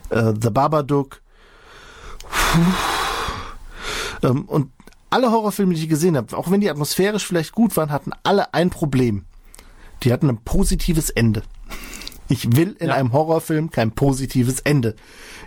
äh, 0.10 0.34
The 0.40 0.50
Babadook. 0.50 1.22
Ähm, 4.24 4.46
und 4.46 4.72
alle 5.10 5.32
Horrorfilme, 5.32 5.74
die 5.74 5.84
ich 5.84 5.90
gesehen 5.90 6.18
habe, 6.18 6.36
auch 6.38 6.52
wenn 6.52 6.62
die 6.62 6.70
atmosphärisch 6.70 7.26
vielleicht 7.26 7.54
gut 7.54 7.76
waren, 7.78 7.92
hatten 7.92 8.12
alle 8.24 8.54
ein 8.54 8.70
Problem. 8.70 9.26
Die 10.04 10.14
hatten 10.14 10.30
ein 10.30 10.44
positives 10.44 11.10
Ende. 11.10 11.44
Ich 12.30 12.56
will 12.56 12.76
in 12.80 12.90
einem 12.92 13.12
Horrorfilm 13.12 13.72
kein 13.72 13.92
positives 13.92 14.60
Ende. 14.60 14.96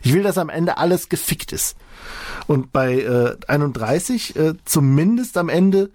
Ich 0.03 0.13
will, 0.13 0.23
dass 0.25 0.37
am 0.37 0.49
Ende 0.49 0.79
alles 0.79 1.09
gefickt 1.09 1.53
ist. 1.53 1.77
Und 2.49 2.73
bei 2.73 2.95
äh, 3.01 3.37
31, 3.47 4.37
äh, 4.37 4.55
zumindest 4.65 5.39
am 5.39 5.49
Ende, 5.49 5.91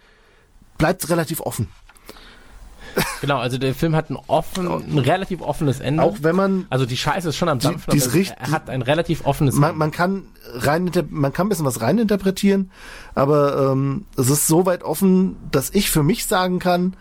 bleibt 0.77 1.03
es 1.03 1.09
relativ 1.09 1.41
offen. 1.41 1.68
Genau, 3.22 3.38
also 3.38 3.57
der 3.57 3.76
Film 3.76 3.95
hat 3.95 4.09
ein 4.09 4.18
offen, 4.27 4.68
ein 4.68 4.97
relativ 4.97 5.41
offenes 5.41 5.80
Ende. 5.80 6.01
Auch 6.01 6.18
wenn 6.22 6.35
man 6.35 6.65
also 6.69 6.85
die 6.85 6.97
Scheiße 6.97 7.30
ist 7.30 7.35
schon 7.35 7.49
am 7.49 7.59
Dampfen, 7.59 7.91
die 7.91 7.99
richtig- 7.99 8.38
er 8.39 8.51
hat 8.51 8.69
ein 8.69 8.81
relativ 8.81 9.26
offenes 9.26 9.55
man, 9.55 9.77
man 9.77 9.91
kann 9.91 10.23
rein 10.45 10.89
man 11.09 11.34
kann 11.34 11.45
ein 11.45 11.49
bisschen 11.49 11.65
was 11.65 11.81
reininterpretieren, 11.81 12.72
aber 13.14 13.72
ähm, 13.72 14.05
es 14.18 14.30
ist 14.30 14.47
so 14.47 14.65
weit 14.65 14.84
offen, 14.84 15.35
dass 15.51 15.69
ich 15.72 15.91
für 15.91 16.01
mich 16.01 16.26
sagen 16.26 16.59
kann, 16.59 16.95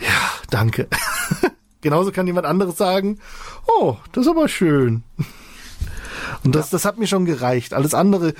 ja, 0.00 0.08
danke. 0.50 0.88
Genauso 1.86 2.10
kann 2.10 2.26
jemand 2.26 2.46
anderes 2.46 2.76
sagen, 2.76 3.20
oh, 3.78 3.94
das 4.10 4.24
ist 4.24 4.30
aber 4.32 4.48
schön. 4.48 5.04
Und 6.42 6.56
das, 6.56 6.68
das 6.68 6.84
hat 6.84 6.98
mir 6.98 7.06
schon 7.06 7.26
gereicht. 7.26 7.74
Alles 7.74 7.94
andere, 7.94 8.34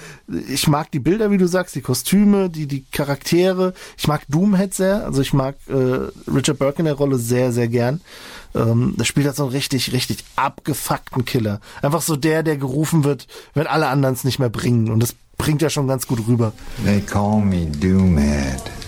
ich 0.48 0.66
mag 0.66 0.90
die 0.90 0.98
Bilder, 0.98 1.30
wie 1.30 1.38
du 1.38 1.46
sagst, 1.46 1.76
die 1.76 1.80
Kostüme, 1.80 2.50
die, 2.50 2.66
die 2.66 2.84
Charaktere. 2.90 3.72
Ich 3.96 4.08
mag 4.08 4.22
Doomhead 4.28 4.74
sehr. 4.74 5.04
Also 5.04 5.22
ich 5.22 5.32
mag 5.32 5.54
äh, 5.68 6.08
Richard 6.28 6.58
Burke 6.58 6.80
in 6.80 6.86
der 6.86 6.94
Rolle 6.94 7.18
sehr, 7.18 7.52
sehr 7.52 7.68
gern. 7.68 8.00
Ähm, 8.52 8.94
der 8.98 9.04
spielt 9.04 9.26
halt 9.26 9.36
so 9.36 9.44
einen 9.44 9.52
richtig, 9.52 9.92
richtig 9.92 10.24
abgefuckten 10.34 11.24
Killer. 11.24 11.60
Einfach 11.82 12.02
so 12.02 12.16
der, 12.16 12.42
der 12.42 12.56
gerufen 12.56 13.04
wird, 13.04 13.28
wenn 13.54 13.68
alle 13.68 13.86
anderen 13.86 14.16
es 14.16 14.24
nicht 14.24 14.40
mehr 14.40 14.50
bringen. 14.50 14.90
Und 14.90 14.98
das 15.00 15.14
bringt 15.38 15.62
ja 15.62 15.70
schon 15.70 15.86
ganz 15.86 16.08
gut 16.08 16.26
rüber. 16.26 16.52
They 16.84 17.00
call 17.00 17.42
me 17.42 17.66
Doomhead. 17.66 18.85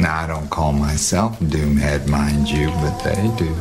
Now, 0.00 0.20
I 0.20 0.26
don't 0.26 0.48
call 0.48 0.72
myself 0.72 1.38
Doomhead, 1.40 2.08
mind 2.08 2.48
you, 2.48 2.68
but 2.68 3.00
they 3.00 3.30
do. 3.36 3.52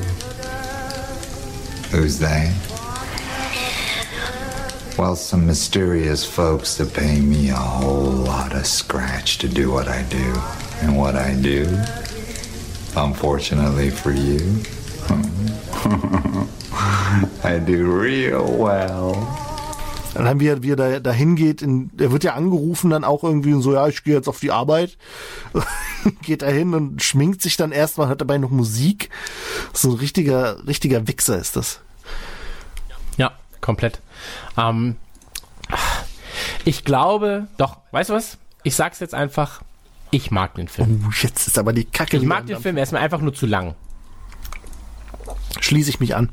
Who's 1.91 2.17
they? 2.17 2.53
Well, 4.97 5.17
some 5.17 5.45
mysterious 5.45 6.25
folks 6.25 6.77
that 6.77 6.93
pay 6.93 7.19
me 7.19 7.49
a 7.49 7.55
whole 7.55 8.03
lot 8.03 8.55
of 8.55 8.65
scratch 8.65 9.39
to 9.39 9.49
do 9.49 9.69
what 9.69 9.89
I 9.89 10.03
do. 10.03 10.33
And 10.81 10.97
what 10.97 11.17
I 11.17 11.35
do, 11.35 11.65
unfortunately 12.95 13.89
for 13.89 14.13
you, 14.13 14.63
I 17.43 17.59
do 17.59 17.91
real 17.91 18.49
well. 18.57 19.48
Dann 20.13 20.27
haben 20.27 20.39
wir, 20.39 20.63
wie 20.63 20.71
er 20.71 20.75
da, 20.75 20.99
da 20.99 21.11
hingeht, 21.11 21.61
in, 21.61 21.91
er 21.97 22.11
wird 22.11 22.23
ja 22.23 22.33
angerufen 22.33 22.89
dann 22.89 23.03
auch 23.03 23.23
irgendwie 23.23 23.53
und 23.53 23.61
so, 23.61 23.73
ja, 23.73 23.87
ich 23.87 24.03
gehe 24.03 24.15
jetzt 24.15 24.27
auf 24.27 24.39
die 24.39 24.51
Arbeit. 24.51 24.97
geht 26.21 26.41
er 26.41 26.51
hin 26.51 26.73
und 26.73 27.03
schminkt 27.03 27.41
sich 27.41 27.57
dann 27.57 27.71
erstmal, 27.71 28.07
hat 28.07 28.21
dabei 28.21 28.37
noch 28.37 28.49
Musik. 28.49 29.09
So 29.73 29.91
ein 29.91 29.97
richtiger, 29.97 30.65
richtiger 30.67 31.07
Wichser 31.07 31.37
ist 31.37 31.55
das. 31.55 31.81
Ja, 33.17 33.31
komplett. 33.61 33.99
Ähm, 34.57 34.95
ich 36.65 36.83
glaube, 36.83 37.47
doch, 37.57 37.77
weißt 37.91 38.09
du 38.09 38.13
was? 38.13 38.37
Ich 38.63 38.75
sag's 38.75 38.99
jetzt 38.99 39.13
einfach, 39.13 39.61
ich 40.11 40.31
mag 40.31 40.55
den 40.55 40.67
Film. 40.67 41.05
Oh, 41.07 41.11
jetzt 41.21 41.47
ist 41.47 41.57
aber 41.57 41.73
die 41.73 41.85
Kacke. 41.85 42.17
Ich 42.17 42.23
mag 42.23 42.47
den. 42.47 42.59
Film, 42.59 42.77
er 42.77 42.83
ist 42.83 42.91
mir 42.91 42.99
einfach 42.99 43.21
nur 43.21 43.33
zu 43.33 43.45
lang. 43.45 43.75
Schließe 45.59 45.89
ich 45.89 45.99
mich 45.99 46.15
an. 46.15 46.29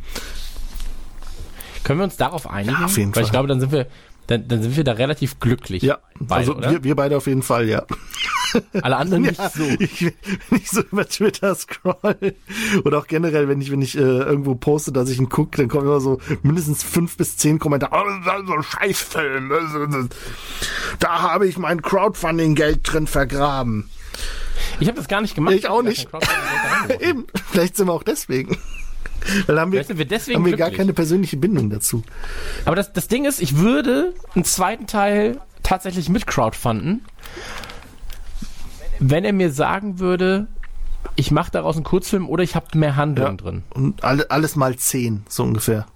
Können 1.87 2.01
wir 2.01 2.05
uns 2.05 2.17
darauf 2.17 2.51
einigen? 2.51 2.83
auf 2.83 2.99
jeden 2.99 3.15
Weil 3.15 3.23
ich 3.23 3.29
Fall. 3.29 3.33
glaube, 3.33 3.47
dann 3.47 3.61
sind 3.61 3.71
wir, 3.71 3.87
dann, 4.27 4.49
dann 4.49 4.61
sind 4.61 4.77
wir 4.77 4.83
da 4.83 4.91
relativ 4.91 5.39
glücklich. 5.39 5.85
Ja, 5.85 5.99
beide, 6.19 6.41
also 6.41 6.57
oder? 6.57 6.71
wir, 6.73 6.83
wir 6.83 6.97
beide 6.97 7.17
auf 7.17 7.29
jeden 7.29 7.43
Fall, 7.43 7.69
ja. 7.69 7.85
Alle 8.83 8.97
anderen 8.97 9.23
nicht 9.23 9.39
ja, 9.39 9.51
so. 9.51 9.63
Ich, 9.79 10.03
wenn 10.03 10.59
ich 10.59 10.69
so 10.69 10.81
über 10.81 11.07
Twitter 11.07 11.55
scroll 11.55 12.35
oder 12.85 12.99
auch 12.99 13.07
generell, 13.07 13.49
wenn 13.49 13.61
ich 13.61 13.71
wenn 13.71 13.83
ich 13.83 13.97
äh, 13.97 14.01
irgendwo 14.01 14.57
poste, 14.57 14.91
dass 14.91 15.11
ich 15.11 15.19
ihn 15.21 15.29
gucke, 15.29 15.59
dann 15.59 15.69
kommen 15.69 15.87
immer 15.87 16.01
so 16.01 16.19
mindestens 16.43 16.83
fünf 16.83 17.17
bis 17.17 17.37
zehn 17.37 17.61
Kommentare. 17.61 17.93
Oh, 17.95 18.25
das 18.25 18.41
ist 18.41 18.47
so 18.49 18.55
ein 18.55 18.63
Scheißfilm. 18.65 20.09
Da 20.99 21.23
habe 21.23 21.47
ich 21.47 21.57
mein 21.57 21.83
Crowdfunding-Geld 21.83 22.81
drin 22.83 23.07
vergraben. 23.07 23.89
Ich 24.81 24.89
habe 24.89 24.99
das 24.99 25.07
gar 25.07 25.21
nicht 25.21 25.37
gemacht. 25.37 25.55
Ich 25.55 25.69
auch 25.69 25.83
nicht. 25.83 26.09
Eben. 27.01 27.27
Vielleicht 27.53 27.77
sind 27.77 27.87
wir 27.87 27.93
auch 27.93 28.03
deswegen. 28.03 28.57
Weil 29.47 29.61
haben 29.61 29.73
wir, 29.73 29.83
sind 29.85 29.99
wir 29.99 30.05
deswegen 30.07 30.39
haben 30.39 30.47
wir 30.47 30.57
gar 30.57 30.71
keine 30.71 30.93
persönliche 30.93 31.37
Bindung 31.37 31.71
dazu. 31.71 32.03
Aber 32.65 32.77
das, 32.77 32.93
das 32.93 33.09
Ding 33.09 33.25
ist, 33.25 33.41
ich 33.41 33.57
würde 33.59 34.15
einen 34.35 34.45
zweiten 34.45 34.87
Teil 34.87 35.41
tatsächlich 35.63 36.09
mit 36.09 36.27
crowdfunden, 36.27 37.05
wenn 38.99 39.25
er 39.25 39.33
mir 39.33 39.51
sagen 39.53 39.99
würde, 39.99 40.47
ich 41.17 41.31
mache 41.31 41.51
daraus 41.51 41.77
einen 41.77 41.85
Kurzfilm 41.85 42.29
oder 42.29 42.43
ich 42.43 42.55
habe 42.55 42.77
mehr 42.79 42.97
Handlung 42.97 43.27
Ja. 43.27 43.35
drin. 43.35 43.63
Und 43.71 44.05
alle, 44.05 44.31
alles 44.31 44.57
mal 44.57 44.77
zehn, 44.77 45.25
so 45.29 45.43
ungefähr. 45.43 45.87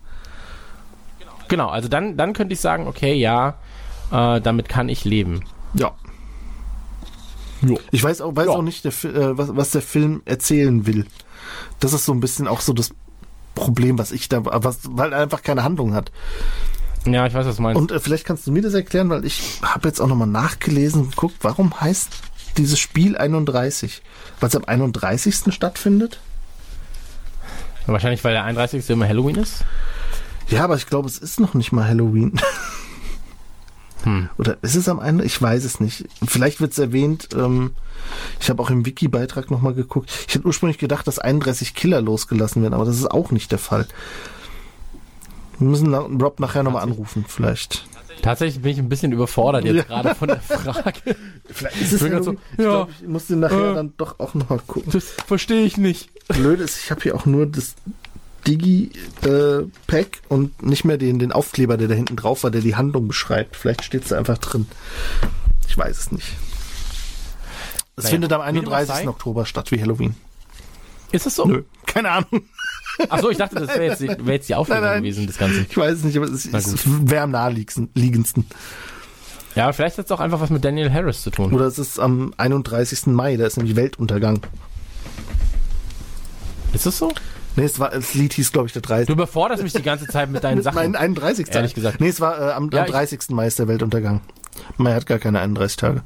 Genau, 1.49 1.69
also 1.69 1.89
dann, 1.89 2.17
dann 2.17 2.33
könnte 2.33 2.53
ich 2.55 2.61
sagen, 2.61 2.87
okay, 2.87 3.15
ja, 3.15 3.55
äh, 4.13 4.41
damit 4.41 4.69
kann 4.69 4.89
ich 4.89 5.05
leben. 5.05 5.45
Ja. 5.75 5.93
Ich 7.91 8.03
weiß 8.03 8.23
auch, 8.23 8.35
weiß 8.35 8.49
auch 8.49 8.63
nicht, 8.63 8.85
der, 8.85 8.93
äh, 9.05 9.37
was, 9.37 9.55
was 9.55 9.71
der 9.71 9.83
Film 9.83 10.23
erzählen 10.25 10.87
will. 10.87 11.07
Das 11.79 11.93
ist 11.93 12.07
so 12.07 12.13
ein 12.13 12.21
bisschen 12.21 12.49
auch 12.49 12.61
so 12.61 12.73
das 12.73 12.91
Problem, 13.61 13.99
was 13.99 14.13
ich 14.13 14.29
da, 14.29 14.45
was, 14.45 14.79
weil 14.85 15.13
er 15.13 15.21
einfach 15.21 15.43
keine 15.43 15.63
Handlung 15.63 15.95
hat. 15.95 16.11
Ja, 17.07 17.27
ich 17.27 17.35
weiß, 17.35 17.47
was 17.47 17.57
du 17.57 17.63
meinst. 17.63 17.81
Und 17.81 17.93
äh, 17.93 18.01
vielleicht 18.01 18.27
kannst 18.27 18.47
du 18.47 18.53
mir 18.53 18.63
das 18.63 18.75
erklären, 18.75 19.09
weil 19.09 19.25
ich 19.25 19.61
habe 19.63 19.89
jetzt 19.89 20.01
auch 20.01 20.07
nochmal 20.07 20.29
nachgelesen 20.29 21.03
und 21.03 21.11
geguckt, 21.11 21.37
warum 21.43 21.81
heißt 21.81 22.11
dieses 22.57 22.79
Spiel 22.79 23.17
31? 23.17 24.03
Weil 24.41 24.49
es 24.49 24.57
am 24.57 24.65
31. 24.65 25.55
stattfindet? 25.55 26.19
Wahrscheinlich, 27.87 28.23
weil 28.25 28.33
der 28.33 28.45
31. 28.45 28.89
immer 28.91 29.09
Halloween 29.09 29.37
ist. 29.37 29.65
Ja, 30.49 30.65
aber 30.65 30.77
ich 30.77 30.87
glaube, 30.87 31.09
es 31.09 31.19
ist 31.19 31.41
noch 31.41 31.55
nicht 31.55 31.73
mal 31.73 31.87
Halloween. 31.87 32.41
Hm. 34.05 34.29
Oder 34.39 34.57
ist 34.63 34.77
es 34.77 34.89
am 34.89 35.01
Ende? 35.01 35.25
Ich 35.25 35.41
weiß 35.41 35.65
es 35.65 35.81
nicht. 35.81 36.07
Vielleicht 36.27 36.61
wird 36.61 36.73
es 36.73 36.79
erwähnt. 36.79 37.29
Ähm, 37.35 37.73
ich 38.41 38.49
habe 38.51 38.63
auch 38.63 38.71
im 38.71 38.87
Wiki-Beitrag 38.87 39.51
nochmal 39.51 39.75
geguckt. 39.75 40.11
Ich 40.29 40.35
hätte 40.35 40.47
ursprünglich 40.47 40.79
gedacht, 40.79 41.07
dass 41.07 41.19
31 41.19 41.75
Killer 41.75 42.01
losgelassen 42.01 42.63
werden, 42.63 42.75
aber 42.75 42.85
das 42.85 42.97
ist 42.97 43.11
auch 43.11 43.31
nicht 43.31 43.53
der 43.53 43.59
Fall. 43.59 43.87
Wir 45.59 45.69
müssen 45.69 45.93
Rob 45.95 46.41
nachher 46.41 46.63
nochmal 46.63 46.83
anrufen, 46.83 47.25
vielleicht. 47.29 47.85
Tatsächlich 48.23 48.63
bin 48.63 48.73
ich 48.73 48.79
ein 48.79 48.89
bisschen 48.91 49.13
überfordert 49.13 49.65
jetzt 49.65 49.77
Ja. 49.77 49.83
gerade 49.85 50.15
von 50.15 50.29
der 50.29 50.41
Frage. 50.41 51.17
Vielleicht 51.47 51.81
ist 51.81 51.93
es 51.95 52.03
Ich 52.03 52.13
Halloween. 52.13 52.23
so, 52.23 52.33
ich 52.33 52.59
ja, 52.59 52.65
glaub, 52.71 52.91
ich 53.01 53.09
muss 53.09 53.27
den 53.29 53.41
nachher 53.41 53.71
äh, 53.71 53.75
dann 53.75 53.95
doch 53.97 54.21
auch 54.21 54.35
nochmal 54.35 54.61
gucken. 54.67 54.93
Das 54.93 55.05
verstehe 55.27 55.65
ich 55.65 55.79
nicht. 55.79 56.11
Blöd 56.29 56.61
ist, 56.61 56.85
ich 56.85 56.91
habe 56.91 57.01
hier 57.01 57.15
auch 57.15 57.25
nur 57.25 57.47
das 57.47 57.75
Digi-Pack 58.47 60.23
und 60.29 60.63
nicht 60.63 60.85
mehr 60.85 60.97
den, 60.99 61.19
den 61.19 61.33
Aufkleber, 61.33 61.77
der 61.77 61.89
da 61.89 61.95
hinten 61.95 62.17
drauf 62.17 62.43
war, 62.45 62.51
der 62.51 62.61
die 62.61 62.77
Handlung 62.77 63.09
beschreibt. 63.09 63.57
Vielleicht 63.57 63.85
steht 63.85 64.03
es 64.05 64.09
da 64.09 64.19
einfach 64.19 64.39
drin. 64.39 64.67
Ich 65.69 65.77
weiß 65.77 65.99
es 65.99 66.13
nicht. 66.13 66.27
Es 67.97 68.05
Naja, 68.05 68.11
findet 68.15 68.33
am 68.33 68.41
wie 68.55 68.59
dem 68.61 68.69
auch 68.69 68.73
31. 68.73 69.05
sei. 69.05 69.09
Oktober 69.09 69.47
statt, 69.47 69.71
wie 69.71 69.81
Halloween. 69.81 70.15
Ist 71.13 71.27
es 71.27 71.35
so? 71.37 71.45
Nö, 71.45 71.63
keine 71.87 72.11
Ahnung. 72.11 72.43
Achso, 73.09 73.31
ich 73.31 73.39
dachte, 73.39 73.57
das 73.57 73.69
wäre 73.69 73.85
jetzt, 73.85 74.01
die- 74.01 74.09
wär 74.27 74.35
jetzt 74.35 74.49
die 74.49 74.55
Auflösung 74.55 74.83
Nein, 74.83 74.93
nein. 74.95 75.03
gewesen, 75.03 75.27
das 75.27 75.39
Ganze. 75.39 75.67
Ich 75.69 75.77
weiß 75.77 75.99
es 75.99 76.05
nicht, 76.05 76.17
aber 76.17 76.27
es, 76.27 76.49
wäre 76.87 77.23
am 77.23 77.31
naheliegendsten. 77.31 78.47
Ja, 79.57 79.73
vielleicht 79.73 79.99
hat 79.99 80.05
es 80.05 80.13
auch 80.13 80.21
einfach 80.21 80.41
was 80.41 80.51
mit 80.51 80.65
Daniel 80.65 80.93
Harris 80.93 81.23
zu 81.23 81.31
tun. 81.31 81.53
Oder 81.53 81.65
es 81.67 81.79
ist 81.79 81.99
am 81.99 82.33
31. 82.37 83.07
Mai, 83.07 83.37
da 83.37 83.47
ist 83.47 83.57
nämlich 83.57 83.75
Weltuntergang. 83.75 84.41
Ist 86.73 86.87
es 86.87 86.99
so? 86.99 87.13
Nee, 87.57 87.65
es 87.65 87.79
war, 87.81 87.91
das 87.91 88.15
Lied 88.15 88.33
hieß, 88.35 88.53
glaube 88.53 88.67
ich, 88.69 88.73
der 88.73 88.83
30. 88.83 89.07
Du 89.09 89.13
überforderst 89.15 89.63
mich 89.63 89.73
die 89.73 89.83
ganze 89.83 90.07
Zeit 90.07 90.31
mit 90.31 90.45
deinen 90.45 90.57
Mit 90.57 90.65
Sachen. 90.65 90.77
meinen 90.77 90.97
31. 90.97 91.49
Ehrlich 91.53 91.75
gesagt. 91.75 92.01
Nee, 92.01 92.09
es 92.09 92.21
war 92.21 92.39
äh, 92.39 92.53
am, 92.53 92.71
Ja, 92.73 92.81
am 92.81 92.87
ich- 92.87 92.93
30. 92.93 93.21
Mai 93.31 93.47
ist 93.47 93.59
der 93.59 93.69
Weltuntergang. 93.69 94.21
Mai 94.77 94.95
hat 94.95 95.07
gar 95.07 95.19
keine 95.19 95.41
31 95.41 95.77
Tage. 95.77 96.03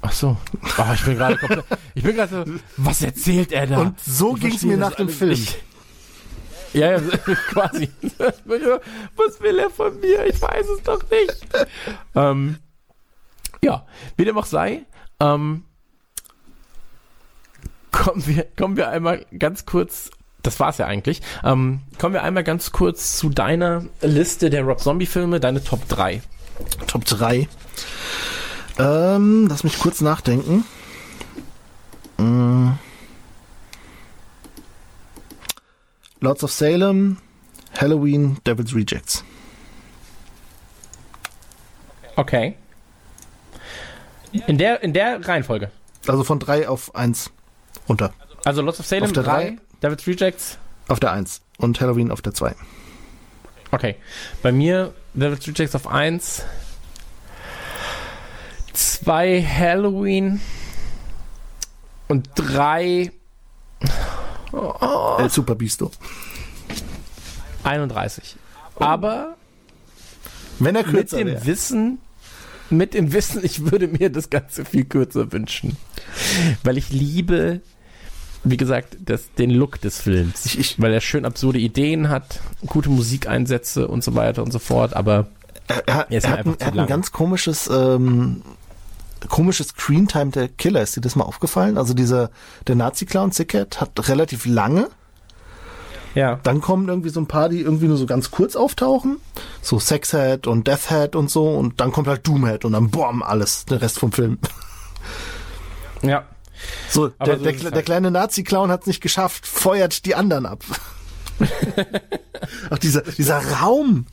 Ach 0.00 0.12
so. 0.12 0.36
Oh, 0.78 0.84
ich 0.94 1.04
bin 1.04 1.16
gerade 1.16 1.36
komplett. 1.36 1.64
Ich 1.94 2.02
bin 2.02 2.16
gerade 2.16 2.44
so. 2.46 2.52
Was 2.76 3.02
erzählt 3.02 3.52
er 3.52 3.66
da? 3.68 3.78
Und 3.78 4.00
so 4.00 4.34
Ich 4.34 4.40
ging's 4.40 4.54
verstehe 4.54 4.70
mir 4.72 4.76
nach 4.78 4.94
dem 4.96 5.08
Film. 5.08 5.30
nicht. 5.30 5.62
Ja, 6.72 6.92
ja, 6.92 6.98
quasi. 7.50 7.88
Was 9.16 9.40
will 9.40 9.58
er 9.58 9.70
von 9.70 10.00
mir? 10.00 10.26
Ich 10.26 10.40
weiß 10.40 10.66
es 10.76 10.82
doch 10.82 11.02
nicht. 11.10 11.46
Ähm, 12.14 12.56
ja, 13.62 13.86
wie 14.16 14.24
dem 14.24 14.36
auch 14.38 14.46
sei, 14.46 14.86
ähm, 15.20 15.64
kommen 17.92 18.26
wir, 18.26 18.46
kommen 18.56 18.76
wir 18.76 18.88
einmal 18.88 19.24
ganz 19.38 19.66
kurz, 19.66 20.10
das 20.42 20.58
war's 20.58 20.78
ja 20.78 20.86
eigentlich, 20.86 21.22
ähm, 21.44 21.80
kommen 21.98 22.14
wir 22.14 22.22
einmal 22.22 22.42
ganz 22.42 22.72
kurz 22.72 23.18
zu 23.18 23.28
deiner 23.28 23.84
Liste 24.00 24.50
der 24.50 24.62
Rob 24.62 24.80
Zombie 24.80 25.06
Filme, 25.06 25.38
deine 25.38 25.62
Top 25.62 25.86
3. 25.88 26.22
Top 26.86 27.04
3. 27.04 27.48
Ähm, 28.78 29.46
lass 29.48 29.64
mich 29.64 29.78
kurz 29.78 30.00
nachdenken. 30.00 30.64
Mm. 32.18 32.70
Lords 36.20 36.44
of 36.44 36.52
Salem, 36.52 37.18
Halloween, 37.78 38.38
Devil's 38.46 38.74
Rejects. 38.74 39.24
Okay. 42.16 42.56
In 44.46 44.56
der, 44.56 44.82
in 44.82 44.92
der 44.92 45.26
Reihenfolge. 45.26 45.70
Also 46.06 46.24
von 46.24 46.38
3 46.38 46.68
auf 46.68 46.94
1 46.94 47.30
runter. 47.88 48.12
Also 48.44 48.62
Lots 48.62 48.80
of 48.80 48.86
Salem 48.86 49.04
Auf 49.04 49.12
der 49.12 49.22
3, 49.22 49.32
drei. 49.32 49.56
Devil's 49.82 50.06
Rejects. 50.06 50.58
Auf 50.88 51.00
der 51.00 51.12
1. 51.12 51.40
Und 51.58 51.80
Halloween 51.80 52.10
auf 52.10 52.22
der 52.22 52.34
2. 52.34 52.54
Okay. 53.70 53.96
Bei 54.42 54.52
mir 54.52 54.92
Devil's 55.14 55.46
Rejects 55.46 55.74
auf 55.74 55.86
1. 55.86 56.44
2 58.72 59.42
Halloween. 59.42 60.40
Und 62.08 62.28
3 62.34 63.12
El 65.18 65.30
Super 65.30 65.54
Bisto. 65.54 65.90
31. 67.64 68.36
Aber 68.76 69.36
Wenn 70.58 70.76
er 70.76 70.84
mit 70.84 70.94
kürzer 70.94 71.18
dem 71.18 71.28
wäre. 71.28 71.46
Wissen, 71.46 71.98
mit 72.72 72.94
dem 72.94 73.12
Wissen, 73.12 73.44
ich 73.44 73.70
würde 73.70 73.88
mir 73.88 74.10
das 74.10 74.30
Ganze 74.30 74.64
viel 74.64 74.84
kürzer 74.84 75.32
wünschen. 75.32 75.76
Weil 76.64 76.78
ich 76.78 76.90
liebe, 76.90 77.60
wie 78.44 78.56
gesagt, 78.56 78.96
das, 79.04 79.32
den 79.38 79.50
Look 79.50 79.80
des 79.80 80.00
Films. 80.00 80.46
Ich- 80.46 80.58
ich- 80.58 80.80
weil 80.80 80.92
er 80.92 81.00
schön 81.00 81.24
absurde 81.24 81.58
Ideen 81.58 82.08
hat, 82.08 82.40
gute 82.66 82.90
Musikeinsätze 82.90 83.86
und 83.88 84.02
so 84.02 84.14
weiter 84.14 84.42
und 84.42 84.52
so 84.52 84.58
fort, 84.58 84.94
aber 84.94 85.28
Er, 85.68 85.86
er, 85.88 86.06
Er 86.10 86.18
ist 86.18 86.24
mir 86.26 86.30
hat, 86.32 86.38
einfach 86.40 86.52
ein, 86.54 86.56
er 86.60 86.66
hat 86.66 86.78
ein 86.78 86.86
ganz 86.88 87.12
komisches, 87.12 87.70
ähm, 87.72 88.42
komisches 89.28 89.68
Screentime 89.68 90.32
der 90.32 90.48
Killer. 90.48 90.82
Ist 90.82 90.96
dir 90.96 91.00
das 91.00 91.14
mal 91.14 91.24
aufgefallen? 91.24 91.78
Also 91.78 91.94
dieser, 91.94 92.30
der 92.66 92.74
Nazi-Clown 92.74 93.30
Sickhead 93.30 93.80
hat 93.80 94.08
relativ 94.08 94.44
lange. 94.44 94.88
Ja. 96.14 96.40
Dann 96.42 96.60
kommen 96.60 96.88
irgendwie 96.88 97.08
so 97.08 97.20
ein 97.20 97.26
paar, 97.26 97.48
die 97.48 97.60
irgendwie 97.60 97.86
nur 97.86 97.96
so 97.96 98.06
ganz 98.06 98.30
kurz 98.30 98.56
auftauchen. 98.56 99.18
So 99.60 99.78
Sexhead 99.78 100.46
und 100.46 100.66
Deathhead 100.66 101.16
und 101.16 101.30
so. 101.30 101.48
Und 101.48 101.80
dann 101.80 101.92
kommt 101.92 102.08
halt 102.08 102.26
Doomhead 102.26 102.64
und 102.64 102.72
dann 102.72 102.90
boom, 102.90 103.22
alles. 103.22 103.64
Der 103.66 103.80
Rest 103.80 103.98
vom 103.98 104.12
Film. 104.12 104.38
Ja. 106.04 106.24
So, 106.88 107.08
der, 107.08 107.38
so 107.38 107.44
der, 107.44 107.52
der 107.52 107.70
halt. 107.70 107.86
kleine 107.86 108.10
Nazi-Clown 108.10 108.70
hat 108.70 108.82
es 108.82 108.86
nicht 108.88 109.00
geschafft, 109.00 109.46
feuert 109.46 110.04
die 110.04 110.16
anderen 110.16 110.46
ab. 110.46 110.64
Ach, 112.70 112.78
dieser, 112.78 113.02
dieser 113.02 113.38
Raum. 113.60 114.06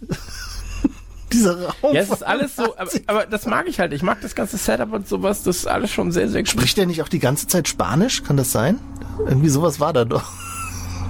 dieser 1.34 1.68
Raum. 1.68 1.94
Ja, 1.94 2.02
es 2.02 2.10
ist 2.10 2.24
alles 2.24 2.56
so, 2.56 2.78
aber, 2.78 2.92
aber 3.08 3.26
das 3.26 3.45
mag 3.45 3.68
ich 3.68 3.80
halt. 3.80 3.94
Ich 3.94 4.03
mag 4.03 4.22
das 4.22 4.36
ganze 4.36 4.58
Setup 4.58 4.94
und 4.94 5.08
sowas, 5.08 5.44
das 5.44 5.58
ist 5.58 5.68
alles 5.68 5.92
schon 5.92 6.11
sehr, 6.11 6.30
sehr 6.30 6.42
gut. 6.42 6.50
Spricht 6.50 6.78
der 6.78 6.86
nicht 6.86 7.02
auch 7.02 7.10
die 7.10 7.19
ganze 7.19 7.48
Zeit 7.48 7.68
Spanisch? 7.68 8.24
Kann 8.24 8.38
das 8.38 8.52
sein? 8.52 8.80
Irgendwie 9.19 9.50
sowas 9.50 9.80
war 9.80 9.94
da 9.94 10.06
doch. 10.06 10.32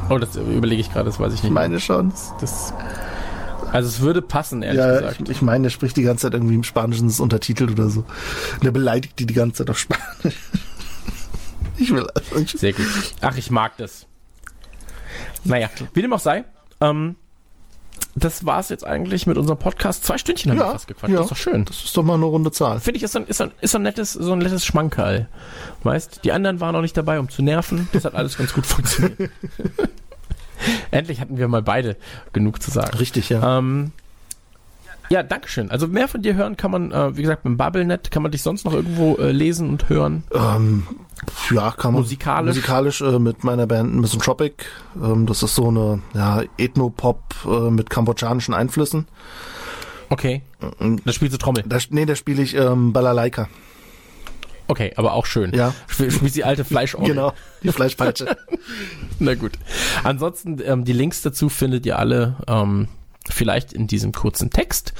Oh, 0.10 0.18
das 0.18 0.36
überlege 0.36 0.82
ich 0.82 0.92
gerade, 0.92 1.06
das 1.06 1.20
weiß 1.20 1.34
ich 1.34 1.40
Ich 1.40 1.44
nicht. 1.44 1.54
meine 1.54 1.80
schon. 1.80 2.12
Das, 2.42 2.74
also 3.72 3.88
es 3.88 4.00
würde 4.02 4.22
passen, 4.22 4.64
ehrlich 4.64 4.80
Ja, 4.80 5.00
gesagt. 5.00 5.22
ich, 5.22 5.30
ich 5.30 5.42
meine, 5.42 5.64
der 5.64 5.70
spricht 5.70 5.96
die 5.98 6.02
ganze 6.04 6.24
Zeit 6.24 6.34
irgendwie 6.34 6.56
im 6.56 6.64
Spanischen, 6.64 7.06
das 7.08 7.16
ist 7.16 7.20
untertitelt 7.20 7.72
oder 7.72 7.90
so. 7.90 8.00
Und 8.56 8.64
der 8.64 8.72
beleidigt 8.72 9.20
die 9.20 9.26
die 9.26 9.34
ganze 9.34 9.60
Zeit 9.60 9.70
auf 9.70 9.78
Spanisch. 9.80 10.04
Ich 11.82 11.92
will 11.94 12.06
also 12.14 12.36
ich, 12.36 12.52
Sehr 12.52 12.74
gut. 12.74 12.86
Ach, 13.22 13.38
ich 13.38 13.52
mag 13.52 13.78
das. 13.78 14.06
Naja, 15.46 15.70
wie 15.94 16.02
dem 16.02 16.12
auch 16.12 16.20
sei, 16.20 16.44
ähm, 16.82 17.16
das 18.24 18.46
war's 18.46 18.70
jetzt 18.70 18.86
eigentlich 18.86 19.28
mit 19.28 19.38
unserem 19.38 19.60
Podcast. 19.60 20.04
Zwei 20.06 20.18
Stündchen 20.18 20.52
haben 20.52 20.60
wir 20.60 20.72
fast 20.72 20.88
gequatscht. 20.88 21.14
Das 21.14 21.22
ist 21.22 21.32
doch 21.32 21.38
schön. 21.38 21.66
Das 21.66 21.84
ist 21.84 21.96
doch 21.96 22.04
mal 22.04 22.16
eine 22.16 22.26
runde 22.26 22.52
Zahl. 22.52 22.80
Finde 22.80 22.98
ich, 22.98 23.04
ist 23.04 23.14
so 23.14 23.20
ein, 23.20 23.28
ist 23.28 23.38
so 23.38 23.46
ein, 23.46 23.52
ist 23.62 23.72
so 23.72 23.78
ein 23.78 23.84
nettes, 23.84 24.14
so 24.14 24.34
ein 24.34 24.40
nettes 24.40 24.66
Schmankerl. 24.66 25.28
Weißt, 25.84 26.22
die 26.24 26.32
anderen 26.32 26.60
waren 26.60 26.74
noch 26.74 26.82
nicht 26.82 26.98
dabei, 26.98 27.20
um 27.20 27.30
zu 27.30 27.42
nerven. 27.42 27.88
Das 27.94 28.06
hat 28.06 28.16
alles 28.16 28.38
ganz 28.38 28.54
gut 28.54 28.66
funktioniert. 28.66 29.32
Endlich 30.92 31.22
hatten 31.22 31.38
wir 31.38 31.48
mal 31.48 31.62
beide 31.62 31.96
genug 32.34 32.62
zu 32.62 32.72
sagen. 32.72 32.98
Richtig, 32.98 33.30
ja. 33.30 33.60
Ähm, 33.60 33.92
ja, 35.10 35.24
Dankeschön. 35.24 35.72
Also 35.72 35.88
mehr 35.88 36.08
von 36.08 36.22
dir 36.22 36.36
hören 36.36 36.58
kann 36.58 36.72
man, 36.72 36.92
äh, 36.92 37.16
wie 37.18 37.22
gesagt, 37.22 37.46
mit 37.46 37.54
dem 37.54 37.58
Bubblenet, 37.58 38.12
kann 38.12 38.22
man 38.24 38.32
dich 38.32 38.42
sonst 38.44 38.66
noch 38.66 38.74
irgendwo 38.74 39.16
äh, 39.18 39.32
lesen 39.32 39.70
und 39.70 39.90
hören. 39.90 40.24
Ähm, 40.34 40.88
ja, 41.52 41.72
kann 41.72 41.94
man. 41.94 42.04
Musikalisch? 42.04 42.56
Musikalisch 42.56 43.02
äh, 43.02 43.20
mit 43.20 43.44
meiner 43.44 43.68
Band 43.68 43.96
Misanthropic. 43.96 44.66
Ähm, 45.02 45.26
das 45.26 45.44
ist 45.44 45.56
so 45.56 45.68
eine 45.68 46.02
ja, 46.14 46.44
Ethno-Pop 46.58 47.36
äh, 47.46 47.70
mit 47.72 47.90
kambodschanischen 47.90 48.54
Einflüssen. 48.54 49.08
Okay. 50.10 50.42
Da 50.60 51.12
spielst 51.14 51.36
du 51.36 51.38
Trommel. 51.38 51.64
Da, 51.68 51.78
nee, 51.92 52.06
da 52.06 52.16
spiele 52.16 52.42
ich 52.42 52.56
ähm, 52.56 52.94
Balalaika. 52.94 53.48
Okay, 54.68 54.94
aber 54.96 55.14
auch 55.14 55.26
schön. 55.26 55.52
Ja. 55.54 55.74
Spiel- 55.88 56.10
die 56.10 56.44
alte 56.44 56.64
Fleischorgel. 56.64 57.10
Genau, 57.16 57.34
die 57.64 57.72
Fleischpeitsche. 57.72 58.38
Na 59.20 59.34
gut. 59.36 59.54
Ansonsten, 60.04 60.60
ähm, 60.64 60.86
die 60.86 60.94
Links 60.94 61.22
dazu 61.24 61.50
findet 61.50 61.86
ihr 61.86 61.98
alle 61.98 62.36
ähm, 62.48 62.88
vielleicht 63.30 63.74
in 63.74 63.88
diesem 63.88 64.12
kurzen 64.12 64.50
Text. 64.50 64.94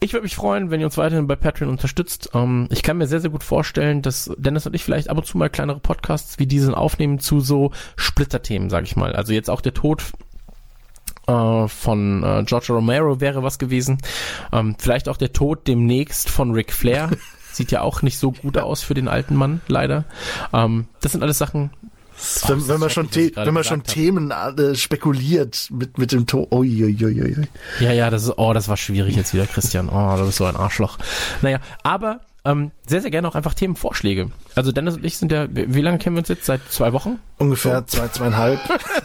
ich 0.00 0.12
würde 0.12 0.24
mich 0.24 0.36
freuen, 0.36 0.70
wenn 0.70 0.80
ihr 0.80 0.86
uns 0.86 0.96
weiterhin 0.96 1.26
bei 1.26 1.36
Patreon 1.36 1.70
unterstützt. 1.70 2.30
Ähm, 2.34 2.68
ich 2.70 2.82
kann 2.82 2.96
mir 2.98 3.06
sehr, 3.06 3.20
sehr 3.20 3.30
gut 3.30 3.44
vorstellen, 3.44 4.02
dass 4.02 4.30
Dennis 4.38 4.66
und 4.66 4.74
ich 4.74 4.82
vielleicht 4.82 5.10
ab 5.10 5.18
und 5.18 5.26
zu 5.26 5.36
mal 5.36 5.50
kleinere 5.50 5.80
Podcasts 5.80 6.38
wie 6.38 6.46
diesen 6.46 6.74
aufnehmen 6.74 7.18
zu 7.18 7.40
so 7.40 7.72
Splitterthemen, 7.96 8.70
sage 8.70 8.86
ich 8.86 8.96
mal. 8.96 9.14
Also 9.14 9.32
jetzt 9.32 9.50
auch 9.50 9.60
der 9.60 9.74
Tod 9.74 10.02
äh, 11.26 11.68
von 11.68 12.22
äh, 12.22 12.44
George 12.44 12.72
Romero 12.72 13.20
wäre 13.20 13.42
was 13.42 13.58
gewesen. 13.58 13.98
Ähm, 14.52 14.76
vielleicht 14.78 15.08
auch 15.08 15.16
der 15.16 15.32
Tod 15.32 15.66
demnächst 15.66 16.30
von 16.30 16.52
Ric 16.52 16.72
Flair. 16.72 17.10
Sieht 17.52 17.72
ja 17.72 17.82
auch 17.82 18.02
nicht 18.02 18.18
so 18.18 18.32
gut 18.32 18.58
aus 18.58 18.82
für 18.82 18.94
den 18.94 19.08
alten 19.08 19.34
Mann, 19.34 19.60
leider. 19.68 20.04
Ähm, 20.52 20.86
das 21.00 21.12
sind 21.12 21.22
alles 21.22 21.38
Sachen, 21.38 21.70
wenn, 22.48 22.68
wenn 22.68 22.80
man 22.80 22.90
schon, 22.90 23.08
wenn 23.12 23.54
man 23.54 23.64
schon 23.64 23.82
Themen 23.82 24.30
äh, 24.30 24.74
spekuliert 24.74 25.68
mit, 25.70 25.98
mit 25.98 26.12
dem 26.12 26.26
Ton. 26.26 26.46
Uiuiuiui. 26.50 27.48
Ja, 27.80 27.92
ja, 27.92 28.10
das 28.10 28.24
ist, 28.24 28.34
oh, 28.36 28.52
das 28.52 28.68
war 28.68 28.76
schwierig 28.76 29.16
jetzt 29.16 29.34
wieder, 29.34 29.46
Christian. 29.46 29.88
Oh, 29.88 30.16
das 30.16 30.28
ist 30.28 30.36
so 30.36 30.44
ein 30.44 30.56
Arschloch. 30.56 30.98
Naja, 31.42 31.60
aber 31.82 32.20
ähm, 32.44 32.70
sehr, 32.86 33.02
sehr 33.02 33.10
gerne 33.10 33.28
auch 33.28 33.34
einfach 33.34 33.54
Themenvorschläge. 33.54 34.30
Also 34.54 34.72
Dennis 34.72 34.96
und 34.96 35.04
ich 35.04 35.18
sind 35.18 35.30
ja, 35.30 35.46
wie 35.50 35.80
lange 35.82 35.98
kennen 35.98 36.16
wir 36.16 36.20
uns 36.20 36.28
jetzt? 36.28 36.46
Seit 36.46 36.60
zwei 36.70 36.92
Wochen? 36.92 37.18
Ungefähr 37.38 37.80
so. 37.80 37.98
zwei, 37.98 38.08
zweieinhalb. 38.08 38.60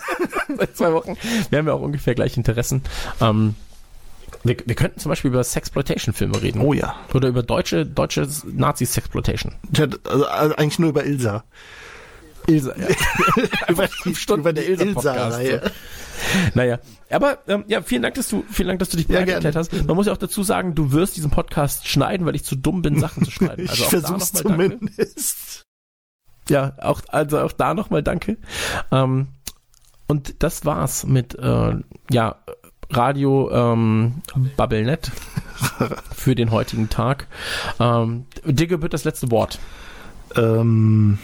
Seit 0.58 0.78
zwei 0.78 0.94
Wochen. 0.94 1.18
Wir 1.50 1.60
haben 1.60 1.68
ja 1.68 1.74
auch 1.74 1.82
ungefähr 1.82 2.16
gleiche 2.16 2.38
Interessen. 2.38 2.82
Ähm, 3.20 3.56
wir, 4.44 4.56
wir 4.66 4.76
könnten 4.76 5.00
zum 5.00 5.10
Beispiel 5.10 5.32
über 5.32 5.44
Sexploitation-Filme 5.44 6.42
reden. 6.42 6.62
Oh 6.62 6.72
ja. 6.72 6.96
Oder 7.14 7.28
über 7.28 7.44
deutsche, 7.44 7.86
deutsche 7.86 8.28
Nazi-Sexploitation. 8.46 9.54
Ja, 9.76 9.88
also, 10.06 10.28
also 10.28 10.56
eigentlich 10.56 10.80
nur 10.80 10.90
über 10.90 11.06
Ilsa. 11.06 11.44
Ilsa, 12.48 12.76
ja. 12.78 12.88
über, 13.70 13.88
fünf 13.88 14.20
Stunden 14.20 14.42
über 14.42 14.54
der 14.54 14.68
Ilsa-Reihe. 14.68 15.50
Ilsa 15.50 15.72
naja, 16.54 16.80
aber 17.10 17.40
ähm, 17.48 17.66
ja, 17.68 17.82
vielen 17.82 18.02
Dank, 18.02 18.16
dass 18.16 18.30
du, 18.30 18.44
vielen 18.50 18.70
Dank, 18.70 18.80
dass 18.80 18.90
du 18.90 18.98
dich 18.98 19.08
bereit 19.08 19.28
ja, 19.28 19.36
erklärt 19.36 19.56
hast. 19.56 19.74
Man 19.74 19.96
muss 19.96 20.08
ja 20.08 20.14
auch 20.14 20.18
dazu 20.18 20.44
sagen, 20.44 20.76
du 20.76 20.92
wirst 20.92 21.18
diesen 21.18 21.32
Podcast 21.32 21.88
schneiden, 21.88 22.26
weil 22.26 22.36
ich 22.36 22.44
zu 22.44 22.56
dumm 22.56 22.82
bin, 22.82 23.00
Sachen 23.00 23.24
zu 23.24 23.32
schneiden. 23.32 23.68
Also 23.76 23.84
ich 23.84 23.90
versuch's 23.90 24.34
zumindest. 24.34 25.66
Danke. 26.48 26.54
Ja, 26.54 26.74
auch 26.82 27.02
also 27.08 27.40
auch 27.40 27.52
da 27.52 27.74
nochmal 27.74 28.04
danke. 28.04 28.38
Ähm, 28.92 29.28
und 30.08 30.44
das 30.44 30.66
war's 30.66 31.06
mit 31.06 31.36
äh, 31.36 31.76
ja 32.12 32.36
Radio 32.92 33.50
ähm, 33.52 34.22
BubbleNet 34.56 35.12
für 36.16 36.36
den 36.36 36.52
heutigen 36.52 36.90
Tag. 36.90 37.28
Ähm, 37.80 38.26
dir 38.46 38.68
gebührt 38.68 38.94
das 38.94 39.04
letzte 39.04 39.32
Wort. 39.32 39.60
Ähm, 40.36 41.18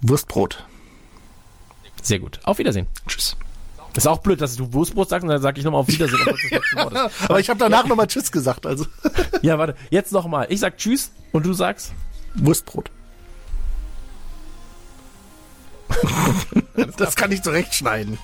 Wurstbrot. 0.00 0.64
Sehr 2.02 2.18
gut. 2.18 2.40
Auf 2.44 2.58
Wiedersehen. 2.58 2.86
Tschüss. 3.06 3.36
Das 3.94 4.04
ist 4.04 4.08
auch 4.08 4.18
blöd, 4.18 4.40
dass 4.40 4.56
du 4.56 4.72
Wurstbrot 4.72 5.08
sagst 5.08 5.24
und 5.24 5.30
dann 5.30 5.42
sage 5.42 5.58
ich 5.58 5.64
nochmal 5.64 5.80
auf 5.80 5.88
Wiedersehen. 5.88 6.20
Aber 7.28 7.40
ich 7.40 7.48
habe 7.48 7.58
danach 7.58 7.82
ja. 7.82 7.88
nochmal 7.88 8.06
Tschüss 8.06 8.30
gesagt. 8.30 8.66
Also. 8.66 8.86
ja, 9.42 9.58
warte. 9.58 9.74
Jetzt 9.90 10.12
nochmal. 10.12 10.46
Ich 10.50 10.60
sag 10.60 10.78
Tschüss 10.78 11.10
und 11.32 11.44
du 11.44 11.52
sagst 11.52 11.92
Wurstbrot. 12.34 12.90
das 16.96 17.16
kann 17.16 17.32
ich 17.32 17.42
zurechtschneiden. 17.42 18.18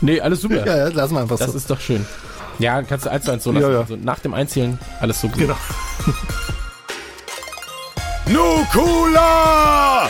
Nee, 0.00 0.20
alles 0.20 0.42
super. 0.42 0.66
Ja, 0.66 0.76
ja, 0.76 0.88
lassen 0.88 1.14
wir 1.14 1.22
einfach 1.22 1.38
das 1.38 1.46
so. 1.48 1.52
Das 1.54 1.62
ist 1.62 1.70
doch 1.70 1.80
schön. 1.80 2.06
Ja, 2.58 2.82
kannst 2.82 3.06
du 3.06 3.10
eins 3.10 3.24
zu 3.24 3.32
eins 3.32 3.42
so 3.42 3.52
lassen. 3.52 3.66
Ja, 3.66 3.72
ja. 3.72 3.80
Also 3.80 3.96
nach 3.96 4.20
dem 4.20 4.34
Einzählen 4.34 4.78
alles 5.00 5.20
so 5.20 5.28
gut. 5.28 5.38
Genau. 5.38 5.56
Nukula! 8.26 10.08